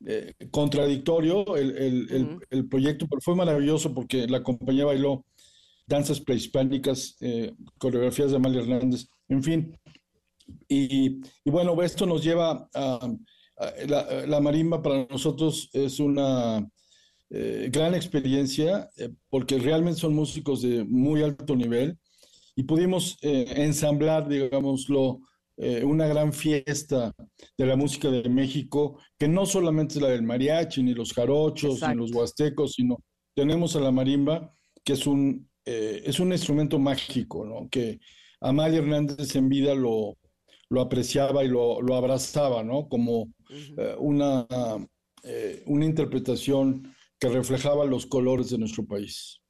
eh, 0.06 0.34
contradictorio 0.52 1.56
el, 1.56 2.40
el, 2.50 2.68
proyecto, 2.68 3.08
pero 3.08 3.22
fue 3.22 3.36
maravilloso 3.36 3.94
porque 3.94 4.28
la 4.28 4.44
compañía 4.44 4.84
bailó 4.84 5.26
danzas 5.88 6.20
prehispánicas, 6.20 7.16
eh, 7.22 7.54
coreografías 7.78 8.32
de 8.32 8.36
Amalia 8.38 8.62
Hernández, 8.62 9.08
en 9.30 9.44
fin. 9.44 9.80
Y, 10.68 11.22
y 11.46 11.50
bueno, 11.50 11.82
esto 11.82 12.06
nos 12.06 12.22
lleva 12.22 12.70
a, 12.74 13.10
la, 13.88 14.42
marimba 14.42 14.82
para 14.82 15.06
nosotros 15.06 15.70
es 15.72 16.00
una 16.02 16.68
eh, 17.30 17.70
gran 17.72 17.96
experiencia 17.96 18.90
porque 19.30 19.58
realmente 19.58 20.02
son 20.02 20.14
músicos 20.16 20.62
de 20.64 20.84
muy 20.84 21.24
alto 21.24 21.56
nivel 21.56 21.98
y 22.56 22.64
pudimos 22.64 23.18
ensamblar, 23.22 24.28
digámoslo, 24.28 25.22
eh, 25.56 25.84
una 25.84 26.08
gran 26.08 26.34
fiesta 26.34 27.14
de 27.58 27.66
la 27.66 27.76
música 27.76 28.10
de 28.10 28.28
México, 28.28 29.00
que 29.20 29.28
no 29.28 29.46
solamente 29.46 29.96
es 29.96 30.02
la 30.02 30.10
del 30.10 30.24
mariachi, 30.24 30.82
ni 30.82 30.94
los 30.96 31.14
jarochos, 31.14 31.82
ni 31.88 31.96
los 31.96 32.12
huastecos, 32.12 32.74
sino 32.74 32.98
tenemos 33.36 33.76
a 33.76 33.80
la 33.80 33.92
marimba, 33.92 34.52
que 34.84 34.94
es 34.94 35.06
un, 35.06 35.48
eh, 35.66 36.02
es 36.06 36.20
un 36.20 36.32
instrumento 36.32 36.80
mágico, 36.80 37.46
¿no? 37.46 37.70
que 37.70 38.00
Amalia 38.42 38.80
Hernández 38.80 39.36
en 39.36 39.48
vida 39.48 39.76
lo, 39.76 40.18
lo 40.70 40.82
apreciaba 40.82 41.44
y 41.44 41.50
lo, 41.50 41.82
lo 41.82 41.96
abrazaba, 41.96 42.64
¿no? 42.64 42.90
como 42.90 43.32
eh, 43.78 43.96
una, 44.00 44.48
una 45.68 45.86
interpretación 45.86 46.94
que 47.20 47.30
reflejaba 47.30 47.86
los 47.86 48.08
colores 48.08 48.50
de 48.50 48.58
nuestro 48.58 48.86
país. 48.86 49.43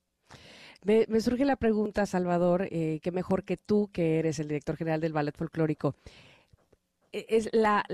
Me, 0.84 1.22
surge 1.22 1.46
la 1.46 1.56
pregunta, 1.56 2.06
Salvador, 2.06 2.68
eh, 2.70 3.00
que 3.02 3.12
mejor 3.12 3.44
que 3.44 3.58
tú, 3.58 3.90
que 3.94 4.20
eres 4.20 4.40
el 4.40 4.50
director 4.50 4.76
general 4.76 5.00
del 5.00 5.14
Ballet 5.14 5.36
Folclórico, 5.36 5.96
e, 7.14 7.26
es 7.30 7.50
la, 7.54 7.86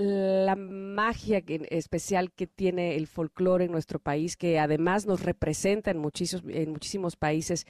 magia 0.56 1.42
especial 1.46 2.32
que 2.32 2.46
tiene 2.46 2.96
el 2.96 3.06
folclore 3.06 3.66
en 3.66 3.72
nuestro 3.72 4.00
país, 4.00 4.36
que 4.36 4.58
además 4.58 5.06
nos 5.06 5.22
representa 5.22 5.90
en 5.92 5.98
muchísimos, 5.98 6.44
en 6.48 6.70
muchísimos 6.72 7.16
países. 7.16 7.66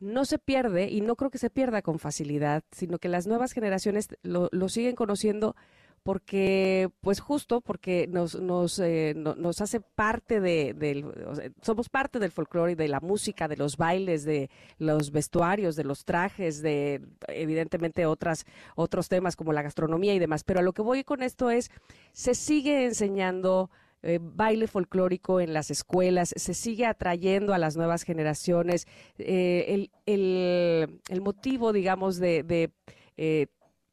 no 0.00 0.24
se 0.24 0.38
pierde 0.38 0.90
y 0.90 1.00
no 1.00 1.14
creo 1.16 1.30
que 1.30 1.38
se 1.38 1.50
pierda 1.50 1.82
con 1.82 1.98
facilidad, 1.98 2.64
sino 2.72 2.98
que 2.98 3.08
las 3.08 3.26
nuevas 3.26 3.52
generaciones 3.52 4.08
lo, 4.22 4.48
lo 4.50 4.68
siguen 4.68 4.96
conociendo 4.96 5.54
porque, 6.04 6.90
pues 7.00 7.18
justo 7.18 7.62
porque 7.62 8.06
nos, 8.06 8.78
eh, 8.78 9.14
hace 9.58 9.80
parte 9.80 10.38
de, 10.38 10.74
del, 10.74 11.06
somos 11.62 11.88
parte 11.88 12.18
del 12.18 12.30
folclore 12.30 12.76
de 12.76 12.88
la 12.88 13.00
música, 13.00 13.48
de 13.48 13.56
los 13.56 13.78
bailes, 13.78 14.22
de 14.24 14.50
los 14.78 15.10
vestuarios, 15.10 15.76
de 15.76 15.84
los 15.84 16.04
trajes, 16.04 16.60
de 16.60 17.00
evidentemente 17.28 18.04
otras, 18.04 18.44
otros 18.76 19.08
temas 19.08 19.34
como 19.34 19.54
la 19.54 19.62
gastronomía 19.62 20.14
y 20.14 20.18
demás. 20.18 20.44
Pero 20.44 20.60
a 20.60 20.62
lo 20.62 20.74
que 20.74 20.82
voy 20.82 21.04
con 21.04 21.22
esto 21.22 21.50
es, 21.50 21.70
se 22.12 22.34
sigue 22.34 22.84
enseñando 22.84 23.70
eh, 24.02 24.18
baile 24.20 24.66
folclórico 24.66 25.40
en 25.40 25.54
las 25.54 25.70
escuelas, 25.70 26.34
se 26.36 26.52
sigue 26.52 26.84
atrayendo 26.84 27.54
a 27.54 27.58
las 27.58 27.78
nuevas 27.78 28.02
generaciones. 28.02 28.86
Eh, 29.16 29.88
el, 30.04 31.00
el, 31.08 31.20
motivo, 31.22 31.72
digamos, 31.72 32.18
de, 32.18 32.70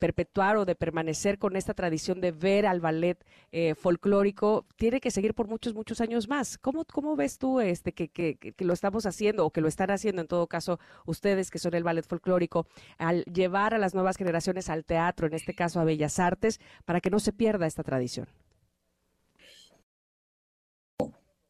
perpetuar 0.02 0.58
o 0.58 0.66
de 0.66 0.74
permanecer 0.74 1.38
con 1.38 1.56
esta 1.56 1.76
tradición 1.76 2.22
de 2.22 2.32
ver 2.32 2.66
al 2.66 2.82
ballet 2.82 3.24
eh, 3.52 3.76
folclórico 3.76 4.66
tiene 4.76 5.00
que 5.00 5.12
seguir 5.12 5.36
por 5.36 5.48
muchos, 5.48 5.76
muchos 5.76 6.02
años 6.02 6.28
más. 6.28 6.58
¿Cómo, 6.58 6.86
cómo 6.86 7.16
ves 7.16 7.38
tú 7.38 7.60
este 7.60 7.94
que, 7.94 8.08
que, 8.08 8.36
que, 8.36 8.66
lo 8.66 8.74
estamos 8.74 9.06
haciendo 9.06 9.46
o 9.46 9.52
que 9.52 9.62
lo 9.62 9.68
están 9.68 9.92
haciendo 9.92 10.24
en 10.24 10.28
todo 10.28 10.48
caso 10.48 10.80
ustedes 11.06 11.52
que 11.52 11.60
son 11.60 11.76
el 11.76 11.84
ballet 11.84 12.04
folclórico 12.04 12.66
al 12.98 13.24
llevar 13.26 13.76
a 13.76 13.78
las 13.78 13.94
nuevas 13.94 14.18
generaciones 14.18 14.70
al 14.70 14.86
teatro, 14.86 15.28
en 15.28 15.36
este 15.36 15.54
caso 15.54 15.80
a 15.80 15.84
Bellas 15.84 16.18
Artes, 16.18 16.60
para 16.84 17.00
que 17.00 17.12
no 17.12 17.20
se 17.20 17.32
pierda 17.32 17.68
esta 17.68 17.84
tradición? 17.84 18.28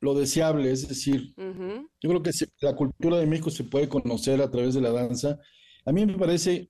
Lo 0.02 0.14
deseable, 0.14 0.70
es 0.72 0.90
decir, 0.90 1.34
yo 1.38 2.10
creo 2.10 2.22
que 2.22 2.32
la 2.60 2.76
cultura 2.76 3.18
de 3.18 3.28
México 3.28 3.50
se 3.50 3.64
puede 3.64 3.88
conocer 3.88 4.42
a 4.42 4.52
través 4.52 4.74
de 4.74 4.82
la 4.82 4.92
danza. 4.92 5.40
A 5.86 5.94
mí 5.94 6.06
me 6.06 6.18
parece 6.18 6.70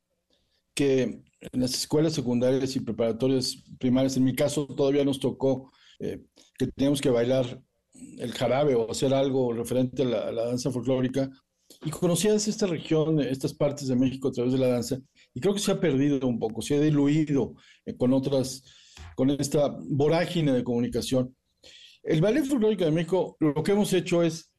que 0.76 1.31
en 1.42 1.62
las 1.62 1.74
escuelas 1.74 2.14
secundarias 2.14 2.76
y 2.76 2.80
preparatorias 2.80 3.64
primarias, 3.80 4.16
en 4.16 4.24
mi 4.24 4.36
caso 4.36 4.68
todavía 4.68 5.04
nos 5.04 5.20
tocó 5.20 5.72
eh, 6.00 6.24
que 6.58 6.68
teníamos 6.68 7.02
que 7.02 7.10
bailar 7.10 7.62
el 8.20 8.32
jarabe 8.34 8.76
o 8.76 8.90
hacer 8.90 9.14
algo 9.14 9.52
referente 9.54 10.04
a 10.04 10.06
la, 10.06 10.46
danza 10.46 10.72
folclórica. 10.72 11.30
Y 11.86 11.90
conocías 11.90 12.48
esta 12.48 12.68
región, 12.68 13.20
estas 13.22 13.54
partes 13.54 13.88
de 13.88 13.96
México 13.96 14.28
a 14.28 14.32
través 14.32 14.54
de 14.54 14.60
la 14.60 14.68
danza, 14.68 15.00
y 15.34 15.40
creo 15.40 15.54
que 15.54 15.60
se 15.60 15.72
ha 15.72 15.80
perdido 15.80 16.28
un 16.28 16.38
poco, 16.38 16.62
se 16.62 16.76
ha 16.76 16.80
diluido 16.80 17.56
eh, 17.86 17.96
con 17.96 18.14
otras, 18.14 18.64
con 19.16 19.30
esta 19.30 19.76
vorágine 19.90 20.52
de 20.52 20.64
comunicación. 20.64 21.36
El 22.04 22.20
Ballet 22.20 22.46
Folclórico 22.46 22.84
de 22.84 22.92
México, 22.92 23.38
lo 23.40 23.64
que 23.64 23.72
hemos 23.72 23.94
hecho 23.94 24.22
es 24.22 24.52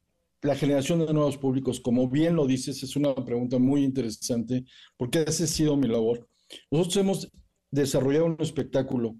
la 0.42 0.56
generación 0.56 1.00
de 1.00 1.12
nuevos 1.12 1.36
públicos, 1.36 1.80
como 1.80 2.08
bien 2.08 2.34
lo 2.34 2.46
dices, 2.46 2.82
es 2.82 2.96
una 2.96 3.14
pregunta 3.14 3.58
muy 3.58 3.84
interesante, 3.84 4.64
porque 4.96 5.24
esa 5.26 5.44
ha 5.44 5.46
sido 5.46 5.76
mi 5.76 5.86
labor. 5.86 6.28
Nosotros 6.70 6.96
hemos 6.96 7.28
desarrollado 7.70 8.26
un 8.26 8.36
espectáculo 8.40 9.16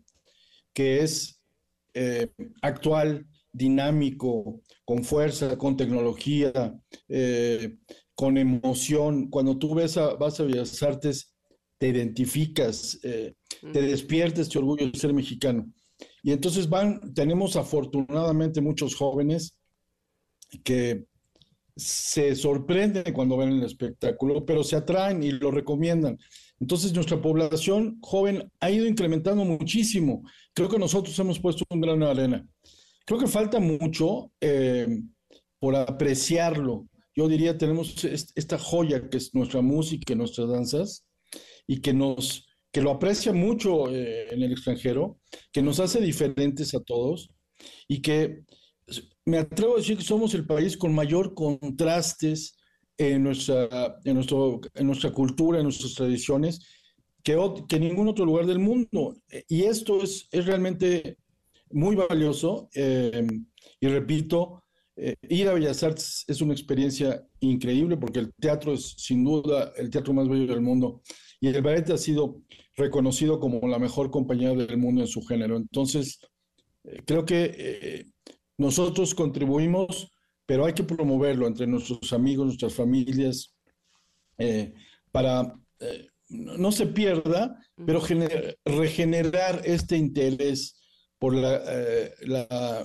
que 0.72 1.00
es 1.00 1.40
eh, 1.94 2.30
actual, 2.62 3.26
dinámico, 3.52 4.62
con 4.84 5.04
fuerza, 5.04 5.58
con 5.58 5.76
tecnología, 5.76 6.74
eh, 7.08 7.76
con 8.14 8.38
emoción. 8.38 9.28
Cuando 9.28 9.58
tú 9.58 9.74
ves 9.74 9.96
a, 9.96 10.14
vas 10.14 10.40
a 10.40 10.44
Bellas 10.44 10.82
Artes, 10.82 11.34
te 11.78 11.88
identificas, 11.88 12.98
eh, 13.02 13.34
te 13.72 13.82
despiertes 13.82 14.48
tu 14.48 14.60
orgullo 14.60 14.90
de 14.90 14.98
ser 14.98 15.12
mexicano. 15.12 15.70
Y 16.22 16.32
entonces 16.32 16.68
van, 16.68 17.12
tenemos 17.14 17.56
afortunadamente 17.56 18.60
muchos 18.60 18.94
jóvenes 18.94 19.56
que 20.64 21.06
se 21.76 22.34
sorprenden 22.36 23.12
cuando 23.12 23.36
ven 23.36 23.50
el 23.50 23.62
espectáculo, 23.62 24.44
pero 24.44 24.62
se 24.62 24.76
atraen 24.76 25.22
y 25.22 25.30
lo 25.30 25.50
recomiendan. 25.50 26.18
Entonces 26.60 26.92
nuestra 26.92 27.20
población 27.20 27.98
joven 28.00 28.50
ha 28.60 28.70
ido 28.70 28.86
incrementando 28.86 29.44
muchísimo. 29.44 30.22
Creo 30.54 30.68
que 30.68 30.78
nosotros 30.78 31.18
hemos 31.18 31.40
puesto 31.40 31.64
un 31.70 31.80
grano 31.80 32.06
de 32.06 32.10
arena. 32.10 32.46
Creo 33.04 33.18
que 33.18 33.26
falta 33.26 33.58
mucho 33.58 34.30
eh, 34.40 34.86
por 35.58 35.74
apreciarlo. 35.74 36.86
Yo 37.14 37.28
diría, 37.28 37.58
tenemos 37.58 38.04
esta 38.04 38.58
joya 38.58 39.08
que 39.08 39.16
es 39.16 39.34
nuestra 39.34 39.60
música 39.60 40.12
y 40.12 40.16
nuestras 40.16 40.48
danzas 40.48 41.06
y 41.66 41.80
que 41.80 41.92
nos 41.92 42.46
que 42.72 42.80
lo 42.80 42.90
aprecia 42.90 43.34
mucho 43.34 43.94
eh, 43.94 44.28
en 44.30 44.42
el 44.42 44.52
extranjero, 44.52 45.18
que 45.52 45.60
nos 45.60 45.78
hace 45.78 46.00
diferentes 46.00 46.74
a 46.74 46.80
todos 46.80 47.30
y 47.86 48.00
que 48.00 48.40
me 49.24 49.38
atrevo 49.38 49.74
a 49.74 49.78
decir 49.78 49.96
que 49.96 50.04
somos 50.04 50.34
el 50.34 50.46
país 50.46 50.76
con 50.76 50.94
mayor 50.94 51.34
contrastes 51.34 52.56
en 52.98 53.22
nuestra, 53.22 53.98
en 54.04 54.14
nuestro, 54.14 54.60
en 54.74 54.86
nuestra 54.86 55.12
cultura, 55.12 55.58
en 55.58 55.64
nuestras 55.64 55.94
tradiciones, 55.94 56.60
que, 57.22 57.38
que 57.68 57.78
ningún 57.78 58.08
otro 58.08 58.24
lugar 58.24 58.46
del 58.46 58.58
mundo. 58.58 59.16
Y 59.48 59.62
esto 59.62 60.02
es, 60.02 60.28
es 60.30 60.46
realmente 60.46 61.18
muy 61.70 61.96
valioso. 61.96 62.68
Eh, 62.74 63.26
y 63.80 63.88
repito, 63.88 64.64
eh, 64.96 65.14
ir 65.28 65.48
a 65.48 65.54
Bellas 65.54 65.82
Artes 65.82 66.24
es 66.28 66.40
una 66.40 66.52
experiencia 66.52 67.26
increíble 67.40 67.96
porque 67.96 68.20
el 68.20 68.32
teatro 68.34 68.72
es 68.74 68.94
sin 68.98 69.24
duda 69.24 69.72
el 69.76 69.90
teatro 69.90 70.12
más 70.12 70.28
bello 70.28 70.46
del 70.46 70.60
mundo. 70.60 71.02
Y 71.40 71.48
el 71.48 71.62
ballet 71.62 71.90
ha 71.90 71.98
sido 71.98 72.42
reconocido 72.76 73.40
como 73.40 73.66
la 73.68 73.78
mejor 73.78 74.10
compañía 74.10 74.54
del 74.54 74.78
mundo 74.78 75.00
en 75.00 75.08
su 75.08 75.22
género. 75.22 75.56
Entonces, 75.56 76.20
eh, 76.84 77.02
creo 77.04 77.24
que 77.24 78.11
nosotros 78.58 79.14
contribuimos 79.14 80.12
pero 80.46 80.64
hay 80.64 80.72
que 80.72 80.84
promoverlo 80.84 81.46
entre 81.46 81.66
nuestros 81.66 82.12
amigos, 82.12 82.46
nuestras 82.46 82.74
familias, 82.74 83.54
eh, 84.38 84.74
para 85.10 85.54
eh, 85.80 86.08
no 86.28 86.72
se 86.72 86.86
pierda, 86.86 87.58
pero 87.86 88.02
regenerar 88.64 89.62
este 89.64 89.96
interés 89.96 90.78
por 91.18 91.34
eh, 91.36 92.12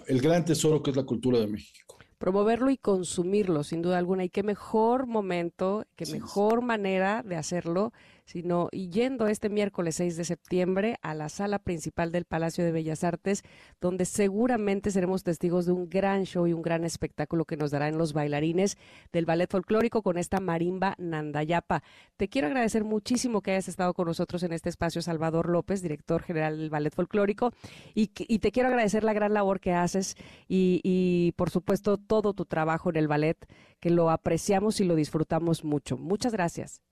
el 0.08 0.22
gran 0.22 0.46
tesoro 0.46 0.84
que 0.84 0.92
es 0.92 0.98
la 0.98 1.04
cultura 1.04 1.40
de 1.40 1.48
México 1.48 1.98
promoverlo 2.18 2.72
y 2.72 2.78
consumirlo, 2.78 3.64
sin 3.64 3.84
duda 3.84 4.00
alguna. 4.00 4.24
Y 4.24 4.30
qué 4.30 4.42
mejor 4.42 5.06
momento, 5.06 5.86
qué 5.96 6.08
mejor 6.08 6.64
manera 6.64 7.22
de 7.22 7.36
hacerlo 7.36 7.94
sino 8.28 8.70
yendo 8.72 9.28
este 9.28 9.50
miércoles 9.50 9.96
6 9.96 10.18
de 10.18 10.26
septiembre 10.26 10.98
a 11.02 11.14
la 11.14 11.30
sala 11.30 11.60
principal 11.60 12.12
del 12.12 12.26
Palacio 12.26 12.66
de 12.66 12.74
Bellas 12.74 13.06
Artes, 13.06 13.42
donde 13.80 14.04
seguramente 14.04 14.92
seremos 14.92 15.24
testigos 15.24 15.66
de 15.66 15.72
un 15.72 15.90
gran 15.90 16.26
show 16.26 16.46
y 16.46 16.52
un 16.52 16.62
gran 16.62 16.84
espectáculo 16.84 17.46
que 17.46 17.56
nos 17.56 17.72
darán 17.72 17.98
los 17.98 18.12
bailarines 18.12 18.78
del 19.14 19.26
ballet 19.26 19.50
folclórico 19.50 20.02
con 20.04 20.18
esta 20.18 20.42
marimba 20.42 20.94
Nandayapa. 20.98 21.84
Te 22.18 22.28
quiero 22.28 22.48
agradecer 22.48 22.84
muchísimo 22.84 23.42
que 23.42 23.52
hayas 23.52 23.70
estado 23.70 23.94
con 23.94 24.08
nosotros 24.08 24.44
en 24.44 24.52
este 24.52 24.70
espacio, 24.70 25.02
Salvador 25.02 25.48
López, 25.48 25.82
director 25.82 26.22
general 26.22 26.58
del 26.58 26.70
ballet 26.70 26.94
folclórico, 26.94 27.54
y, 27.96 28.08
te 28.08 28.52
quiero 28.52 28.68
agradecer 28.68 29.06
la 29.06 29.14
gran 29.14 29.34
labor 29.34 29.62
que 29.62 29.72
haces 29.72 30.16
y, 30.50 30.82
y 30.84 31.32
por 31.38 31.50
supuesto 31.50 31.98
todo 31.98 32.34
tu 32.34 32.44
trabajo 32.44 32.90
en 32.90 32.98
el 32.98 33.08
ballet, 33.08 33.38
que 33.80 33.90
lo 33.90 34.12
apreciamos 34.12 34.82
y 34.82 34.84
lo 34.84 34.96
disfrutamos 34.96 35.64
mucho. 35.64 35.98
Muchas 35.98 36.34
gracias. 36.34 36.87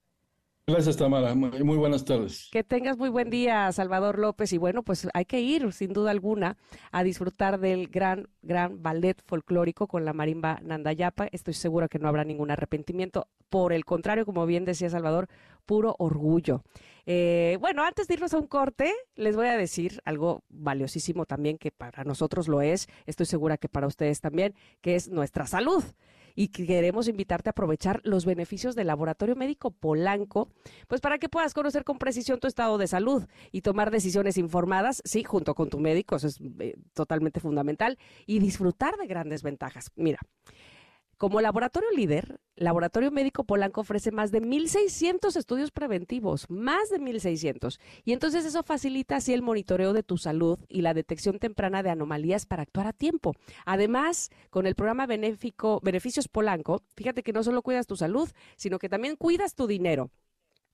Gracias, 0.68 0.96
Tamara. 0.96 1.32
Muy 1.36 1.76
buenas 1.76 2.04
tardes. 2.04 2.48
Que 2.50 2.64
tengas 2.64 2.98
muy 2.98 3.08
buen 3.08 3.30
día, 3.30 3.70
Salvador 3.70 4.18
López. 4.18 4.52
Y 4.52 4.58
bueno, 4.58 4.82
pues 4.82 5.06
hay 5.14 5.24
que 5.24 5.40
ir, 5.40 5.72
sin 5.72 5.92
duda 5.92 6.10
alguna, 6.10 6.56
a 6.90 7.04
disfrutar 7.04 7.60
del 7.60 7.86
gran, 7.86 8.28
gran 8.42 8.82
ballet 8.82 9.22
folclórico 9.26 9.86
con 9.86 10.04
la 10.04 10.12
marimba 10.12 10.58
Nandayapa. 10.64 11.28
Estoy 11.30 11.54
segura 11.54 11.86
que 11.86 12.00
no 12.00 12.08
habrá 12.08 12.24
ningún 12.24 12.50
arrepentimiento. 12.50 13.28
Por 13.48 13.72
el 13.72 13.84
contrario, 13.84 14.26
como 14.26 14.44
bien 14.44 14.64
decía 14.64 14.90
Salvador, 14.90 15.28
puro 15.66 15.94
orgullo. 16.00 16.64
Eh, 17.06 17.58
bueno, 17.60 17.84
antes 17.84 18.08
de 18.08 18.14
irnos 18.14 18.34
a 18.34 18.38
un 18.38 18.48
corte, 18.48 18.92
les 19.14 19.36
voy 19.36 19.46
a 19.46 19.56
decir 19.56 20.00
algo 20.04 20.42
valiosísimo 20.48 21.26
también 21.26 21.58
que 21.58 21.70
para 21.70 22.02
nosotros 22.02 22.48
lo 22.48 22.60
es, 22.60 22.88
estoy 23.06 23.26
segura 23.26 23.56
que 23.56 23.68
para 23.68 23.86
ustedes 23.86 24.20
también, 24.20 24.52
que 24.80 24.96
es 24.96 25.08
nuestra 25.10 25.46
salud 25.46 25.84
y 26.36 26.48
queremos 26.48 27.08
invitarte 27.08 27.48
a 27.48 27.52
aprovechar 27.52 28.00
los 28.04 28.24
beneficios 28.24 28.76
del 28.76 28.86
Laboratorio 28.86 29.34
Médico 29.34 29.72
Polanco, 29.72 30.50
pues 30.86 31.00
para 31.00 31.18
que 31.18 31.28
puedas 31.28 31.54
conocer 31.54 31.82
con 31.82 31.98
precisión 31.98 32.38
tu 32.38 32.46
estado 32.46 32.78
de 32.78 32.86
salud 32.86 33.26
y 33.50 33.62
tomar 33.62 33.90
decisiones 33.90 34.38
informadas, 34.38 35.02
sí, 35.04 35.24
junto 35.24 35.54
con 35.54 35.70
tu 35.70 35.80
médico, 35.80 36.16
eso 36.16 36.28
es 36.28 36.38
eh, 36.60 36.76
totalmente 36.92 37.40
fundamental, 37.40 37.98
y 38.26 38.38
disfrutar 38.38 38.96
de 38.96 39.06
grandes 39.06 39.42
ventajas. 39.42 39.90
Mira, 39.96 40.20
como 41.18 41.40
laboratorio 41.40 41.90
líder, 41.92 42.40
Laboratorio 42.56 43.10
Médico 43.10 43.44
Polanco 43.44 43.80
ofrece 43.80 44.10
más 44.10 44.32
de 44.32 44.42
1.600 44.42 45.36
estudios 45.36 45.70
preventivos, 45.70 46.50
más 46.50 46.90
de 46.90 47.00
1.600. 47.00 47.78
Y 48.04 48.12
entonces 48.12 48.44
eso 48.44 48.62
facilita 48.62 49.16
así 49.16 49.32
el 49.32 49.42
monitoreo 49.42 49.94
de 49.94 50.02
tu 50.02 50.18
salud 50.18 50.58
y 50.68 50.82
la 50.82 50.92
detección 50.92 51.38
temprana 51.38 51.82
de 51.82 51.90
anomalías 51.90 52.44
para 52.44 52.62
actuar 52.62 52.86
a 52.86 52.92
tiempo. 52.92 53.34
Además, 53.64 54.30
con 54.50 54.66
el 54.66 54.74
programa 54.74 55.06
benéfico 55.06 55.80
Beneficios 55.82 56.28
Polanco, 56.28 56.82
fíjate 56.96 57.22
que 57.22 57.32
no 57.32 57.42
solo 57.42 57.62
cuidas 57.62 57.86
tu 57.86 57.96
salud, 57.96 58.30
sino 58.56 58.78
que 58.78 58.88
también 58.88 59.16
cuidas 59.16 59.54
tu 59.54 59.66
dinero, 59.66 60.10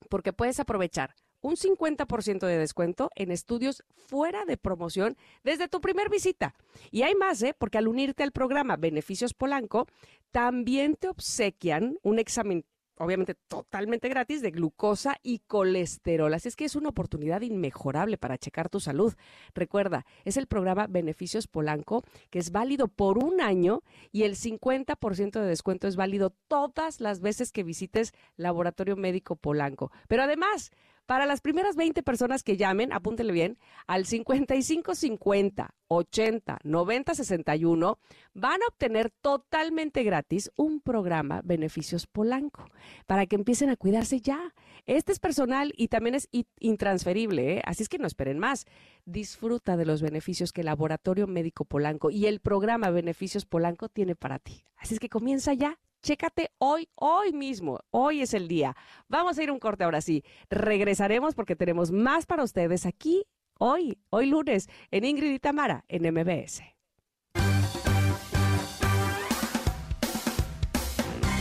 porque 0.09 0.32
puedes 0.32 0.59
aprovechar 0.59 1.14
un 1.43 1.56
50% 1.56 2.47
de 2.47 2.56
descuento 2.56 3.10
en 3.14 3.31
estudios 3.31 3.85
fuera 3.94 4.47
de 4.47 4.56
promoción 4.56 5.16
desde 5.44 5.69
tu 5.69 5.81
primer 5.81 6.09
visita. 6.09 6.55
Y 6.90 7.02
hay 7.02 7.14
más, 7.14 7.43
¿eh? 7.43 7.55
porque 7.59 7.78
al 7.78 7.89
unirte 7.89 8.23
al 8.23 8.32
programa 8.32 8.77
Beneficios 8.77 9.35
Polanco, 9.35 9.86
también 10.31 10.97
te 10.97 11.09
obsequian 11.09 11.98
un 12.02 12.19
examen 12.19 12.64
obviamente 13.02 13.35
totalmente 13.35 14.09
gratis, 14.09 14.43
de 14.43 14.51
glucosa 14.51 15.16
y 15.23 15.40
colesterol. 15.40 16.32
Así 16.35 16.48
es 16.48 16.56
que 16.56 16.64
es 16.64 16.77
una 16.77 16.90
oportunidad 16.90 17.40
inmejorable 17.40 18.16
para 18.16 18.39
checar 18.39 18.69
tu 18.69 18.81
salud. 18.81 19.14
Recuerda, 19.55 20.06
es 20.24 20.36
el 20.36 20.47
programa 20.47 20.86
Beneficios 20.86 21.48
Polanco, 21.48 22.05
que 22.31 22.39
es 22.39 22.52
válido 22.52 22.89
por 22.89 23.19
un 23.19 23.40
año 23.40 23.82
y 24.12 24.23
el 24.23 24.36
50% 24.36 25.40
de 25.40 25.47
descuento 25.47 25.89
es 25.89 25.97
válido 25.97 26.31
todas 26.48 27.01
las 27.01 27.20
veces 27.20 27.51
que 27.51 27.64
visites 27.64 28.12
Laboratorio 28.36 28.97
Médico 28.97 29.36
Polanco. 29.36 29.90
Pero 30.06 30.23
además, 30.23 30.70
para 31.12 31.26
las 31.26 31.43
primeras 31.43 31.76
20 31.76 32.02
personas 32.02 32.43
que 32.43 32.56
llamen, 32.56 32.90
apúntele 32.90 33.34
bien, 33.34 33.59
al 33.86 34.06
5550 34.06 35.74
80 35.89 36.59
90 36.64 37.14
61, 37.14 37.98
van 38.32 38.62
a 38.62 38.66
obtener 38.66 39.10
totalmente 39.10 40.05
gratis 40.05 40.51
un 40.56 40.80
programa 40.80 41.43
Beneficios 41.44 42.06
Polanco 42.06 42.64
para 43.06 43.26
que 43.26 43.36
empiecen 43.36 43.68
a 43.68 43.76
cuidarse 43.76 44.22
ya. 44.22 44.55
Este 44.86 45.12
es 45.12 45.18
personal 45.18 45.74
y 45.76 45.89
también 45.89 46.14
es 46.14 46.30
intransferible, 46.59 47.59
¿eh? 47.59 47.62
así 47.66 47.82
es 47.82 47.90
que 47.90 47.98
no 47.98 48.06
esperen 48.06 48.39
más. 48.39 48.64
Disfruta 49.05 49.76
de 49.76 49.84
los 49.84 50.01
beneficios 50.01 50.51
que 50.51 50.62
el 50.62 50.66
Laboratorio 50.68 51.26
Médico 51.26 51.66
Polanco 51.66 52.10
y 52.10 52.24
el 52.24 52.40
programa 52.40 52.89
Beneficios 52.89 53.44
Polanco 53.44 53.90
tiene 53.90 54.16
para 54.16 54.39
ti. 54.39 54.64
Así 54.78 54.94
es 54.94 55.01
que 55.01 55.10
comienza 55.10 55.52
ya 55.52 55.78
Chécate 56.03 56.51
hoy, 56.59 56.89
hoy 56.97 57.33
mismo. 57.33 57.79
Hoy 57.91 58.23
es 58.23 58.35
el 58.35 58.49
día. 58.49 58.77
Vamos 59.09 59.39
a 59.39 59.43
ir 59.43 59.53
un 59.53 59.61
corte 59.61 59.85
ahora 59.85 60.01
sí. 60.01 60.24
Regresaremos 60.51 61.35
porque 61.35 61.55
tenemos 61.55 61.93
más 61.93 62.27
para 62.27 62.43
ustedes 62.43 62.87
aquí 62.87 63.24
hoy, 63.59 63.99
hoy 64.11 64.27
lunes, 64.27 64.69
en 64.91 65.05
Ingrid 65.05 65.35
y 65.35 65.39
Tamara, 65.39 65.85
en 65.87 66.12
MBS. 66.12 66.62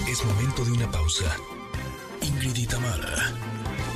Es 0.07 0.25
momento 0.25 0.65
de 0.65 0.71
una 0.73 0.91
pausa. 0.91 1.35
Ingrid 2.21 2.55
y 2.57 2.67
Tamara, 2.67 3.33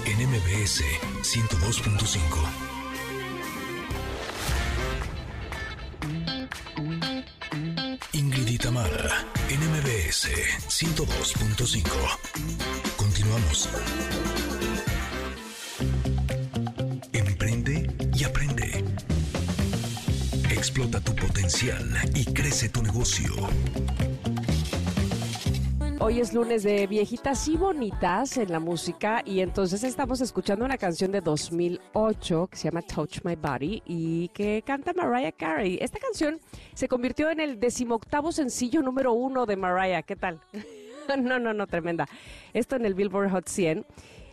en 0.08 0.28
MBS 0.28 0.82
102.5. 1.22 2.75
NMBS 10.16 10.30
102.5. 10.70 11.90
Continuamos. 12.96 13.70
Emprende 17.12 17.94
y 18.14 18.24
aprende. 18.24 18.86
Explota 20.50 21.02
tu 21.02 21.14
potencial 21.16 22.00
y 22.14 22.24
crece 22.34 22.70
tu 22.70 22.82
negocio. 22.82 23.34
Hoy 26.00 26.20
es 26.20 26.34
lunes 26.34 26.64
de 26.64 26.88
viejitas 26.88 27.48
y 27.48 27.56
bonitas 27.56 28.38
en 28.38 28.52
la 28.52 28.60
música 28.60 29.22
y 29.26 29.40
entonces 29.40 29.84
estamos 29.84 30.20
escuchando 30.20 30.66
una 30.66 30.78
canción 30.78 31.12
de 31.12 31.22
2008 31.22 32.48
que 32.48 32.58
se 32.58 32.66
llama 32.66 32.82
Touch 32.82 33.20
My 33.24 33.36
Body 33.36 33.82
y 33.86 34.28
que 34.30 34.62
canta 34.66 34.94
Mariah 34.94 35.32
Carey. 35.32 35.78
Esta 35.82 35.98
canción 36.00 36.40
se 36.74 36.90
convirtió 36.90 37.30
en 37.30 37.40
el 37.40 37.60
decimoctavo 37.60 38.34
sencillo 38.34 38.82
número 38.82 39.14
uno 39.14 39.46
de 39.46 39.56
Mariah. 39.56 40.04
¿Qué 40.04 40.18
tal? 40.18 40.42
no, 41.24 41.40
no, 41.40 41.54
no, 41.54 41.66
tremenda. 41.66 42.08
Esto 42.54 42.76
en 42.76 42.86
el 42.86 42.94
Billboard 42.94 43.32
Hot 43.32 43.48
100 43.48 43.86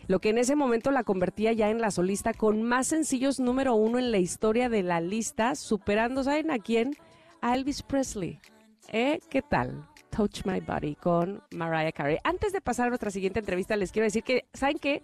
lo 0.07 0.19
que 0.19 0.29
en 0.29 0.37
ese 0.37 0.57
momento 0.57 0.91
la 0.91 1.05
convertía 1.05 1.53
ya 1.53 1.69
en 1.69 1.79
la 1.79 1.91
solista 1.91 2.33
con 2.33 2.61
más 2.61 2.87
sencillos 2.87 3.39
número 3.39 3.73
uno 3.75 3.99
en 3.99 4.11
la 4.11 4.17
historia 4.17 4.67
de 4.67 4.83
la 4.83 4.99
lista, 4.99 5.55
superando, 5.55 6.25
¿saben 6.25 6.51
a 6.51 6.59
quién? 6.59 6.97
A 7.41 7.55
Elvis 7.55 7.83
Presley. 7.83 8.37
¿Eh? 8.91 9.21
¿Qué 9.29 9.41
tal? 9.41 9.87
Touch 10.15 10.45
My 10.45 10.59
Body 10.59 10.95
con 10.95 11.41
Mariah 11.49 11.91
Carey. 11.91 12.19
Antes 12.23 12.53
de 12.53 12.61
pasar 12.61 12.85
a 12.85 12.89
nuestra 12.89 13.09
siguiente 13.09 13.39
entrevista, 13.39 13.75
les 13.75 13.91
quiero 13.91 14.05
decir 14.05 14.23
que, 14.23 14.45
¿saben 14.53 14.77
qué? 14.77 15.01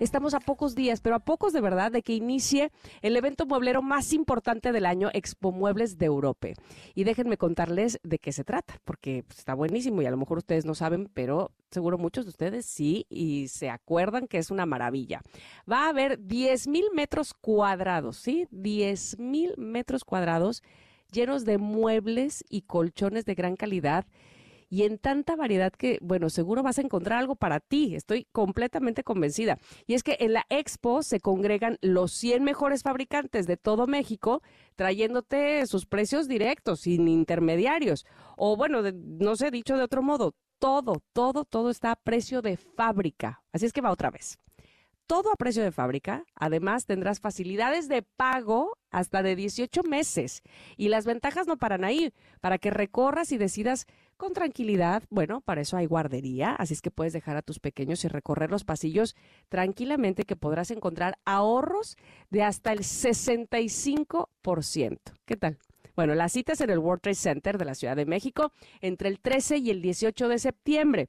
Estamos 0.00 0.34
a 0.34 0.40
pocos 0.40 0.74
días, 0.74 1.00
pero 1.00 1.16
a 1.16 1.20
pocos 1.20 1.54
de 1.54 1.62
verdad, 1.62 1.90
de 1.90 2.02
que 2.02 2.12
inicie 2.12 2.70
el 3.00 3.16
evento 3.16 3.46
mueblero 3.46 3.80
más 3.80 4.12
importante 4.12 4.70
del 4.72 4.84
año, 4.84 5.08
Expo 5.14 5.50
Muebles 5.50 5.96
de 5.96 6.06
Europa. 6.06 6.48
Y 6.94 7.04
déjenme 7.04 7.38
contarles 7.38 7.98
de 8.02 8.18
qué 8.18 8.32
se 8.32 8.44
trata, 8.44 8.78
porque 8.84 9.24
pues, 9.26 9.38
está 9.38 9.54
buenísimo 9.54 10.02
y 10.02 10.06
a 10.06 10.10
lo 10.10 10.18
mejor 10.18 10.38
ustedes 10.38 10.66
no 10.66 10.74
saben, 10.74 11.08
pero 11.14 11.50
seguro 11.70 11.96
muchos 11.96 12.26
de 12.26 12.30
ustedes 12.30 12.66
sí 12.66 13.06
y 13.08 13.48
se 13.48 13.70
acuerdan 13.70 14.26
que 14.26 14.36
es 14.36 14.50
una 14.50 14.66
maravilla. 14.66 15.22
Va 15.70 15.86
a 15.86 15.88
haber 15.88 16.22
10 16.22 16.68
mil 16.68 16.84
metros 16.94 17.32
cuadrados, 17.32 18.18
¿sí? 18.18 18.46
10 18.50 19.18
mil 19.18 19.54
metros 19.56 20.04
cuadrados 20.04 20.62
llenos 21.12 21.44
de 21.46 21.56
muebles 21.56 22.44
y 22.50 22.62
colchones 22.62 23.24
de 23.24 23.34
gran 23.34 23.56
calidad 23.56 24.04
y 24.68 24.82
en 24.82 24.98
tanta 24.98 25.36
variedad 25.36 25.72
que, 25.72 25.98
bueno, 26.00 26.30
seguro 26.30 26.62
vas 26.62 26.78
a 26.78 26.82
encontrar 26.82 27.18
algo 27.18 27.36
para 27.36 27.60
ti. 27.60 27.94
Estoy 27.94 28.26
completamente 28.32 29.04
convencida. 29.04 29.58
Y 29.86 29.94
es 29.94 30.02
que 30.02 30.16
en 30.20 30.32
la 30.32 30.46
expo 30.48 31.02
se 31.02 31.20
congregan 31.20 31.78
los 31.80 32.12
100 32.12 32.44
mejores 32.44 32.82
fabricantes 32.82 33.46
de 33.46 33.56
todo 33.56 33.86
México 33.86 34.42
trayéndote 34.76 35.66
sus 35.66 35.86
precios 35.86 36.28
directos, 36.28 36.80
sin 36.80 37.08
intermediarios. 37.08 38.06
O 38.36 38.56
bueno, 38.56 38.82
no 38.82 39.36
sé, 39.36 39.50
dicho 39.50 39.76
de 39.76 39.84
otro 39.84 40.02
modo, 40.02 40.34
todo, 40.58 41.02
todo, 41.12 41.44
todo 41.44 41.70
está 41.70 41.92
a 41.92 41.96
precio 41.96 42.42
de 42.42 42.56
fábrica. 42.56 43.42
Así 43.52 43.66
es 43.66 43.72
que 43.72 43.80
va 43.80 43.92
otra 43.92 44.10
vez 44.10 44.38
todo 45.06 45.30
a 45.32 45.36
precio 45.36 45.62
de 45.62 45.72
fábrica. 45.72 46.24
Además, 46.34 46.86
tendrás 46.86 47.20
facilidades 47.20 47.88
de 47.88 48.02
pago 48.02 48.78
hasta 48.90 49.22
de 49.22 49.36
18 49.36 49.82
meses. 49.82 50.42
Y 50.76 50.88
las 50.88 51.04
ventajas 51.04 51.46
no 51.46 51.56
paran 51.56 51.84
ahí. 51.84 52.12
Para 52.40 52.58
que 52.58 52.70
recorras 52.70 53.32
y 53.32 53.38
decidas 53.38 53.86
con 54.16 54.32
tranquilidad, 54.32 55.02
bueno, 55.10 55.40
para 55.40 55.60
eso 55.60 55.76
hay 55.76 55.86
guardería, 55.86 56.54
así 56.54 56.74
es 56.74 56.82
que 56.82 56.90
puedes 56.90 57.12
dejar 57.12 57.36
a 57.36 57.42
tus 57.42 57.60
pequeños 57.60 58.04
y 58.04 58.08
recorrer 58.08 58.50
los 58.50 58.64
pasillos 58.64 59.14
tranquilamente 59.48 60.24
que 60.24 60.36
podrás 60.36 60.70
encontrar 60.70 61.18
ahorros 61.24 61.96
de 62.30 62.42
hasta 62.42 62.72
el 62.72 62.80
65%. 62.80 64.98
¿Qué 65.24 65.36
tal? 65.36 65.58
Bueno, 65.96 66.14
la 66.14 66.28
cita 66.28 66.54
es 66.54 66.60
en 66.60 66.70
el 66.70 66.78
World 66.78 67.02
Trade 67.02 67.14
Center 67.14 67.58
de 67.58 67.64
la 67.64 67.74
Ciudad 67.74 67.96
de 67.96 68.06
México 68.06 68.52
entre 68.80 69.08
el 69.08 69.20
13 69.20 69.58
y 69.58 69.70
el 69.70 69.80
18 69.80 70.28
de 70.28 70.38
septiembre. 70.38 71.08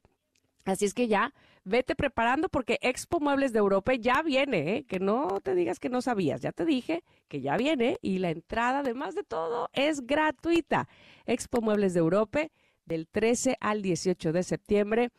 Así 0.66 0.86
es 0.86 0.94
que 0.94 1.08
ya 1.08 1.34
vete 1.64 1.96
preparando 1.96 2.50
porque 2.50 2.78
Expo 2.82 3.20
Muebles 3.20 3.52
de 3.52 3.60
Europa 3.60 3.94
ya 3.96 4.22
viene, 4.22 4.78
¿eh? 4.78 4.86
que 4.86 5.00
no 5.00 5.40
te 5.42 5.56
digas 5.56 5.80
que 5.80 5.90
no 5.90 6.02
sabías, 6.02 6.42
ya 6.42 6.52
te 6.52 6.66
dije 6.66 7.04
que 7.28 7.42
ya 7.42 7.58
viene 7.58 7.98
y 8.02 8.20
la 8.20 8.30
entrada, 8.30 8.80
además 8.80 9.16
de 9.16 9.24
todo, 9.24 9.70
es 9.74 10.06
gratuita. 10.06 10.88
Expo 11.26 11.62
Muebles 11.62 11.94
de 11.94 12.00
Europa 12.00 12.48
del 12.86 13.08
13 13.08 13.58
al 13.60 13.82
18 13.82 14.34
de 14.34 14.44
septiembre 14.44 15.12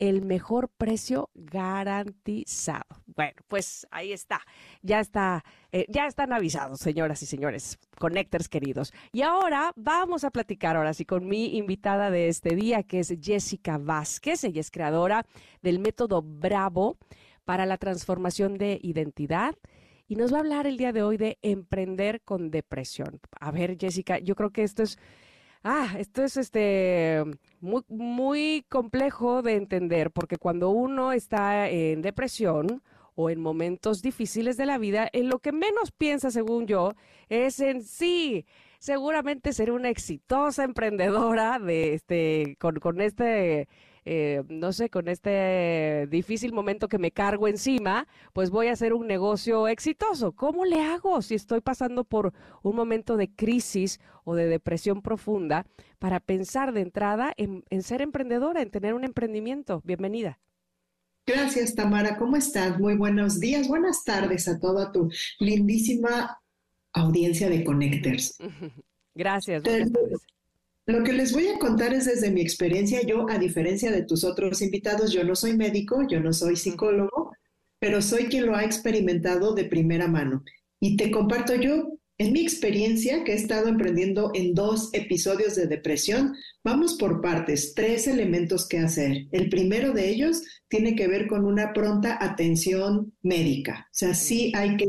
el 0.00 0.22
mejor 0.22 0.70
precio 0.70 1.28
garantizado. 1.34 2.86
Bueno, 3.06 3.34
pues 3.48 3.86
ahí 3.90 4.12
está, 4.12 4.40
ya 4.82 4.98
está, 4.98 5.44
eh, 5.72 5.84
ya 5.88 6.06
están 6.06 6.32
avisados, 6.32 6.80
señoras 6.80 7.22
y 7.22 7.26
señores, 7.26 7.78
connectors 7.98 8.48
queridos. 8.48 8.94
Y 9.12 9.20
ahora 9.22 9.72
vamos 9.76 10.24
a 10.24 10.30
platicar 10.30 10.76
ahora 10.76 10.94
sí 10.94 11.04
con 11.04 11.28
mi 11.28 11.58
invitada 11.58 12.10
de 12.10 12.28
este 12.28 12.56
día, 12.56 12.82
que 12.82 13.00
es 13.00 13.14
Jessica 13.20 13.76
Vázquez. 13.76 14.42
Ella 14.42 14.62
es 14.62 14.70
creadora 14.70 15.26
del 15.60 15.78
método 15.78 16.22
Bravo 16.22 16.96
para 17.44 17.66
la 17.66 17.76
transformación 17.76 18.56
de 18.56 18.80
identidad. 18.82 19.54
Y 20.08 20.16
nos 20.16 20.32
va 20.32 20.38
a 20.38 20.40
hablar 20.40 20.66
el 20.66 20.78
día 20.78 20.92
de 20.92 21.02
hoy 21.02 21.18
de 21.18 21.38
emprender 21.42 22.22
con 22.22 22.50
depresión. 22.50 23.20
A 23.38 23.52
ver, 23.52 23.76
Jessica, 23.78 24.18
yo 24.18 24.34
creo 24.34 24.50
que 24.50 24.64
esto 24.64 24.82
es 24.82 24.98
Ah, 25.62 25.94
esto 25.98 26.22
es 26.24 26.38
este 26.38 27.22
muy, 27.60 27.82
muy 27.88 28.64
complejo 28.70 29.42
de 29.42 29.56
entender 29.56 30.10
porque 30.10 30.38
cuando 30.38 30.70
uno 30.70 31.12
está 31.12 31.68
en 31.68 32.00
depresión 32.00 32.82
o 33.14 33.28
en 33.28 33.40
momentos 33.40 34.00
difíciles 34.00 34.56
de 34.56 34.64
la 34.64 34.78
vida, 34.78 35.08
en 35.12 35.28
lo 35.28 35.40
que 35.40 35.52
menos 35.52 35.92
piensa, 35.92 36.30
según 36.30 36.66
yo, 36.66 36.94
es 37.28 37.60
en 37.60 37.82
sí, 37.82 38.46
seguramente 38.78 39.52
ser 39.52 39.70
una 39.72 39.90
exitosa 39.90 40.64
emprendedora 40.64 41.58
de 41.58 41.92
este, 41.94 42.56
con, 42.58 42.76
con 42.80 43.00
este 43.02 43.68
eh, 44.04 44.42
no 44.48 44.72
sé, 44.72 44.88
con 44.88 45.08
este 45.08 46.06
difícil 46.10 46.52
momento 46.52 46.88
que 46.88 46.98
me 46.98 47.10
cargo 47.10 47.48
encima, 47.48 48.08
pues 48.32 48.50
voy 48.50 48.68
a 48.68 48.72
hacer 48.72 48.92
un 48.92 49.06
negocio 49.06 49.68
exitoso. 49.68 50.32
¿Cómo 50.32 50.64
le 50.64 50.80
hago 50.80 51.20
si 51.22 51.34
estoy 51.34 51.60
pasando 51.60 52.04
por 52.04 52.32
un 52.62 52.76
momento 52.76 53.16
de 53.16 53.30
crisis 53.30 54.00
o 54.24 54.34
de 54.34 54.46
depresión 54.46 55.02
profunda 55.02 55.66
para 55.98 56.20
pensar 56.20 56.72
de 56.72 56.80
entrada 56.80 57.32
en, 57.36 57.64
ser 57.82 58.02
emprendedora, 58.02 58.62
en 58.62 58.70
tener 58.70 58.94
un 58.94 59.04
emprendimiento? 59.04 59.82
Bienvenida. 59.84 60.38
Gracias, 61.26 61.74
Tamara. 61.74 62.16
¿Cómo 62.16 62.36
estás? 62.36 62.78
Muy 62.80 62.96
buenos 62.96 63.38
días, 63.38 63.68
buenas 63.68 64.02
tardes 64.04 64.48
a 64.48 64.58
toda 64.58 64.90
tu 64.90 65.10
lindísima 65.38 66.40
audiencia 66.92 67.48
de 67.48 67.62
Connectors. 67.62 68.38
Gracias. 69.14 69.62
Lo 70.86 71.04
que 71.04 71.12
les 71.12 71.32
voy 71.32 71.46
a 71.48 71.58
contar 71.58 71.94
es 71.94 72.04
desde 72.06 72.30
mi 72.30 72.40
experiencia. 72.40 73.02
Yo, 73.02 73.28
a 73.30 73.38
diferencia 73.38 73.90
de 73.92 74.02
tus 74.02 74.24
otros 74.24 74.60
invitados, 74.62 75.12
yo 75.12 75.24
no 75.24 75.36
soy 75.36 75.56
médico, 75.56 76.06
yo 76.08 76.20
no 76.20 76.32
soy 76.32 76.56
psicólogo, 76.56 77.32
pero 77.78 78.02
soy 78.02 78.24
quien 78.26 78.46
lo 78.46 78.56
ha 78.56 78.64
experimentado 78.64 79.54
de 79.54 79.64
primera 79.64 80.08
mano. 80.08 80.42
Y 80.80 80.96
te 80.96 81.10
comparto, 81.10 81.54
yo 81.54 81.96
En 82.18 82.34
mi 82.34 82.40
experiencia, 82.42 83.24
que 83.24 83.32
he 83.32 83.34
estado 83.34 83.68
emprendiendo 83.68 84.30
en 84.34 84.52
dos 84.52 84.90
episodios 84.92 85.54
de 85.56 85.66
depresión, 85.66 86.34
vamos 86.62 86.94
por 86.98 87.22
partes, 87.22 87.72
tres 87.74 88.06
elementos 88.06 88.68
que 88.68 88.78
hacer. 88.78 89.26
El 89.32 89.48
primero 89.48 89.94
de 89.94 90.10
ellos 90.10 90.42
tiene 90.68 90.94
que 90.96 91.08
ver 91.08 91.26
con 91.28 91.46
una 91.46 91.72
pronta 91.72 92.18
atención 92.22 93.14
médica. 93.22 93.86
O 93.86 93.94
sea, 93.94 94.12
sí 94.14 94.52
hay 94.54 94.76
que 94.76 94.84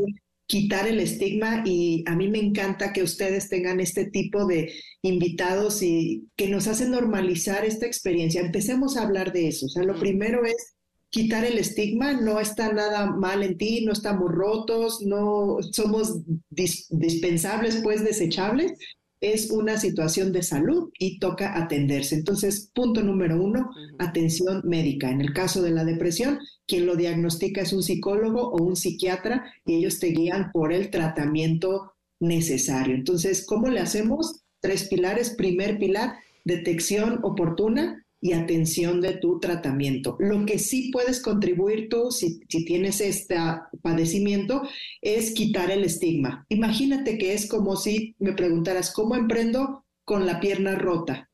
quitar 0.52 0.86
el 0.86 1.00
estigma 1.00 1.64
y 1.66 2.04
a 2.08 2.16
mí 2.18 2.28
me 2.28 2.40
encanta 2.40 2.92
que 2.92 3.04
ustedes 3.04 3.48
tengan 3.48 3.80
este 3.80 4.08
tipo 4.08 4.46
de 4.46 4.70
invitados 5.02 5.82
y 5.82 6.28
que 6.36 6.50
nos 6.50 6.68
hacen 6.68 6.92
normalizar 6.92 7.64
esta 7.64 7.86
experiencia. 7.86 8.42
Empecemos 8.42 8.98
a 8.98 9.04
hablar 9.04 9.32
de 9.32 9.48
eso. 9.48 9.68
O 9.68 9.70
sea, 9.70 9.84
lo 9.84 9.98
primero 9.98 10.44
es 10.44 10.76
quitar 11.10 11.46
el 11.46 11.58
estigma, 11.58 12.20
no 12.20 12.42
está 12.42 12.74
nada 12.74 13.12
mal 13.12 13.44
en 13.44 13.58
ti, 13.58 13.86
no 13.86 13.94
estamos 13.94 14.30
rotos, 14.30 15.00
no 15.06 15.60
somos 15.72 16.20
dispensables, 16.50 17.80
pues 17.82 18.04
desechables, 18.04 18.74
es 19.22 19.52
una 19.52 19.78
situación 19.78 20.34
de 20.34 20.44
salud 20.44 20.90
y 21.00 21.18
toca 21.20 21.58
atenderse. 21.58 22.16
Entonces, 22.16 22.72
punto 22.74 23.04
número 23.04 23.42
uno, 23.42 23.70
atención 24.00 24.64
médica. 24.66 25.12
En 25.12 25.22
el 25.22 25.32
caso 25.32 25.62
de 25.62 25.72
la 25.72 25.86
depresión, 25.86 26.40
quien 26.72 26.86
lo 26.86 26.96
diagnostica 26.96 27.64
es 27.64 27.74
un 27.74 27.84
psicólogo 27.84 28.48
o 28.48 28.64
un 28.64 28.78
psiquiatra 28.78 29.54
y 29.66 29.76
ellos 29.76 30.00
te 30.00 30.08
guían 30.08 30.54
por 30.54 30.72
el 30.72 30.90
tratamiento 30.90 31.96
necesario. 32.22 32.96
Entonces, 32.96 33.46
¿cómo 33.46 33.68
le 33.68 33.82
hacemos? 33.82 34.46
Tres 34.62 34.88
pilares. 34.88 35.32
Primer 35.32 35.78
pilar, 35.78 36.14
detección 36.46 37.20
oportuna 37.24 38.06
y 38.22 38.32
atención 38.32 39.02
de 39.02 39.18
tu 39.18 39.42
tratamiento. 39.42 40.16
Lo 40.22 40.46
que 40.46 40.60
sí 40.60 40.92
puedes 40.94 41.22
contribuir 41.22 41.90
tú, 41.90 42.10
si, 42.10 42.40
tienes 42.48 43.02
este 43.02 43.36
padecimiento, 43.82 44.62
es 45.02 45.34
quitar 45.34 45.72
el 45.72 45.84
estigma. 45.84 46.46
Imagínate 46.48 47.18
que 47.18 47.34
es 47.34 47.48
como 47.48 47.76
si 47.76 48.16
me 48.18 48.32
preguntaras, 48.32 48.94
¿cómo 48.94 49.16
emprendo 49.16 49.84
con 50.06 50.26
la 50.26 50.40
pierna 50.40 50.76
rota? 50.76 51.30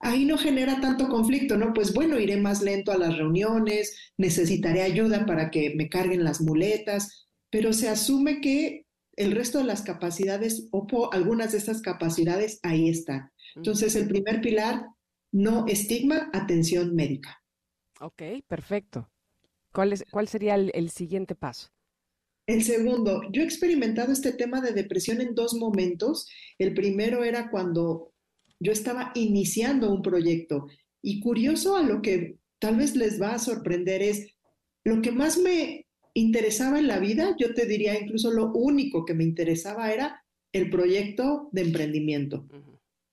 Ahí 0.00 0.24
no 0.24 0.38
genera 0.38 0.80
tanto 0.80 1.08
conflicto, 1.08 1.56
¿no? 1.56 1.72
Pues 1.72 1.92
bueno, 1.92 2.18
iré 2.20 2.36
más 2.36 2.62
lento 2.62 2.92
a 2.92 2.98
las 2.98 3.16
reuniones, 3.16 4.12
necesitaré 4.16 4.82
ayuda 4.82 5.26
para 5.26 5.50
que 5.50 5.74
me 5.74 5.88
carguen 5.88 6.22
las 6.24 6.40
muletas, 6.40 7.28
pero 7.50 7.72
se 7.72 7.88
asume 7.88 8.40
que 8.40 8.86
el 9.16 9.32
resto 9.32 9.58
de 9.58 9.64
las 9.64 9.82
capacidades 9.82 10.68
o 10.70 11.10
algunas 11.12 11.52
de 11.52 11.58
estas 11.58 11.82
capacidades 11.82 12.60
ahí 12.62 12.88
están. 12.88 13.32
Entonces, 13.56 13.96
el 13.96 14.06
primer 14.06 14.40
pilar 14.40 14.86
no 15.32 15.66
estigma, 15.66 16.30
atención 16.32 16.94
médica. 16.94 17.42
Ok, 18.00 18.22
perfecto. 18.46 19.10
¿Cuál, 19.72 19.92
es, 19.92 20.04
cuál 20.10 20.28
sería 20.28 20.54
el, 20.54 20.90
siguiente 20.90 21.34
paso? 21.34 21.68
El 22.46 22.62
segundo, 22.64 23.22
yo 23.30 23.42
he 23.42 23.44
experimentado 23.44 24.12
este 24.12 24.32
tema 24.32 24.60
de 24.60 24.72
depresión 24.72 25.20
en 25.20 25.34
dos 25.34 25.54
momentos. 25.54 26.28
El 26.58 26.72
primero 26.72 27.24
era 27.24 27.50
cuando 27.50 28.14
yo 28.60 28.72
estaba 28.72 29.12
iniciando 29.14 29.92
un 29.92 30.02
proyecto 30.02 30.66
y 31.02 31.20
curioso 31.20 31.76
a 31.76 31.82
lo 31.82 32.02
que 32.02 32.38
tal 32.58 32.76
vez 32.76 32.96
les 32.96 33.20
va 33.20 33.34
a 33.34 33.38
sorprender 33.38 34.02
es 34.02 34.34
lo 34.84 35.00
que 35.02 35.12
más 35.12 35.38
me 35.38 35.86
interesaba 36.14 36.78
en 36.78 36.88
la 36.88 36.98
vida, 36.98 37.36
yo 37.38 37.54
te 37.54 37.66
diría 37.66 38.00
incluso 38.00 38.30
lo 38.30 38.52
único 38.52 39.04
que 39.04 39.14
me 39.14 39.24
interesaba 39.24 39.92
era 39.92 40.24
el 40.52 40.70
proyecto 40.70 41.48
de 41.52 41.62
emprendimiento 41.62 42.46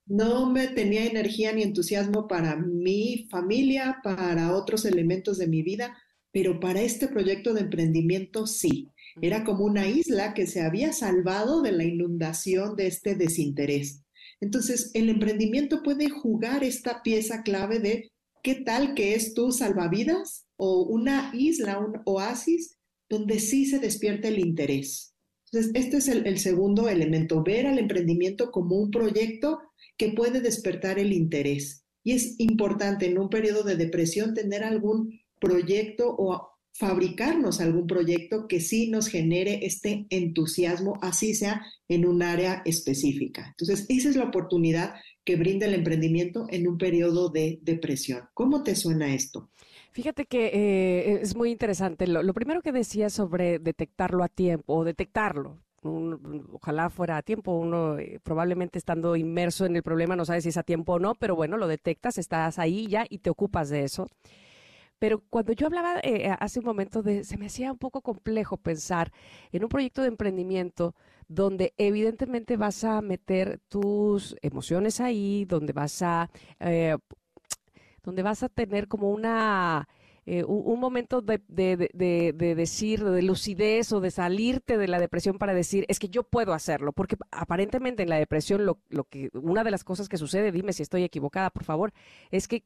no 0.05 0.49
me 0.49 0.67
tenía 0.67 1.05
energía 1.05 1.51
ni 1.51 1.63
entusiasmo 1.63 2.27
para 2.27 2.55
mi 2.55 3.27
familia, 3.29 3.99
para 4.03 4.53
otros 4.55 4.85
elementos 4.85 5.37
de 5.37 5.47
mi 5.47 5.63
vida, 5.63 5.97
pero 6.31 6.59
para 6.59 6.81
este 6.81 7.07
proyecto 7.07 7.53
de 7.53 7.61
emprendimiento 7.61 8.45
sí. 8.45 8.89
Era 9.21 9.43
como 9.43 9.63
una 9.63 9.87
isla 9.87 10.33
que 10.33 10.45
se 10.45 10.61
había 10.61 10.91
salvado 10.91 11.61
de 11.61 11.71
la 11.71 11.85
inundación 11.85 12.75
de 12.75 12.87
este 12.87 13.15
desinterés. 13.15 14.03
Entonces, 14.45 14.91
el 14.93 15.09
emprendimiento 15.09 15.81
puede 15.81 16.07
jugar 16.07 16.63
esta 16.63 17.01
pieza 17.01 17.41
clave 17.41 17.79
de 17.79 18.11
qué 18.43 18.53
tal 18.53 18.93
que 18.93 19.15
es 19.15 19.33
tu 19.33 19.51
salvavidas 19.51 20.45
o 20.55 20.83
una 20.83 21.31
isla, 21.33 21.79
un 21.79 21.99
oasis 22.05 22.77
donde 23.09 23.39
sí 23.39 23.65
se 23.65 23.79
despierta 23.79 24.27
el 24.27 24.37
interés. 24.37 25.15
Entonces, 25.51 25.71
este 25.73 25.97
es 25.97 26.07
el, 26.09 26.27
el 26.27 26.37
segundo 26.37 26.89
elemento, 26.89 27.41
ver 27.41 27.65
al 27.65 27.79
emprendimiento 27.79 28.51
como 28.51 28.75
un 28.75 28.91
proyecto 28.91 29.57
que 29.97 30.09
puede 30.09 30.41
despertar 30.41 30.99
el 30.99 31.11
interés. 31.11 31.83
Y 32.03 32.11
es 32.11 32.35
importante 32.37 33.07
en 33.07 33.17
un 33.17 33.29
periodo 33.29 33.63
de 33.63 33.77
depresión 33.77 34.35
tener 34.35 34.63
algún 34.63 35.21
proyecto 35.41 36.15
o 36.15 36.54
fabricarnos 36.77 37.61
algún 37.61 37.87
proyecto 37.87 38.47
que 38.47 38.59
sí 38.59 38.89
nos 38.89 39.07
genere 39.07 39.65
este 39.65 40.07
entusiasmo, 40.09 40.99
así 41.01 41.33
sea 41.33 41.65
en 41.87 42.05
un 42.05 42.21
área 42.21 42.61
específica. 42.65 43.47
Entonces, 43.57 43.85
esa 43.87 44.09
es 44.09 44.17
la 44.17 44.25
oportunidad 44.25 44.95
que 45.23 45.37
brinda 45.37 45.65
el 45.67 45.73
emprendimiento 45.73 46.47
en 46.49 46.67
un 46.67 46.77
periodo 46.77 47.29
de 47.29 47.59
depresión. 47.61 48.23
¿Cómo 48.33 48.61
te 48.61 48.75
suena 48.75 49.13
esto? 49.13 49.49
Fíjate 49.93 50.25
que 50.25 50.47
eh, 50.47 51.19
es 51.21 51.33
muy 51.33 51.49
interesante. 51.49 52.07
Lo, 52.07 52.33
primero 52.33 52.61
que 52.61 52.73
decía 52.73 53.09
sobre 53.09 53.59
detectarlo 53.59 54.21
a 54.25 54.27
tiempo 54.27 54.75
o 54.75 54.83
detectarlo, 54.83 55.57
ojalá 56.51 56.89
fuera 56.89 57.15
a 57.15 57.21
tiempo, 57.21 57.53
uno 57.53 57.97
eh, 57.97 58.19
probablemente 58.21 58.77
estando 58.77 59.15
inmerso 59.15 59.65
en 59.65 59.77
el 59.77 59.83
problema 59.83 60.17
no 60.17 60.25
sabe 60.25 60.41
si 60.41 60.49
es 60.49 60.57
a 60.57 60.63
tiempo 60.63 60.93
o 60.93 60.99
no, 60.99 61.15
pero 61.15 61.37
bueno, 61.37 61.55
lo 61.55 61.67
detectas, 61.67 62.17
estás 62.17 62.59
ahí 62.59 62.87
ya 62.87 63.05
y 63.09 63.19
te 63.19 63.29
ocupas 63.29 63.69
de 63.69 63.83
eso. 63.83 64.09
Pero 64.99 65.21
cuando 65.29 65.53
yo 65.53 65.67
hablaba 65.67 65.99
eh, 66.03 66.33
hace 66.39 66.59
un 66.59 66.65
momento 66.65 67.03
de, 67.03 67.23
se 67.23 67.37
me 67.37 67.47
hacía 67.47 67.71
un 67.71 67.77
poco 67.77 68.01
complejo 68.01 68.57
pensar 68.57 69.11
en 69.51 69.63
un 69.63 69.69
proyecto 69.69 70.01
de 70.01 70.07
emprendimiento 70.09 70.95
donde 71.27 71.73
evidentemente 71.77 72.57
vas 72.57 72.83
a 72.83 73.01
meter 73.01 73.59
tus 73.67 74.35
emociones 74.41 75.01
ahí, 75.01 75.45
donde 75.45 75.73
vas 75.73 76.01
a, 76.01 76.29
eh, 76.59 76.97
donde 78.03 78.23
vas 78.23 78.43
a 78.43 78.49
tener 78.49 78.87
como 78.87 79.11
una 79.11 79.87
eh, 80.27 80.43
un, 80.43 80.79
momento 80.79 81.21
de, 81.21 81.39
decir, 82.55 83.03
de 83.03 83.21
lucidez 83.21 83.91
o 83.93 83.99
de 83.99 84.09
salirte 84.09 84.75
de 84.79 84.87
la 84.87 84.99
depresión 84.99 85.37
para 85.37 85.53
decir, 85.53 85.85
es 85.87 85.99
que 85.99 86.09
yo 86.09 86.23
puedo 86.23 86.53
hacerlo, 86.53 86.93
porque 86.93 87.15
aparentemente 87.29 88.01
en 88.01 88.09
la 88.09 88.17
depresión 88.17 88.65
lo, 88.65 88.79
lo 88.89 89.03
que, 89.03 89.29
una 89.33 89.63
de 89.63 89.69
las 89.69 89.83
cosas 89.83 90.09
que 90.09 90.17
sucede, 90.17 90.51
dime 90.51 90.73
si 90.73 90.81
estoy 90.81 91.03
equivocada, 91.03 91.51
por 91.51 91.63
favor, 91.63 91.93
es 92.31 92.47
que 92.47 92.63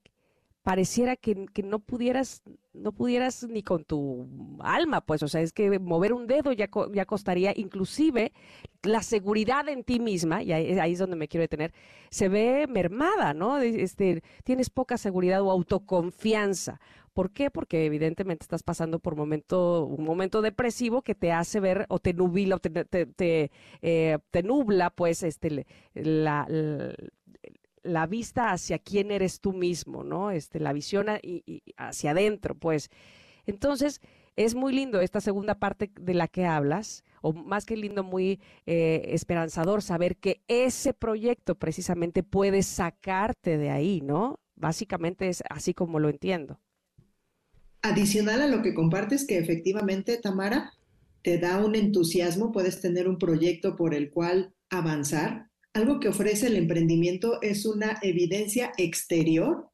pareciera 0.64 1.16
que, 1.16 1.46
que, 1.54 1.64
no 1.64 1.80
pudieras, 1.80 2.44
no 2.74 2.92
pudieras 2.92 3.48
ni 3.50 3.64
con 3.64 3.86
tu 3.86 4.58
alma, 4.60 5.02
pues, 5.02 5.24
o 5.24 5.28
sea, 5.28 5.42
es 5.42 5.54
que 5.54 5.80
mover 5.80 6.14
un 6.14 6.28
dedo 6.28 6.52
ya, 6.52 6.70
ya 6.94 7.06
costaría, 7.06 7.54
inclusive 7.56 8.34
la 8.84 9.02
seguridad 9.02 9.68
en 9.70 9.84
ti 9.84 10.00
misma, 10.00 10.44
y 10.44 10.52
ahí, 10.52 10.80
ahí, 10.80 10.94
es 10.94 11.00
donde 11.00 11.16
me 11.16 11.28
quiero 11.28 11.44
detener, 11.44 11.74
se 12.10 12.30
ve 12.30 12.68
mermada, 12.68 13.34
¿no? 13.34 13.58
Este, 13.60 14.22
tienes 14.44 14.70
poca 14.70 14.98
seguridad 14.98 15.42
o 15.42 15.52
autoconfianza. 15.52 16.80
¿Por 17.14 17.32
qué? 17.32 17.52
Porque 17.52 17.86
evidentemente 17.86 18.44
estás 18.44 18.64
pasando 18.64 19.00
por 19.00 19.16
momento, 19.16 19.86
un 19.86 20.06
momento 20.06 20.42
depresivo 20.42 21.02
que 21.02 21.16
te 21.16 21.32
hace 21.32 21.60
ver 21.60 21.86
o 21.90 22.00
te 22.00 22.14
nubila 22.14 22.56
o 22.56 22.60
te, 22.60 22.70
te, 22.86 23.52
eh, 23.82 24.18
nubla 24.44 24.90
pues 24.90 25.24
este, 25.24 25.66
la, 25.94 26.48
vista 28.10 28.52
hacia 28.52 28.80
quién 28.80 29.12
eres 29.12 29.40
tú 29.40 29.54
mismo, 29.54 30.04
¿no? 30.04 30.32
Este, 30.32 30.60
la 30.60 30.74
visión 30.74 31.08
y, 31.22 31.64
hacia 31.78 32.12
adentro, 32.12 32.56
pues. 32.56 32.90
Entonces, 33.46 34.02
es 34.36 34.56
muy 34.56 34.74
lindo 34.74 35.02
esta 35.02 35.22
segunda 35.22 35.56
parte 35.56 35.92
de 36.00 36.14
la 36.14 36.28
que 36.28 36.46
hablas, 36.46 37.04
o 37.22 37.34
más 37.34 37.66
que 37.66 37.76
lindo, 37.76 38.04
muy 38.04 38.40
eh, 38.66 39.02
esperanzador 39.10 39.82
saber 39.82 40.16
que 40.16 40.42
ese 40.48 40.94
proyecto 40.94 41.56
precisamente 41.56 42.24
puede 42.24 42.64
sacarte 42.64 43.58
de 43.58 43.70
ahí, 43.70 44.02
¿no? 44.02 44.40
Básicamente 44.56 45.28
es 45.28 45.44
así 45.50 45.74
como 45.74 46.00
lo 46.00 46.10
entiendo. 46.10 46.60
Adicional 47.82 48.42
a 48.42 48.48
lo 48.48 48.62
que 48.62 48.74
compartes, 48.74 49.26
que 49.26 49.38
efectivamente, 49.38 50.18
Tamara, 50.18 50.74
te 51.22 51.38
da 51.38 51.64
un 51.64 51.76
entusiasmo, 51.76 52.52
puedes 52.52 52.82
tener 52.82 53.08
un 53.08 53.18
proyecto 53.18 53.76
por 53.76 53.94
el 53.94 54.10
cual 54.10 54.54
avanzar. 54.70 55.49
Algo 55.74 56.00
que 56.00 56.10
ofrece 56.10 56.48
el 56.48 56.56
emprendimiento 56.56 57.42
es 57.42 57.66
una 57.66 58.00
evidencia 58.02 58.72
exterior, 58.78 59.70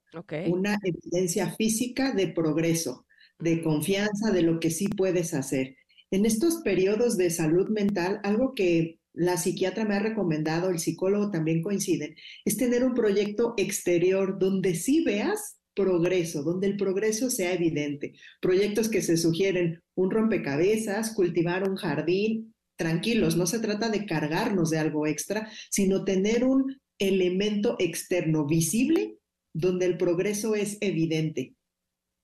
una 0.48 0.78
evidencia 0.84 1.52
física 1.56 2.14
de 2.14 2.28
progreso, 2.28 3.06
de 3.40 3.62
confianza, 3.62 4.32
de 4.32 4.42
lo 4.42 4.60
que 4.60 4.72
sí 4.72 4.88
puedes 4.88 5.34
hacer. 5.34 5.76
En 6.12 6.26
estos 6.26 6.58
periodos 6.64 7.18
de 7.18 7.30
salud 7.30 7.70
mental, 7.70 8.20
algo 8.24 8.54
que 8.54 9.00
la 9.14 9.38
psiquiatra 9.38 9.86
me 9.86 9.96
ha 9.96 10.00
recomendado, 10.00 10.70
el 10.70 10.80
psicólogo 10.80 11.32
también 11.32 11.62
coinciden, 11.62 12.16
es 12.44 12.58
tener 12.58 12.84
un 12.84 12.94
proyecto 12.94 13.54
exterior 13.58 14.38
donde 14.38 14.76
sí 14.76 15.04
veas 15.04 15.58
progreso, 15.74 16.44
donde 16.44 16.68
el 16.68 16.78
progreso 16.78 17.30
sea 17.30 17.54
evidente. 17.54 18.14
Proyectos 18.42 18.90
que 18.90 19.02
se 19.02 19.18
sugieren 19.18 19.82
un 19.96 20.12
rompecabezas, 20.12 21.14
cultivar 21.14 21.70
un 21.70 21.76
jardín, 21.76 22.55
tranquilos, 22.76 23.36
no 23.36 23.46
se 23.48 23.60
trata 23.60 23.90
de 23.90 24.06
cargarnos 24.06 24.70
de 24.70 24.80
algo 24.80 25.08
extra, 25.08 25.50
sino 25.70 26.04
tener 26.04 26.44
un 26.44 26.80
elemento 27.00 27.76
externo 27.80 28.46
visible 28.46 29.18
donde 29.54 29.86
el 29.86 29.98
progreso 29.98 30.56
es 30.56 30.78
evidente. 30.82 31.56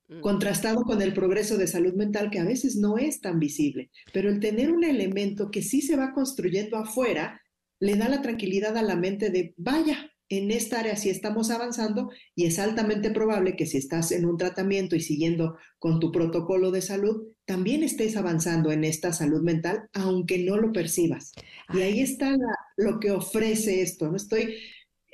mm. 0.08 0.20
contrastado 0.20 0.82
con 0.82 1.00
el 1.00 1.14
progreso 1.14 1.56
de 1.56 1.66
salud 1.66 1.94
mental 1.94 2.30
que 2.30 2.38
a 2.38 2.44
veces 2.44 2.76
no 2.76 2.98
es 2.98 3.20
tan 3.20 3.38
visible. 3.38 3.90
Pero 4.12 4.28
el 4.28 4.40
tener 4.40 4.70
un 4.70 4.84
elemento 4.84 5.50
que 5.50 5.62
sí 5.62 5.80
se 5.80 5.96
va 5.96 6.12
construyendo 6.12 6.76
afuera 6.76 7.40
le 7.80 7.96
da 7.96 8.08
la 8.08 8.22
tranquilidad 8.22 8.76
a 8.76 8.82
la 8.82 8.96
mente 8.96 9.30
de, 9.30 9.54
vaya, 9.56 10.11
en 10.38 10.50
esta 10.50 10.80
área 10.80 10.96
sí 10.96 11.10
estamos 11.10 11.50
avanzando 11.50 12.10
y 12.34 12.46
es 12.46 12.58
altamente 12.58 13.10
probable 13.10 13.54
que 13.54 13.66
si 13.66 13.76
estás 13.76 14.12
en 14.12 14.24
un 14.24 14.38
tratamiento 14.38 14.96
y 14.96 15.00
siguiendo 15.00 15.58
con 15.78 16.00
tu 16.00 16.10
protocolo 16.10 16.70
de 16.70 16.80
salud, 16.80 17.28
también 17.44 17.82
estés 17.82 18.16
avanzando 18.16 18.72
en 18.72 18.84
esta 18.84 19.12
salud 19.12 19.42
mental, 19.42 19.90
aunque 19.92 20.38
no 20.38 20.56
lo 20.56 20.72
percibas. 20.72 21.32
Y 21.74 21.82
ahí 21.82 22.00
está 22.00 22.34
lo 22.78 22.98
que 22.98 23.10
ofrece 23.10 23.82
esto. 23.82 24.08
No 24.08 24.16
estoy 24.16 24.54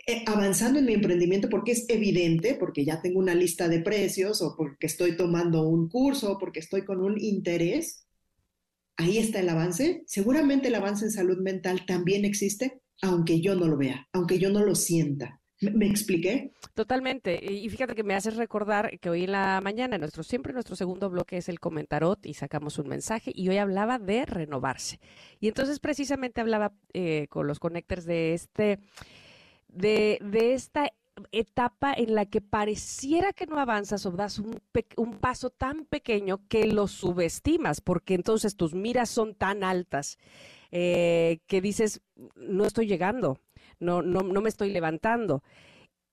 eh, 0.07 0.23
avanzando 0.27 0.79
en 0.79 0.87
mi 0.87 0.95
emprendimiento 0.95 1.49
porque 1.49 1.73
es 1.73 1.85
evidente, 1.89 2.55
porque 2.55 2.85
ya 2.85 3.03
tengo 3.03 3.19
una 3.19 3.35
lista 3.35 3.69
de 3.69 3.81
precios 3.81 4.41
o 4.41 4.55
porque 4.57 4.87
estoy 4.87 5.17
tomando 5.17 5.67
un 5.67 5.89
curso 5.89 6.33
o 6.33 6.39
porque 6.39 6.61
estoy 6.61 6.85
con 6.85 7.03
un 7.03 7.21
interés. 7.21 8.07
Ahí 8.97 9.19
está 9.19 9.41
el 9.41 9.49
avance. 9.49 10.05
Seguramente 10.07 10.69
el 10.69 10.77
avance 10.77 11.05
en 11.05 11.11
salud 11.11 11.39
mental 11.39 11.87
también 11.87 12.25
existe, 12.25 12.81
aunque 13.03 13.41
yo 13.41 13.55
no 13.55 13.67
lo 13.67 13.77
vea, 13.77 14.09
aunque 14.13 14.39
yo 14.39 14.51
no 14.51 14.65
lo 14.65 14.75
sienta. 14.75 15.41
¿Me, 15.61 15.89
expliqué? 15.89 16.53
Totalmente. 16.75 17.53
Y 17.53 17.69
fíjate 17.69 17.97
que 17.97 18.05
me 18.05 18.15
haces 18.15 18.37
recordar 18.37 19.01
que 19.01 19.11
hoy 19.11 19.25
en 19.25 19.33
la 19.33 19.61
mañana, 19.61 19.99
nuestro, 19.99 20.23
siempre 20.23 20.53
nuestro 20.53 20.77
segundo 20.77 21.11
bloque 21.11 21.37
es 21.37 21.49
el 21.49 21.59
comentarot 21.59 22.25
y 22.27 22.35
sacamos 22.35 22.79
un 22.79 22.89
mensaje 22.89 23.33
y 23.35 23.49
hoy 23.49 23.59
hablaba 23.59 23.99
de 23.99 24.25
renovarse. 24.25 25.01
Y 25.41 25.49
entonces 25.49 25.81
precisamente 25.81 26.41
hablaba 26.41 26.73
eh, 26.93 27.27
con 27.29 27.49
los 27.49 27.59
connectors 27.59 28.05
de 28.05 28.35
este, 28.35 28.79
de, 29.67 30.19
de 30.23 30.55
esta 30.55 30.93
etapa 31.33 31.93
en 31.93 32.15
la 32.15 32.27
que 32.27 32.41
pareciera 32.41 33.33
que 33.33 33.47
no 33.47 33.59
avanzas 33.59 34.07
o 34.07 34.13
das 34.13 34.39
un, 34.39 34.61
un, 34.97 35.19
paso 35.19 35.51
tan 35.51 35.85
pequeño 35.87 36.47
que 36.47 36.69
lo 36.69 36.87
subestimas, 36.87 37.81
porque 37.81 38.15
entonces 38.15 38.55
tus 38.55 38.75
miras 38.75 39.11
son 39.11 39.35
tan 39.35 39.65
altas 39.65 40.19
eh, 40.71 41.39
que 41.47 41.61
dices, 41.61 42.01
no 42.37 42.65
estoy 42.65 42.87
llegando, 42.87 43.39
no, 43.81 44.03
no, 44.03 44.21
no 44.21 44.41
me 44.41 44.49
estoy 44.49 44.71
levantando. 44.71 45.43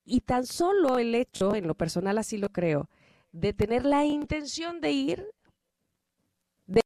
Y 0.06 0.22
tan 0.22 0.46
solo 0.46 1.00
el 1.00 1.16
hecho, 1.16 1.56
en 1.56 1.68
lo 1.68 1.76
personal 1.76 2.18
así 2.18 2.38
lo 2.38 2.50
creo, 2.50 2.90
de 3.32 3.54
tener 3.54 3.86
la 3.86 4.06
intención 4.06 4.80
de 4.80 4.92
ir, 4.92 5.28
de 6.68 6.82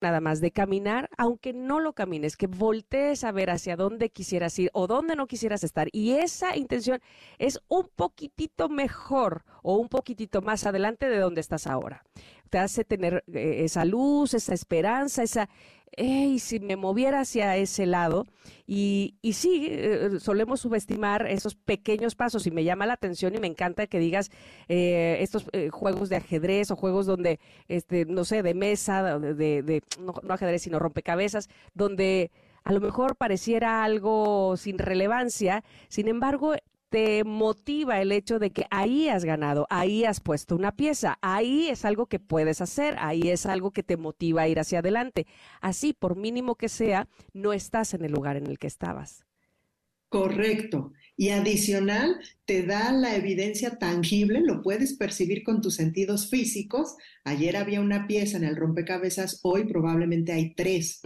nada 0.00 0.20
más, 0.20 0.40
de 0.40 0.50
caminar, 0.50 1.10
aunque 1.18 1.52
no 1.52 1.80
lo 1.80 1.92
camines, 1.92 2.36
que 2.36 2.46
voltees 2.46 3.24
a 3.24 3.32
ver 3.32 3.50
hacia 3.50 3.76
dónde 3.76 4.10
quisieras 4.10 4.58
ir 4.58 4.70
o 4.72 4.86
dónde 4.86 5.16
no 5.16 5.26
quisieras 5.26 5.64
estar. 5.64 5.88
Y 5.92 6.12
esa 6.12 6.56
intención 6.56 7.00
es 7.38 7.60
un 7.68 7.88
poquitito 7.94 8.68
mejor 8.68 9.44
o 9.62 9.76
un 9.76 9.88
poquitito 9.88 10.42
más 10.42 10.64
adelante 10.64 11.08
de 11.08 11.18
donde 11.18 11.40
estás 11.40 11.66
ahora. 11.66 12.02
Te 12.50 12.58
hace 12.58 12.84
tener 12.84 13.24
eh, 13.32 13.62
esa 13.64 13.84
luz, 13.84 14.34
esa 14.34 14.54
esperanza, 14.54 15.22
esa, 15.22 15.48
hey, 15.96 16.38
si 16.38 16.60
me 16.60 16.76
moviera 16.76 17.20
hacia 17.20 17.56
ese 17.56 17.86
lado. 17.86 18.26
Y, 18.66 19.16
y 19.22 19.34
sí, 19.34 19.66
eh, 19.70 20.10
solemos 20.20 20.60
subestimar 20.60 21.26
esos 21.26 21.54
pequeños 21.54 22.14
pasos 22.14 22.46
y 22.46 22.50
me 22.50 22.64
llama 22.64 22.86
la 22.86 22.94
atención 22.94 23.34
y 23.34 23.38
me 23.38 23.46
encanta 23.46 23.86
que 23.86 23.98
digas 23.98 24.30
eh, 24.68 25.18
estos 25.20 25.46
eh, 25.52 25.70
juegos 25.70 26.08
de 26.08 26.16
ajedrez 26.16 26.70
o 26.70 26.76
juegos 26.76 27.06
donde, 27.06 27.40
este, 27.68 28.06
no 28.06 28.24
sé, 28.24 28.42
de 28.42 28.54
mesa, 28.54 29.18
de, 29.18 29.62
de 29.62 29.82
no 30.00 30.14
ajedrez, 30.28 30.62
sino 30.62 30.78
rompecabezas, 30.78 31.48
donde 31.74 32.30
a 32.64 32.72
lo 32.72 32.80
mejor 32.80 33.16
pareciera 33.16 33.82
algo 33.84 34.56
sin 34.56 34.78
relevancia, 34.78 35.64
sin 35.88 36.08
embargo, 36.08 36.54
te 36.92 37.24
motiva 37.24 38.02
el 38.02 38.12
hecho 38.12 38.38
de 38.38 38.50
que 38.50 38.66
ahí 38.70 39.08
has 39.08 39.24
ganado, 39.24 39.66
ahí 39.70 40.04
has 40.04 40.20
puesto 40.20 40.54
una 40.54 40.76
pieza, 40.76 41.16
ahí 41.22 41.68
es 41.68 41.86
algo 41.86 42.04
que 42.04 42.20
puedes 42.20 42.60
hacer, 42.60 42.96
ahí 42.98 43.30
es 43.30 43.46
algo 43.46 43.70
que 43.70 43.82
te 43.82 43.96
motiva 43.96 44.42
a 44.42 44.48
ir 44.48 44.60
hacia 44.60 44.80
adelante. 44.80 45.26
Así, 45.62 45.94
por 45.94 46.16
mínimo 46.16 46.54
que 46.54 46.68
sea, 46.68 47.08
no 47.32 47.54
estás 47.54 47.94
en 47.94 48.04
el 48.04 48.12
lugar 48.12 48.36
en 48.36 48.46
el 48.46 48.58
que 48.58 48.66
estabas. 48.66 49.24
Correcto. 50.12 50.92
Y 51.16 51.30
adicional, 51.30 52.20
te 52.44 52.64
da 52.64 52.92
la 52.92 53.16
evidencia 53.16 53.78
tangible, 53.78 54.42
lo 54.42 54.60
puedes 54.60 54.92
percibir 54.92 55.42
con 55.42 55.62
tus 55.62 55.76
sentidos 55.76 56.28
físicos. 56.28 56.96
Ayer 57.24 57.56
había 57.56 57.80
una 57.80 58.06
pieza 58.06 58.36
en 58.36 58.44
el 58.44 58.56
rompecabezas, 58.56 59.40
hoy 59.42 59.64
probablemente 59.64 60.32
hay 60.32 60.54
tres. 60.54 61.00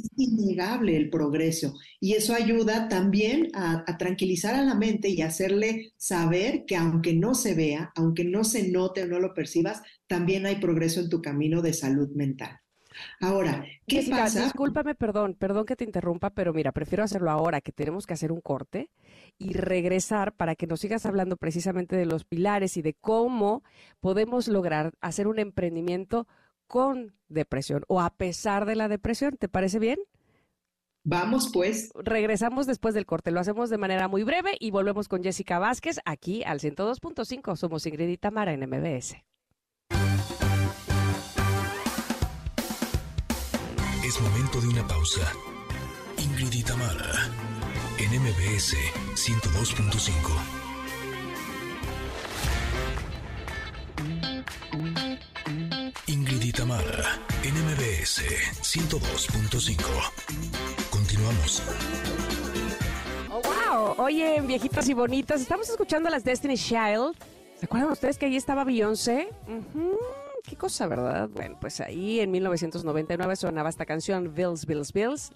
es 0.00 0.10
innegable 0.16 0.96
el 0.96 1.08
progreso. 1.08 1.74
Y 2.00 2.14
eso 2.14 2.34
ayuda 2.34 2.88
también 2.88 3.48
a, 3.54 3.84
a 3.86 3.96
tranquilizar 3.96 4.56
a 4.56 4.64
la 4.64 4.74
mente 4.74 5.08
y 5.08 5.22
hacerle 5.22 5.92
saber 5.96 6.64
que 6.66 6.74
aunque 6.74 7.12
no 7.12 7.36
se 7.36 7.54
vea, 7.54 7.92
aunque 7.94 8.24
no 8.24 8.42
se 8.42 8.68
note 8.72 9.04
o 9.04 9.06
no 9.06 9.20
lo 9.20 9.34
percibas, 9.34 9.82
también 10.08 10.46
hay 10.46 10.56
progreso 10.56 10.98
en 10.98 11.08
tu 11.08 11.22
camino 11.22 11.62
de 11.62 11.74
salud 11.74 12.10
mental. 12.16 12.58
Ahora, 13.20 13.64
¿qué 13.86 14.06
pasa? 14.10 14.44
Discúlpame, 14.44 14.94
perdón, 14.94 15.34
perdón 15.34 15.66
que 15.66 15.76
te 15.76 15.84
interrumpa, 15.84 16.30
pero 16.30 16.52
mira, 16.52 16.72
prefiero 16.72 17.04
hacerlo 17.04 17.30
ahora 17.30 17.60
que 17.60 17.72
tenemos 17.72 18.06
que 18.06 18.14
hacer 18.14 18.32
un 18.32 18.40
corte 18.40 18.90
y 19.38 19.54
regresar 19.54 20.34
para 20.34 20.54
que 20.54 20.66
nos 20.66 20.80
sigas 20.80 21.06
hablando 21.06 21.36
precisamente 21.36 21.96
de 21.96 22.06
los 22.06 22.24
pilares 22.24 22.76
y 22.76 22.82
de 22.82 22.94
cómo 22.94 23.62
podemos 24.00 24.48
lograr 24.48 24.92
hacer 25.00 25.26
un 25.26 25.38
emprendimiento 25.38 26.26
con 26.66 27.14
depresión 27.28 27.84
o 27.88 28.00
a 28.00 28.10
pesar 28.10 28.64
de 28.66 28.76
la 28.76 28.88
depresión. 28.88 29.36
¿Te 29.36 29.48
parece 29.48 29.78
bien? 29.78 29.98
Vamos 31.04 31.50
pues. 31.52 31.90
Regresamos 31.96 32.66
después 32.66 32.94
del 32.94 33.06
corte. 33.06 33.30
Lo 33.30 33.40
hacemos 33.40 33.70
de 33.70 33.78
manera 33.78 34.08
muy 34.08 34.22
breve 34.22 34.56
y 34.60 34.70
volvemos 34.70 35.08
con 35.08 35.22
Jessica 35.22 35.58
Vázquez 35.58 35.98
aquí 36.04 36.44
al 36.44 36.60
102.5. 36.60 37.56
Somos 37.56 37.86
Ingrid 37.86 38.08
y 38.08 38.16
Tamara 38.16 38.52
en 38.52 38.60
MBS. 38.68 39.16
Es 44.12 44.20
momento 44.20 44.60
de 44.60 44.68
una 44.68 44.86
pausa. 44.86 45.32
Ingrid 46.18 46.52
y 46.52 46.62
en 47.96 48.10
MBS 48.20 48.76
102.5. 49.14 50.12
Ingrid 56.08 56.42
y 56.42 56.52
Tamara, 56.52 57.18
en 57.42 57.54
MBS 57.54 58.20
102.5. 58.60 59.82
Continuamos. 60.90 61.62
Oh, 63.30 63.40
wow. 63.40 63.94
Oye, 63.96 64.42
viejitas 64.42 64.90
y 64.90 64.92
bonitas, 64.92 65.40
estamos 65.40 65.70
escuchando 65.70 66.10
las 66.10 66.22
Destiny 66.22 66.58
Child. 66.58 67.16
¿Se 67.58 67.64
acuerdan 67.64 67.90
ustedes 67.90 68.18
que 68.18 68.26
ahí 68.26 68.36
estaba 68.36 68.64
Beyoncé? 68.64 69.30
Qué 70.42 70.56
cosa, 70.56 70.86
¿verdad? 70.86 71.28
Bueno, 71.28 71.58
pues 71.60 71.80
ahí 71.80 72.20
en 72.20 72.30
1999 72.30 73.36
sonaba 73.36 73.68
esta 73.68 73.86
canción, 73.86 74.34
Bills, 74.34 74.66
Bills, 74.66 74.92
Bills. 74.92 75.32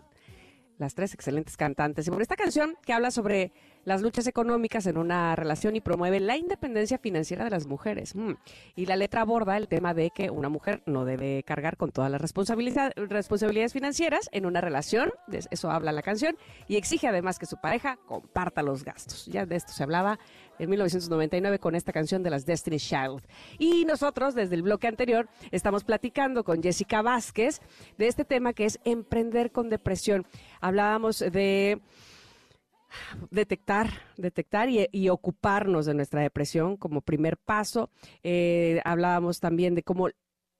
Las 0.78 0.94
tres 0.94 1.14
excelentes 1.14 1.56
cantantes. 1.56 2.06
Y 2.06 2.10
por 2.10 2.20
esta 2.20 2.36
canción 2.36 2.76
que 2.84 2.92
habla 2.92 3.10
sobre 3.10 3.52
las 3.86 4.02
luchas 4.02 4.26
económicas 4.26 4.86
en 4.86 4.98
una 4.98 5.36
relación 5.36 5.76
y 5.76 5.80
promueve 5.80 6.18
la 6.18 6.36
independencia 6.36 6.98
financiera 6.98 7.44
de 7.44 7.50
las 7.50 7.66
mujeres. 7.66 8.16
Mm. 8.16 8.32
Y 8.74 8.86
la 8.86 8.96
letra 8.96 9.22
aborda 9.22 9.56
el 9.56 9.68
tema 9.68 9.94
de 9.94 10.10
que 10.10 10.28
una 10.28 10.48
mujer 10.48 10.82
no 10.86 11.04
debe 11.04 11.44
cargar 11.44 11.76
con 11.76 11.92
todas 11.92 12.10
las 12.10 12.20
responsabilidades 12.20 13.72
financieras 13.72 14.28
en 14.32 14.44
una 14.44 14.60
relación, 14.60 15.12
eso 15.50 15.70
habla 15.70 15.92
la 15.92 16.02
canción, 16.02 16.36
y 16.66 16.76
exige 16.76 17.06
además 17.06 17.38
que 17.38 17.46
su 17.46 17.58
pareja 17.58 17.96
comparta 18.06 18.60
los 18.62 18.82
gastos. 18.82 19.26
Ya 19.26 19.46
de 19.46 19.54
esto 19.54 19.72
se 19.72 19.84
hablaba 19.84 20.18
en 20.58 20.68
1999 20.68 21.60
con 21.60 21.76
esta 21.76 21.92
canción 21.92 22.24
de 22.24 22.30
las 22.30 22.44
Destiny 22.44 22.78
Child. 22.78 23.22
Y 23.56 23.84
nosotros, 23.84 24.34
desde 24.34 24.56
el 24.56 24.62
bloque 24.62 24.88
anterior, 24.88 25.28
estamos 25.52 25.84
platicando 25.84 26.42
con 26.42 26.60
Jessica 26.60 27.02
Vázquez 27.02 27.60
de 27.98 28.08
este 28.08 28.24
tema 28.24 28.52
que 28.52 28.64
es 28.64 28.80
emprender 28.84 29.52
con 29.52 29.70
depresión. 29.70 30.26
Hablábamos 30.60 31.20
de 31.20 31.80
detectar, 33.30 33.90
detectar 34.16 34.68
y, 34.68 35.08
ocuparnos 35.08 35.86
de 35.86 35.94
nuestra 35.94 36.22
depresión 36.22 36.76
como 36.76 37.00
primer 37.00 37.36
paso. 37.36 37.90
Eh, 38.22 38.80
hablábamos 38.84 39.40
también 39.40 39.74
de 39.74 39.82
cómo 39.82 40.08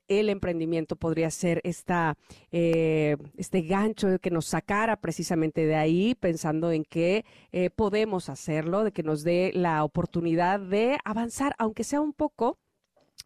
el 0.08 0.28
emprendimiento 0.28 0.94
podría 0.94 1.30
ser 1.30 1.60
esta, 1.64 2.16
eh, 2.52 3.16
este 3.36 3.62
gancho 3.62 4.18
que 4.20 4.30
nos 4.30 4.46
sacara 4.46 4.96
precisamente 4.96 5.66
de 5.66 5.74
ahí, 5.74 6.14
pensando 6.14 6.70
en 6.70 6.84
que 6.84 7.24
eh, 7.50 7.70
podemos 7.70 8.28
hacerlo, 8.28 8.84
de 8.84 8.92
que 8.92 9.02
nos 9.02 9.24
dé 9.24 9.50
la 9.52 9.82
oportunidad 9.82 10.60
de 10.60 10.98
avanzar, 11.04 11.56
aunque 11.58 11.82
sea 11.82 12.00
un 12.00 12.12
poco, 12.12 12.58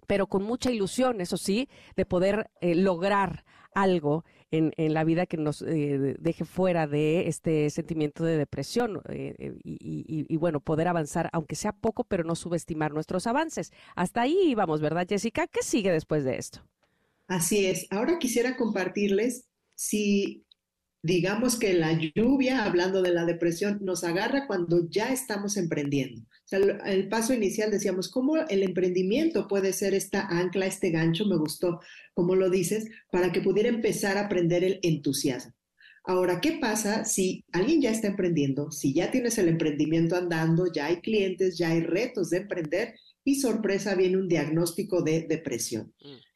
pero 0.07 0.27
con 0.27 0.43
mucha 0.43 0.71
ilusión, 0.71 1.21
eso 1.21 1.37
sí, 1.37 1.69
de 1.97 2.07
poder 2.07 2.51
lograr 2.63 3.45
algo 3.75 4.25
en, 4.51 4.73
en 4.77 4.95
la 4.95 5.05
vida 5.05 5.27
que 5.27 5.37
nos 5.37 5.63
eh, 5.63 6.17
deje 6.19 6.45
fuera 6.45 6.87
de 6.87 7.29
este 7.29 7.71
sentimiento 7.71 8.25
de 8.25 8.37
depresión 8.37 9.01
eh, 9.09 9.35
eh, 9.39 9.55
y, 9.63 10.27
y, 10.29 10.37
bueno, 10.37 10.61
poder 10.61 10.89
avanzar, 10.89 11.31
aunque 11.33 11.57
sea 11.57 11.73
poco, 11.73 12.05
pero 12.05 12.25
no 12.25 12.35
subestimar 12.35 12.93
nuestros 12.93 13.27
avances. 13.27 13.73
Hasta 13.95 14.23
ahí 14.23 14.55
vamos, 14.55 14.81
¿verdad, 14.81 15.07
Jessica? 15.09 15.47
¿Qué 15.47 15.63
sigue 15.63 15.93
después 15.93 16.25
de 16.25 16.37
esto? 16.37 16.61
Así 17.29 17.67
es. 17.67 17.87
Ahora 17.91 18.19
quisiera 18.19 18.57
compartirles 18.57 19.47
si 19.75 20.45
digamos 21.03 21.59
que 21.59 21.73
la 21.75 21.93
lluvia, 21.93 22.65
hablando 22.65 23.03
de 23.03 23.13
la 23.13 23.25
depresión, 23.25 23.79
nos 23.83 24.05
agarra 24.05 24.47
cuando 24.47 24.89
ya 24.91 25.13
estamos 25.13 25.57
emprendiendo. 25.57 26.23
O 26.23 26.49
sea, 26.51 26.59
el, 26.59 27.09
paso 27.09 27.33
inicial 27.33 27.71
decíamos, 27.71 28.11
¿cómo 28.11 28.37
el 28.37 28.63
emprendimiento 28.63 29.49
puede 29.49 29.73
ser 29.73 29.95
esta 29.95 30.27
ancla, 30.27 30.67
este 30.67 30.91
gancho? 30.91 31.27
Me 31.27 31.37
gustó, 31.37 31.81
como 32.15 32.35
lo 32.35 32.51
dices, 32.51 32.89
para 33.11 33.33
que 33.33 33.41
pudiera 33.41 33.69
empezar 33.69 34.19
a 34.19 34.27
aprender 34.27 34.65
el 34.65 34.81
entusiasmo. 34.83 35.55
Ahora, 36.05 36.41
¿qué 36.41 36.59
pasa 36.61 37.05
si 37.05 37.45
alguien 37.53 37.81
ya 37.83 37.91
está 37.91 38.09
emprendiendo, 38.09 38.71
si 38.71 38.95
ya 38.95 39.11
tienes 39.11 39.39
el 39.39 39.49
emprendimiento 39.49 40.17
andando, 40.17 40.67
ya 40.73 40.87
hay 40.87 40.97
clientes, 41.01 41.59
ya 41.59 41.71
hay 41.71 41.81
retos 41.81 42.31
de 42.31 42.39
emprender 42.39 42.95
y 43.23 43.37
sorpresa 43.37 43.95
viene 43.95 44.17
un 44.17 44.29
diagnóstico 44.29 45.03
de 45.03 45.27
depresión? 45.29 45.93
Mm. 46.03 46.30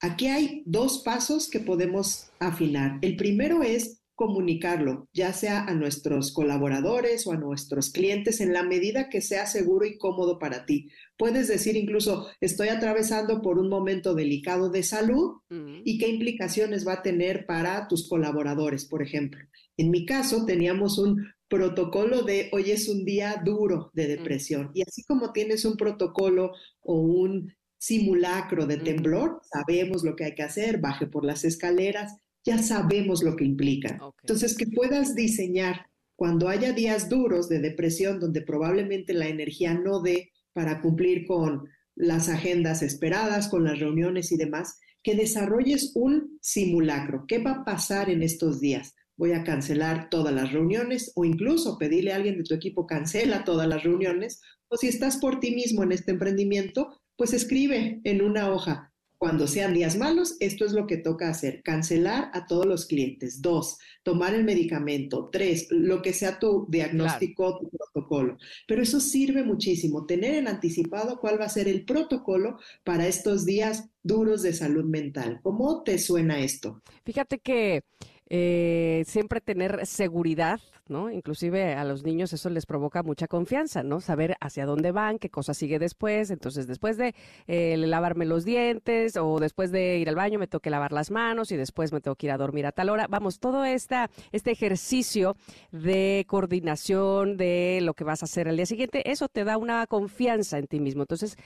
Aquí 0.00 0.28
hay 0.28 0.62
dos 0.64 1.02
pasos 1.04 1.50
que 1.50 1.60
podemos 1.60 2.30
afinar. 2.38 2.98
El 3.02 3.16
primero 3.16 3.62
es 3.62 3.98
comunicarlo, 4.18 5.08
ya 5.12 5.32
sea 5.32 5.64
a 5.64 5.74
nuestros 5.74 6.32
colaboradores 6.32 7.24
o 7.28 7.32
a 7.32 7.36
nuestros 7.36 7.90
clientes 7.90 8.40
en 8.40 8.52
la 8.52 8.64
medida 8.64 9.08
que 9.08 9.20
sea 9.20 9.46
seguro 9.46 9.86
y 9.86 9.96
cómodo 9.96 10.40
para 10.40 10.66
ti. 10.66 10.90
Puedes 11.16 11.46
decir 11.46 11.76
incluso, 11.76 12.26
estoy 12.40 12.68
atravesando 12.68 13.40
por 13.42 13.60
un 13.60 13.68
momento 13.68 14.14
delicado 14.14 14.70
de 14.70 14.82
salud 14.82 15.36
y 15.84 15.98
qué 15.98 16.08
implicaciones 16.08 16.86
va 16.86 16.94
a 16.94 17.02
tener 17.02 17.46
para 17.46 17.86
tus 17.86 18.08
colaboradores, 18.08 18.86
por 18.86 19.02
ejemplo. 19.02 19.40
En 19.76 19.90
mi 19.90 20.04
caso, 20.04 20.44
teníamos 20.44 20.98
un 20.98 21.24
protocolo 21.48 22.22
de 22.22 22.48
hoy 22.52 22.72
es 22.72 22.88
un 22.88 23.04
día 23.04 23.40
duro 23.44 23.90
de 23.94 24.06
depresión. 24.06 24.70
Y 24.74 24.82
así 24.82 25.04
como 25.04 25.32
tienes 25.32 25.64
un 25.64 25.76
protocolo 25.76 26.52
o 26.82 27.00
un 27.00 27.54
simulacro 27.78 28.66
de 28.66 28.76
temblor, 28.78 29.40
sabemos 29.50 30.04
lo 30.04 30.16
que 30.16 30.24
hay 30.24 30.34
que 30.34 30.42
hacer, 30.42 30.78
baje 30.78 31.06
por 31.06 31.24
las 31.24 31.44
escaleras, 31.44 32.16
ya 32.44 32.58
sabemos 32.58 33.22
lo 33.22 33.36
que 33.36 33.44
implica. 33.44 33.98
Entonces, 34.22 34.56
que 34.56 34.66
puedas 34.66 35.14
diseñar 35.14 35.86
cuando 36.16 36.48
haya 36.48 36.72
días 36.72 37.08
duros 37.08 37.48
de 37.48 37.60
depresión 37.60 38.18
donde 38.18 38.42
probablemente 38.42 39.12
la 39.12 39.28
energía 39.28 39.74
no 39.74 40.02
dé 40.02 40.32
para 40.52 40.80
cumplir 40.80 41.26
con 41.26 41.68
las 41.94 42.28
agendas 42.28 42.82
esperadas, 42.82 43.48
con 43.48 43.64
las 43.64 43.78
reuniones 43.78 44.32
y 44.32 44.36
demás, 44.36 44.78
que 45.02 45.14
desarrolles 45.14 45.92
un 45.94 46.38
simulacro. 46.40 47.24
¿Qué 47.28 47.38
va 47.38 47.52
a 47.52 47.64
pasar 47.64 48.10
en 48.10 48.22
estos 48.22 48.60
días? 48.60 48.94
Voy 49.16 49.32
a 49.32 49.44
cancelar 49.44 50.10
todas 50.10 50.34
las 50.34 50.52
reuniones 50.52 51.12
o 51.16 51.24
incluso 51.24 51.78
pedirle 51.78 52.12
a 52.12 52.16
alguien 52.16 52.38
de 52.38 52.44
tu 52.44 52.54
equipo 52.54 52.86
cancela 52.86 53.44
todas 53.44 53.68
las 53.68 53.82
reuniones. 53.82 54.40
O 54.68 54.76
si 54.76 54.88
estás 54.88 55.16
por 55.16 55.40
ti 55.40 55.54
mismo 55.54 55.82
en 55.82 55.92
este 55.92 56.12
emprendimiento, 56.12 57.00
pues 57.18 57.32
escribe 57.32 58.00
en 58.04 58.22
una 58.22 58.50
hoja, 58.50 58.92
cuando 59.18 59.48
sean 59.48 59.74
días 59.74 59.98
malos, 59.98 60.36
esto 60.38 60.64
es 60.64 60.72
lo 60.72 60.86
que 60.86 60.96
toca 60.96 61.28
hacer, 61.28 61.60
cancelar 61.64 62.30
a 62.32 62.46
todos 62.46 62.66
los 62.66 62.86
clientes. 62.86 63.42
Dos, 63.42 63.78
tomar 64.04 64.32
el 64.32 64.44
medicamento. 64.44 65.28
Tres, 65.32 65.66
lo 65.70 66.00
que 66.00 66.12
sea 66.12 66.38
tu 66.38 66.66
diagnóstico, 66.68 67.58
tu 67.58 67.68
protocolo. 67.68 68.38
Pero 68.68 68.80
eso 68.80 69.00
sirve 69.00 69.42
muchísimo, 69.42 70.06
tener 70.06 70.36
en 70.36 70.46
anticipado 70.46 71.18
cuál 71.18 71.40
va 71.40 71.46
a 71.46 71.50
ser 71.50 71.66
el 71.66 71.84
protocolo 71.84 72.60
para 72.84 73.08
estos 73.08 73.44
días 73.44 73.90
duros 74.04 74.42
de 74.42 74.52
salud 74.52 74.84
mental. 74.84 75.40
¿Cómo 75.42 75.82
te 75.82 75.98
suena 75.98 76.38
esto? 76.38 76.80
Fíjate 77.04 77.40
que 77.40 77.82
eh, 78.30 79.04
siempre 79.06 79.40
tener 79.40 79.86
seguridad, 79.86 80.60
¿no? 80.88 81.10
Inclusive 81.10 81.74
a 81.74 81.84
los 81.84 82.04
niños 82.04 82.32
eso 82.32 82.50
les 82.50 82.66
provoca 82.66 83.02
mucha 83.02 83.26
confianza, 83.26 83.82
¿no? 83.82 84.00
Saber 84.00 84.36
hacia 84.40 84.66
dónde 84.66 84.92
van, 84.92 85.18
qué 85.18 85.30
cosa 85.30 85.54
sigue 85.54 85.78
después. 85.78 86.30
Entonces, 86.30 86.66
después 86.66 86.96
de 86.96 87.14
eh, 87.46 87.76
lavarme 87.78 88.26
los 88.26 88.44
dientes 88.44 89.16
o 89.16 89.38
después 89.40 89.70
de 89.72 89.98
ir 89.98 90.08
al 90.08 90.14
baño 90.14 90.38
me 90.38 90.46
tengo 90.46 90.60
que 90.60 90.70
lavar 90.70 90.92
las 90.92 91.10
manos 91.10 91.52
y 91.52 91.56
después 91.56 91.92
me 91.92 92.00
tengo 92.00 92.16
que 92.16 92.26
ir 92.26 92.32
a 92.32 92.38
dormir 92.38 92.66
a 92.66 92.72
tal 92.72 92.90
hora. 92.90 93.06
Vamos, 93.08 93.38
todo 93.38 93.64
esta, 93.64 94.10
este 94.32 94.50
ejercicio 94.50 95.36
de 95.72 96.24
coordinación 96.28 97.36
de 97.36 97.80
lo 97.82 97.94
que 97.94 98.04
vas 98.04 98.22
a 98.22 98.26
hacer 98.26 98.48
al 98.48 98.56
día 98.56 98.66
siguiente, 98.66 99.10
eso 99.10 99.28
te 99.28 99.44
da 99.44 99.56
una 99.56 99.86
confianza 99.86 100.58
en 100.58 100.66
ti 100.66 100.80
mismo. 100.80 101.02
Entonces, 101.02 101.36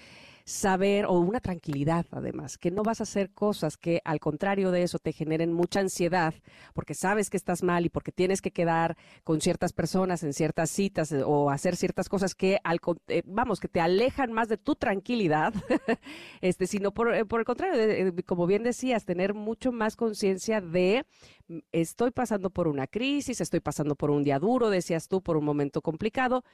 saber 0.44 1.06
o 1.06 1.12
una 1.18 1.40
tranquilidad 1.40 2.06
además, 2.10 2.58
que 2.58 2.70
no 2.70 2.82
vas 2.82 3.00
a 3.00 3.04
hacer 3.04 3.30
cosas 3.30 3.76
que 3.76 4.00
al 4.04 4.20
contrario 4.20 4.70
de 4.70 4.82
eso 4.82 4.98
te 4.98 5.12
generen 5.12 5.52
mucha 5.52 5.80
ansiedad 5.80 6.34
porque 6.74 6.94
sabes 6.94 7.30
que 7.30 7.36
estás 7.36 7.62
mal 7.62 7.84
y 7.84 7.88
porque 7.88 8.12
tienes 8.12 8.40
que 8.40 8.50
quedar 8.50 8.96
con 9.24 9.40
ciertas 9.40 9.72
personas 9.72 10.22
en 10.22 10.32
ciertas 10.32 10.70
citas 10.70 11.12
eh, 11.12 11.22
o 11.24 11.50
hacer 11.50 11.76
ciertas 11.76 12.08
cosas 12.08 12.34
que 12.34 12.58
al, 12.64 12.80
eh, 13.08 13.22
vamos, 13.26 13.60
que 13.60 13.68
te 13.68 13.80
alejan 13.80 14.32
más 14.32 14.48
de 14.48 14.56
tu 14.56 14.74
tranquilidad, 14.74 15.54
este, 16.40 16.66
sino 16.66 16.92
por, 16.92 17.14
eh, 17.14 17.24
por 17.24 17.40
el 17.40 17.46
contrario, 17.46 18.12
como 18.26 18.46
bien 18.46 18.62
decías, 18.62 19.04
tener 19.04 19.34
mucho 19.34 19.72
más 19.72 19.96
conciencia 19.96 20.60
de 20.60 21.04
mm, 21.48 21.58
estoy 21.72 22.10
pasando 22.10 22.50
por 22.50 22.68
una 22.68 22.86
crisis, 22.86 23.40
estoy 23.40 23.60
pasando 23.60 23.94
por 23.94 24.10
un 24.10 24.24
día 24.24 24.38
duro, 24.38 24.70
decías 24.70 25.08
tú, 25.08 25.22
por 25.22 25.36
un 25.36 25.44
momento 25.44 25.82
complicado 25.82 26.44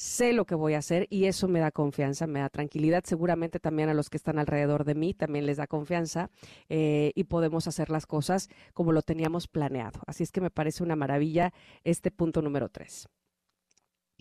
sé 0.00 0.32
lo 0.32 0.46
que 0.46 0.54
voy 0.54 0.72
a 0.72 0.78
hacer 0.78 1.06
y 1.10 1.26
eso 1.26 1.46
me 1.46 1.60
da 1.60 1.70
confianza, 1.70 2.26
me 2.26 2.40
da 2.40 2.48
tranquilidad. 2.48 3.04
Seguramente 3.04 3.60
también 3.60 3.90
a 3.90 3.94
los 3.94 4.08
que 4.08 4.16
están 4.16 4.38
alrededor 4.38 4.84
de 4.84 4.94
mí 4.94 5.12
también 5.12 5.44
les 5.44 5.58
da 5.58 5.66
confianza 5.66 6.30
eh, 6.70 7.12
y 7.14 7.24
podemos 7.24 7.68
hacer 7.68 7.90
las 7.90 8.06
cosas 8.06 8.48
como 8.72 8.92
lo 8.92 9.02
teníamos 9.02 9.46
planeado. 9.46 10.00
Así 10.06 10.22
es 10.22 10.32
que 10.32 10.40
me 10.40 10.50
parece 10.50 10.82
una 10.82 10.96
maravilla 10.96 11.52
este 11.84 12.10
punto 12.10 12.40
número 12.40 12.70
tres. 12.70 13.08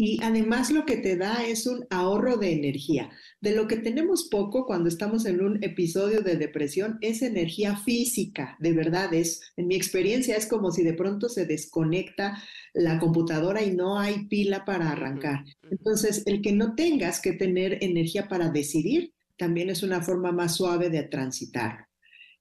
Y 0.02 0.18
además 0.24 0.72
lo 0.72 0.86
que 0.86 0.96
te 0.96 1.18
da 1.18 1.46
es 1.46 1.68
un 1.68 1.86
ahorro 1.90 2.38
de 2.38 2.54
energía. 2.54 3.10
De 3.42 3.54
lo 3.54 3.68
que 3.68 3.76
tenemos 3.76 4.30
poco 4.32 4.66
cuando 4.66 4.88
estamos 4.88 5.26
en 5.26 5.42
un 5.42 5.62
episodio 5.62 6.22
de 6.22 6.38
depresión 6.38 6.98
es 7.02 7.22
energía 7.22 7.76
física, 7.76 8.56
de 8.62 8.72
verdad 8.72 9.14
es, 9.14 9.42
en 9.58 9.68
mi 9.68 9.76
experiencia 9.76 10.38
es 10.38 10.46
como 10.46 10.72
si 10.72 10.84
de 10.84 10.94
pronto 10.94 11.28
se 11.28 11.46
desconecta 11.46 12.42
la 12.74 12.98
computadora 12.98 13.62
y 13.62 13.76
no 13.76 14.00
hay 14.00 14.26
pila 14.28 14.64
para 14.64 14.90
arrancar. 14.90 15.44
Entonces, 15.70 16.24
el 16.28 16.42
que 16.42 16.54
no 16.54 16.76
tengas 16.76 17.20
que 17.20 17.34
tener 17.34 17.84
energía 17.84 18.30
para 18.30 18.48
decidir 18.48 19.12
también 19.36 19.70
es 19.70 19.84
una 19.84 20.02
forma 20.02 20.32
más 20.32 20.56
suave 20.56 20.90
de 20.90 21.04
transitar. 21.04 21.88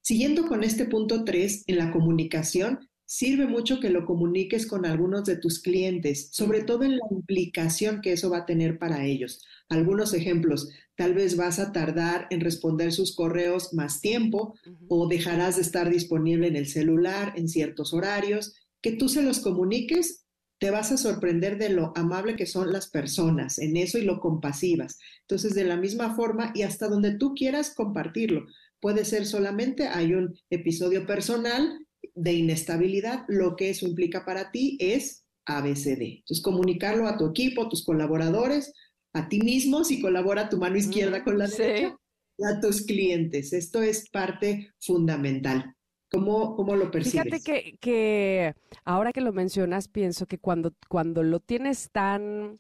Siguiendo 0.01 0.47
con 0.47 0.63
este 0.63 0.85
punto 0.85 1.25
3, 1.25 1.65
en 1.67 1.79
la 1.79 1.91
comunicación, 1.91 2.88
sirve 3.09 3.47
mucho 3.47 3.81
que 3.81 3.89
lo 3.89 4.05
comuniques 4.05 4.67
con 4.67 4.85
algunos 4.85 5.25
de 5.25 5.37
tus 5.37 5.61
clientes, 5.63 6.29
sobre 6.31 6.63
todo 6.63 6.85
en 6.85 6.99
la 6.99 7.07
implicación 7.11 8.03
que 8.03 8.13
eso 8.13 8.29
va 8.29 8.39
a 8.39 8.47
tener 8.47 8.79
para 8.79 9.07
ellos. 9.07 9.43
Algunos 9.71 10.13
ejemplos, 10.13 10.69
tal 10.95 11.15
vez 11.15 11.35
vas 11.35 11.59
a 11.59 11.73
tardar 11.73 12.27
en 12.29 12.43
responder 12.43 12.93
sus 12.93 13.17
correos 13.17 13.73
más 13.73 14.03
tiempo 14.03 14.55
o 14.89 15.09
dejarás 15.09 15.57
de 15.57 15.63
estar 15.63 15.89
disponible 15.89 16.49
en 16.49 16.57
el 16.57 16.67
celular 16.67 17.33
en 17.35 17.49
ciertos 17.49 17.95
horarios, 17.95 18.55
que 18.83 18.93
tú 18.93 19.09
se 19.09 19.23
los 19.23 19.41
comuniques. 19.41 20.27
Te 20.59 20.71
vas 20.71 20.93
a 20.93 20.99
sorprender 20.99 21.57
de 21.57 21.71
lo 21.71 21.93
amable 21.97 22.37
que 22.37 22.45
son 22.45 22.73
las 22.73 22.91
personas 22.91 23.59
en 23.59 23.79
eso 23.79 23.97
y 23.97 24.03
lo 24.03 24.21
compasivas. 24.21 24.99
Entonces, 25.23 25.55
de 25.55 25.65
la 25.65 25.77
misma 25.77 26.15
forma 26.15 26.53
y 26.55 26.63
hasta 26.63 26.89
donde 26.89 27.17
tú 27.17 27.35
quieras 27.35 27.73
compartirlo. 27.75 28.45
Puede 28.81 29.07
ser 29.07 29.25
solamente, 29.25 29.89
hay 29.89 30.13
un 30.13 30.39
episodio 30.51 31.07
personal 31.07 31.79
de 32.19 32.33
inestabilidad, 32.33 33.25
lo 33.29 33.57
que 33.57 33.71
eso 33.71 33.87
implica 33.87 34.25
para 34.25 34.51
ti 34.51 34.77
es 34.81 35.25
ABCD. 35.47 36.19
Entonces, 36.19 36.43
comunicarlo 36.43 37.07
a 37.07 37.17
tu 37.17 37.27
equipo, 37.27 37.63
a 37.63 37.69
tus 37.69 37.85
colaboradores, 37.85 38.73
a 39.13 39.29
ti 39.29 39.41
mismo, 39.41 39.85
si 39.85 40.01
colabora 40.01 40.49
tu 40.49 40.59
mano 40.59 40.77
izquierda 40.77 41.25
con 41.25 41.39
la 41.39 41.47
derecha, 41.47 41.97
y 42.37 42.45
a 42.45 42.61
tus 42.61 42.85
clientes. 42.85 43.53
Esto 43.53 43.83
es 43.83 44.09
parte 44.11 44.73
fundamental. 44.81 45.75
¿Cómo, 46.11 46.57
cómo 46.57 46.75
lo 46.75 46.91
percibes? 46.91 47.25
Fíjate 47.25 47.41
que, 47.43 47.79
que, 47.79 48.55
ahora 48.85 49.13
que 49.13 49.21
lo 49.21 49.33
mencionas, 49.33 49.89
pienso 49.89 50.27
que 50.27 50.39
cuando, 50.39 50.73
cuando 50.89 51.23
lo 51.23 51.41
tienes 51.41 51.91
tan 51.91 52.59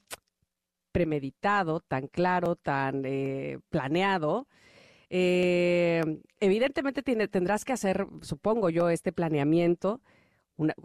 premeditado, 0.92 1.80
tan 1.80 2.08
claro, 2.08 2.56
tan 2.56 3.04
eh, 3.04 3.58
planeado, 3.70 4.48
eh, 5.10 6.02
evidentemente 6.40 7.02
tendrás 7.02 7.64
que 7.64 7.72
hacer, 7.72 8.06
supongo 8.22 8.70
yo, 8.70 8.90
este 8.90 9.12
planeamiento 9.12 10.00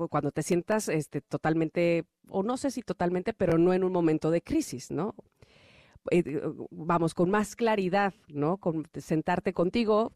cuando 0.09 0.31
te 0.31 0.43
sientas 0.43 0.87
este, 0.87 1.21
totalmente, 1.21 2.05
o 2.29 2.43
no 2.43 2.57
sé 2.57 2.69
si 2.69 2.81
totalmente, 2.83 3.33
pero 3.33 3.57
no 3.57 3.73
en 3.73 3.83
un 3.83 3.91
momento 3.91 4.29
de 4.29 4.41
crisis, 4.41 4.91
¿no? 4.91 5.15
Eh, 6.11 6.41
vamos, 6.69 7.13
con 7.13 7.31
más 7.31 7.55
claridad, 7.55 8.13
¿no? 8.27 8.57
Con, 8.57 8.85
sentarte 8.93 9.53
contigo, 9.53 10.13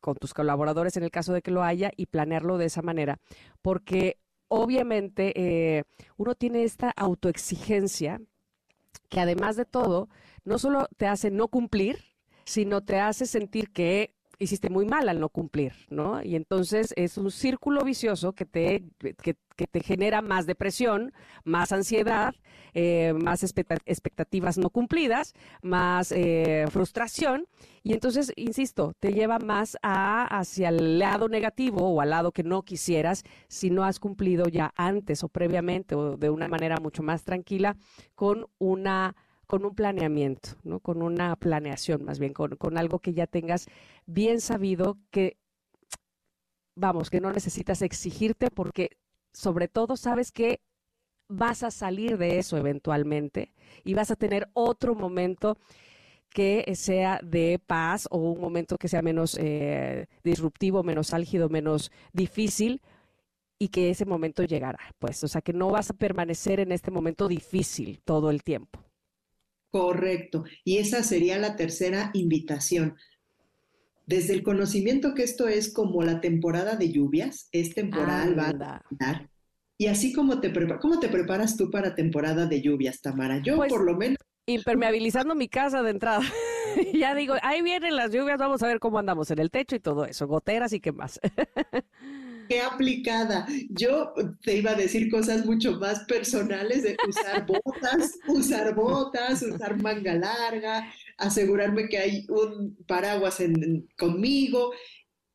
con 0.00 0.16
tus 0.16 0.32
colaboradores 0.32 0.96
en 0.96 1.02
el 1.02 1.10
caso 1.10 1.32
de 1.32 1.42
que 1.42 1.50
lo 1.50 1.62
haya 1.62 1.90
y 1.96 2.06
planearlo 2.06 2.56
de 2.56 2.66
esa 2.66 2.82
manera, 2.82 3.18
porque 3.60 4.18
obviamente 4.48 5.32
eh, 5.36 5.84
uno 6.16 6.34
tiene 6.34 6.64
esta 6.64 6.90
autoexigencia 6.90 8.20
que 9.10 9.20
además 9.20 9.56
de 9.56 9.64
todo, 9.64 10.08
no 10.44 10.58
solo 10.58 10.88
te 10.96 11.06
hace 11.06 11.30
no 11.30 11.48
cumplir, 11.48 12.13
sino 12.44 12.82
te 12.82 13.00
hace 13.00 13.26
sentir 13.26 13.70
que 13.70 14.14
hiciste 14.38 14.70
muy 14.70 14.86
mal 14.86 15.08
al 15.08 15.20
no 15.20 15.28
cumplir, 15.28 15.72
¿no? 15.90 16.22
Y 16.22 16.36
entonces 16.36 16.92
es 16.96 17.18
un 17.18 17.30
círculo 17.30 17.84
vicioso 17.84 18.32
que 18.32 18.44
te, 18.44 18.84
que, 18.98 19.34
te 19.66 19.80
genera 19.80 20.20
más 20.22 20.46
depresión, 20.46 21.12
más 21.44 21.72
ansiedad, 21.72 22.34
eh, 22.74 23.12
más 23.14 23.44
expectativas 23.44 24.58
no 24.58 24.70
cumplidas, 24.70 25.34
más 25.62 26.10
eh, 26.12 26.66
frustración. 26.70 27.46
Y 27.82 27.92
entonces, 27.92 28.32
insisto, 28.36 28.94
te 28.98 29.12
lleva 29.12 29.38
más 29.38 29.76
a, 29.82 30.24
hacia 30.38 30.70
el 30.70 30.98
lado 30.98 31.28
negativo 31.28 31.88
o 31.88 32.00
al 32.00 32.10
lado 32.10 32.32
que 32.32 32.42
no 32.42 32.62
quisieras 32.62 33.22
si 33.48 33.70
no 33.70 33.84
has 33.84 34.00
cumplido 34.00 34.48
ya 34.48 34.72
antes 34.76 35.22
o 35.22 35.28
previamente 35.28 35.94
o 35.94 36.16
de 36.16 36.30
una 36.30 36.48
manera 36.48 36.78
mucho 36.78 37.02
más 37.02 37.22
tranquila 37.22 37.76
con 38.14 38.46
una 38.58 39.14
con 39.46 39.64
un 39.64 39.74
planeamiento, 39.74 40.50
¿no? 40.62 40.80
Con 40.80 41.02
una 41.02 41.34
planeación, 41.36 42.04
más 42.04 42.18
bien, 42.18 42.32
con, 42.32 42.78
algo 42.78 42.98
que 42.98 43.12
ya 43.12 43.26
tengas 43.26 43.66
bien 44.06 44.40
sabido 44.40 44.98
que, 45.10 45.36
vamos, 46.74 47.10
que 47.10 47.20
no 47.20 47.32
necesitas 47.32 47.82
exigirte 47.82 48.50
porque 48.50 48.96
sobre 49.32 49.68
todo 49.68 49.96
sabes 49.96 50.32
que 50.32 50.60
vas 51.28 51.62
a 51.62 51.70
salir 51.70 52.18
de 52.18 52.38
eso 52.38 52.56
eventualmente 52.56 53.52
y 53.84 53.94
vas 53.94 54.10
a 54.10 54.16
tener 54.16 54.48
otro 54.52 54.94
momento 54.94 55.56
que 56.30 56.74
sea 56.74 57.20
de 57.22 57.60
paz 57.64 58.08
o 58.10 58.18
un 58.18 58.40
momento 58.40 58.76
que 58.76 58.88
sea 58.88 59.02
menos 59.02 59.38
eh, 59.40 60.06
disruptivo, 60.24 60.82
menos 60.82 61.14
álgido, 61.14 61.48
menos 61.48 61.92
difícil 62.12 62.82
y 63.58 63.68
que 63.68 63.90
ese 63.90 64.04
momento 64.04 64.42
llegará. 64.42 64.80
Pues, 64.98 65.22
o 65.24 65.28
sea, 65.28 65.40
que 65.40 65.52
no 65.52 65.70
vas 65.70 65.90
a 65.90 65.94
permanecer 65.94 66.60
en 66.60 66.72
este 66.72 66.90
momento 66.90 67.28
difícil 67.28 68.00
todo 68.04 68.30
el 68.30 68.42
tiempo. 68.42 68.83
Correcto. 69.74 70.44
Y 70.62 70.76
esa 70.76 71.02
sería 71.02 71.36
la 71.36 71.56
tercera 71.56 72.12
invitación. 72.14 72.94
Desde 74.06 74.32
el 74.32 74.44
conocimiento 74.44 75.14
que 75.14 75.24
esto 75.24 75.48
es 75.48 75.74
como 75.74 76.04
la 76.04 76.20
temporada 76.20 76.76
de 76.76 76.92
lluvias, 76.92 77.48
es 77.50 77.74
temporal, 77.74 78.38
va 78.38 78.50
a 78.50 78.82
dar. 78.90 79.28
Y 79.76 79.86
así 79.86 80.12
como 80.12 80.40
te 80.40 80.52
¿cómo 80.80 81.00
te 81.00 81.08
preparas 81.08 81.56
tú 81.56 81.72
para 81.72 81.96
temporada 81.96 82.46
de 82.46 82.62
lluvias, 82.62 83.02
Tamara? 83.02 83.42
Yo 83.42 83.56
pues, 83.56 83.72
por 83.72 83.84
lo 83.84 83.96
menos... 83.96 84.18
Impermeabilizando 84.46 85.34
mi 85.34 85.48
casa 85.48 85.82
de 85.82 85.90
entrada. 85.90 86.22
ya 86.94 87.12
digo, 87.16 87.34
ahí 87.42 87.60
vienen 87.60 87.96
las 87.96 88.12
lluvias, 88.12 88.38
vamos 88.38 88.62
a 88.62 88.68
ver 88.68 88.78
cómo 88.78 89.00
andamos 89.00 89.28
en 89.32 89.40
el 89.40 89.50
techo 89.50 89.74
y 89.74 89.80
todo 89.80 90.04
eso, 90.04 90.28
goteras 90.28 90.72
y 90.72 90.78
qué 90.78 90.92
más. 90.92 91.18
qué 92.48 92.60
aplicada. 92.60 93.46
Yo 93.70 94.12
te 94.42 94.56
iba 94.56 94.72
a 94.72 94.76
decir 94.76 95.10
cosas 95.10 95.44
mucho 95.44 95.78
más 95.78 96.00
personales 96.04 96.82
de 96.82 96.96
usar 97.08 97.46
botas, 97.46 98.18
usar 98.28 98.74
botas, 98.74 99.42
usar 99.42 99.80
manga 99.80 100.14
larga, 100.14 100.92
asegurarme 101.18 101.88
que 101.88 101.98
hay 101.98 102.26
un 102.28 102.76
paraguas 102.86 103.38
conmigo. 103.96 104.72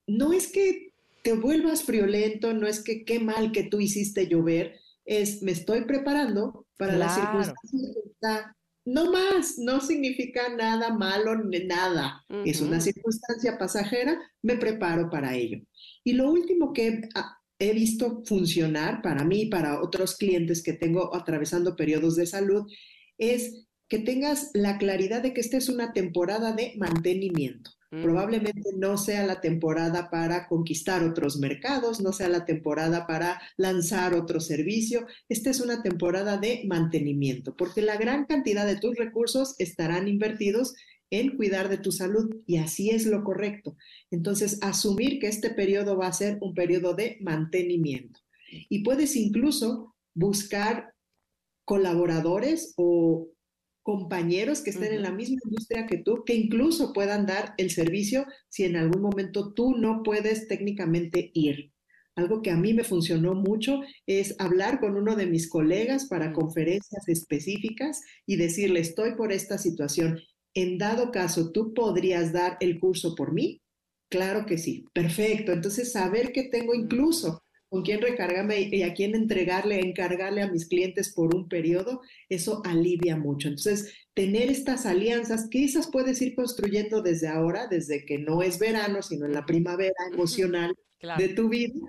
No 0.07 0.33
es 0.33 0.51
que 0.51 0.93
te 1.21 1.33
vuelvas 1.33 1.83
friolento, 1.83 2.53
no 2.53 2.67
es 2.67 2.83
que 2.83 3.03
qué 3.03 3.19
mal 3.19 3.51
que 3.51 3.63
tú 3.63 3.79
hiciste 3.79 4.27
llover, 4.27 4.75
es 5.05 5.41
me 5.41 5.51
estoy 5.51 5.81
preparando 5.85 6.65
para 6.77 6.95
la 6.95 7.09
circunstancia 7.09 8.55
no 8.89 9.11
más, 9.11 9.57
no 9.59 9.81
significa 9.81 10.49
nada 10.55 10.91
malo, 10.91 11.35
nada. 11.67 12.25
Es 12.45 12.59
una 12.61 12.81
circunstancia 12.81 13.57
pasajera, 13.57 14.19
me 14.41 14.57
preparo 14.57 15.09
para 15.09 15.35
ello. 15.35 15.59
Y 16.09 16.13
lo 16.13 16.31
último 16.31 16.73
que 16.73 17.01
he 17.59 17.71
visto 17.71 18.23
funcionar 18.25 19.03
para 19.03 19.23
mí 19.23 19.41
y 19.41 19.45
para 19.45 19.79
otros 19.79 20.17
clientes 20.17 20.63
que 20.63 20.73
tengo 20.73 21.15
atravesando 21.15 21.75
periodos 21.75 22.15
de 22.15 22.25
salud 22.25 22.65
es 23.19 23.67
que 23.87 23.99
tengas 23.99 24.49
la 24.55 24.79
claridad 24.79 25.21
de 25.21 25.35
que 25.35 25.41
esta 25.41 25.57
es 25.57 25.69
una 25.69 25.93
temporada 25.93 26.51
de 26.53 26.73
mantenimiento. 26.77 27.69
Mm. 27.91 28.01
Probablemente 28.01 28.71
no 28.75 28.97
sea 28.97 29.23
la 29.23 29.39
temporada 29.39 30.09
para 30.09 30.47
conquistar 30.47 31.03
otros 31.03 31.37
mercados, 31.37 32.01
no 32.01 32.11
sea 32.11 32.27
la 32.27 32.43
temporada 32.43 33.05
para 33.05 33.39
lanzar 33.55 34.15
otro 34.15 34.39
servicio. 34.39 35.05
Esta 35.27 35.51
es 35.51 35.59
una 35.59 35.83
temporada 35.83 36.37
de 36.37 36.63
mantenimiento, 36.65 37.55
porque 37.55 37.83
la 37.83 37.97
gran 37.97 38.25
cantidad 38.25 38.65
de 38.65 38.77
tus 38.77 38.95
recursos 38.95 39.53
estarán 39.59 40.07
invertidos 40.07 40.73
en 41.11 41.35
cuidar 41.37 41.69
de 41.69 41.77
tu 41.77 41.91
salud 41.91 42.35
y 42.45 42.57
así 42.57 42.89
es 42.91 43.05
lo 43.05 43.23
correcto. 43.23 43.75
Entonces, 44.11 44.59
asumir 44.61 45.19
que 45.19 45.27
este 45.27 45.49
periodo 45.49 45.97
va 45.97 46.07
a 46.07 46.13
ser 46.13 46.37
un 46.41 46.53
periodo 46.53 46.93
de 46.93 47.17
mantenimiento. 47.21 48.19
Y 48.69 48.83
puedes 48.83 49.15
incluso 49.15 49.95
buscar 50.13 50.93
colaboradores 51.65 52.73
o 52.77 53.29
compañeros 53.83 54.61
que 54.61 54.69
estén 54.69 54.93
en 54.93 55.03
la 55.03 55.11
misma 55.11 55.37
industria 55.45 55.87
que 55.87 55.97
tú, 55.97 56.23
que 56.25 56.35
incluso 56.35 56.93
puedan 56.93 57.25
dar 57.25 57.53
el 57.57 57.71
servicio 57.71 58.25
si 58.47 58.63
en 58.65 58.75
algún 58.75 59.01
momento 59.01 59.53
tú 59.53 59.75
no 59.75 60.03
puedes 60.03 60.47
técnicamente 60.47 61.31
ir. 61.33 61.71
Algo 62.15 62.41
que 62.41 62.51
a 62.51 62.57
mí 62.57 62.73
me 62.73 62.83
funcionó 62.83 63.33
mucho 63.33 63.81
es 64.05 64.35
hablar 64.39 64.79
con 64.79 64.95
uno 64.95 65.15
de 65.15 65.25
mis 65.25 65.49
colegas 65.49 66.05
para 66.05 66.33
conferencias 66.33 67.07
específicas 67.07 68.01
y 68.25 68.35
decirle, 68.35 68.81
estoy 68.81 69.15
por 69.15 69.31
esta 69.31 69.57
situación 69.57 70.19
en 70.53 70.77
dado 70.77 71.11
caso, 71.11 71.51
¿tú 71.51 71.73
podrías 71.73 72.33
dar 72.33 72.57
el 72.59 72.79
curso 72.79 73.15
por 73.15 73.33
mí? 73.33 73.61
Claro 74.09 74.45
que 74.45 74.57
sí. 74.57 74.85
Perfecto. 74.93 75.51
Entonces, 75.51 75.91
saber 75.91 76.31
que 76.31 76.43
tengo 76.43 76.73
incluso 76.73 77.43
con 77.69 77.83
quién 77.83 78.01
recargarme 78.01 78.61
y 78.61 78.81
a 78.81 78.95
quién 78.95 79.13
entregarle, 79.13 79.79
encargarle 79.79 80.41
a 80.41 80.51
mis 80.51 80.67
clientes 80.67 81.13
por 81.13 81.35
un 81.35 81.47
periodo, 81.47 82.01
eso 82.27 82.63
alivia 82.65 83.15
mucho. 83.15 83.47
Entonces, 83.47 83.93
tener 84.15 84.49
estas 84.49 84.87
alianzas, 84.87 85.47
esas 85.51 85.91
puedes 85.91 86.19
ir 86.21 86.33
construyendo 86.33 87.03
desde 87.03 87.27
ahora, 87.27 87.67
desde 87.67 88.05
que 88.05 88.17
no 88.17 88.41
es 88.41 88.57
verano, 88.57 89.03
sino 89.03 89.27
en 89.27 89.33
la 89.33 89.45
primavera 89.45 89.93
emocional 90.11 90.75
de 91.17 91.29
tu 91.29 91.47
vida, 91.47 91.79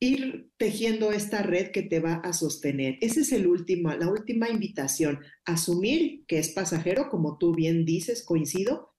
ir 0.00 0.50
tejiendo 0.56 1.12
esta 1.12 1.42
red 1.42 1.70
que 1.70 1.82
te 1.82 2.00
va 2.00 2.14
a 2.14 2.32
sostener. 2.32 2.96
Esa 3.02 3.20
es 3.20 3.32
el 3.32 3.46
último, 3.46 3.92
la 3.94 4.08
última 4.08 4.48
invitación. 4.48 5.20
Asumir 5.44 6.24
que 6.26 6.38
es 6.38 6.50
pasajero, 6.50 7.10
como 7.10 7.36
tú 7.36 7.54
bien 7.54 7.84
dices, 7.84 8.24
coincido, 8.24 8.94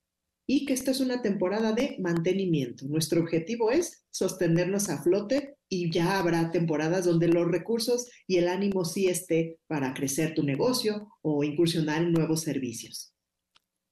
y 0.48 0.65
que 0.65 0.73
esta 0.73 0.91
es 0.91 0.99
una 0.99 1.22
temporada 1.22 1.73
de 1.73 1.95
mantenimiento. 1.99 2.86
Nuestro 2.86 3.22
objetivo 3.22 3.72
es 3.72 4.06
sostenernos 4.11 4.90
a 4.90 5.02
flote 5.02 5.56
y 5.69 5.91
ya 5.91 6.19
habrá 6.19 6.52
temporadas 6.52 7.06
donde 7.06 7.30
los 7.30 7.49
recursos 7.49 8.10
y 8.28 8.38
el 8.38 8.48
ánimo 8.48 8.84
sí 8.84 9.07
esté 9.07 9.60
para 9.68 9.94
crecer 9.94 10.36
tu 10.36 10.44
negocio 10.44 11.07
o 11.22 11.44
incursionar 11.44 12.02
en 12.02 12.11
nuevos 12.11 12.41
servicios. 12.41 13.15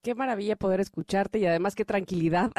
Qué 0.02 0.16
maravilla 0.16 0.56
poder 0.56 0.80
escucharte 0.80 1.40
y 1.40 1.46
además 1.46 1.76
qué 1.76 1.86
tranquilidad 1.86 2.52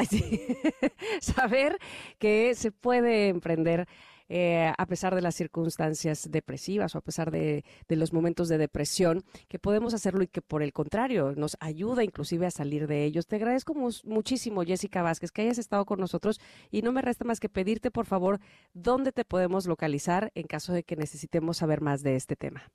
saber 1.21 1.79
que 2.19 2.55
se 2.55 2.71
puede 2.71 3.29
emprender 3.29 3.87
eh, 4.33 4.73
a 4.79 4.87
pesar 4.87 5.13
de 5.17 5.23
las 5.23 5.35
circunstancias 5.35 6.31
depresivas 6.31 6.95
o 6.95 6.99
a 6.99 7.01
pesar 7.01 7.33
de, 7.33 7.65
los 7.89 8.13
momentos 8.13 8.49
de 8.49 8.59
depresión, 8.59 9.25
que 9.49 9.59
podemos 9.59 9.93
hacerlo 9.93 10.23
y 10.23 10.29
que 10.29 10.41
por 10.41 10.63
el 10.63 10.73
contrario 10.73 11.35
nos 11.37 11.57
ayuda 11.59 12.05
inclusive 12.05 12.47
a 12.47 12.53
salir 12.53 12.87
de 12.87 13.05
ellos. 13.05 13.27
Te 13.27 13.37
agradezco 13.37 13.75
muchísimo, 14.05 14.63
Jessica 14.63 15.03
Vázquez, 15.03 15.33
que 15.33 15.43
hayas 15.43 15.59
estado 15.59 15.85
con 15.85 15.99
nosotros 15.99 16.41
y 16.71 16.83
no 16.83 16.93
me 16.93 17.03
resta 17.03 17.25
más 17.25 17.41
que 17.41 17.49
pedirte, 17.49 17.91
por 17.91 18.07
favor, 18.07 18.39
dónde 18.73 19.11
te 19.11 19.25
podemos 19.25 19.67
localizar 19.67 20.31
en 20.37 20.47
caso 20.47 20.73
de 20.73 20.85
que 20.85 20.95
necesitemos 20.95 21.57
saber 21.57 21.81
más 21.81 22.05
de 22.05 22.15
este 22.15 22.37
tema. 22.37 22.71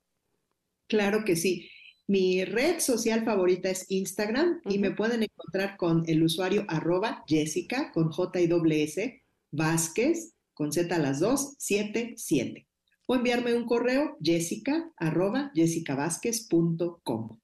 Claro 0.88 1.24
que 1.24 1.36
sí. 1.36 1.70
Mi 2.06 2.44
red 2.44 2.80
social 2.80 3.24
favorita 3.24 3.70
es 3.70 3.90
Instagram 3.90 4.60
y 4.66 4.78
me 4.78 4.90
pueden 4.90 5.22
encontrar 5.22 5.78
con 5.78 6.04
el 6.06 6.22
usuario 6.22 6.66
arroba 6.68 7.24
Jessica 7.26 7.90
con 7.92 8.10
J 8.10 8.42
y 8.42 8.82
S 8.82 9.22
Vázquez 9.50 10.35
con 10.56 10.72
Z 10.72 10.92
a 10.92 10.98
las 10.98 11.20
2, 11.20 11.56
7, 11.58 12.14
7. 12.16 12.66
O 13.06 13.14
enviarme 13.14 13.54
un 13.54 13.66
correo 13.66 14.16
jessica 14.20 14.90
arroba 14.96 15.52
jessicavázquez.com. 15.54 17.38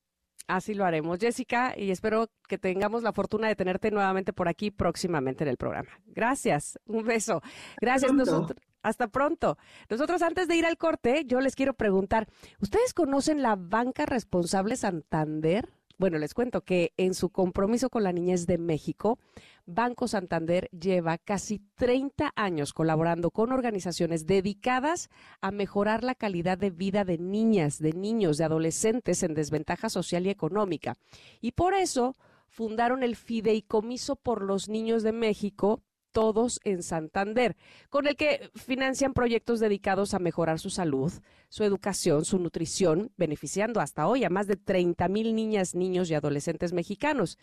Así 0.49 0.75
lo 0.75 0.85
haremos, 0.85 1.19
Jessica, 1.21 1.75
y 1.77 1.91
espero 1.91 2.31
que 2.49 2.59
tengamos 2.59 3.03
la 3.03 3.13
fortuna 3.13 3.47
de 3.47 3.55
tenerte 3.55 3.91
nuevamente 3.91 4.33
por 4.33 4.49
aquí 4.49 4.71
próximamente 4.71 5.45
en 5.45 5.49
el 5.49 5.57
programa. 5.57 5.91
Gracias, 6.07 6.79
un 6.87 7.05
beso. 7.05 7.43
Gracias 7.81 8.13
nosotros. 8.13 8.59
Hasta 8.83 9.07
pronto. 9.09 9.59
Nosotros 9.89 10.23
antes 10.23 10.49
de 10.49 10.57
ir 10.57 10.67
al 10.67 10.77
corte, 10.77 11.25
yo 11.27 11.41
les 11.41 11.55
quiero 11.55 11.75
preguntar, 11.75 12.27
¿ustedes 12.61 12.95
conocen 12.95 13.41
la 13.41 13.55
banca 13.55 14.07
responsable 14.07 14.75
Santander? 14.75 15.69
Bueno, 16.03 16.19
les 16.19 16.35
cuento 16.35 16.63
que 16.63 16.93
en 16.97 17.15
su 17.15 17.31
compromiso 17.31 17.89
con 17.89 18.03
la 18.03 18.13
niñez 18.13 18.49
de 18.49 18.59
México, 18.59 19.21
Banco 19.67 20.09
Santander 20.09 20.69
lleva 20.73 21.17
casi 21.17 21.61
30 21.77 22.33
años 22.35 22.73
colaborando 22.73 23.31
con 23.31 23.53
organizaciones 23.53 24.27
dedicadas 24.27 25.11
a 25.41 25.53
mejorar 25.53 26.03
la 26.03 26.17
calidad 26.17 26.59
de 26.59 26.71
vida 26.71 27.05
de 27.05 27.19
niñas, 27.19 27.79
de 27.79 27.93
niños, 27.93 28.37
de 28.37 28.43
adolescentes 28.43 29.23
en 29.23 29.35
desventaja 29.35 29.89
social 29.91 30.27
y 30.27 30.31
económica. 30.31 30.97
Y 31.41 31.53
por 31.53 31.73
eso 31.73 32.17
fundaron 32.49 33.05
el 33.05 33.15
Fideicomiso 33.15 34.17
por 34.17 34.43
los 34.43 34.69
Niños 34.69 35.05
de 35.05 35.13
México, 35.13 35.85
todos 36.13 36.61
en 36.65 36.83
Santander, 36.83 37.57
con 37.91 38.07
el 38.07 38.17
que 38.17 38.51
financian 38.55 39.13
proyectos 39.13 39.61
dedicados 39.61 40.15
a 40.15 40.19
mejorar 40.19 40.59
su 40.59 40.71
salud, 40.71 41.13
su 41.49 41.65
educación, 41.65 42.25
su 42.25 42.39
nutrición, 42.39 43.13
beneficiando 43.17 43.81
hasta 43.81 44.07
hoy 44.07 44.25
a 44.25 44.31
más 44.31 44.47
de 44.47 44.57
30 44.57 45.09
mil 45.09 45.35
niñas, 45.35 45.75
niños 45.75 46.11
y 46.11 46.15
adolescentes 46.15 46.73
mexicanos. 46.73 47.39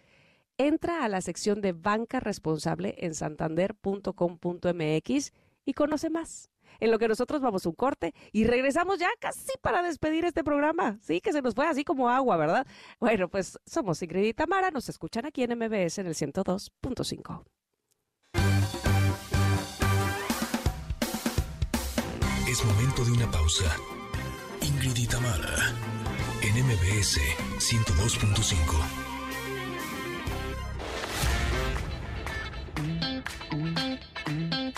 entra 0.58 1.06
a 1.06 1.10
la 1.10 1.22
sección 1.22 1.62
de 1.62 1.72
banca 1.72 2.20
responsable 2.20 2.96
en 3.00 3.16
santander.com.mx 3.16 5.32
y 5.66 5.74
conoce 5.74 6.10
más. 6.10 6.50
En 6.80 6.92
lo 6.92 7.00
que 7.00 7.08
nosotros 7.08 7.42
vamos 7.42 7.66
un 7.66 7.74
corte 7.74 8.14
y 8.32 8.46
regresamos 8.46 9.00
ya 9.00 9.10
casi 9.20 9.52
para 9.62 9.82
despedir 9.82 10.26
este 10.26 10.44
programa. 10.44 10.98
Sí, 11.02 11.22
que 11.22 11.34
se 11.34 11.42
nos 11.42 11.56
fue 11.56 11.66
así 11.66 11.84
como 11.84 12.10
agua, 12.10 12.38
¿verdad? 12.38 12.68
Bueno, 13.00 13.30
pues 13.30 13.58
somos 13.66 14.02
Ingrid 14.02 14.26
y 14.26 14.34
Tamara, 14.34 14.72
nos 14.72 14.90
escuchan 14.90 15.26
aquí 15.26 15.44
en 15.44 15.58
MBS 15.58 16.00
en 16.00 16.08
el 16.08 16.16
102.5. 16.16 17.44
Es 22.50 22.66
momento 22.66 23.06
de 23.06 23.12
una 23.12 23.30
pausa. 23.30 23.78
Ingrid 24.62 24.98
y 24.98 25.06
Tamara 25.06 25.72
en 26.42 26.66
MBS 26.66 27.20
102.5. 27.60 28.56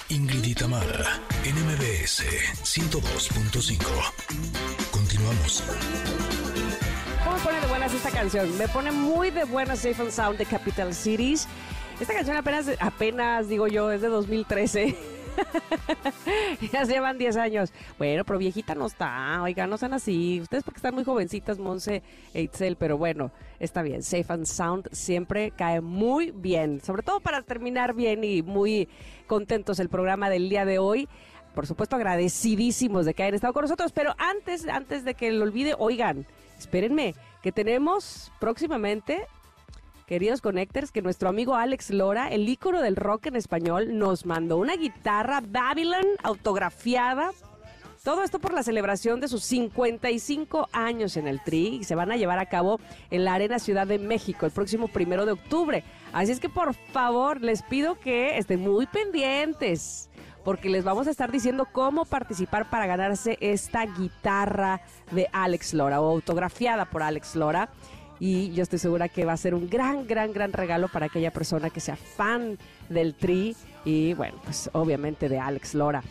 Ingrid 0.10 0.44
y 0.44 0.54
Tamara, 0.54 1.22
NMBS 1.46 2.26
102.5. 2.62 3.78
Continuamos. 4.92 5.64
¿Cómo 7.24 7.38
me 7.38 7.42
pone 7.42 7.62
de 7.62 7.68
buenas 7.68 7.94
esta 7.94 8.12
canción? 8.12 8.58
Me 8.58 8.68
pone 8.68 8.92
muy 8.92 9.30
de 9.30 9.46
buenas 9.46 9.80
Safe 9.80 10.02
and 10.02 10.12
Sound 10.12 10.38
de 10.38 10.46
Capital 10.46 10.94
Cities. 10.94 11.48
Esta 12.02 12.14
canción 12.14 12.36
apenas, 12.36 12.66
apenas 12.82 13.48
digo 13.48 13.68
yo, 13.68 13.94
es 13.94 14.02
de 14.02 14.10
2013. 14.10 15.21
ya 16.72 16.84
llevan 16.84 17.18
10 17.18 17.38
años. 17.38 17.74
Bueno, 17.98 18.24
pero 18.24 18.40
viejita 18.40 18.76
no 18.76 18.86
está. 18.86 19.42
Oiga, 19.42 19.68
no 19.68 19.78
sean 19.78 19.94
así. 19.94 20.40
Ustedes 20.42 20.64
porque 20.64 20.78
están 20.78 20.94
muy 20.96 21.04
jovencitas, 21.04 21.60
Monse 21.60 22.04
e 22.34 22.42
Itzel, 22.42 22.76
pero 22.76 22.98
bueno, 22.98 23.32
está 23.60 23.82
bien. 23.82 24.04
Safe 24.04 24.26
and 24.30 24.46
Sound 24.46 24.90
siempre 24.92 25.52
cae 25.52 25.82
muy 25.82 26.32
bien. 26.32 26.82
Sobre 26.82 27.04
todo 27.04 27.20
para 27.20 27.42
terminar 27.42 27.94
bien 27.94 28.24
y 28.24 28.42
muy 28.42 28.88
contentos 29.28 29.80
el 29.80 29.90
programa 29.90 30.30
del 30.30 30.50
día 30.50 30.66
de 30.66 30.80
hoy. 30.80 31.08
Por 31.54 31.68
supuesto, 31.68 31.98
agradecidísimos 31.98 33.06
de 33.06 33.14
que 33.14 33.24
hayan 33.24 33.36
estado 33.36 33.54
con 33.54 33.64
nosotros. 33.64 33.92
Pero 33.92 34.16
antes, 34.18 34.68
antes 34.68 35.04
de 35.04 35.14
que 35.16 35.32
lo 35.32 35.44
olvide, 35.44 35.76
oigan, 35.78 36.26
espérenme, 36.58 37.16
que 37.42 37.52
tenemos 37.52 38.32
próximamente 38.40 39.28
queridos 40.12 40.42
connectors, 40.42 40.92
que 40.92 41.02
nuestro 41.02 41.30
amigo 41.30 41.56
Alex 41.56 41.90
Lora, 41.92 42.28
el 42.28 42.50
ícono 42.50 42.82
del 42.82 42.98
rock 42.98 43.28
en 43.28 43.38
español, 43.38 43.98
nos 43.98 44.26
mandó 44.26 44.58
una 44.58 44.76
guitarra 44.76 45.40
Babylon 45.40 46.04
autografiada. 46.22 47.32
Todo 48.04 48.22
esto 48.22 48.40
por 48.40 48.54
la 48.54 48.62
celebración 48.62 49.22
de 49.22 49.30
sus 49.30 49.42
55 49.44 50.68
años 50.74 51.16
en 51.16 51.30
el 51.30 51.42
Tri 51.42 51.78
y 51.80 51.86
se 51.86 51.96
van 51.96 52.12
a 52.12 52.18
llevar 52.18 52.40
a 52.40 52.48
cabo 52.48 52.82
en 53.10 53.24
la 53.24 53.36
Arena 53.36 53.58
Ciudad 53.58 53.88
de 53.88 54.00
México 54.00 54.46
el 54.46 54.52
próximo 54.52 54.90
primero 54.90 55.26
de 55.26 55.32
octubre. 55.32 55.86
Así 56.12 56.34
es 56.34 56.42
que 56.42 56.50
por 56.50 56.74
favor 56.74 57.40
les 57.40 57.64
pido 57.64 57.98
que 57.98 58.38
estén 58.38 58.60
muy 58.60 58.88
pendientes 58.88 60.10
porque 60.44 60.70
les 60.70 60.84
vamos 60.84 61.08
a 61.08 61.12
estar 61.12 61.32
diciendo 61.32 61.68
cómo 61.72 62.04
participar 62.04 62.70
para 62.70 62.86
ganarse 62.86 63.38
esta 63.40 63.86
guitarra 63.86 64.82
de 65.12 65.30
Alex 65.32 65.74
Lora 65.74 66.02
o 66.02 66.12
autografiada 66.12 66.84
por 66.84 67.02
Alex 67.02 67.38
Lora 67.38 67.70
y 68.22 68.52
yo 68.52 68.62
estoy 68.62 68.78
segura 68.78 69.10
que 69.10 69.26
va 69.26 69.34
a 69.34 69.38
ser 69.38 69.56
un 69.56 69.68
gran, 69.68 70.06
gran, 70.06 70.32
gran 70.32 70.54
regalo 70.54 70.90
para 70.90 71.08
aquella 71.08 71.32
persona 71.32 71.72
que 71.72 71.80
sea 71.80 71.96
fan 71.96 72.60
del 72.88 73.16
Tri 73.16 73.56
y 73.84 74.14
bueno, 74.14 74.40
pues 74.44 74.70
obviamente 74.74 75.28
de 75.28 75.40
Alex 75.40 75.74
Lora. 75.74 76.04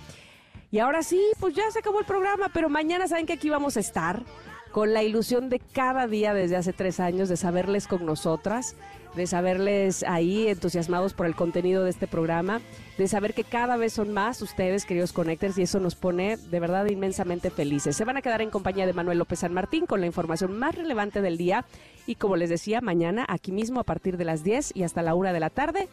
Y 0.73 0.81
ahora 0.81 1.05
sí, 1.05 1.23
pues 1.39 1.55
ya 1.55 1.71
se 1.71 1.79
acabó 1.79 2.01
el 2.01 2.07
programa, 2.07 2.51
pero 2.53 2.69
mañana 2.69 3.07
saben 3.07 3.27
que 3.27 3.35
aquí 3.35 3.49
vamos 3.49 3.77
a 3.77 3.81
estar 3.81 4.25
con 4.73 4.93
la 4.93 5.05
ilusión 5.05 5.51
de 5.51 5.61
cada 5.61 6.09
día 6.09 6.35
desde 6.35 6.57
hace 6.57 6.73
tres 6.73 6.99
años 6.99 7.29
de 7.29 7.37
saberles 7.37 7.87
con 7.87 8.05
nosotras 8.05 8.75
de 9.15 9.27
saberles 9.27 10.05
ahí 10.05 10.49
entusiasmados 10.49 11.15
por 11.15 11.27
el 11.27 11.35
contenido 11.35 11.85
de 11.85 11.91
este 11.91 12.07
programa, 12.07 12.61
de 12.99 13.09
saber 13.09 13.35
que 13.35 13.45
cada 13.45 13.77
vez 13.77 13.93
son 13.93 14.13
más 14.13 14.43
ustedes, 14.43 14.85
queridos 14.85 15.13
Connectors, 15.13 15.59
y 15.59 15.63
eso 15.63 15.81
nos 15.81 15.95
pone 15.95 16.37
de 16.37 16.61
verdad 16.61 16.87
inmensamente 16.87 17.51
felices. 17.51 17.97
Se 17.97 18.05
van 18.05 18.17
a 18.17 18.23
quedar 18.23 18.43
en 18.43 18.51
compañía 18.51 18.87
de 18.87 18.93
Manuel 18.93 19.19
López 19.19 19.41
San 19.41 19.53
Martín 19.53 19.87
con 19.87 20.01
la 20.01 20.07
información 20.07 20.59
más 20.59 20.75
relevante 20.75 21.21
del 21.21 21.37
día 21.37 21.65
y 22.07 22.17
como 22.17 22.37
les 22.37 22.51
decía, 22.51 22.81
mañana 22.81 23.25
aquí 23.29 23.53
mismo 23.53 23.81
a 23.81 23.85
partir 23.85 24.17
de 24.17 24.25
las 24.25 24.43
10 24.43 24.73
y 24.75 24.83
hasta 24.83 25.03
la 25.03 25.15
1 25.15 25.33
de 25.33 25.41
la 25.41 25.51
tarde. 25.51 25.89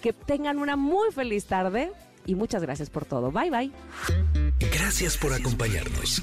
Que 0.00 0.12
tengan 0.12 0.58
una 0.58 0.76
muy 0.76 1.12
feliz 1.12 1.46
tarde 1.46 1.92
y 2.26 2.34
muchas 2.34 2.62
gracias 2.62 2.90
por 2.90 3.04
todo. 3.04 3.30
Bye 3.30 3.50
bye. 3.50 3.70
Gracias 4.72 5.16
por 5.16 5.32
acompañarnos. 5.32 6.22